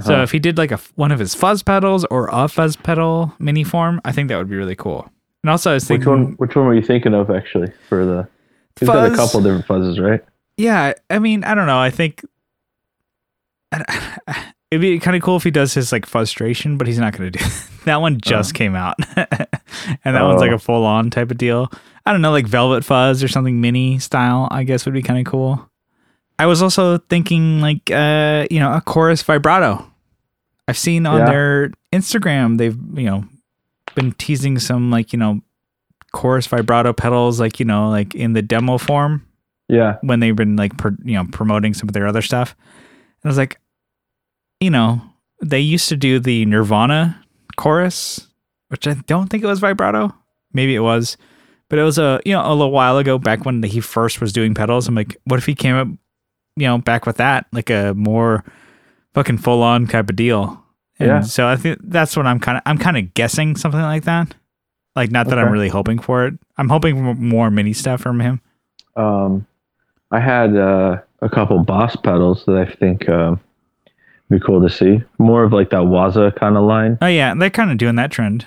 So 0.00 0.14
Uh-huh. 0.14 0.22
if 0.24 0.32
he 0.32 0.38
did 0.40 0.58
like 0.58 0.72
a 0.72 0.80
one 0.96 1.12
of 1.12 1.18
his 1.20 1.34
fuzz 1.34 1.62
pedals 1.62 2.04
or 2.06 2.28
a 2.32 2.48
fuzz 2.48 2.74
pedal 2.76 3.32
mini 3.38 3.62
form, 3.62 4.00
I 4.04 4.10
think 4.12 4.28
that 4.28 4.36
would 4.38 4.48
be 4.50 4.56
really 4.56 4.74
cool. 4.76 5.08
And 5.44 5.50
also, 5.50 5.70
I 5.70 5.74
was 5.74 5.84
Which 5.84 5.88
thinking, 6.02 6.10
one? 6.10 6.32
Which 6.38 6.56
one 6.56 6.66
were 6.66 6.74
you 6.74 6.82
thinking 6.82 7.14
of 7.14 7.30
actually 7.30 7.72
for 7.88 8.04
the? 8.04 8.28
He's 8.80 8.88
got 8.88 9.04
a 9.06 9.08
Fuzz. 9.10 9.18
couple 9.18 9.42
different 9.42 9.66
fuzzes, 9.66 10.00
right? 10.00 10.24
yeah, 10.56 10.92
I 11.10 11.18
mean, 11.18 11.44
I 11.44 11.54
don't 11.54 11.66
know. 11.66 11.78
I 11.78 11.90
think 11.90 12.24
it'd 14.72 14.80
be 14.80 14.98
kind 14.98 15.14
of 15.14 15.22
cool 15.22 15.36
if 15.36 15.44
he 15.44 15.50
does 15.50 15.74
his 15.74 15.92
like 15.92 16.06
frustration, 16.06 16.78
but 16.78 16.86
he's 16.86 16.98
not 16.98 17.12
going 17.16 17.30
to 17.30 17.38
do 17.38 17.44
that. 17.84 18.00
One 18.00 18.18
just 18.20 18.54
came 18.54 18.74
out, 18.74 18.96
and 19.16 20.16
that 20.16 20.22
one's 20.22 20.40
like 20.40 20.50
Oh. 20.50 20.54
a 20.54 20.58
full 20.58 20.84
on 20.86 21.10
type 21.10 21.30
of 21.30 21.36
deal. 21.36 21.70
I 22.06 22.12
don't 22.12 22.22
know, 22.22 22.30
like 22.32 22.46
Velvet 22.46 22.84
Fuzz 22.84 23.22
or 23.22 23.28
something 23.28 23.60
mini 23.60 23.98
style. 23.98 24.48
I 24.50 24.64
guess 24.64 24.84
would 24.86 24.94
be 24.94 25.02
kind 25.02 25.20
of 25.24 25.30
cool. 25.30 25.68
I 26.38 26.46
was 26.46 26.62
also 26.62 26.98
thinking 26.98 27.60
like 27.60 27.90
uh, 27.90 28.46
you 28.50 28.58
know, 28.58 28.72
a 28.72 28.80
chorus 28.80 29.22
vibrato. 29.22 29.86
I've 30.66 30.78
seen 30.78 31.06
on 31.06 31.18
Yeah. 31.20 31.26
their 31.26 31.70
Instagram 31.92 32.56
they've, 32.58 32.76
you 32.94 33.04
know, 33.04 33.24
been 33.94 34.12
teasing 34.12 34.58
some 34.58 34.90
like, 34.90 35.12
you 35.12 35.18
know, 35.18 35.40
chorus 36.12 36.46
vibrato 36.46 36.92
pedals 36.92 37.38
like, 37.40 37.60
you 37.60 37.66
know, 37.66 37.90
like 37.90 38.14
in 38.14 38.32
the 38.32 38.42
demo 38.42 38.78
form 38.78 39.26
Yeah. 39.68 39.98
when 40.02 40.20
they've 40.20 40.34
been 40.36 40.56
like, 40.56 40.76
pr- 40.78 40.88
you 41.04 41.14
know, 41.14 41.26
promoting 41.30 41.74
some 41.74 41.88
of 41.88 41.92
their 41.92 42.06
other 42.06 42.22
stuff. 42.22 42.54
And 43.22 43.28
I 43.28 43.28
was 43.28 43.38
like, 43.38 43.58
you 44.62 44.70
know, 44.70 45.02
they 45.42 45.60
used 45.60 45.88
to 45.88 45.96
do 45.96 46.20
the 46.20 46.46
Nirvana 46.46 47.22
chorus, 47.56 48.28
which 48.68 48.86
I 48.86 48.94
don't 49.06 49.28
think 49.28 49.42
it 49.42 49.48
was 49.48 49.60
vibrato. 49.60 50.14
Maybe 50.52 50.74
it 50.74 50.80
was, 50.80 51.16
but 51.68 51.78
it 51.78 51.82
was 51.82 51.98
a 51.98 52.20
you 52.24 52.32
know 52.32 52.42
a 52.44 52.54
little 52.54 52.70
while 52.70 52.98
ago 52.98 53.18
back 53.18 53.44
when 53.44 53.62
he 53.62 53.80
first 53.80 54.20
was 54.20 54.32
doing 54.32 54.54
pedals. 54.54 54.86
I'm 54.86 54.94
like, 54.94 55.16
what 55.24 55.38
if 55.38 55.46
he 55.46 55.54
came 55.54 55.74
up, 55.74 55.88
you 56.56 56.66
know, 56.66 56.78
back 56.78 57.06
with 57.06 57.16
that 57.16 57.46
like 57.52 57.70
a 57.70 57.92
more 57.94 58.44
fucking 59.14 59.38
full 59.38 59.62
on 59.62 59.86
type 59.86 60.08
of 60.08 60.16
deal. 60.16 60.62
And 60.98 61.08
Yeah. 61.08 61.20
So 61.22 61.48
I 61.48 61.56
think 61.56 61.78
that's 61.82 62.16
what 62.16 62.26
I'm 62.26 62.38
kind 62.38 62.58
of 62.58 62.62
I'm 62.66 62.78
kind 62.78 62.96
of 62.96 63.14
guessing 63.14 63.56
something 63.56 63.80
like 63.80 64.04
that. 64.04 64.34
Like 64.94 65.10
not 65.10 65.26
that 65.28 65.38
I'm 65.38 65.50
really 65.50 65.70
hoping 65.70 65.98
for 65.98 66.26
it. 66.26 66.34
I'm 66.58 66.68
hoping 66.68 66.96
for 66.96 67.14
more 67.14 67.50
mini 67.50 67.72
stuff 67.72 68.02
from 68.02 68.20
him. 68.20 68.40
Um, 68.94 69.46
I 70.10 70.20
had 70.20 70.54
uh, 70.54 70.98
a 71.22 71.30
couple 71.30 71.58
boss 71.64 71.96
pedals 71.96 72.44
that 72.44 72.56
I 72.56 72.70
think 72.70 73.08
um, 73.08 73.40
be 74.32 74.40
cool 74.40 74.60
to 74.62 74.70
see. 74.70 75.02
More 75.18 75.44
of 75.44 75.52
like 75.52 75.70
that 75.70 75.82
Waza 75.82 76.34
kind 76.36 76.56
of 76.56 76.64
line. 76.64 76.98
Oh 77.02 77.06
yeah, 77.06 77.34
they're 77.34 77.50
kind 77.50 77.70
of 77.70 77.78
doing 77.78 77.96
that 77.96 78.10
trend. 78.10 78.46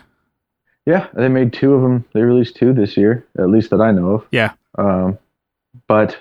Yeah, 0.86 1.08
they 1.14 1.28
made 1.30 1.52
two 1.54 1.74
of 1.74 1.82
them. 1.82 2.06
They 2.14 2.22
released 2.22 2.56
two 2.58 2.72
this 2.74 2.96
year, 2.96 3.26
at 3.40 3.50
least 3.50 3.72
that 3.72 3.82
I 3.82 3.92
know 3.92 4.12
of. 4.16 4.28
Yeah. 4.32 4.54
Um, 4.78 5.18
but 5.88 6.18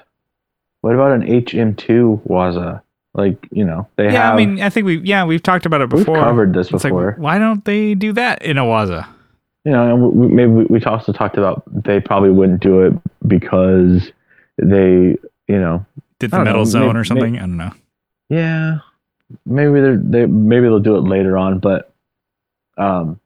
what 0.81 0.95
about 0.95 1.13
an 1.13 1.23
HM2 1.27 2.27
Waza? 2.29 2.81
Like 3.15 3.37
you 3.53 3.65
know, 3.65 3.87
they 3.97 4.05
have 4.05 4.13
yeah, 4.13 4.23
have. 4.25 4.35
I 4.35 4.37
mean, 4.45 4.61
I 4.61 4.71
think 4.71 4.87
we 4.87 4.99
yeah 5.01 5.25
we've 5.25 5.43
talked 5.43 5.67
about 5.67 5.81
it 5.83 5.93
we've 5.93 6.01
before. 6.05 6.17
covered 6.19 6.53
this 6.55 6.71
It's 6.73 6.83
before. 6.83 7.11
like 7.13 7.19
why 7.19 7.39
don't 7.39 7.65
they 7.65 7.95
do 7.95 8.13
that 8.15 8.43
in 8.43 8.59
a 8.59 8.65
Waza? 8.65 9.07
you 9.65 9.73
know, 9.73 9.95
and 9.95 10.03
we, 10.13 10.29
maybe 10.29 10.51
we, 10.53 10.65
we 10.65 10.85
also 10.85 11.13
talked 11.13 11.39
about 11.39 11.63
they 11.85 12.01
probably 12.01 12.31
wouldn't 12.31 12.61
do 12.61 12.83
it 12.83 12.93
because 13.27 14.11
they, 14.59 15.17
you 15.49 15.59
know, 15.61 15.87
Did 16.19 16.33
the 16.33 16.39
metal 16.43 16.63
know, 16.63 16.65
zone 16.65 16.95
may- 16.95 17.01
or 17.01 17.05
something? 17.05 17.37
I 17.37 17.41
don't 17.41 17.57
know. 17.57 17.73
yeah, 18.29 18.79
maybe 19.47 19.81
they're, 19.81 19.97
they 19.97 20.27
maybe 20.27 20.67
they'll 20.67 20.79
do 20.81 20.97
it 20.97 21.01
later 21.03 21.37
on, 21.37 21.59
but 21.59 21.93
um, 22.77 23.19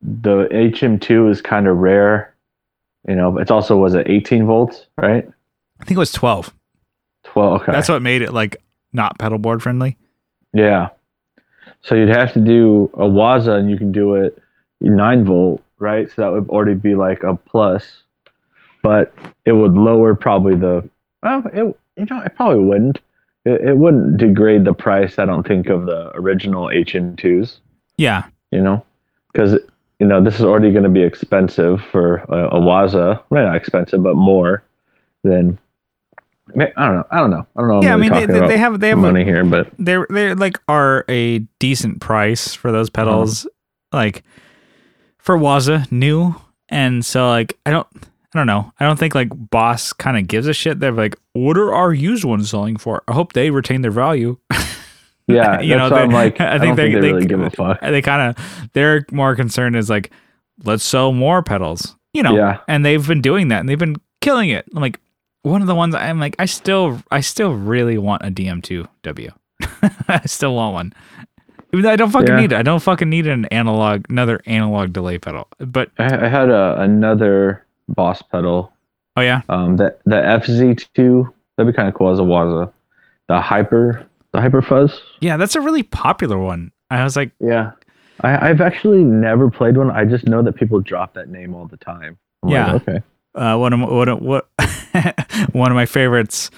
the 0.00 0.48
HM2 0.50 1.30
is 1.30 1.40
kind 1.42 1.66
of 1.66 1.76
rare. 1.78 2.34
You 3.08 3.16
know, 3.16 3.38
it's 3.38 3.50
also 3.50 3.76
was 3.76 3.94
it 3.94 4.08
18 4.08 4.46
volts, 4.46 4.86
right? 4.96 5.28
I 5.80 5.84
think 5.84 5.96
it 5.96 5.98
was 5.98 6.12
twelve. 6.12 6.52
12. 7.24 7.62
Okay, 7.62 7.72
That's 7.72 7.88
what 7.88 8.02
made 8.02 8.22
it 8.22 8.32
like 8.32 8.56
not 8.92 9.18
pedal 9.18 9.38
board 9.38 9.62
friendly. 9.62 9.96
yeah. 10.52 10.88
So 11.84 11.94
you'd 11.96 12.10
have 12.10 12.32
to 12.34 12.40
do 12.40 12.90
a 12.94 13.04
Waza, 13.08 13.58
and 13.58 13.68
you 13.70 13.76
can 13.76 13.90
do 13.90 14.14
it 14.14 14.40
nine 14.80 15.24
volt, 15.24 15.62
right? 15.80 16.08
So 16.10 16.22
that 16.22 16.30
would 16.32 16.48
already 16.48 16.74
be 16.74 16.94
like 16.94 17.24
a 17.24 17.34
plus. 17.34 18.02
but 18.82 19.12
it 19.44 19.52
would 19.52 19.74
lower 19.74 20.14
probably 20.14 20.54
the. 20.54 20.88
Well, 21.24 21.42
it 21.52 21.76
you 21.96 22.06
know 22.08 22.20
it 22.20 22.34
probably 22.36 22.62
wouldn't. 22.64 23.00
It, 23.44 23.60
it 23.60 23.76
wouldn't 23.76 24.18
degrade 24.18 24.64
the 24.64 24.74
price. 24.74 25.18
I 25.18 25.24
don't 25.24 25.46
think 25.46 25.68
of 25.68 25.86
the 25.86 26.10
original 26.14 26.66
HM2s. 26.66 27.58
Yeah. 27.96 28.24
You 28.50 28.62
know, 28.62 28.84
because 29.32 29.58
you 29.98 30.06
know 30.06 30.22
this 30.22 30.34
is 30.34 30.42
already 30.42 30.72
going 30.72 30.84
to 30.84 30.90
be 30.90 31.02
expensive 31.02 31.80
for 31.80 32.16
a, 32.28 32.48
a 32.48 32.60
Waza. 32.60 33.22
Well, 33.30 33.44
not 33.44 33.56
expensive, 33.56 34.02
but 34.02 34.16
more 34.16 34.62
than. 35.22 35.58
I 36.54 36.64
don't 36.64 36.96
know. 36.96 37.04
I 37.10 37.18
don't 37.18 37.30
know. 37.30 37.46
I 37.56 37.60
don't 37.60 37.68
know. 37.68 37.76
I'm 37.76 37.82
Yeah, 37.82 37.94
I 37.94 37.96
mean, 37.96 38.12
they, 38.12 38.26
they, 38.26 38.46
they 38.48 38.58
have 38.58 38.80
they 38.80 38.88
have 38.88 38.98
money 38.98 39.22
a, 39.22 39.24
here, 39.24 39.44
but 39.44 39.70
they're 39.78 40.06
they're 40.10 40.34
like 40.34 40.58
are 40.68 41.04
a 41.08 41.38
decent 41.60 42.00
price 42.00 42.52
for 42.52 42.72
those 42.72 42.88
uh-huh. 42.88 43.04
pedals, 43.04 43.46
like 43.92 44.22
for 45.18 45.38
Waza 45.38 45.90
new, 45.90 46.34
and 46.68 47.06
so 47.06 47.28
like 47.28 47.58
I 47.64 47.70
don't 47.70 47.86
I 48.34 48.38
don't 48.38 48.46
know 48.46 48.72
I 48.80 48.84
don't 48.86 48.98
think 48.98 49.14
like 49.14 49.28
Boss 49.50 49.92
kind 49.92 50.16
of 50.16 50.26
gives 50.26 50.46
a 50.46 50.54
shit. 50.54 50.80
They're 50.80 50.92
like, 50.92 51.16
what 51.34 51.56
are 51.58 51.72
our 51.74 51.92
used 51.92 52.24
ones 52.24 52.50
selling 52.50 52.76
for? 52.76 53.02
I 53.08 53.12
hope 53.12 53.32
they 53.34 53.50
retain 53.50 53.82
their 53.82 53.90
value. 53.90 54.38
yeah, 55.26 55.60
you 55.60 55.76
know, 55.76 55.88
that's 55.88 55.92
why 55.92 55.98
they- 55.98 56.04
I'm 56.04 56.10
like, 56.10 56.40
I, 56.40 56.54
I 56.54 56.58
think 56.58 56.76
don't 56.76 56.76
they- 56.76 56.82
think 56.92 56.94
they, 56.94 57.00
they- 57.08 57.12
really 57.14 57.26
give 57.26 57.40
a 57.40 57.50
fuck. 57.50 57.80
they 57.80 58.02
kind 58.02 58.36
of 58.36 58.70
they're 58.72 59.04
more 59.12 59.36
concerned 59.36 59.76
is 59.76 59.88
like 59.90 60.10
let's 60.64 60.84
sell 60.84 61.12
more 61.12 61.42
pedals 61.42 61.96
you 62.12 62.22
know 62.22 62.36
Yeah. 62.36 62.58
and 62.68 62.84
they've 62.84 63.06
been 63.06 63.22
doing 63.22 63.48
that 63.48 63.60
and 63.60 63.68
they've 63.68 63.78
been 63.78 63.96
killing 64.20 64.50
it 64.50 64.66
I'm 64.74 64.82
like 64.82 65.00
one 65.42 65.60
of 65.62 65.66
the 65.66 65.74
ones 65.74 65.94
i'm 65.94 66.20
like 66.20 66.36
i 66.38 66.44
still 66.44 67.02
i 67.10 67.20
still 67.20 67.52
really 67.54 67.98
want 67.98 68.22
a 68.24 68.30
dm2w 68.30 69.30
i 70.08 70.20
still 70.26 70.54
want 70.54 70.74
one 70.74 70.92
Even 71.72 71.82
though 71.82 71.90
i 71.90 71.96
don't 71.96 72.10
fucking 72.10 72.28
Yeah. 72.28 72.40
need 72.40 72.52
it 72.52 72.56
i 72.56 72.62
don't 72.62 72.78
fucking 72.80 73.08
need 73.10 73.26
an 73.26 73.46
analog 73.46 74.04
another 74.10 74.40
analog 74.46 74.92
delay 74.92 75.18
pedal 75.18 75.48
but 75.58 75.90
I, 75.98 76.26
I 76.26 76.28
had 76.28 76.48
a, 76.50 76.80
another 76.80 77.66
Boss 77.88 78.22
pedal. 78.22 78.72
oh 79.16 79.20
yeah 79.20 79.42
Um, 79.48 79.76
the 79.76 79.96
the 80.04 80.16
FZ2 80.16 81.32
that'd 81.56 81.72
be 81.72 81.76
kind 81.76 81.88
of 81.88 81.94
cool 81.94 82.10
as 82.10 82.18
a 82.18 82.22
Waza. 82.22 82.72
The 83.28 83.40
Hyper, 83.40 84.06
the 84.32 84.40
Hyper 84.40 84.62
Fuzz. 84.62 85.00
yeah 85.20 85.36
that's 85.36 85.54
a 85.56 85.60
really 85.60 85.82
popular 85.82 86.38
one 86.38 86.72
i 86.90 87.02
was 87.04 87.16
like 87.16 87.30
Yeah, 87.40 87.72
I, 88.20 88.50
I've 88.50 88.60
actually 88.60 89.02
never 89.04 89.50
played 89.50 89.76
one. 89.76 89.90
I 89.90 90.04
just 90.04 90.26
know 90.28 90.42
that 90.42 90.52
people 90.54 90.80
drop 90.80 91.14
that 91.14 91.28
name 91.28 91.54
all 91.54 91.66
the 91.66 91.78
time. 91.78 92.18
I'm 92.42 92.48
like, 92.50 92.54
Yeah. 92.54 92.74
okay. 92.74 93.02
uh, 93.34 93.56
one 93.56 93.72
of 93.72 93.78
my, 93.80 93.86
one 93.90 94.08
of, 94.08 94.20
what 94.20 94.48
one 95.52 95.70
of 95.72 95.74
my 95.74 95.86
favorites, 95.86 96.50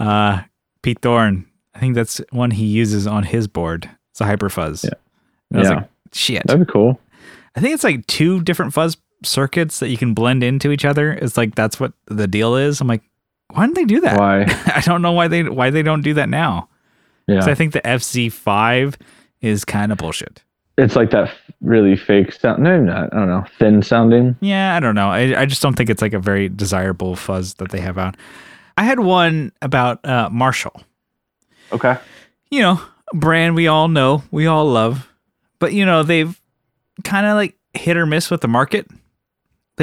uh, 0.00 0.42
Pete 0.82 1.00
Thorn. 1.02 1.46
I 1.74 1.78
think 1.80 1.94
that's 1.94 2.20
one 2.30 2.50
he 2.50 2.64
uses 2.66 3.06
on 3.06 3.22
his 3.24 3.46
board. 3.46 3.88
It's 4.10 4.20
a 4.20 4.24
hyper 4.24 4.48
fuzz. 4.48 4.84
Yeah. 4.84 4.90
And 5.50 5.58
I 5.58 5.60
was 5.60 5.68
Yeah. 5.70 5.76
like, 5.76 5.88
shit. 6.12 6.46
That'd 6.46 6.66
be 6.66 6.72
cool. 6.72 6.98
I 7.54 7.60
think 7.60 7.74
it's 7.74 7.84
like 7.84 8.06
two 8.06 8.40
different 8.42 8.72
fuzz 8.72 8.96
circuits 9.24 9.80
that 9.80 9.88
you 9.88 9.96
can 9.96 10.14
blend 10.14 10.42
into 10.42 10.70
each 10.70 10.84
other. 10.84 11.12
It's 11.12 11.36
like 11.36 11.54
that's 11.54 11.78
what 11.80 11.92
the 12.06 12.26
deal 12.26 12.56
is. 12.56 12.80
I'm 12.80 12.88
like, 12.88 13.02
why 13.52 13.66
didn't 13.66 13.76
they 13.76 13.84
do 13.84 14.00
that? 14.00 14.18
Why? 14.18 14.42
I 14.74 14.80
don't 14.84 15.02
know 15.02 15.12
why 15.12 15.28
they 15.28 15.42
why 15.44 15.70
they 15.70 15.82
don't 15.82 16.02
do 16.02 16.14
that 16.14 16.28
now. 16.28 16.68
Yeah, 17.26 17.44
I 17.44 17.54
think 17.54 17.72
the 17.72 17.80
FZ5 17.82 18.96
is 19.40 19.64
kind 19.64 19.92
of 19.92 19.98
bullshit. 19.98 20.42
it's 20.76 20.96
like 20.96 21.10
that 21.10 21.32
really 21.60 21.96
fake 21.96 22.32
sound. 22.32 22.62
No, 22.62 22.80
not. 22.80 23.12
I 23.12 23.16
don't 23.16 23.28
know. 23.28 23.44
Thin 23.58 23.82
sounding. 23.82 24.36
Yeah, 24.40 24.74
I 24.76 24.80
don't 24.80 24.94
know. 24.94 25.08
I, 25.08 25.42
I 25.42 25.46
just 25.46 25.62
don't 25.62 25.74
think 25.76 25.88
it's 25.90 26.02
like 26.02 26.12
a 26.14 26.18
very 26.18 26.48
desirable 26.48 27.14
fuzz 27.16 27.54
that 27.54 27.70
they 27.70 27.80
have 27.80 27.98
out. 27.98 28.16
I 28.76 28.84
had 28.84 29.00
one 29.00 29.52
about 29.62 30.04
uh, 30.04 30.28
Marshall. 30.30 30.82
Okay. 31.72 31.96
you 32.50 32.60
know, 32.60 32.80
brand 33.14 33.54
we 33.54 33.66
all 33.66 33.88
know, 33.88 34.22
we 34.30 34.46
all 34.46 34.66
love, 34.66 35.08
but 35.58 35.72
you 35.72 35.86
know, 35.86 36.02
they've 36.02 36.38
kind 37.04 37.26
of 37.26 37.34
like 37.36 37.56
hit 37.74 37.96
or 37.96 38.04
miss 38.06 38.30
with 38.30 38.40
the 38.40 38.48
market. 38.48 38.86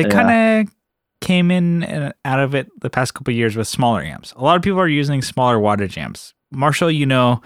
They 0.02 0.08
Yeah. 0.10 0.24
kind 0.24 0.68
of 0.68 0.74
came 1.22 1.52
in 1.52 1.84
and 1.84 2.14
out 2.24 2.40
of 2.40 2.56
it 2.56 2.68
the 2.80 2.90
past 2.90 3.14
couple 3.14 3.32
of 3.32 3.38
years 3.38 3.56
with 3.58 3.68
smaller 3.68 4.02
amps. 4.02 4.32
A 4.38 4.42
lot 4.44 4.56
of 4.56 4.62
people 4.62 4.80
are 4.80 4.88
using 4.88 5.22
smaller 5.22 5.58
wattage 5.58 5.98
amps. 5.98 6.34
Marshall, 6.52 6.90
you 6.92 7.06
know, 7.06 7.42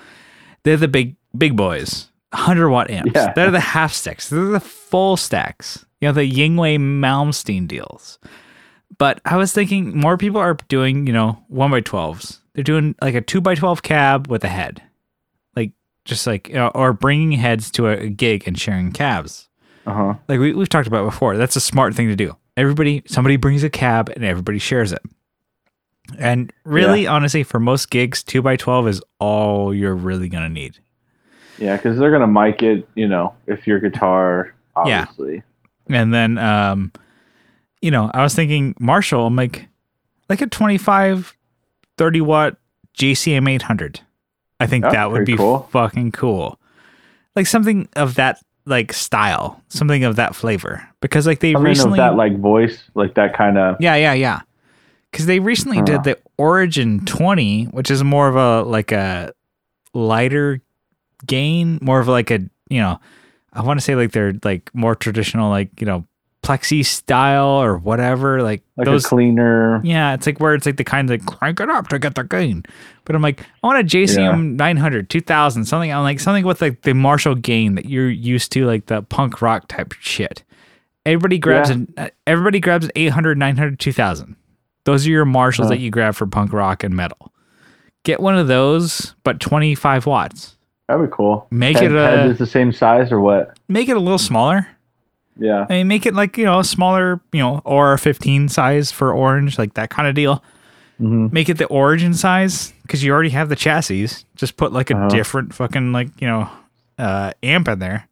they're 0.63 0.77
the 0.77 0.87
big 0.87 1.15
big 1.37 1.55
boys, 1.55 2.11
100 2.31 2.69
watt 2.69 2.89
amps. 2.91 3.11
Yeah. 3.15 3.33
They're 3.33 3.51
the 3.51 3.59
half 3.59 3.91
stacks. 3.93 4.29
They're 4.29 4.45
the 4.45 4.59
full 4.59 5.17
stacks. 5.17 5.85
You 5.99 6.09
know, 6.09 6.13
the 6.13 6.29
Yngwie 6.31 6.77
Malmsteen 6.79 7.67
deals. 7.67 8.19
But 8.99 9.19
I 9.25 9.37
was 9.37 9.51
thinking 9.51 9.97
more 9.97 10.17
people 10.17 10.39
are 10.39 10.55
doing, 10.67 11.07
you 11.07 11.13
know, 11.13 11.43
one 11.47 11.71
by 11.71 11.81
twelves. 11.81 12.41
They're 12.53 12.63
doing 12.63 12.93
like 13.01 13.15
a 13.15 13.21
two 13.21 13.41
by 13.41 13.55
twelve 13.55 13.81
cab 13.81 14.27
with 14.27 14.43
a 14.43 14.47
head, 14.49 14.83
like 15.55 15.71
just 16.05 16.27
like 16.27 16.47
you 16.49 16.55
know, 16.55 16.67
or 16.75 16.93
bringing 16.93 17.31
heads 17.31 17.71
to 17.71 17.87
a 17.87 18.07
gig 18.09 18.43
and 18.47 18.59
sharing 18.59 18.91
cabs. 18.91 19.49
Uh 19.87 19.93
huh. 19.93 20.13
Like 20.27 20.39
we, 20.39 20.53
we've 20.53 20.69
talked 20.69 20.87
about 20.87 21.05
before. 21.05 21.35
That's 21.37 21.55
a 21.55 21.59
smart 21.61 21.95
thing 21.95 22.07
to 22.09 22.15
do. 22.15 22.37
Everybody, 22.55 23.03
somebody 23.07 23.37
brings 23.37 23.63
a 23.63 23.69
cab 23.69 24.09
and 24.09 24.23
everybody 24.23 24.59
shares 24.59 24.91
it. 24.91 25.01
And 26.17 26.51
really, 26.65 27.07
honestly, 27.07 27.43
for 27.43 27.59
most 27.59 27.89
gigs, 27.89 28.23
two 28.23 28.41
by 28.41 28.57
twelve 28.57 28.87
is 28.87 29.01
all 29.19 29.73
you're 29.73 29.95
really 29.95 30.29
gonna 30.29 30.49
need. 30.49 30.77
Yeah, 31.57 31.77
because 31.77 31.97
they're 31.97 32.11
gonna 32.11 32.27
mic 32.27 32.61
it. 32.61 32.87
You 32.95 33.07
know, 33.07 33.33
if 33.47 33.65
your 33.65 33.79
guitar, 33.79 34.53
obviously. 34.75 35.43
Yeah. 35.87 36.01
And 36.01 36.13
then, 36.13 36.37
um, 36.37 36.91
you 37.81 37.89
know, 37.91 38.11
I 38.13 38.21
was 38.21 38.35
thinking 38.35 38.75
Marshall. 38.79 39.25
I'm 39.25 39.35
like, 39.35 39.67
like 40.29 40.41
a 40.41 40.47
25, 40.47 41.35
30 41.97 42.21
watt 42.21 42.57
JCM 42.97 43.49
800. 43.49 44.01
I 44.59 44.67
think 44.67 44.83
That's 44.83 44.95
that 44.95 45.11
would 45.11 45.25
be 45.25 45.35
cool. 45.35 45.67
fucking 45.71 46.11
cool. 46.11 46.59
Like 47.35 47.47
something 47.47 47.89
of 47.95 48.15
that 48.15 48.39
like 48.65 48.93
style, 48.93 49.61
something 49.69 50.03
of 50.03 50.15
that 50.15 50.35
flavor. 50.35 50.87
Because 51.01 51.27
like 51.27 51.39
they 51.39 51.53
Something 51.53 51.69
recently, 51.69 51.99
of 51.99 52.11
that 52.11 52.15
like 52.15 52.39
voice, 52.39 52.83
like 52.95 53.15
that 53.15 53.35
kind 53.35 53.57
of. 53.57 53.77
yeah, 53.79 53.95
yeah, 53.95 54.13
yeah. 54.13 54.41
Because 55.11 55.25
they 55.25 55.39
recently 55.39 55.77
Huh. 55.79 55.83
did 55.85 56.03
the 56.03 56.17
Origin 56.37 57.05
20, 57.05 57.65
which 57.65 57.91
is 57.91 58.03
more 58.03 58.27
of 58.27 58.35
a 58.35 58.67
like 58.67 58.91
a 58.91 59.33
lighter 59.93 60.61
gain, 61.25 61.77
more 61.81 61.99
of 61.99 62.07
like 62.07 62.31
a 62.31 62.39
you 62.69 62.79
know, 62.79 62.99
I 63.51 63.61
want 63.61 63.79
to 63.79 63.83
say 63.83 63.95
like 63.95 64.11
they're 64.11 64.33
like 64.43 64.73
more 64.73 64.95
traditional, 64.95 65.49
like 65.49 65.79
you 65.79 65.85
know, 65.85 66.05
plexi 66.43 66.85
style 66.85 67.47
or 67.61 67.77
whatever. 67.77 68.43
Like, 68.43 68.61
Like 68.77 68.85
those, 68.85 69.05
a 69.05 69.07
cleaner. 69.09 69.81
yeah, 69.83 70.13
it's 70.13 70.25
like 70.27 70.39
where 70.39 70.53
it's 70.53 70.65
like 70.65 70.77
the 70.77 70.83
kind 70.83 71.09
of 71.09 71.25
crank 71.25 71.59
it 71.59 71.69
up 71.69 71.87
to 71.87 71.97
get 71.99 72.15
the 72.15 72.23
gain. 72.23 72.63
But 73.05 73.15
I'm 73.15 73.21
like, 73.21 73.41
I 73.63 73.67
want 73.67 73.79
a 73.79 73.83
JCM 73.83 74.55
900, 74.57 75.09
2000, 75.09 75.65
something. 75.65 75.91
I'm 75.91 76.03
like 76.03 76.19
something 76.19 76.45
with 76.45 76.61
like 76.61 76.81
the 76.83 76.93
Marshall 76.93 77.35
gain 77.35 77.75
that 77.75 77.85
you're 77.85 78.09
used 78.09 78.51
to, 78.53 78.65
like 78.65 78.85
the 78.85 79.01
punk 79.01 79.41
rock 79.41 79.67
type 79.67 79.93
shit. 79.99 80.43
Everybody 81.05 81.37
grabs 81.39 81.69
Yeah. 81.69 81.75
an 81.75 81.93
uh, 81.97 82.07
everybody 82.27 82.59
grabs 82.59 82.89
800, 82.95 83.37
900, 83.37 83.79
2000. 83.79 84.35
Those 84.85 85.07
are 85.07 85.09
your 85.09 85.25
Marshalls 85.25 85.67
Huh. 85.67 85.75
that 85.75 85.79
you 85.79 85.89
grab 85.91 86.13
for 86.15 86.27
punk 86.27 86.53
rock 86.53 86.83
and 86.83 86.95
metal. 86.95 87.31
Get 88.03 88.19
one 88.19 88.37
of 88.37 88.47
those, 88.47 89.15
but 89.23 89.39
25 89.39 90.05
watts. 90.05 90.57
That'd 90.89 91.09
be 91.09 91.13
cool. 91.15 91.47
Make 91.51 91.77
head, 91.77 91.85
it 91.85 91.95
head 91.95 92.19
a 92.27 92.31
is 92.31 92.37
the 92.37 92.45
same 92.45 92.73
size 92.73 93.11
or 93.11 93.21
what? 93.21 93.57
make 93.69 93.87
it 93.87 93.95
a 93.95 93.99
little 94.01 94.17
smaller. 94.17 94.67
Yeah. 95.37 95.65
I 95.69 95.73
mean, 95.73 95.87
make 95.87 96.05
it 96.05 96.13
like 96.13 96.37
you 96.37 96.45
know 96.45 96.59
a 96.59 96.63
smaller, 96.63 97.19
you 97.31 97.39
know, 97.39 97.61
or 97.65 97.97
15 97.97 98.49
size 98.49 98.91
for 98.91 99.11
orange, 99.13 99.57
like 99.57 99.73
that 99.75 99.89
kind 99.89 100.07
of 100.07 100.15
deal. 100.15 100.43
hmm 100.99 101.27
Make 101.31 101.49
it 101.49 101.57
the 101.57 101.65
origin 101.67 102.13
size 102.13 102.71
because 102.83 103.03
you 103.03 103.11
already 103.11 103.31
have 103.31 103.49
the 103.49 103.55
chassis. 103.55 104.07
Just 104.35 104.57
put 104.57 104.71
like 104.71 104.91
a 104.91 104.95
Uh-huh. 104.97 105.09
different 105.09 105.53
fucking 105.53 105.91
like 105.91 106.09
you 106.21 106.27
know 106.27 106.49
uh, 106.99 107.31
amp 107.41 107.67
in 107.67 107.79
there, 107.79 108.07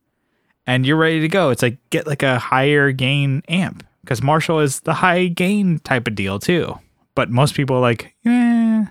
and 0.66 0.86
you're 0.86 0.98
ready 0.98 1.20
to 1.22 1.28
go. 1.28 1.50
It's 1.52 1.62
like 1.62 1.78
get 1.92 2.08
like 2.08 2.24
a 2.24 2.40
higher 2.40 2.92
gain 2.92 3.44
amp 3.48 3.86
because 4.04 4.22
Marshall 4.24 4.60
is 4.60 4.80
the 4.82 4.96
high 4.96 5.28
gain 5.28 5.78
type 5.80 6.08
of 6.08 6.16
deal 6.16 6.40
too. 6.40 6.80
But 7.14 7.30
most 7.30 7.54
people 7.56 7.76
are 7.76 7.82
like, 7.82 8.16
eh. 8.26 8.86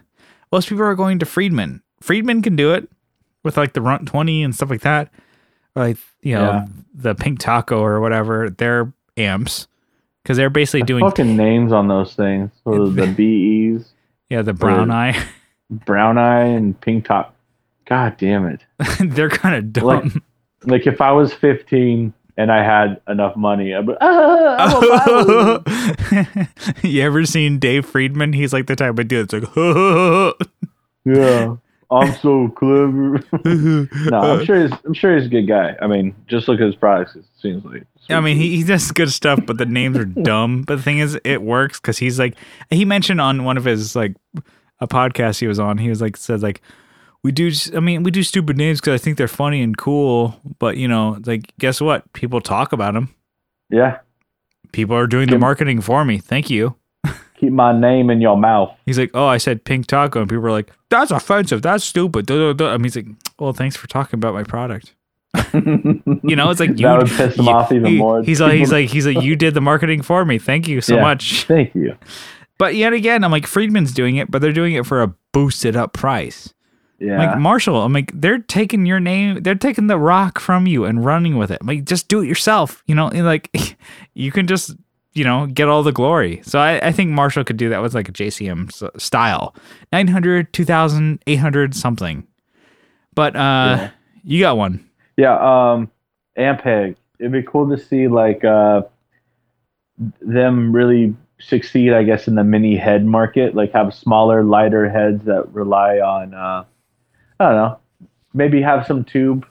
Most 0.52 0.68
people 0.68 0.84
are 0.84 0.94
going 0.94 1.18
to 1.18 1.26
Friedman. 1.26 1.82
Friedman 2.00 2.42
can 2.42 2.54
do 2.54 2.72
it 2.74 2.88
with 3.42 3.56
like 3.56 3.72
the 3.72 3.80
Runt 3.80 4.06
20 4.06 4.42
and 4.44 4.54
stuff 4.54 4.68
like 4.70 4.82
that. 4.82 5.10
Like 5.76 5.96
you 6.22 6.34
know 6.34 6.42
Yeah. 6.50 6.66
the 6.94 7.14
Pink 7.14 7.38
Taco 7.38 7.80
or 7.80 8.00
whatever. 8.00 8.50
They're 8.50 8.92
amps 9.16 9.66
because 10.22 10.36
they're 10.36 10.50
basically 10.50 10.82
doing 10.82 11.04
Fucking 11.04 11.36
names 11.36 11.72
on 11.72 11.88
those 11.88 12.14
things. 12.14 12.50
So 12.64 12.88
the 12.88 13.06
bees 13.16 13.92
yeah 14.28 14.42
the 14.42 14.52
brown 14.52 14.90
eye. 14.90 15.16
brown 15.70 16.18
eye, 16.18 16.44
and 16.44 16.78
pink 16.80 17.04
top. 17.06 17.34
God 17.86 18.16
damn 18.18 18.46
it. 18.46 18.60
they're 19.00 19.28
kind 19.30 19.56
of 19.56 19.72
dumb. 19.72 19.86
Like- 19.86 20.12
Like 20.64 20.86
if 20.86 21.00
I 21.00 21.10
was 21.12 21.32
15 21.32 22.12
and 22.36 22.52
I 22.52 22.62
had 22.62 23.00
enough 23.08 23.34
money, 23.34 23.74
I'd 23.74 23.86
be, 23.86 23.94
ah, 24.00 25.62
you 26.82 27.02
ever 27.02 27.24
seen 27.24 27.58
Dave 27.58 27.86
Friedman? 27.86 28.34
He's 28.34 28.52
like 28.52 28.66
the 28.66 28.76
type 28.76 28.98
of 28.98 29.08
dude 29.08 29.28
that's 29.30 29.44
like, 29.44 29.54
yeah. 31.04 31.56
I'm 31.90 32.14
so 32.20 32.48
clever. 32.48 33.20
no, 33.44 33.88
I'm 34.18 34.40
uh, 34.40 34.44
sure 34.44 34.62
he's. 34.62 34.72
I'm 34.84 34.94
sure 34.94 35.16
he's 35.16 35.26
a 35.26 35.30
good 35.30 35.48
guy. 35.48 35.76
I 35.82 35.88
mean, 35.88 36.14
just 36.28 36.46
look 36.46 36.60
at 36.60 36.66
his 36.66 36.76
products. 36.76 37.16
It 37.16 37.24
seems 37.40 37.64
like. 37.64 37.84
I 38.08 38.20
mean, 38.20 38.36
he, 38.36 38.56
he 38.56 38.62
does 38.64 38.90
good 38.92 39.10
stuff, 39.10 39.40
but 39.44 39.58
the 39.58 39.66
names 39.66 39.96
are 39.96 40.04
dumb. 40.22 40.62
But 40.62 40.76
the 40.76 40.82
thing 40.82 40.98
is, 40.98 41.18
it 41.24 41.42
works 41.42 41.80
because 41.80 41.98
he's 41.98 42.18
like, 42.18 42.36
he 42.70 42.84
mentioned 42.84 43.20
on 43.20 43.44
one 43.44 43.56
of 43.56 43.64
his 43.64 43.96
like 43.96 44.14
a 44.80 44.86
podcast 44.86 45.40
he 45.40 45.46
was 45.46 45.58
on, 45.58 45.78
he 45.78 45.88
was 45.88 46.00
like, 46.00 46.16
said 46.16 46.42
like, 46.42 46.60
we 47.22 47.32
do, 47.32 47.50
I 47.74 47.80
mean, 47.80 48.02
we 48.02 48.10
do 48.10 48.22
stupid 48.22 48.56
names 48.56 48.80
because 48.80 49.00
I 49.00 49.02
think 49.02 49.18
they're 49.18 49.28
funny 49.28 49.62
and 49.62 49.76
cool. 49.76 50.40
But 50.58 50.76
you 50.76 50.88
know, 50.88 51.18
like, 51.24 51.52
guess 51.58 51.80
what? 51.80 52.10
People 52.12 52.40
talk 52.40 52.72
about 52.72 52.94
them. 52.94 53.14
yeah. 53.70 53.98
People 54.72 54.94
are 54.94 55.08
doing 55.08 55.28
the 55.28 55.36
marketing 55.36 55.80
for 55.80 56.04
me. 56.04 56.18
Thank 56.18 56.48
you. 56.48 56.76
Keep 57.40 57.52
my 57.52 57.78
name 57.78 58.10
in 58.10 58.20
your 58.20 58.36
mouth. 58.36 58.72
He's 58.86 58.98
like, 58.98 59.10
"Oh, 59.14 59.26
I 59.26 59.38
said 59.38 59.64
pink 59.64 59.86
taco," 59.86 60.20
and 60.20 60.28
people 60.28 60.42
were 60.42 60.50
like, 60.52 60.70
"That's 60.90 61.10
offensive. 61.10 61.62
That's 61.62 61.84
stupid." 61.84 62.26
Duh, 62.26 62.38
duh, 62.38 62.52
duh. 62.52 62.68
I 62.68 62.76
mean, 62.76 62.84
he's 62.84 62.96
like, 62.96 63.06
"Well, 63.38 63.52
thanks 63.52 63.76
for 63.76 63.86
talking 63.88 64.18
about 64.18 64.34
my 64.34 64.42
product." 64.44 64.94
you 65.54 66.36
know, 66.36 66.50
it's 66.50 66.60
like 66.60 66.70
you 66.70 66.86
That 66.86 66.98
would 66.98 67.08
piss 67.08 67.36
him 67.36 67.44
you- 67.46 67.50
off 67.50 67.72
even 67.72 67.86
he- 67.92 67.98
more. 67.98 68.22
He's 68.22 68.40
like, 68.40 68.54
he's 68.54 68.72
like, 68.72 68.88
he's 68.90 69.06
like, 69.06 69.22
you 69.22 69.36
did 69.36 69.54
the 69.54 69.60
marketing 69.60 70.02
for 70.02 70.24
me. 70.24 70.38
Thank 70.38 70.68
you 70.68 70.80
so 70.80 70.96
Yeah. 70.96 71.02
much. 71.02 71.44
Thank 71.44 71.74
you. 71.74 71.96
But 72.58 72.74
yet 72.74 72.92
again, 72.92 73.24
I'm 73.24 73.30
like, 73.30 73.46
Friedman's 73.46 73.90
doing 73.94 74.16
it, 74.16 74.30
but 74.30 74.42
they're 74.42 74.52
doing 74.52 74.74
it 74.74 74.84
for 74.84 75.00
a 75.02 75.14
boosted 75.32 75.76
up 75.76 75.94
price. 75.94 76.52
Yeah. 76.98 77.16
Like 77.16 77.38
Marshall, 77.38 77.80
I'm 77.82 77.94
like, 77.94 78.12
they're 78.14 78.40
taking 78.40 78.84
your 78.84 79.00
name, 79.00 79.42
they're 79.42 79.54
taking 79.54 79.86
the 79.86 79.96
rock 79.96 80.38
from 80.38 80.66
you 80.66 80.84
and 80.84 81.02
running 81.02 81.38
with 81.38 81.50
it. 81.50 81.56
I'm 81.62 81.66
like, 81.66 81.84
just 81.86 82.08
do 82.08 82.20
it 82.20 82.26
yourself. 82.26 82.82
You 82.86 82.94
know, 82.94 83.08
and 83.08 83.24
like 83.24 83.48
you 84.14 84.30
can 84.30 84.46
just, 84.46 84.76
you 85.12 85.24
know, 85.24 85.46
get 85.46 85.68
all 85.68 85.82
the 85.82 85.92
glory. 85.92 86.40
So 86.44 86.58
I, 86.58 86.88
I 86.88 86.92
think 86.92 87.10
Marshall 87.10 87.44
could 87.44 87.56
do 87.56 87.68
that 87.70 87.82
with 87.82 87.94
like 87.94 88.08
a 88.08 88.12
JCM 88.12 89.00
style 89.00 89.54
900, 89.92 90.52
2000, 90.52 91.22
800, 91.26 91.74
something. 91.74 92.26
But 93.14 93.34
uh, 93.36 93.90
you 94.22 94.40
got 94.40 94.56
one. 94.56 94.88
Yeah, 95.16 95.34
um, 95.34 95.90
Ampeg. 96.38 96.96
It'd 97.18 97.32
be 97.32 97.42
cool 97.42 97.68
to 97.76 97.82
see 97.82 98.08
like 98.08 98.44
uh, 98.44 98.82
them 100.20 100.74
really 100.74 101.14
succeed, 101.40 101.92
I 101.92 102.04
guess, 102.04 102.28
in 102.28 102.34
the 102.36 102.44
mini 102.44 102.76
head 102.76 103.04
market. 103.04 103.54
Like 103.54 103.72
have 103.72 103.92
smaller, 103.92 104.42
lighter 104.42 104.88
heads 104.88 105.24
that 105.24 105.52
rely 105.52 105.98
on, 105.98 106.34
uh, 106.34 106.64
I 107.38 107.44
don't 107.44 107.56
know, 107.56 107.78
maybe 108.32 108.62
have 108.62 108.86
some 108.86 109.04
tube, 109.04 109.46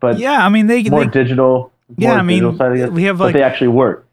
but 0.00 0.18
Yeah, 0.18 0.44
I 0.44 0.48
mean, 0.48 0.66
they, 0.66 0.82
more 0.84 1.04
they 1.04 1.10
digital. 1.10 1.72
Yeah, 1.98 2.10
more 2.10 2.18
I 2.18 2.22
mean, 2.22 2.42
digital 2.42 2.56
side, 2.56 2.80
I 2.80 2.88
we 2.88 3.02
have, 3.04 3.18
but 3.18 3.24
like- 3.24 3.34
they 3.34 3.42
actually 3.42 3.68
work. 3.68 4.06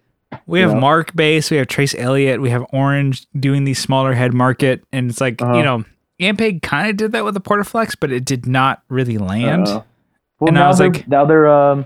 We 0.50 0.60
have 0.62 0.72
Yeah. 0.72 0.80
Markbass, 0.80 1.52
we 1.52 1.58
have 1.58 1.68
Trace 1.68 1.94
Elliott, 1.98 2.42
we 2.42 2.50
have 2.50 2.66
Orange 2.74 3.26
doing 3.40 3.64
the 3.66 3.74
smaller 3.74 4.14
head 4.14 4.34
market, 4.34 4.84
and 4.92 5.10
it's 5.10 5.22
like 5.22 5.42
Uh-huh. 5.42 5.54
you 5.58 5.64
know, 5.64 5.84
Ampeg 6.20 6.62
kind 6.62 6.90
of 6.90 6.98
did 6.98 7.12
that 7.14 7.24
with 7.24 7.34
the 7.34 7.40
Portaflex, 7.42 7.96
but 8.00 8.12
it 8.12 8.26
did 8.26 8.46
not 8.46 8.82
really 8.90 9.18
land. 9.18 9.68
Uh, 9.68 9.82
well, 10.40 10.50
And 10.50 10.60
I 10.60 10.68
was 10.68 10.80
like- 10.80 11.08
now 11.08 11.24
they're 11.26 11.48
um, 11.48 11.86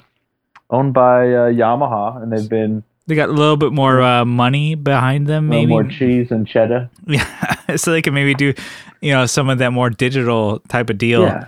owned 0.69 0.93
by 0.93 1.27
uh, 1.27 1.51
Yamaha, 1.51 2.21
and 2.23 2.31
they've 2.31 2.49
been 2.49 2.83
they 3.05 3.15
got 3.15 3.27
a 3.27 3.33
little 3.33 3.57
bit 3.57 3.73
more 3.73 4.01
uh, 4.01 4.23
money 4.23 4.75
behind 4.75 5.27
them, 5.27 5.51
a 5.51 5.55
little 5.55 5.61
maybe. 5.67 5.69
more 5.69 5.83
cheese 5.83 6.31
and 6.31 6.47
cheddar. 6.47 6.89
Yeah, 7.05 7.75
so 7.75 7.91
they 7.91 8.01
can 8.01 8.13
maybe 8.13 8.33
do, 8.33 8.53
you 9.01 9.11
know, 9.11 9.25
some 9.25 9.49
of 9.49 9.57
that 9.57 9.71
more 9.73 9.89
digital 9.89 10.59
type 10.69 10.89
of 10.89 10.97
deal. 10.97 11.23
Yeah, 11.23 11.47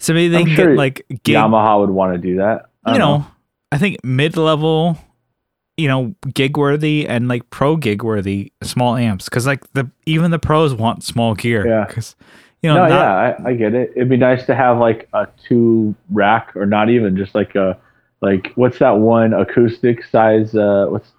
So 0.00 0.12
maybe 0.14 0.28
they 0.32 0.40
I'm 0.40 0.46
can 0.46 0.56
sure 0.56 0.66
get 0.70 0.76
like 0.76 1.06
gig, 1.22 1.36
Yamaha 1.36 1.78
would 1.78 1.90
want 1.90 2.14
to 2.14 2.18
do 2.18 2.36
that. 2.38 2.66
You 2.88 2.94
don't 2.94 2.98
know, 3.20 3.26
I 3.70 3.78
think 3.78 3.98
mid 4.04 4.36
level, 4.36 4.98
you 5.76 5.88
know, 5.88 6.14
gig 6.34 6.56
worthy 6.56 7.06
and 7.06 7.28
like 7.28 7.48
pro 7.50 7.76
gig 7.76 8.02
worthy 8.02 8.52
small 8.62 8.96
amps 8.96 9.26
because 9.26 9.46
like 9.46 9.70
the 9.74 9.90
even 10.06 10.30
the 10.30 10.38
pros 10.38 10.74
want 10.74 11.04
small 11.04 11.34
gear. 11.34 11.66
Yeah. 11.66 11.84
Because 11.86 12.16
you 12.62 12.70
know, 12.70 12.76
no, 12.76 12.88
not, 12.88 12.98
yeah, 12.98 13.36
I, 13.44 13.48
I 13.50 13.54
get 13.54 13.74
it. 13.74 13.92
It'd 13.94 14.08
be 14.08 14.16
nice 14.16 14.46
to 14.46 14.54
have 14.54 14.78
like 14.78 15.08
a 15.12 15.28
two 15.46 15.94
rack, 16.10 16.56
or 16.56 16.64
not 16.66 16.88
even 16.88 17.16
just 17.16 17.34
like 17.34 17.54
a 17.54 17.78
like 18.22 18.52
what's 18.54 18.78
that 18.78 18.92
one 18.98 19.34
acoustic 19.34 20.02
size? 20.04 20.54
Uh, 20.54 20.86
what's 20.88 21.12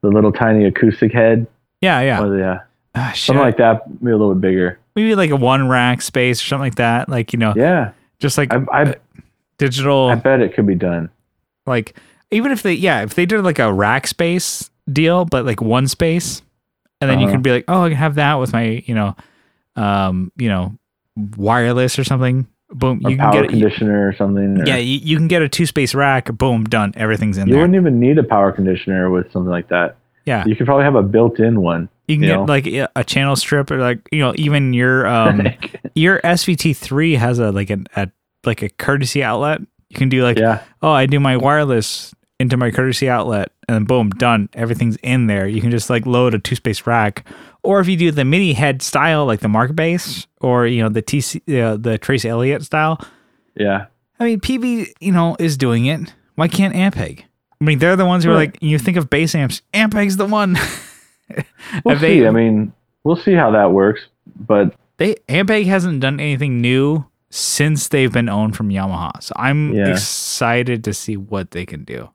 the 0.00 0.08
little 0.08 0.32
tiny 0.32 0.64
acoustic 0.64 1.12
head? 1.12 1.46
yeah, 1.80 2.00
yeah. 2.00 2.20
Oh, 2.20 2.36
yeah, 2.36 2.60
Ah, 2.94 3.12
shit. 3.14 3.26
something 3.26 3.42
like 3.44 3.56
that. 3.58 3.82
Maybe 4.02 4.12
a 4.12 4.16
little 4.16 4.34
bit 4.34 4.40
bigger. 4.40 4.78
maybe 4.96 5.14
like 5.14 5.30
a 5.30 5.36
one 5.36 5.68
rack 5.68 6.02
space 6.02 6.40
or 6.42 6.46
something 6.46 6.64
like 6.66 6.74
that. 6.76 7.08
Like 7.08 7.32
you 7.32 7.38
know, 7.38 7.54
Yeah, 7.56 7.92
just 8.18 8.36
like 8.36 8.52
I, 8.52 8.64
I, 8.72 8.94
digital. 9.58 10.08
I 10.08 10.16
bet 10.16 10.40
it 10.40 10.54
could 10.54 10.66
be 10.66 10.74
done. 10.74 11.08
like 11.66 11.94
even 12.30 12.52
if 12.52 12.62
they 12.62 12.72
yeah 12.74 13.02
if 13.02 13.14
they 13.14 13.26
did 13.26 13.42
like 13.42 13.58
a 13.58 13.72
rack 13.72 14.06
space 14.06 14.70
deal 14.92 15.24
but 15.24 15.44
like 15.46 15.60
one 15.60 15.86
space 15.88 16.42
and 17.00 17.10
then 17.10 17.18
you 17.20 17.26
Uh-huh. 17.26 17.34
can 17.34 17.42
be 17.42 17.50
like 17.50 17.64
oh 17.68 17.82
i 17.82 17.88
can 17.88 17.96
have 17.98 18.14
that 18.16 18.34
with 18.34 18.52
my 18.52 18.82
you 18.86 18.94
know 18.94 19.14
um 19.76 20.30
you 20.36 20.48
know 20.48 20.76
wireless 21.36 21.98
or 21.98 22.04
something 22.04 22.46
boom 22.70 23.00
Or 23.04 23.10
you 23.10 23.16
can 23.16 23.30
get 23.32 23.44
it 23.44 23.50
conditioner 23.50 24.08
or 24.08 24.12
something. 24.14 24.60
or- 24.60 24.66
yeah 24.66 24.76
you, 24.76 24.98
you 24.98 25.16
can 25.16 25.28
get 25.28 25.42
a 25.42 25.48
two 25.48 25.66
space 25.66 25.94
rack 25.94 26.26
boom 26.36 26.64
done 26.64 26.92
everything's 26.96 27.38
in 27.38 27.42
there. 27.42 27.48
you 27.48 27.52
there 27.54 27.62
wouldn't 27.62 27.76
even 27.80 28.00
need 28.00 28.18
a 28.18 28.24
power 28.24 28.52
conditioner 28.52 29.10
with 29.10 29.30
something 29.32 29.50
like 29.50 29.68
that. 29.68 29.96
yeah 30.24 30.44
You 30.46 30.56
could 30.56 30.66
probably 30.66 30.84
have 30.84 30.96
a 30.96 31.02
built-in 31.02 31.60
one. 31.60 31.88
you 32.08 32.16
can 32.16 32.22
you 32.24 32.28
get 32.30 32.36
know? 32.36 32.44
like 32.44 32.66
a 32.66 32.88
a 32.96 33.04
channel 33.04 33.36
strip 33.36 33.70
or 33.70 33.78
like 33.78 34.00
you 34.10 34.18
know 34.20 34.32
even 34.36 34.72
your 34.74 35.06
um 35.06 35.46
your 35.94 36.20
svt3 36.22 37.16
has 37.18 37.38
a 37.38 37.52
like 37.52 37.70
an 37.70 37.86
a 37.96 38.08
like 38.44 38.62
a 38.62 38.68
courtesy 38.68 39.22
outlet 39.22 39.60
you 39.94 39.98
can 39.98 40.08
do 40.08 40.22
like 40.22 40.38
yeah, 40.38 40.62
oh, 40.82 40.90
I 40.90 41.06
do 41.06 41.18
my 41.20 41.36
wireless 41.36 42.14
into 42.40 42.56
my 42.56 42.70
courtesy 42.70 43.08
outlet, 43.08 43.52
and 43.68 43.74
then 43.76 43.84
boom, 43.84 44.10
done. 44.10 44.48
Everything's 44.54 44.96
in 45.02 45.26
there. 45.28 45.46
You 45.46 45.60
can 45.60 45.70
just 45.70 45.88
like 45.88 46.04
load 46.06 46.34
a 46.34 46.38
two 46.38 46.56
space 46.56 46.86
rack, 46.86 47.26
or 47.62 47.80
if 47.80 47.88
you 47.88 47.96
do 47.96 48.10
the 48.10 48.24
mini 48.24 48.52
head 48.52 48.82
style, 48.82 49.24
like 49.24 49.40
the 49.40 49.48
Markbass, 49.48 50.26
or 50.40 50.66
you 50.66 50.82
know 50.82 50.88
the 50.88 51.02
TC, 51.02 51.40
uh, 51.62 51.76
the 51.76 51.96
Trace 51.98 52.24
Elliott 52.24 52.62
style. 52.64 53.00
yeah. 53.54 53.86
I 54.20 54.24
mean, 54.26 54.40
PV, 54.40 54.92
you 55.00 55.10
know, 55.10 55.36
is 55.40 55.56
doing 55.56 55.86
it. 55.86 56.14
Why 56.36 56.46
can't 56.46 56.72
Ampeg? 56.72 57.24
I 57.60 57.64
mean, 57.64 57.80
they're 57.80 57.96
the 57.96 58.06
ones 58.06 58.22
who 58.22 58.30
are 58.30 58.34
like, 58.34 58.56
you 58.60 58.78
think 58.78 58.96
of 58.96 59.10
bass 59.10 59.34
amps, 59.34 59.62
Ampeg's 59.72 60.16
the 60.16 60.26
one. 60.26 60.56
We'll 61.84 61.98
they- 61.98 62.20
see. 62.20 62.26
I 62.26 62.30
mean, 62.30 62.72
we'll 63.02 63.16
see 63.16 63.32
how 63.32 63.50
that 63.52 63.72
works. 63.72 64.02
But 64.36 64.74
they 64.98 65.16
Ampeg 65.28 65.66
hasn't 65.66 66.00
done 66.00 66.20
anything 66.20 66.60
new 66.60 67.04
since 67.36 67.88
they've 67.88 68.12
been 68.12 68.28
owned 68.28 68.54
from 68.56 68.68
Yamaha. 68.70 69.20
So 69.20 69.32
I'm 69.36 69.74
Yeah. 69.74 69.88
excited 69.88 70.84
to 70.84 70.94
see 70.94 71.16
what 71.16 71.50
they 71.50 71.66
can 71.66 71.82
do. 71.84 72.08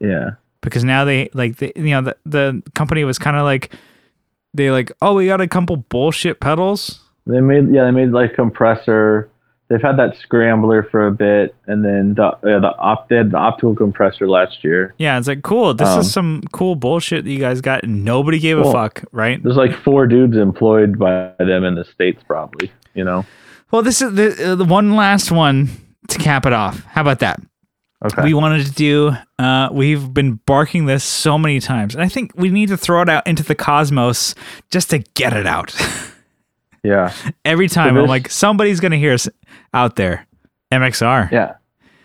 yeah, 0.00 0.30
because 0.60 0.82
now 0.84 1.04
they 1.04 1.30
like 1.34 1.56
the, 1.58 1.72
you 1.76 1.90
know 1.90 2.02
the 2.02 2.16
the 2.26 2.62
company 2.74 3.04
was 3.04 3.16
kind 3.18 3.36
of 3.36 3.44
like 3.44 3.72
they 4.52 4.70
like 4.72 4.90
oh 5.00 5.14
we 5.14 5.26
got 5.26 5.40
a 5.40 5.46
couple 5.46 5.76
bullshit 5.76 6.40
pedals 6.40 7.00
They 7.26 7.40
made 7.40 7.72
yeah 7.72 7.84
they 7.84 7.92
made 7.92 8.10
like 8.10 8.34
compressor. 8.34 9.28
They've 9.68 9.82
had 9.82 9.96
that 9.98 10.16
scrambler 10.16 10.84
for 10.84 11.08
a 11.08 11.10
bit, 11.10 11.52
and 11.66 11.84
then 11.84 12.14
the 12.14 12.24
uh, 12.26 12.60
the 12.60 12.72
op 12.78 13.08
they 13.08 13.16
had 13.16 13.30
the 13.30 13.36
optical 13.38 13.74
compressor 13.74 14.28
last 14.28 14.62
year. 14.64 14.94
yeah 14.98 15.16
it's 15.18 15.28
like 15.28 15.42
cool 15.42 15.74
this 15.74 15.88
Um, 15.88 16.00
is 16.00 16.12
some 16.12 16.42
cool 16.52 16.74
bullshit 16.76 17.24
that 17.24 17.30
you 17.30 17.38
guys 17.40 17.60
got 17.60 17.82
and 17.84 18.04
nobody 18.04 18.38
gave 18.40 18.58
a 18.58 18.70
fuck 18.72 19.02
right 19.12 19.40
There's 19.42 19.56
like 19.56 19.74
four 19.74 20.06
dudes 20.08 20.36
employed 20.36 20.98
by 20.98 21.32
them 21.38 21.62
in 21.64 21.74
the 21.76 21.84
states, 21.84 22.22
probably. 22.26 22.70
You 22.94 23.04
know. 23.04 23.24
Well 23.70 23.82
this 23.82 24.00
is 24.02 24.14
the, 24.14 24.52
uh, 24.52 24.54
the 24.54 24.64
one 24.64 24.94
last 24.96 25.30
one 25.30 25.68
to 26.08 26.18
cap 26.18 26.46
it 26.46 26.52
off 26.52 26.84
how 26.84 27.00
about 27.00 27.18
that 27.20 27.40
Okay. 28.04 28.24
we 28.24 28.34
wanted 28.34 28.66
to 28.66 28.72
do 28.72 29.16
uh 29.38 29.68
we've 29.72 30.12
been 30.12 30.34
barking 30.46 30.84
this 30.84 31.02
so 31.02 31.38
many 31.38 31.60
times 31.60 31.94
and 31.94 32.04
i 32.04 32.08
think 32.08 32.30
we 32.36 32.50
need 32.50 32.68
to 32.68 32.76
throw 32.76 33.00
it 33.02 33.08
out 33.08 33.26
into 33.26 33.42
the 33.42 33.54
cosmos 33.54 34.34
just 34.70 34.90
to 34.90 34.98
get 35.14 35.32
it 35.32 35.46
out 35.46 35.74
yeah. 36.82 37.12
every 37.44 37.68
time 37.68 37.96
i'm 37.96 38.06
like 38.06 38.30
somebody's 38.30 38.80
gonna 38.80 38.96
hear 38.98 39.14
us 39.14 39.28
out 39.72 39.96
there 39.96 40.26
mxr 40.72 41.30
Yeah. 41.32 41.54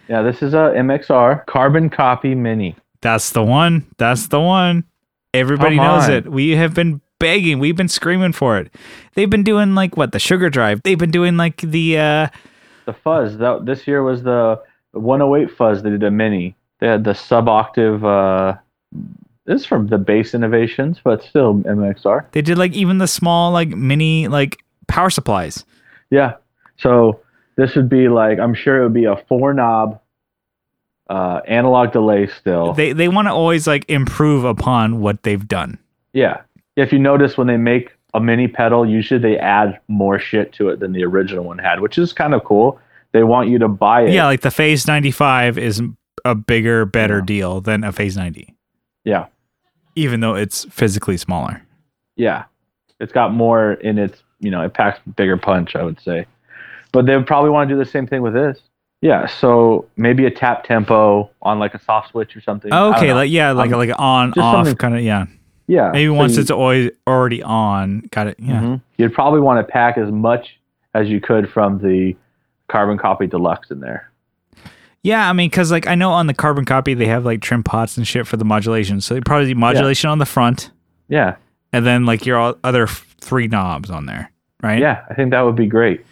Yeah. 0.08 0.24
This 0.24 0.42
is 0.44 0.54
a 0.54 0.74
MXR 0.76 1.46
carbon 1.46 1.90
copy 1.90 2.36
mini. 2.36 2.76
That's 3.02 3.30
the 3.30 3.44
one. 3.44 3.86
That's 3.98 4.28
the 4.28 4.42
one. 4.42 4.84
Everybody 5.34 5.78
Come 5.78 5.86
knows 5.86 6.04
on. 6.06 6.12
it. 6.12 6.30
We 6.30 6.50
have 6.58 6.74
been 6.74 7.00
begging. 7.22 7.60
We've 7.60 7.76
been 7.78 7.88
screaming 7.88 8.34
for 8.34 8.58
it. 8.58 8.74
They've 9.14 9.30
been 9.30 9.44
doing 9.44 9.76
like 9.76 9.96
what 9.96 10.12
the 10.12 10.20
sugar 10.20 10.50
drive. 10.50 10.82
They've 10.84 10.98
been 10.98 11.12
doing 11.12 11.38
like 11.38 11.62
the 11.62 11.98
uh 11.98 12.28
The 12.86 12.94
fuzz. 12.94 13.38
That 13.38 13.66
this 13.66 13.88
year 13.88 14.04
was 14.04 14.24
the 14.24 14.60
108 14.92 15.56
fuzz. 15.56 15.84
They 15.84 15.90
did 15.92 16.04
a 16.04 16.12
mini. 16.12 16.56
They 16.80 16.88
had 16.88 17.04
the 17.06 17.14
sub 17.14 17.48
octave. 17.48 18.04
Uh, 18.04 18.56
this 19.46 19.62
is 19.62 19.66
from 19.66 19.88
the 19.88 19.98
bass 19.98 20.34
innovations, 20.34 21.00
but 21.04 21.24
still 21.24 21.56
MXR. 21.56 22.26
they 22.32 22.42
did 22.42 22.58
like 22.58 22.74
even 22.74 22.98
the 22.98 23.08
small 23.08 23.52
like 23.52 23.70
mini 23.70 24.28
like 24.28 24.58
power 24.88 25.10
supplies. 25.10 25.64
Yeah. 26.10 26.36
So 26.78 27.22
this 27.56 27.76
would 27.76 27.88
be 27.90 28.08
like 28.10 28.40
I'm 28.40 28.54
sure 28.54 28.80
it 28.80 28.84
would 28.84 28.94
be 28.94 29.06
a 29.06 29.16
four 29.28 29.54
knob 29.54 30.00
uh, 31.10 31.42
analog 31.48 31.92
delay 31.92 32.28
still. 32.28 32.74
They 32.74 32.94
they 32.94 33.08
want 33.08 33.28
to 33.28 33.32
always 33.34 33.68
like 33.68 33.86
improve 33.90 34.44
upon 34.46 35.00
what 35.02 35.24
they've 35.24 35.48
done. 35.48 35.78
yeah. 36.14 36.42
If 36.76 36.92
you 36.94 37.00
notice 37.00 37.38
when 37.38 37.48
they 37.48 37.58
make 37.58 37.92
a 38.14 38.20
mini 38.20 38.48
pedal, 38.48 38.86
usually 38.86 39.20
they 39.20 39.38
add 39.38 39.80
more 39.88 40.20
shit 40.20 40.54
to 40.54 40.70
it 40.70 40.80
than 40.80 40.92
the 40.94 41.04
original 41.04 41.44
one 41.46 41.58
had, 41.58 41.80
which 41.80 41.98
is 41.98 42.14
kind 42.14 42.34
of 42.34 42.44
cool. 42.44 42.80
They 43.14 43.24
want 43.24 43.50
you 43.50 43.58
to 43.60 43.68
buy 43.68 44.04
it. 44.04 44.12
Yeah, 44.14 44.26
like 44.26 44.42
the 44.42 44.52
Phase 44.52 44.88
95 44.88 45.58
is 45.58 45.82
a 46.26 46.36
bigger 46.36 46.86
better 46.86 47.18
Yeah. 47.20 47.26
deal 47.26 47.62
than 47.62 47.84
a 47.84 47.92
Phase 47.92 48.16
90 48.18 48.54
Yeah. 49.04 49.26
even 49.96 50.20
though 50.22 50.36
it's 50.36 50.66
physically 50.66 51.18
smaller. 51.18 51.62
Yeah. 52.16 52.44
It's 53.00 53.12
got 53.12 53.34
more 53.34 53.74
in 53.74 53.98
its, 53.98 54.22
you 54.40 54.52
know, 54.52 54.62
it 54.62 54.74
packs 54.74 55.00
bigger 55.16 55.36
punch, 55.38 55.76
I 55.76 55.84
would 55.84 56.00
say. 56.00 56.26
But 56.94 57.06
they 57.06 57.16
would 57.18 57.26
probably 57.28 57.50
want 57.50 57.68
to 57.70 57.76
do 57.76 57.80
the 57.80 57.90
same 57.90 58.06
thing 58.08 58.22
with 58.22 58.34
this. 58.34 58.60
Yeah, 59.02 59.26
so 59.26 59.86
maybe 59.98 60.26
a 60.28 60.32
tap 60.32 60.64
tempo 60.64 61.30
on 61.42 61.58
like 61.58 61.74
a 61.74 61.80
soft 61.80 62.12
switch 62.12 62.36
or 62.36 62.42
something. 62.42 62.72
Okay, 62.72 63.14
like 63.14 63.32
yeah, 63.32 63.52
like 63.52 63.72
Um, 63.72 63.80
like 63.80 63.92
on 64.00 64.34
off 64.38 64.78
kind 64.78 64.96
of 64.96 65.02
yeah. 65.02 65.26
Yeah. 65.72 65.92
Maybe 65.94 66.08
so 66.10 66.14
once 66.16 66.36
you- 66.36 66.42
it's 66.42 66.52
always 66.52 66.92
already 67.08 67.42
on, 67.42 68.02
got 68.12 68.28
it. 68.28 68.36
Yeah. 68.40 68.60
Mhm. 68.62 68.82
You'd 68.98 69.14
probably 69.14 69.40
want 69.40 69.66
to 69.66 69.72
pack 69.72 69.98
as 69.98 70.12
much 70.12 70.60
as 70.94 71.08
you 71.10 71.22
could 71.22 71.50
from 71.50 71.78
the 71.80 72.14
carbon 72.68 72.98
copy 72.98 73.26
deluxe 73.26 73.72
in 73.72 73.80
there. 73.80 74.10
Yeah, 75.02 75.30
I 75.30 75.34
mean, 75.34 75.50
because 75.50 75.72
like 75.72 75.88
I 75.88 75.96
know 75.96 76.12
on 76.12 76.28
the 76.28 76.34
carbon 76.34 76.66
copy 76.66 76.94
they 76.94 77.06
have 77.08 77.24
like 77.26 77.42
trim 77.42 77.64
pots 77.64 77.96
and 77.96 78.06
shit 78.06 78.28
for 78.28 78.36
the 78.38 78.44
modulation, 78.46 79.00
so 79.00 79.14
they 79.14 79.22
probably 79.22 79.48
do 79.48 79.56
modulation 79.58 80.10
on 80.10 80.20
the 80.20 80.26
front, 80.26 80.72
Yeah. 81.08 81.36
and 81.72 81.86
then 81.86 82.06
like 82.06 82.26
your 82.26 82.56
other 82.66 82.86
three 82.88 83.48
knobs 83.48 83.90
on 83.90 84.06
there, 84.08 84.30
right? 84.62 84.80
Yeah, 84.80 85.02
I 85.10 85.14
think 85.14 85.32
that 85.32 85.42
would 85.42 85.56
be 85.56 85.68
great. 85.68 86.06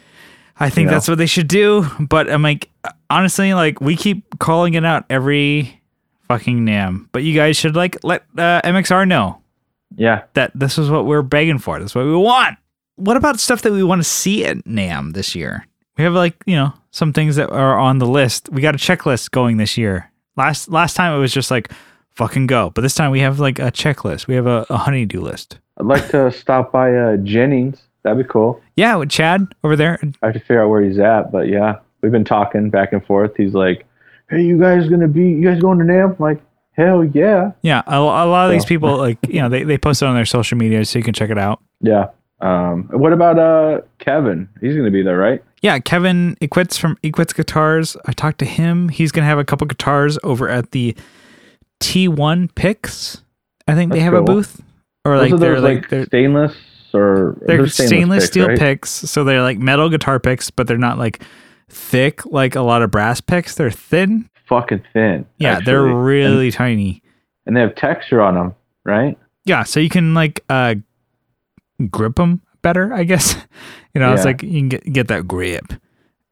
I 0.58 0.70
think 0.70 0.86
know? 0.86 0.92
that's 0.94 1.06
what 1.06 1.18
they 1.18 1.26
should 1.26 1.48
do. 1.48 1.86
But 2.00 2.30
I'm 2.30 2.42
like, 2.42 2.68
honestly, 3.10 3.52
like 3.54 3.80
we 3.80 3.94
keep 3.94 4.38
calling 4.38 4.72
it 4.74 4.84
out 4.86 5.04
every 5.10 5.80
fucking 6.28 6.64
NAMM, 6.64 7.08
but 7.12 7.22
you 7.22 7.34
guys 7.34 7.56
should 7.58 7.76
like 7.76 7.96
let 8.02 8.22
uh, 8.38 8.60
MXR 8.64 9.06
know 9.06 9.38
Yeah, 9.96 10.22
that 10.34 10.52
this 10.54 10.78
is 10.78 10.90
what 10.90 11.06
we're 11.06 11.22
begging 11.22 11.58
for. 11.58 11.78
This 11.78 11.92
is 11.92 11.94
what 11.94 12.04
we 12.06 12.16
want. 12.16 12.56
What 12.96 13.16
about 13.16 13.40
stuff 13.40 13.62
that 13.62 13.72
we 13.72 13.82
want 13.82 14.00
to 14.00 14.08
see 14.08 14.44
at 14.44 14.58
NAMM 14.58 15.14
this 15.14 15.34
year? 15.34 15.66
We 15.96 16.04
have 16.04 16.14
like 16.14 16.36
you 16.46 16.56
know 16.56 16.72
some 16.90 17.12
things 17.12 17.36
that 17.36 17.50
are 17.50 17.78
on 17.78 17.98
the 17.98 18.06
list. 18.06 18.48
We 18.50 18.62
got 18.62 18.74
a 18.74 18.78
checklist 18.78 19.30
going 19.30 19.56
this 19.56 19.76
year. 19.76 20.10
Last 20.36 20.70
last 20.70 20.94
time 20.94 21.14
it 21.14 21.18
was 21.18 21.32
just 21.32 21.50
like 21.50 21.70
fucking 22.10 22.46
go, 22.46 22.70
but 22.70 22.82
this 22.82 22.94
time 22.94 23.10
we 23.10 23.20
have 23.20 23.40
like 23.40 23.58
a 23.58 23.70
checklist. 23.70 24.26
We 24.26 24.34
have 24.34 24.46
a, 24.46 24.66
a 24.70 24.76
honeydew 24.76 25.20
list. 25.20 25.58
I'd 25.78 25.86
like 25.86 26.08
to 26.10 26.30
stop 26.38 26.72
by 26.72 26.94
uh, 26.94 27.16
Jennings. 27.18 27.82
That'd 28.02 28.24
be 28.24 28.30
cool. 28.30 28.60
Yeah, 28.76 28.96
with 28.96 29.10
Chad 29.10 29.46
over 29.62 29.76
there. 29.76 29.98
I 30.22 30.26
have 30.26 30.34
to 30.34 30.40
figure 30.40 30.62
out 30.62 30.70
where 30.70 30.82
he's 30.82 30.98
at, 30.98 31.30
but 31.30 31.48
yeah, 31.48 31.80
we've 32.00 32.12
been 32.12 32.24
talking 32.24 32.70
back 32.70 32.92
and 32.92 33.04
forth. 33.04 33.36
He's 33.36 33.54
like, 33.54 33.86
"Hey, 34.30 34.42
you 34.42 34.58
guys 34.58 34.88
gonna 34.88 35.08
be? 35.08 35.28
You 35.30 35.44
guys 35.44 35.60
going 35.60 35.78
to 35.78 35.84
NAMM?" 35.84 36.16
I'm 36.16 36.16
like, 36.18 36.42
"Hell 36.80 37.04
yeah, 37.04 37.52
Yeah, 37.62 37.82
a, 37.86 37.96
a 37.96 38.26
lot 38.26 38.46
of 38.46 38.52
these 38.52 38.64
people 38.64 38.96
like 39.06 39.18
you 39.28 39.40
know 39.40 39.48
they 39.48 39.64
they 39.64 39.78
post 39.78 40.02
it 40.02 40.06
on 40.06 40.14
their 40.14 40.24
social 40.24 40.56
media 40.56 40.84
so 40.84 40.98
you 40.98 41.04
can 41.04 41.14
check 41.14 41.30
it 41.30 41.38
out. 41.38 41.60
yeah." 41.80 42.08
Um, 42.42 42.88
what 42.90 43.12
about 43.12 43.38
uh 43.38 43.82
Kevin? 43.98 44.48
He's 44.62 44.74
gonna 44.74 44.90
be 44.90 45.02
there, 45.02 45.18
right? 45.18 45.42
Yeah, 45.60 45.78
Kevin 45.78 46.36
Equits 46.40 46.78
from 46.78 46.96
Equits 47.02 47.34
Guitars. 47.34 47.98
I 48.06 48.12
talked 48.12 48.38
to 48.38 48.46
him. 48.46 48.88
He's 48.88 49.12
gonna 49.12 49.26
have 49.26 49.38
a 49.38 49.44
couple 49.44 49.66
guitars 49.66 50.18
over 50.24 50.48
at 50.48 50.70
the 50.70 50.96
T1 51.80 52.54
Picks. 52.54 53.22
I 53.68 53.74
think 53.74 53.92
they 53.92 53.98
That's 53.98 54.04
have 54.04 54.14
a 54.14 54.22
booth, 54.22 54.62
or 55.04 55.18
Those 55.18 55.30
like 55.32 55.40
they're 55.40 55.60
those, 55.60 55.62
like 55.62 55.88
they're 55.90 56.06
stainless 56.06 56.56
or 56.94 57.36
they're 57.42 57.66
stainless, 57.66 58.24
picks, 58.24 58.30
steel 58.30 58.48
right? 58.48 58.58
picks. 58.58 58.90
So 58.90 59.22
they're 59.22 59.42
like 59.42 59.58
metal 59.58 59.88
guitar 59.90 60.18
picks, 60.18 60.50
but 60.50 60.66
they're 60.66 60.78
not 60.78 60.98
like 60.98 61.22
thick 61.68 62.24
like 62.26 62.54
a 62.54 62.62
lot 62.62 62.82
of 62.82 62.90
brass 62.90 63.20
picks. 63.20 63.54
They're 63.54 63.70
thin. 63.70 64.28
Fucking 64.50 64.82
thin. 64.92 65.24
Yeah, 65.38 65.60
they're 65.60 65.86
actually. 65.86 66.02
really 66.02 66.50
tiny. 66.50 67.02
and 67.46 67.56
they 67.56 67.60
have 67.62 67.74
texture 67.74 68.20
on 68.20 68.34
them, 68.34 68.54
right? 68.84 69.16
Yeah, 69.46 69.62
so 69.62 69.80
you 69.80 69.88
can 69.88 70.12
like 70.12 70.44
uh 70.50 70.74
grip 71.90 72.16
them 72.16 72.42
better, 72.62 72.92
I 72.92 73.04
guess. 73.04 73.36
You 73.92 74.00
know, 74.00 74.12
it's 74.14 74.24
like 74.24 74.44
you 74.44 74.60
can 74.60 74.68
get 74.68 74.84
get 74.92 75.08
that 75.08 75.26
grip. 75.26 75.72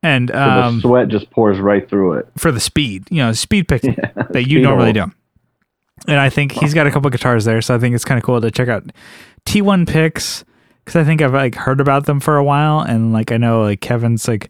And 0.05 0.31
So 0.31 0.39
um 0.39 0.77
the 0.77 0.81
sweat 0.83 1.09
just 1.09 1.29
pours 1.31 1.59
right 1.59 1.89
through 1.91 2.13
it. 2.19 2.29
for 2.37 2.53
the 2.53 2.61
speed, 2.61 3.09
you 3.11 3.17
know, 3.17 3.33
speed 3.33 3.67
pick 3.67 3.83
Yeah, 3.85 4.13
that 4.31 4.47
you 4.47 4.61
normally 4.61 4.97
hold. 4.97 5.11
do. 5.11 5.17
And 6.07 6.21
I 6.21 6.31
think 6.31 6.53
he's 6.53 6.73
got 6.75 6.87
a 6.87 6.93
couple 6.93 7.11
guitars 7.11 7.45
there, 7.47 7.61
so 7.61 7.75
I 7.75 7.79
think 7.79 7.97
it's 7.97 8.05
kind 8.05 8.17
of 8.17 8.23
cool 8.23 8.41
to 8.41 8.53
check 8.53 8.69
out 8.69 8.85
T1 9.45 9.89
picks 9.89 10.45
because 10.85 10.95
I 10.95 11.03
think 11.03 11.21
I've 11.21 11.35
like 11.35 11.57
heard 11.57 11.81
about 11.81 12.07
them 12.07 12.21
for 12.21 12.37
a 12.37 12.45
while, 12.45 12.79
and 12.79 13.13
like 13.13 13.33
I 13.33 13.37
know 13.39 13.63
like 13.63 13.81
Kevin's 13.81 14.29
like 14.29 14.49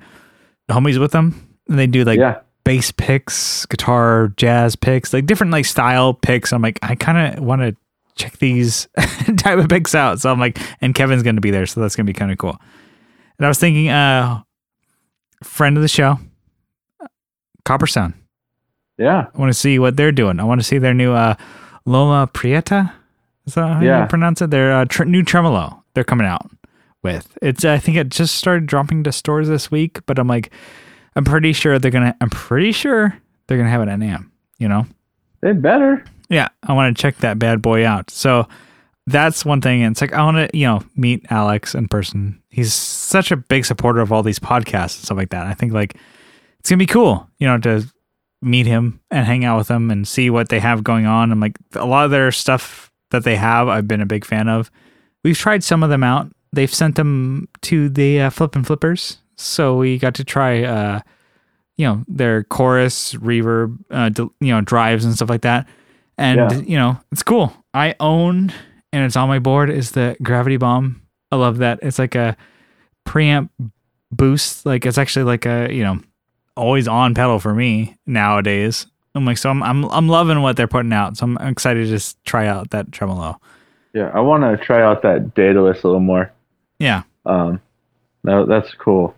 homies 0.70 1.00
with 1.00 1.12
them, 1.12 1.56
and 1.66 1.78
they 1.78 1.86
do 1.86 2.04
like 2.04 2.18
yeah, 2.18 2.40
bass 2.68 2.92
picks, 2.92 3.64
guitar, 3.64 4.30
jazz 4.36 4.76
picks, 4.76 5.14
like 5.14 5.24
different 5.24 5.52
like 5.52 5.64
style 5.64 6.12
picks. 6.12 6.52
I'm 6.52 6.60
like 6.60 6.78
I 6.82 6.94
kind 6.96 7.38
of 7.38 7.42
want 7.42 7.62
to 7.62 7.74
check 8.14 8.36
these 8.38 8.88
type 9.38 9.58
of 9.58 9.68
picks 9.70 9.94
out, 9.94 10.20
so 10.20 10.30
I'm 10.30 10.38
like, 10.38 10.58
and 10.82 10.94
Kevin's 10.94 11.22
going 11.22 11.36
to 11.36 11.40
be 11.40 11.50
there, 11.50 11.64
so 11.66 11.80
that's 11.80 11.96
going 11.96 12.04
to 12.06 12.12
be 12.12 12.18
kind 12.18 12.30
of 12.30 12.36
cool. 12.36 12.58
And 13.38 13.46
I 13.46 13.48
was 13.48 13.58
thinking, 13.58 13.88
uh, 13.88 14.42
friend 15.42 15.76
of 15.78 15.82
the 15.82 15.88
show, 15.88 16.18
Copper 17.64 17.86
Sound. 17.86 18.14
yeah, 18.98 19.26
I 19.34 19.38
want 19.38 19.50
to 19.50 19.58
see 19.58 19.78
what 19.78 19.96
they're 19.96 20.12
doing. 20.12 20.38
I 20.40 20.44
want 20.44 20.60
to 20.60 20.66
see 20.66 20.78
their 20.78 20.94
new 20.94 21.12
uh, 21.12 21.36
Loma 21.86 22.26
Prieta. 22.32 22.92
Is 23.46 23.54
that 23.54 23.66
how 23.66 23.80
Yeah. 23.80 24.02
you 24.02 24.08
pronounce 24.08 24.42
it? 24.42 24.50
Their 24.50 24.72
uh, 24.74 24.84
tr- 24.84 25.04
new 25.04 25.22
tremolo 25.22 25.82
they're 25.94 26.04
coming 26.04 26.26
out 26.26 26.50
with. 27.02 27.36
It's 27.40 27.64
I 27.64 27.78
think 27.78 27.96
it 27.96 28.08
just 28.10 28.34
started 28.36 28.66
dropping 28.66 29.04
to 29.04 29.12
stores 29.12 29.48
this 29.48 29.70
week, 29.70 30.00
but 30.06 30.18
I'm 30.18 30.28
like, 30.28 30.50
I'm 31.18 31.24
pretty 31.24 31.52
sure 31.52 31.80
they're 31.80 31.90
gonna. 31.90 32.16
I'm 32.20 32.30
pretty 32.30 32.70
sure 32.70 33.18
they're 33.46 33.58
gonna 33.58 33.70
have 33.70 33.82
it 33.82 33.88
at 33.88 33.98
NAMM. 33.98 34.30
You 34.58 34.68
know? 34.68 34.86
they 35.40 35.52
better. 35.52 36.04
Yeah, 36.28 36.46
I 36.62 36.74
want 36.74 36.96
to 36.96 37.00
check 37.00 37.16
that 37.18 37.40
bad 37.40 37.60
boy 37.60 37.84
out. 37.84 38.10
So 38.10 38.46
that's 39.08 39.44
one 39.44 39.60
thing. 39.60 39.82
And 39.82 39.92
it's 39.92 40.00
like 40.00 40.12
I 40.12 40.22
want 40.22 40.36
to, 40.36 40.56
you 40.56 40.66
know, 40.66 40.80
meet 40.94 41.26
Alex 41.30 41.74
in 41.74 41.88
person. 41.88 42.40
He's 42.50 42.72
such 42.72 43.32
a 43.32 43.36
big 43.36 43.64
supporter 43.64 44.00
of 44.00 44.12
all 44.12 44.22
these 44.22 44.38
podcasts 44.38 44.96
and 44.96 45.04
stuff 45.06 45.16
like 45.16 45.30
that. 45.30 45.46
I 45.46 45.54
think 45.54 45.72
like 45.72 45.96
it's 46.60 46.70
gonna 46.70 46.78
be 46.78 46.86
cool, 46.86 47.28
you 47.38 47.48
know, 47.48 47.58
to 47.58 47.84
meet 48.40 48.66
him 48.66 49.00
and 49.10 49.26
hang 49.26 49.44
out 49.44 49.58
with 49.58 49.68
him 49.68 49.90
and 49.90 50.06
see 50.06 50.30
what 50.30 50.50
they 50.50 50.60
have 50.60 50.84
going 50.84 51.06
on. 51.06 51.32
And 51.32 51.40
like 51.40 51.58
a 51.74 51.86
lot 51.86 52.04
of 52.04 52.12
their 52.12 52.30
stuff 52.30 52.92
that 53.10 53.24
they 53.24 53.34
have, 53.34 53.66
I've 53.66 53.88
been 53.88 54.00
a 54.00 54.06
big 54.06 54.24
fan 54.24 54.48
of. 54.48 54.70
We've 55.24 55.36
tried 55.36 55.64
some 55.64 55.82
of 55.82 55.90
them 55.90 56.04
out. 56.04 56.30
They've 56.52 56.72
sent 56.72 56.94
them 56.94 57.48
to 57.62 57.88
the 57.88 58.20
uh, 58.20 58.30
Flip 58.30 58.54
and 58.54 58.64
Flippers, 58.64 59.18
so 59.39 59.76
we 59.76 59.99
got 59.99 60.14
to 60.16 60.24
try, 60.24 60.64
uh, 60.64 61.01
you 61.76 61.86
know, 61.86 62.05
their 62.09 62.43
chorus, 62.45 63.14
reverb, 63.14 63.78
uh, 63.91 64.11
you 64.41 64.53
know, 64.53 64.61
drives 64.61 65.05
and 65.05 65.14
stuff 65.14 65.30
like 65.30 65.43
that. 65.43 65.66
And 66.18 66.39
Yeah. 66.51 66.59
you 66.59 66.76
know, 66.76 66.99
it's 67.12 67.22
cool. 67.22 67.53
I 67.72 67.95
own 68.01 68.53
and 68.93 69.05
it's 69.05 69.16
on 69.16 69.28
my 69.28 69.39
board 69.39 69.70
is 69.70 69.93
the 69.93 70.16
Gravity 70.22 70.57
Bomb. 70.57 71.03
I 71.30 71.36
love 71.36 71.59
that. 71.59 71.78
It's 71.82 71.99
like 71.99 72.14
a 72.16 72.36
preamp 73.07 73.51
boost. 74.11 74.66
Like 74.66 74.84
it's 74.86 74.99
actually 74.99 75.24
like 75.24 75.47
a 75.47 75.68
you 75.72 75.84
know 75.84 76.01
always 76.57 76.89
on 76.89 77.14
pedal 77.14 77.39
for 77.39 77.55
me 77.55 77.97
nowadays. 78.07 78.86
I'm 79.14 79.24
like 79.24 79.39
so 79.39 79.49
I'm 79.51 79.62
I'm 79.62 79.84
I'm 79.84 80.09
loving 80.09 80.43
what 80.43 80.57
they're 80.57 80.66
putting 80.66 80.93
out. 80.93 81.16
So 81.16 81.26
I'm 81.26 81.36
excited 81.39 81.84
to 81.84 81.89
just 81.89 82.22
try 82.24 82.47
out 82.49 82.70
that 82.70 82.91
tremolo. 82.91 83.41
Yeah, 83.95 84.11
I 84.12 84.20
want 84.20 84.43
to 84.43 84.62
try 84.64 84.82
out 84.82 85.03
that 85.03 85.34
data 85.34 85.62
list 85.62 85.84
a 85.84 85.86
little 85.86 86.01
more. 86.01 86.32
Yeah. 86.78 87.03
Um, 87.24 87.61
no, 88.24 88.45
that's 88.47 88.74
cool. 88.74 89.14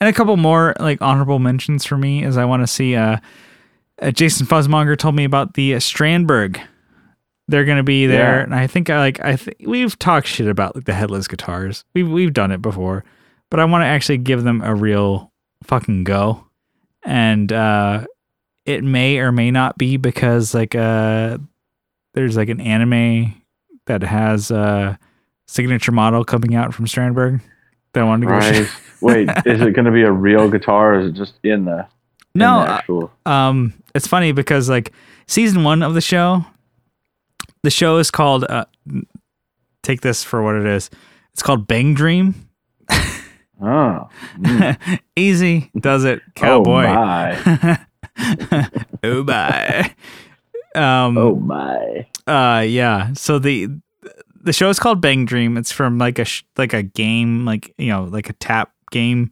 And 0.00 0.08
a 0.08 0.12
couple 0.12 0.36
more 0.36 0.74
like 0.80 1.02
honorable 1.02 1.38
mentions 1.38 1.84
for 1.84 1.98
me 1.98 2.24
is 2.24 2.36
I 2.38 2.44
want 2.46 2.62
to 2.62 2.66
see 2.66 2.96
uh, 2.96 3.18
uh 4.00 4.10
Jason 4.10 4.46
Fuzzmonger 4.46 4.96
told 4.98 5.14
me 5.14 5.24
about 5.24 5.54
the 5.54 5.74
uh, 5.74 5.78
Strandberg. 5.78 6.60
They're 7.48 7.64
gonna 7.64 7.82
be 7.82 8.06
there, 8.06 8.38
Yeah. 8.38 8.42
and 8.44 8.54
I 8.54 8.66
think 8.66 8.90
I 8.90 8.98
like 8.98 9.20
I 9.20 9.36
think 9.36 9.56
we've 9.66 9.98
talked 9.98 10.26
shit 10.28 10.46
about 10.46 10.74
like 10.76 10.84
the 10.84 10.94
headless 10.94 11.26
guitars. 11.28 11.84
We've 11.94 12.08
we've 12.08 12.32
done 12.32 12.52
it 12.52 12.62
before, 12.62 13.04
but 13.50 13.60
I 13.60 13.64
want 13.64 13.82
to 13.82 13.86
actually 13.86 14.18
give 14.18 14.44
them 14.44 14.62
a 14.62 14.74
real 14.74 15.32
fucking 15.64 16.04
go, 16.04 16.46
and 17.02 17.52
uh, 17.52 18.06
it 18.66 18.84
may 18.84 19.18
or 19.18 19.32
may 19.32 19.50
not 19.50 19.76
be 19.78 19.96
because 19.96 20.54
like 20.54 20.74
uh, 20.76 21.38
there's 22.14 22.36
like 22.36 22.48
an 22.50 22.60
anime 22.60 23.34
that 23.86 24.02
has 24.02 24.52
a 24.52 24.96
signature 25.48 25.92
model 25.92 26.24
coming 26.24 26.54
out 26.54 26.72
from 26.72 26.86
Strandberg 26.86 27.40
that 27.92 28.00
I 28.00 28.04
wanted 28.04 28.26
to 28.26 28.32
go. 28.32 28.38
Right. 28.38 28.68
Wait, 29.00 29.28
is 29.46 29.60
it 29.62 29.72
going 29.74 29.86
to 29.86 29.90
be 29.90 30.02
a 30.02 30.12
real 30.12 30.48
guitar 30.50 30.94
or 30.94 31.00
is 31.00 31.06
it 31.08 31.12
just 31.14 31.34
in 31.42 31.64
the, 31.64 31.78
in 31.78 31.86
No, 32.34 32.60
the 32.64 32.70
actual? 32.70 33.12
um 33.26 33.72
it's 33.94 34.06
funny 34.06 34.32
because 34.32 34.68
like 34.68 34.92
season 35.26 35.64
one 35.64 35.82
of 35.82 35.94
the 35.94 36.00
show 36.02 36.44
the 37.62 37.70
show 37.70 37.96
is 37.98 38.10
called 38.10 38.44
uh 38.48 38.66
take 39.82 40.02
this 40.02 40.22
for 40.22 40.42
what 40.42 40.54
it 40.56 40.66
is 40.66 40.90
it's 41.32 41.42
called 41.42 41.66
bang 41.66 41.94
dream 41.94 42.34
Oh, 43.62 44.08
easy 45.16 45.70
does 45.78 46.04
it 46.04 46.20
cowboy 46.34 46.84
Oh 46.86 46.94
my. 46.94 47.78
oh 49.02 49.22
bye 49.22 49.94
um 50.74 51.16
Oh 51.18 51.34
my. 51.36 52.06
uh 52.26 52.60
yeah 52.60 53.12
so 53.14 53.38
the 53.38 53.68
the 54.42 54.52
show 54.52 54.68
is 54.68 54.78
called 54.78 55.00
bang 55.00 55.24
dream 55.24 55.56
it's 55.56 55.72
from 55.72 55.98
like 55.98 56.18
a 56.18 56.24
sh- 56.24 56.42
like 56.56 56.72
a 56.72 56.82
game 56.82 57.44
like 57.44 57.74
you 57.78 57.88
know 57.88 58.04
like 58.04 58.28
a 58.30 58.32
tap 58.34 58.72
game 58.90 59.28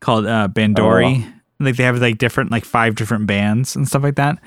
called 0.00 0.26
uh 0.26 0.48
bandori 0.50 1.24
Oh. 1.24 1.32
like 1.64 1.76
they 1.76 1.84
have 1.84 1.98
like 2.00 2.18
different 2.18 2.50
like 2.50 2.64
five 2.64 2.94
different 2.94 3.26
bands 3.26 3.74
and 3.76 3.86
stuff 3.88 4.02
like 4.02 4.16
that 4.16 4.38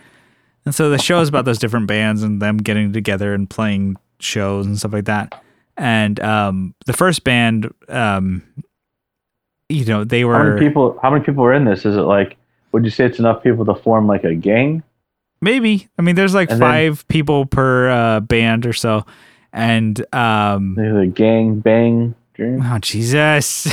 and 0.66 0.76
so 0.76 0.89
the 0.89 0.97
show 0.99 1.20
is 1.22 1.30
about 1.30 1.45
those 1.45 1.57
different 1.59 1.88
bands 1.88 2.24
and 2.24 2.41
them 2.41 2.57
getting 2.57 2.93
together 2.93 3.34
and 3.34 3.49
playing 3.49 3.95
shows 4.20 4.66
and 4.66 4.78
stuff 4.78 4.93
like 4.93 5.05
that 5.05 5.41
and 5.78 6.20
um 6.20 6.76
the 6.86 6.93
first 6.93 7.24
band 7.24 7.74
um 7.89 8.43
you 9.70 9.86
know 9.86 10.03
they 10.03 10.22
How 10.22 10.28
were 10.28 10.53
many 10.55 10.68
people? 10.68 10.99
How 11.01 11.09
many 11.09 11.24
people 11.24 11.45
are 11.45 11.53
in 11.53 11.64
this? 11.64 11.86
Is 11.86 11.95
it 11.95 12.01
like? 12.01 12.36
Would 12.74 12.84
you 12.84 12.89
say 12.91 13.05
it's 13.05 13.20
enough 13.20 13.41
people 13.41 13.64
to 13.66 13.74
form 13.76 14.05
like 14.07 14.24
a 14.26 14.36
gang? 14.36 14.84
maybe 15.43 15.88
i 15.97 16.03
mean 16.03 16.14
there's 16.14 16.36
like 16.36 16.51
And 16.51 16.62
then- 16.62 16.70
five 16.70 17.07
people 17.07 17.47
per 17.47 17.89
uh 17.89 18.20
band 18.20 18.66
or 18.68 18.74
so 18.74 19.05
and 19.54 20.06
um 20.14 20.76
There's 20.76 21.04
a 21.04 21.08
gang 21.08 21.60
bang 21.60 22.16
dream. 22.34 22.62
Oh 22.64 22.80
Jesus! 22.80 23.68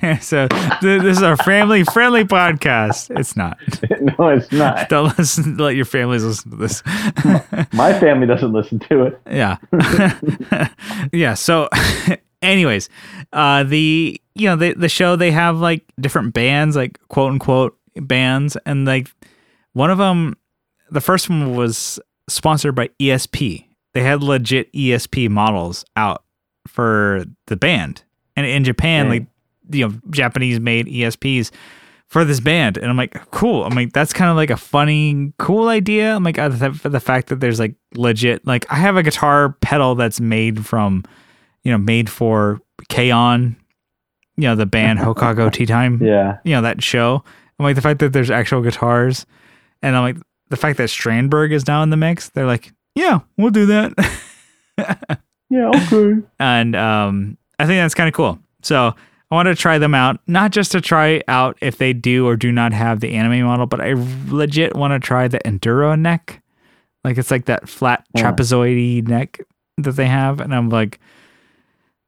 so 0.20 0.46
th- 0.48 0.80
this 0.80 1.16
is 1.16 1.22
our 1.22 1.36
family-friendly 1.38 2.24
podcast. 2.24 3.18
It's 3.18 3.36
not. 3.36 3.58
no, 4.18 4.28
it's 4.28 4.52
not. 4.52 4.88
Don't 4.88 5.16
listen. 5.18 5.56
Let 5.56 5.76
your 5.76 5.84
families 5.84 6.24
listen 6.24 6.50
to 6.50 6.56
this. 6.56 6.82
My 7.72 7.98
family 7.98 8.26
doesn't 8.26 8.52
listen 8.52 8.78
to 8.80 9.04
it. 9.04 9.20
yeah, 9.30 9.56
yeah. 11.12 11.34
So, 11.34 11.68
anyways, 12.42 12.88
uh, 13.32 13.64
the 13.64 14.20
you 14.34 14.48
know 14.48 14.56
the 14.56 14.74
the 14.74 14.88
show 14.88 15.16
they 15.16 15.30
have 15.30 15.58
like 15.58 15.84
different 16.00 16.34
bands, 16.34 16.76
like 16.76 16.98
quote 17.08 17.32
unquote 17.32 17.78
bands, 17.96 18.56
and 18.66 18.84
like 18.84 19.08
one 19.72 19.90
of 19.90 19.98
them, 19.98 20.36
the 20.90 21.00
first 21.00 21.28
one 21.30 21.54
was 21.54 21.98
sponsored 22.28 22.74
by 22.74 22.88
ESP. 23.00 23.64
They 23.96 24.02
had 24.02 24.22
legit 24.22 24.72
ESP 24.72 25.28
models 25.30 25.84
out 25.96 26.22
for 26.68 27.24
the 27.46 27.56
band, 27.56 28.02
and 28.36 28.46
in 28.46 28.62
Japan, 28.64 29.06
Yeah. 29.06 29.10
like 29.10 29.26
you 29.70 29.88
know, 29.88 29.94
Japanese 30.10 30.60
made 30.60 30.86
ESPs 30.86 31.50
for 32.06 32.24
this 32.24 32.38
band, 32.38 32.76
and 32.76 32.86
I'm 32.88 32.96
like, 32.96 33.30
cool. 33.32 33.64
I'm 33.64 33.74
like, 33.74 33.92
that's 33.92 34.12
kind 34.12 34.30
of 34.30 34.36
like 34.36 34.50
a 34.50 34.56
funny, 34.56 35.32
cool 35.40 35.68
idea. 35.68 36.14
I'm 36.14 36.22
like, 36.22 36.38
uh, 36.38 36.50
the, 36.50 36.70
the 36.88 37.00
fact 37.00 37.28
that 37.30 37.40
there's 37.40 37.58
like 37.58 37.74
legit, 37.96 38.46
like 38.46 38.64
I 38.70 38.76
have 38.76 38.96
a 38.96 39.02
guitar 39.02 39.56
pedal 39.60 39.96
that's 39.96 40.20
made 40.20 40.64
from, 40.64 41.02
you 41.64 41.72
know, 41.72 41.78
made 41.78 42.08
for 42.08 42.60
K-On, 42.88 43.56
you 44.36 44.42
know, 44.42 44.54
the 44.54 44.66
band 44.66 44.98
Hokago 45.00 45.52
Tea 45.52 45.66
Time 45.66 46.00
Yeah. 46.00 46.38
you 46.44 46.52
know 46.54 46.62
that 46.62 46.80
show. 46.80 47.24
I'm 47.58 47.64
like 47.64 47.74
the 47.74 47.82
fact 47.82 47.98
that 47.98 48.12
there's 48.12 48.30
actual 48.30 48.62
guitars, 48.62 49.26
and 49.82 49.96
I'm 49.96 50.02
like 50.02 50.16
the 50.48 50.56
fact 50.56 50.76
that 50.78 50.90
Strandberg 50.90 51.50
is 51.50 51.66
now 51.66 51.82
in 51.82 51.90
the 51.90 51.96
mix. 51.96 52.28
They're 52.28 52.46
like, 52.46 52.72
yeah, 52.96 53.20
we'll 53.36 53.50
do 53.50 53.66
that, 53.66 53.92
Yeah. 55.48 55.70
Okay. 55.74 56.14
and 56.40 56.74
um, 56.74 57.38
I 57.60 57.66
think 57.66 57.80
that's 57.80 57.94
kind 57.94 58.08
of 58.08 58.14
cool. 58.14 58.38
So 58.62 58.94
I 59.30 59.34
want 59.34 59.46
to 59.46 59.54
try 59.54 59.78
them 59.78 59.94
out, 59.94 60.18
not 60.26 60.50
just 60.50 60.72
to 60.72 60.80
try 60.80 61.22
out 61.28 61.56
if 61.60 61.78
they 61.78 61.92
do 61.92 62.26
or 62.26 62.34
do 62.36 62.50
not 62.50 62.72
have 62.72 62.98
the 63.00 63.12
anime 63.14 63.42
model, 63.46 63.66
but 63.66 63.80
I 63.80 63.94
legit 64.28 64.74
want 64.74 64.92
to 65.00 65.04
try 65.06 65.28
the 65.28 65.38
EndurNeck. 65.40 66.40
Like 67.04 67.16
it's 67.18 67.30
like 67.30 67.44
that 67.44 67.68
flat 67.68 68.04
Yeah. 68.14 68.22
trapezoidy 68.32 69.06
neck 69.06 69.38
that 69.78 69.92
they 69.92 70.06
have, 70.06 70.40
and 70.40 70.52
I'm 70.52 70.68
like, 70.68 70.98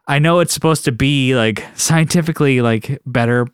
I 0.08 0.18
know 0.18 0.40
it's 0.40 0.54
supposed 0.54 0.84
to 0.86 0.92
be 0.92 1.36
like 1.36 1.64
scientifically 1.76 2.60
like 2.60 2.98
better 3.06 3.46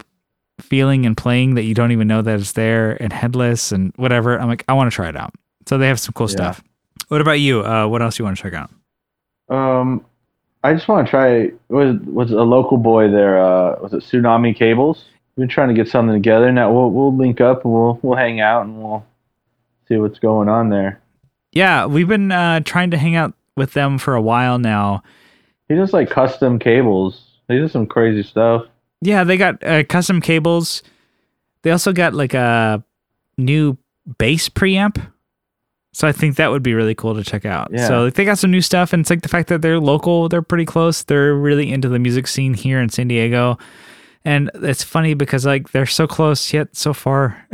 feeling 0.60 1.04
and 1.04 1.16
playing 1.16 1.56
that 1.56 1.64
you 1.64 1.74
don't 1.74 1.90
even 1.92 2.06
know 2.08 2.22
that 2.22 2.38
it's 2.40 2.52
there 2.52 2.92
and 3.02 3.12
headless 3.12 3.72
and 3.72 3.92
whatever. 3.96 4.38
I'm 4.40 4.48
like, 4.48 4.64
I 4.68 4.72
want 4.72 4.90
to 4.90 4.94
try 4.94 5.08
it 5.08 5.16
out. 5.16 5.34
So 5.66 5.76
they 5.78 5.88
have 5.88 5.98
some 6.00 6.12
cool 6.14 6.26
Yeah. 6.28 6.36
stuff. 6.52 6.62
What 7.08 7.20
about 7.20 7.40
you? 7.40 7.64
Uh, 7.64 7.86
what 7.86 8.02
else 8.02 8.18
you 8.18 8.24
want 8.24 8.36
to 8.36 8.42
check 8.42 8.54
out? 8.54 8.70
Um, 9.48 10.04
I 10.62 10.72
just 10.72 10.88
want 10.88 11.06
to 11.06 11.10
try. 11.10 11.50
Was 11.68 11.96
was 12.04 12.30
a 12.30 12.42
local 12.42 12.78
boy 12.78 13.10
there? 13.10 13.38
Uh, 13.38 13.78
was 13.80 13.92
it 13.92 14.02
Tsunami 14.02 14.56
Cables? 14.56 15.04
We've 15.36 15.42
been 15.42 15.48
trying 15.48 15.68
to 15.68 15.74
get 15.74 15.88
something 15.88 16.14
together. 16.14 16.50
Now 16.52 16.72
we'll 16.72 16.90
we'll 16.90 17.14
link 17.14 17.40
up 17.40 17.64
and 17.64 17.72
we'll 17.74 17.98
we'll 18.02 18.16
hang 18.16 18.40
out 18.40 18.64
and 18.64 18.82
we'll 18.82 19.04
see 19.88 19.96
what's 19.96 20.18
going 20.18 20.48
on 20.48 20.70
there. 20.70 21.00
Yeah, 21.52 21.86
we've 21.86 22.08
been 22.08 22.32
uh, 22.32 22.60
trying 22.60 22.90
to 22.92 22.98
hang 22.98 23.14
out 23.14 23.34
with 23.56 23.74
them 23.74 23.98
for 23.98 24.14
a 24.14 24.22
while 24.22 24.58
now. 24.58 25.02
He 25.68 25.74
does 25.74 25.92
like 25.92 26.10
custom 26.10 26.58
cables. 26.58 27.22
He 27.48 27.58
does 27.58 27.72
some 27.72 27.86
crazy 27.86 28.22
stuff. 28.22 28.66
Yeah, 29.00 29.24
they 29.24 29.36
got 29.36 29.62
uh, 29.62 29.84
custom 29.84 30.20
cables. 30.20 30.82
They 31.62 31.70
also 31.70 31.92
got 31.92 32.14
like 32.14 32.34
a 32.34 32.82
new 33.36 33.76
bass 34.18 34.48
preamp. 34.48 35.00
So 35.96 36.08
I 36.08 36.12
think 36.12 36.34
that 36.36 36.50
would 36.50 36.62
be 36.64 36.74
really 36.74 36.94
cool 36.96 37.14
to 37.14 37.22
check 37.22 37.44
out. 37.44 37.68
Yeah. 37.72 37.86
So 37.86 38.04
like, 38.04 38.14
they 38.14 38.24
got 38.24 38.36
some 38.38 38.50
new 38.50 38.60
stuff, 38.60 38.92
and 38.92 39.00
it's 39.00 39.10
like 39.10 39.22
the 39.22 39.28
fact 39.28 39.48
that 39.48 39.62
they're 39.62 39.78
local. 39.78 40.28
They're 40.28 40.42
pretty 40.42 40.64
close. 40.64 41.04
They're 41.04 41.34
really 41.34 41.70
into 41.72 41.88
the 41.88 42.00
music 42.00 42.26
scene 42.26 42.52
here 42.52 42.80
in 42.80 42.88
San 42.88 43.06
Diego, 43.06 43.58
and 44.24 44.50
it's 44.56 44.82
funny 44.82 45.14
because 45.14 45.46
like 45.46 45.70
they're 45.70 45.86
so 45.86 46.08
close 46.08 46.52
yet 46.52 46.74
so 46.74 46.92
far 46.94 47.46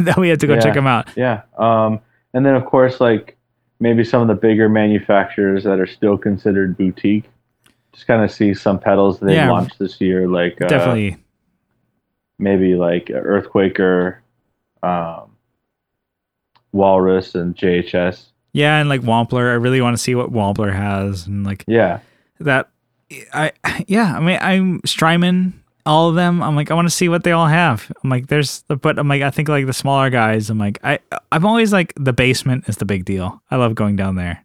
that 0.00 0.16
we 0.16 0.30
had 0.30 0.40
to 0.40 0.46
go 0.46 0.54
Yeah. 0.54 0.60
check 0.60 0.72
them 0.74 0.86
out. 0.86 1.08
Yeah. 1.16 1.42
Um, 1.58 2.00
and 2.32 2.46
then 2.46 2.54
of 2.54 2.64
course 2.64 2.98
like 2.98 3.36
maybe 3.78 4.04
some 4.04 4.22
of 4.22 4.28
the 4.28 4.34
bigger 4.40 4.70
manufacturers 4.70 5.64
that 5.64 5.78
are 5.78 5.86
still 5.86 6.16
considered 6.16 6.78
boutique. 6.78 7.24
Just 7.92 8.06
kind 8.06 8.24
of 8.24 8.30
see 8.30 8.54
some 8.54 8.78
pedals 8.78 9.20
they 9.20 9.34
Yeah. 9.34 9.50
launched 9.50 9.78
this 9.78 10.00
year, 10.00 10.26
like 10.28 10.62
uh, 10.62 10.68
Definitely. 10.68 11.18
maybe 12.38 12.74
like 12.74 13.10
Earthquaker, 13.10 14.16
um, 14.82 15.31
Walrus, 16.72 17.34
and 17.34 17.54
JHS. 17.54 18.26
Yeah, 18.52 18.78
and 18.78 18.88
like 18.88 19.00
Wampler. 19.02 19.50
I 19.50 19.54
really 19.54 19.80
want 19.80 19.96
to 19.96 20.02
see 20.02 20.14
what 20.14 20.32
Wampler 20.32 20.74
has, 20.74 21.26
and 21.26 21.44
like 21.44 21.64
Yeah. 21.66 22.00
that 22.40 22.68
I 23.32 23.52
yeah, 23.86 24.14
I 24.16 24.20
mean 24.20 24.38
I'm 24.40 24.80
Strymon, 24.84 25.62
all 25.86 26.08
of 26.08 26.14
them. 26.14 26.42
I'm 26.42 26.56
like 26.56 26.70
I 26.70 26.74
want 26.74 26.86
to 26.86 26.94
see 26.94 27.08
what 27.08 27.24
they 27.24 27.32
all 27.32 27.46
have. 27.46 27.90
I'm 28.02 28.10
like 28.10 28.26
there's 28.28 28.62
the 28.68 28.76
but 28.76 28.98
I'm 28.98 29.08
like 29.08 29.22
I 29.22 29.30
think 29.30 29.48
like 29.48 29.66
the 29.66 29.72
smaller 29.72 30.10
guys. 30.10 30.50
I'm 30.50 30.58
like 30.58 30.78
I 30.84 30.98
I'm 31.30 31.44
always 31.46 31.72
like 31.72 31.92
the 31.96 32.12
basement 32.12 32.68
is 32.68 32.76
the 32.78 32.84
big 32.84 33.04
deal. 33.04 33.42
I 33.50 33.56
love 33.56 33.74
going 33.74 33.96
down 33.96 34.16
there. 34.16 34.44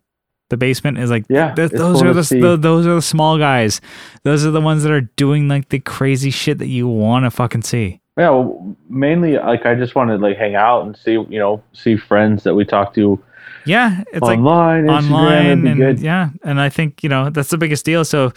The 0.50 0.58
basement 0.58 0.98
is 0.98 1.10
like 1.10 1.26
Yeah, 1.28 1.54
th- 1.56 1.72
those 1.72 2.02
cool 2.02 2.10
are 2.12 2.14
the, 2.14 2.22
the 2.40 2.58
those 2.58 2.88
are 2.88 2.96
the 2.96 3.02
small 3.02 3.38
guys. 3.38 3.82
Those 4.24 4.46
are 4.46 4.52
the 4.52 4.62
ones 4.62 4.84
that 4.84 4.92
are 4.94 5.02
doing 5.02 5.48
like 5.50 5.68
the 5.70 5.80
crazy 5.80 6.30
shit 6.32 6.58
that 6.60 6.68
you 6.68 6.88
want 6.88 7.26
to 7.26 7.32
fucking 7.32 7.64
see. 7.64 8.00
Yeah, 8.18 8.30
well, 8.32 8.76
mainly 8.90 9.38
like 9.38 9.66
I 9.66 9.76
just 9.76 9.94
want 9.96 10.10
to 10.10 10.18
like 10.18 10.38
hang 10.38 10.56
out 10.56 10.86
and 10.86 10.98
see, 10.98 11.12
you 11.12 11.40
know, 11.40 11.62
see 11.74 11.96
friends 11.98 12.44
that 12.44 12.56
we 12.56 12.66
talk 12.66 12.94
to 12.96 13.22
Yeah, 13.66 14.04
it's 14.12 14.22
like 14.22 14.40
online, 14.40 14.86
Instagram, 14.86 15.12
online 15.12 15.68
and 15.68 15.78
good. 15.80 16.00
yeah 16.00 16.30
and 16.44 16.60
i 16.60 16.70
think 16.70 17.04
you 17.04 17.10
know 17.10 17.30
that's 17.30 17.50
the 17.50 17.58
biggest 17.58 17.86
deal. 17.86 18.04
So 18.06 18.32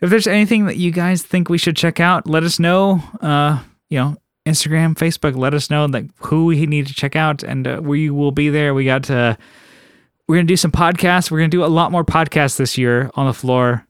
if 0.00 0.10
there's 0.10 0.26
anything 0.28 0.66
that 0.66 0.76
you 0.76 0.90
guys 0.92 1.22
think 1.22 1.48
we 1.48 1.58
should 1.58 1.76
check 1.76 1.98
out 2.00 2.26
let 2.28 2.42
us 2.44 2.58
know 2.60 3.02
uh 3.22 3.62
you 3.88 3.98
know 3.98 4.16
instagram 4.46 4.94
facebook 4.94 5.34
let 5.36 5.54
us 5.54 5.70
know 5.70 5.86
like 5.86 6.04
who 6.18 6.44
we 6.44 6.66
need 6.66 6.86
to 6.86 6.92
check 6.92 7.16
out 7.16 7.42
and 7.42 7.66
uh, 7.66 7.80
we 7.82 8.10
will 8.10 8.30
be 8.32 8.50
there. 8.50 8.74
We 8.74 8.84
got 8.84 9.04
to 9.04 9.36
we're 10.28 10.36
gonna 10.36 10.46
do 10.46 10.56
some 10.56 10.70
podcasts. 10.72 11.30
We're 11.30 11.38
gonna 11.38 11.48
do 11.48 11.64
a 11.64 11.66
lot 11.80 11.90
more 11.92 12.04
podcasts 12.04 12.56
this 12.56 12.78
year 12.78 13.10
on 13.14 13.26
the 13.26 13.34
floor. 13.34 13.86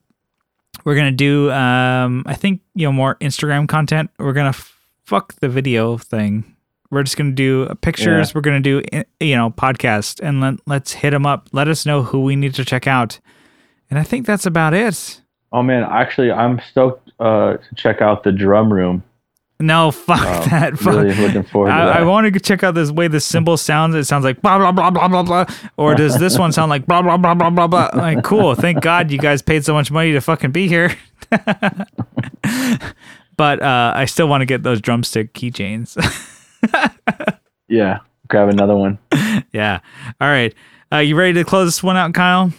We're 0.85 0.95
gonna 0.97 1.13
do 1.13 1.51
um 1.53 2.23
i 2.27 2.35
think 2.35 2.61
you 2.75 2.87
know 2.87 2.93
more 2.93 3.17
instagram 3.17 3.69
content. 3.69 4.11
We're 4.19 4.33
gonna 4.33 4.49
f- 4.51 4.74
fuck 5.05 5.35
the 5.41 5.49
video 5.49 5.97
thing 5.99 6.45
we're 6.91 7.03
just 7.03 7.17
gonna 7.17 7.33
do 7.33 7.67
pictures. 7.81 8.29
Yeah. 8.29 8.33
We're 8.35 8.41
gonna 8.43 8.61
do 8.61 8.81
you 9.19 9.35
know 9.37 9.51
podcast, 9.51 10.21
and 10.23 10.41
let, 10.41 10.55
let's 10.67 10.93
hit 10.93 11.11
them 11.11 11.27
up. 11.27 11.49
Let 11.53 11.67
us 11.67 11.85
know 11.85 12.03
who 12.05 12.23
we 12.23 12.37
need 12.37 12.55
to 12.55 12.65
check 12.65 12.87
out, 12.87 13.19
and 13.91 13.99
I 13.99 14.05
think 14.05 14.27
that's 14.27 14.47
about 14.47 14.75
it. 14.75 15.21
Oh 15.53 15.63
man, 15.63 15.83
actually, 15.83 16.31
I'm 16.31 16.61
stoked 16.71 17.11
uh, 17.19 17.55
to 17.57 17.75
check 17.75 18.01
out 18.01 18.23
the 18.23 18.31
drum 18.33 18.73
room. 18.73 19.03
No, 19.61 19.91
fuck 19.91 20.21
Um, 20.21 20.49
that. 20.51 20.79
Fuck. 20.79 20.95
really 20.95 21.15
looking 21.15 21.43
forward 21.43 21.69
to 21.71 21.75
I. 21.75 21.99
I 22.01 22.03
want 22.05 22.33
to 22.33 22.41
check 22.41 22.63
out 22.63 22.75
this 22.75 22.91
way 22.93 23.09
the 23.09 23.21
cymbal 23.21 23.57
sounds. 23.57 23.95
It 23.97 24.05
sounds 24.05 24.25
like 24.25 24.41
blah 24.43 24.59
blah 24.59 24.71
blah 24.73 24.91
blah 24.91 25.09
blah 25.09 25.23
blah, 25.23 25.47
or 25.77 25.95
does 25.97 26.19
this 26.19 26.39
one 26.39 26.53
sound 26.53 26.71
like 26.71 26.87
blah 26.87 27.03
blah 27.03 27.17
blah 27.17 27.35
blah 27.35 27.51
blah 27.51 27.67
blah? 27.67 27.91
Like 27.95 28.23
cool. 28.23 28.55
Thank 28.55 28.83
God 28.83 29.11
you 29.11 29.19
guys 29.19 29.43
paid 29.43 29.65
so 29.65 29.73
much 29.75 29.91
money 29.91 30.13
to 30.13 30.21
fucking 30.21 30.53
be 30.53 30.69
here. 30.69 30.95
but 33.37 33.63
uh, 33.63 33.93
I 33.95 34.05
still 34.05 34.29
want 34.29 34.43
to 34.43 34.47
get 34.47 34.63
those 34.63 34.81
drumstick 34.81 35.33
keychains. 35.35 35.97
yeah, 37.69 37.99
grab 38.29 38.49
another 38.49 38.77
one. 38.77 38.99
yeah. 39.53 39.81
All 40.21 40.29
right. 40.29 40.55
Uh, 40.93 40.99
you 40.99 41.17
ready 41.17 41.33
to 41.35 41.45
close 41.45 41.69
this 41.69 41.83
one 41.83 41.97
out, 41.97 42.15
Kyle? 42.15 42.53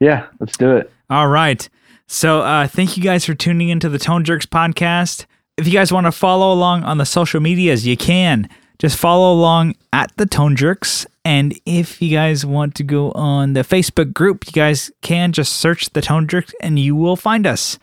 Yeah, 0.00 0.26
let's 0.40 0.56
do 0.56 0.76
it. 0.76 0.90
All 1.08 1.28
right. 1.28 1.68
So 2.06 2.40
uh, 2.40 2.66
thank 2.66 2.96
you 2.96 3.02
guys 3.02 3.24
for 3.24 3.34
tuning 3.34 3.68
into 3.68 3.88
the 3.88 3.98
Tone 3.98 4.24
Jerks 4.24 4.46
podcast. 4.46 5.26
If 5.56 5.66
you 5.66 5.72
guys 5.72 5.92
want 5.92 6.06
to 6.06 6.12
follow 6.12 6.52
along 6.52 6.82
on 6.84 6.98
the 6.98 7.06
social 7.06 7.40
medias, 7.40 7.86
you 7.86 7.96
can. 7.96 8.48
Just 8.78 8.98
follow 8.98 9.32
along 9.32 9.76
at 9.92 10.10
the 10.16 10.26
Tone 10.26 10.56
Jerks. 10.56 11.06
And 11.24 11.58
if 11.64 12.02
you 12.02 12.10
guys 12.10 12.44
want 12.44 12.74
to 12.74 12.82
go 12.82 13.12
on 13.12 13.52
the 13.52 13.60
Facebook 13.60 14.12
group, 14.12 14.44
you 14.46 14.52
guys 14.52 14.90
can 15.02 15.32
just 15.32 15.52
search 15.52 15.90
the 15.90 16.02
Tone 16.02 16.26
Jerks 16.26 16.52
and 16.60 16.78
you 16.78 16.96
will 16.96 17.14
find 17.14 17.46
us. 17.46 17.78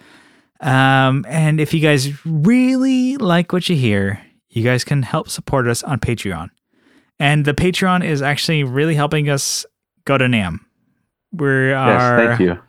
Um, 0.62 1.26
and 1.28 1.60
if 1.60 1.74
you 1.74 1.80
guys 1.80 2.26
really 2.26 3.18
like 3.18 3.54
what 3.54 3.70
you 3.70 3.76
hear, 3.76 4.22
you 4.50 4.64
guys 4.64 4.84
can 4.84 5.04
help 5.04 5.30
support 5.30 5.68
us 5.68 5.84
on 5.84 6.00
Patreon. 6.00 6.50
And 7.20 7.46
the 7.46 7.54
Patreon 7.54 8.04
is 8.06 8.22
actually 8.22 8.64
really 8.64 8.96
helping 8.96 9.30
us 9.30 9.66
go 10.06 10.18
to 10.18 10.26
NAMM. 10.26 10.60
We 11.32 11.70
Yes, 11.70 12.02
are 12.02 12.28
thank 12.28 12.40
you. 12.42 12.60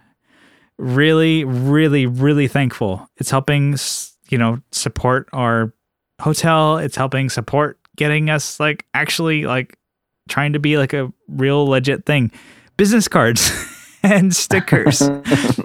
really 0.78 1.44
really 1.44 2.06
really 2.06 2.46
thankful 2.48 3.08
it's 3.16 3.30
helping 3.30 3.74
you 4.28 4.36
know 4.38 4.60
support 4.70 5.28
our 5.32 5.72
hotel 6.20 6.76
it's 6.78 6.96
helping 6.96 7.28
support 7.30 7.78
getting 7.96 8.28
us 8.30 8.60
like 8.60 8.84
actually 8.94 9.44
like 9.44 9.78
trying 10.28 10.52
to 10.52 10.58
be 10.58 10.76
like 10.76 10.92
a 10.92 11.10
real 11.28 11.64
legit 11.66 12.04
thing 12.06 12.30
business 12.76 13.08
cards 13.08 13.50
and 14.02 14.34
stickers 14.34 15.08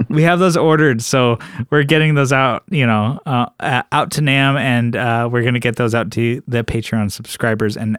we 0.10 0.22
have 0.24 0.40
those 0.40 0.58
ordered 0.58 1.02
so 1.02 1.38
we're 1.70 1.84
getting 1.84 2.16
those 2.16 2.34
out 2.34 2.64
you 2.70 2.86
know 2.86 3.20
uh, 3.26 3.46
uh, 3.60 3.84
out 3.92 4.12
to 4.12 4.22
NAMM 4.22 4.60
and 4.60 4.96
uh, 4.96 5.30
we're 5.32 5.44
gonna 5.44 5.60
get 5.60 5.76
those 5.78 5.96
out 5.96 6.12
to 6.12 6.42
the 6.48 6.64
patreon 6.64 7.12
subscribers 7.12 7.78
and 7.78 7.98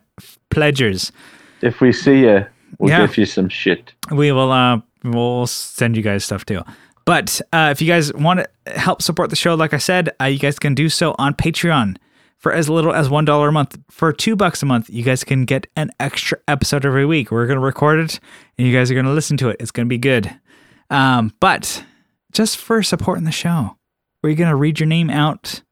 pledgers 0.51 1.13
If 1.63 1.81
we 1.81 1.93
see 1.93 2.21
you, 2.21 2.45
we'll 2.79 2.91
Yeah. 2.91 3.07
give 3.07 3.17
you 3.19 3.27
some 3.27 3.49
shit. 3.49 3.93
we 4.11 4.33
will 4.33 4.53
uh 4.53 4.81
we'll 5.05 5.47
send 5.47 5.97
you 5.97 6.03
guys 6.03 6.25
stuff 6.25 6.45
too 6.45 6.63
but 7.05 7.41
uh 7.53 7.69
if 7.73 7.81
you 7.81 7.89
guys 7.89 8.13
want 8.15 8.41
to 8.41 8.73
help 8.79 9.01
support 9.03 9.31
the 9.31 9.37
show 9.37 9.55
like 9.55 9.73
i 9.73 9.79
said 9.79 10.11
uh, 10.21 10.25
you 10.25 10.39
guys 10.39 10.59
can 10.59 10.75
do 10.75 10.89
so 10.89 11.15
on 11.19 11.33
patreon 11.35 11.97
for 12.39 12.53
as 12.53 12.69
little 12.69 12.93
as 12.93 13.09
one 13.09 13.25
dollar 13.25 13.49
a 13.49 13.53
month 13.53 13.79
for 13.91 14.13
two 14.13 14.37
bucks 14.37 14.63
a 14.63 14.67
month 14.67 14.89
you 14.91 15.03
guys 15.03 15.25
can 15.25 15.45
get 15.45 15.67
an 15.77 15.91
extra 16.01 16.39
episode 16.49 16.85
every 16.85 17.07
week 17.07 17.31
we're 17.31 17.47
gonna 17.47 17.61
record 17.61 17.99
it 17.99 18.21
and 18.59 18.67
you 18.67 18.73
guys 18.75 18.91
are 18.91 18.95
gonna 18.95 19.13
listen 19.13 19.37
to 19.37 19.49
it 19.49 19.57
it's 19.61 19.71
gonna 19.71 19.87
be 19.87 19.99
good 19.99 20.39
um 20.91 21.33
but 21.41 21.85
just 22.33 22.57
for 22.57 22.83
supporting 22.83 23.25
the 23.25 23.33
show 23.33 23.77
we're 24.23 24.35
gonna 24.35 24.57
read 24.57 24.79
your 24.79 24.87
name 24.87 25.11
out 25.11 25.63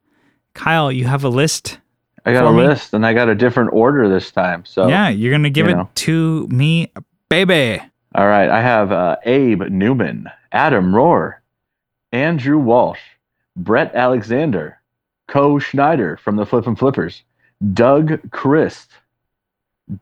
kyle 0.55 0.91
you 0.91 1.05
have 1.07 1.25
a 1.25 1.29
list 1.29 1.79
I 2.27 2.33
got 2.33 2.47
a 2.47 2.53
me? 2.53 2.67
list, 2.67 2.95
and 2.95 3.05
I 3.05 3.13
got 3.13 3.29
a 3.29 3.35
different 3.35 3.75
order 3.75 4.09
this 4.09 4.31
time. 4.31 4.65
So 4.65 4.89
yeah 4.89 5.11
you're 5.11 5.31
gonna 5.31 5.51
give 5.51 5.69
it 5.69 5.75
know. 5.75 5.91
to 5.95 6.49
me 6.49 6.91
baby 7.29 7.81
All 8.15 8.27
right, 8.27 8.49
I 8.49 8.63
have 8.63 8.93
uh, 8.93 9.17
Abe 9.25 9.65
Newman, 9.65 10.31
Adam 10.53 10.93
Rohr, 10.93 11.35
Andrew 12.13 12.59
Walsh, 12.59 13.01
Brett 13.57 13.95
Alexander, 13.95 14.79
Co 15.35 15.59
Schneider 15.59 16.17
from 16.17 16.37
the 16.37 16.47
Flip 16.47 16.65
and 16.65 16.79
Flippers, 16.79 17.25
Doug 17.73 18.31
Christ, 18.31 18.93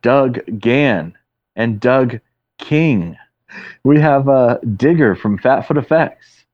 Doug 0.03 0.39
Gann, 0.59 1.17
and 1.55 1.79
Doug 1.79 2.19
King. 2.59 3.17
We 3.83 3.99
have 3.99 4.29
uh, 4.29 4.59
Digger 4.75 5.15
from 5.15 5.39
Fatfoot 5.39 5.79
Effects, 5.79 6.45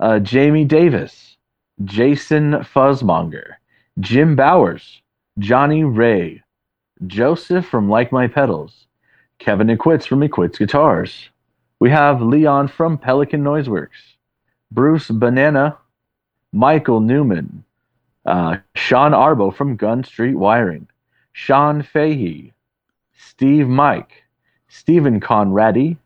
uh, 0.00 0.18
Jamie 0.18 0.64
Davis, 0.64 1.36
Jason 1.84 2.52
Fuzzmonger, 2.52 3.56
Jim 4.00 4.34
Bowers, 4.34 5.02
Johnny 5.38 5.84
Ray, 5.84 6.42
Joseph 7.06 7.66
from 7.66 7.90
Like 7.90 8.12
My 8.12 8.28
Pedals, 8.28 8.86
Kevin 9.40 9.66
Equitz 9.66 10.06
from 10.06 10.20
Equitz 10.20 10.56
Guitars. 10.56 11.28
We 11.80 11.90
have 11.90 12.22
Leon 12.22 12.68
from 12.68 12.96
Pelican 12.96 13.44
Noiseworks, 13.44 14.16
Bruce 14.70 15.10
Banana, 15.10 15.76
Michael 16.54 17.00
Newman, 17.00 17.64
uh, 18.26 18.56
Sean 18.74 19.12
Arbo 19.12 19.54
from 19.54 19.76
Gun 19.76 20.04
Street 20.04 20.34
Wiring, 20.36 20.88
Sean 21.32 21.82
Fahey, 21.82 22.52
Steve 23.16 23.68
Mike, 23.68 24.24
Stephen 24.68 25.20
Conradi, 25.20 25.96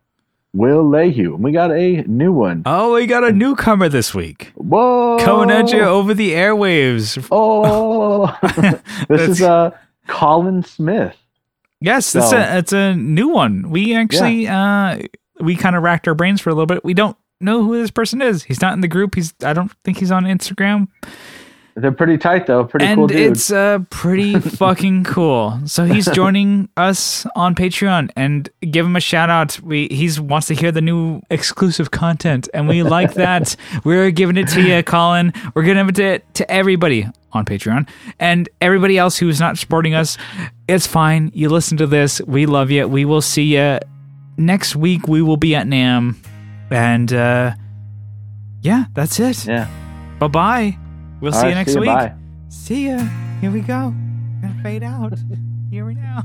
Will 0.53 0.83
Lehue. 0.83 1.35
And 1.35 1.43
we 1.43 1.51
got 1.51 1.71
a 1.71 2.01
new 2.03 2.31
one. 2.31 2.63
Oh, 2.65 2.93
we 2.95 3.05
got 3.05 3.23
a 3.23 3.31
newcomer 3.31 3.89
this 3.89 4.15
week. 4.15 4.51
Whoa! 4.55 5.17
Coming 5.19 5.51
at 5.51 5.71
you 5.71 5.81
over 5.81 6.13
the 6.13 6.31
airwaves. 6.31 7.27
Oh, 7.31 8.27
this 9.09 9.29
is 9.29 9.41
uh, 9.41 9.71
Colin 10.07 10.63
Smith. 10.63 11.15
Yes, 11.79 12.15
it's 12.15 12.31
So- 12.31 12.37
a 12.37 12.57
it's 12.57 12.73
a 12.73 12.95
new 12.95 13.27
one. 13.29 13.69
We 13.69 13.93
actually 13.95 14.47
uh 14.47 14.99
we 15.39 15.55
kind 15.55 15.75
of 15.75 15.83
racked 15.83 16.07
our 16.07 16.15
brains 16.15 16.41
for 16.41 16.49
a 16.49 16.53
little 16.53 16.65
bit. 16.65 16.83
We 16.83 16.95
don't 16.95 17.15
know 17.39 17.63
who 17.63 17.79
this 17.79 17.91
person 17.91 18.19
is. 18.21 18.43
He's 18.43 18.61
not 18.61 18.73
in 18.73 18.81
the 18.81 18.87
group. 18.87 19.13
He's 19.13 19.35
I 19.43 19.53
don't 19.53 19.71
think 19.83 19.99
he's 19.99 20.09
on 20.11 20.23
Instagram. 20.23 20.87
They're 21.79 21.91
pretty 21.91 22.17
tight 22.17 22.47
though. 22.47 22.63
Pretty 22.65 22.87
and 22.87 22.97
cool 22.97 23.07
dude. 23.07 23.33
it's 23.33 23.51
uh 23.51 23.79
pretty 23.91 24.39
fucking 24.39 25.03
cool. 25.03 25.59
So 25.65 25.85
he's 25.85 26.09
joining 26.13 26.69
us 26.75 27.27
on 27.35 27.53
Patreon 27.53 28.09
and 28.15 28.49
give 28.71 28.83
him 28.83 28.95
a 28.95 28.99
shout 28.99 29.29
out. 29.29 29.59
We 29.61 29.87
he's 29.91 30.19
wants 30.19 30.47
to 30.47 30.55
hear 30.55 30.71
the 30.71 30.81
new 30.81 31.21
exclusive 31.29 31.91
content 31.91 32.49
and 32.51 32.67
we 32.67 32.81
like 32.81 33.13
that. 33.25 33.55
We're 33.83 34.09
giving 34.09 34.37
it 34.37 34.47
to 34.49 34.61
you, 34.63 34.81
Colin. 34.81 35.33
We're 35.53 35.61
giving 35.63 35.87
it 35.87 35.95
to, 35.95 36.19
to 36.33 36.51
everybody 36.51 37.07
on 37.33 37.45
Patreon 37.45 37.87
and 38.19 38.49
everybody 38.59 38.97
else 38.97 39.17
who's 39.17 39.39
not 39.39 39.59
supporting 39.59 39.93
us. 39.93 40.17
It's 40.67 40.87
fine. 40.87 41.29
You 41.35 41.49
listen 41.49 41.77
to 41.77 41.85
this. 41.85 42.19
We 42.21 42.47
love 42.47 42.71
you. 42.71 42.87
We 42.87 43.05
will 43.05 43.21
see 43.21 43.55
you 43.55 43.77
next 44.35 44.75
week. 44.75 45.07
We 45.07 45.21
will 45.21 45.37
be 45.37 45.53
at 45.53 45.67
NAMM 45.67 46.15
and 46.71 47.13
uh 47.13 47.51
yeah, 48.63 48.85
that's 48.95 49.19
it. 49.19 49.45
yeah. 49.45 49.69
Bye 50.17 50.27
bye. 50.27 50.77
We'll 51.19 51.33
All 51.33 51.39
see 51.39 51.47
right, 51.47 51.49
you 51.49 51.55
next 51.55 51.75
ya. 51.75 51.81
week. 51.81 52.11
See 52.49 52.87
ya. 52.89 52.99
Here 53.41 53.51
we 53.51 53.61
go. 53.61 53.93
Gonna 54.41 54.59
fade 54.61 54.83
out. 54.83 55.13
Here 55.71 55.85
we 55.85 55.95
now. 55.95 56.23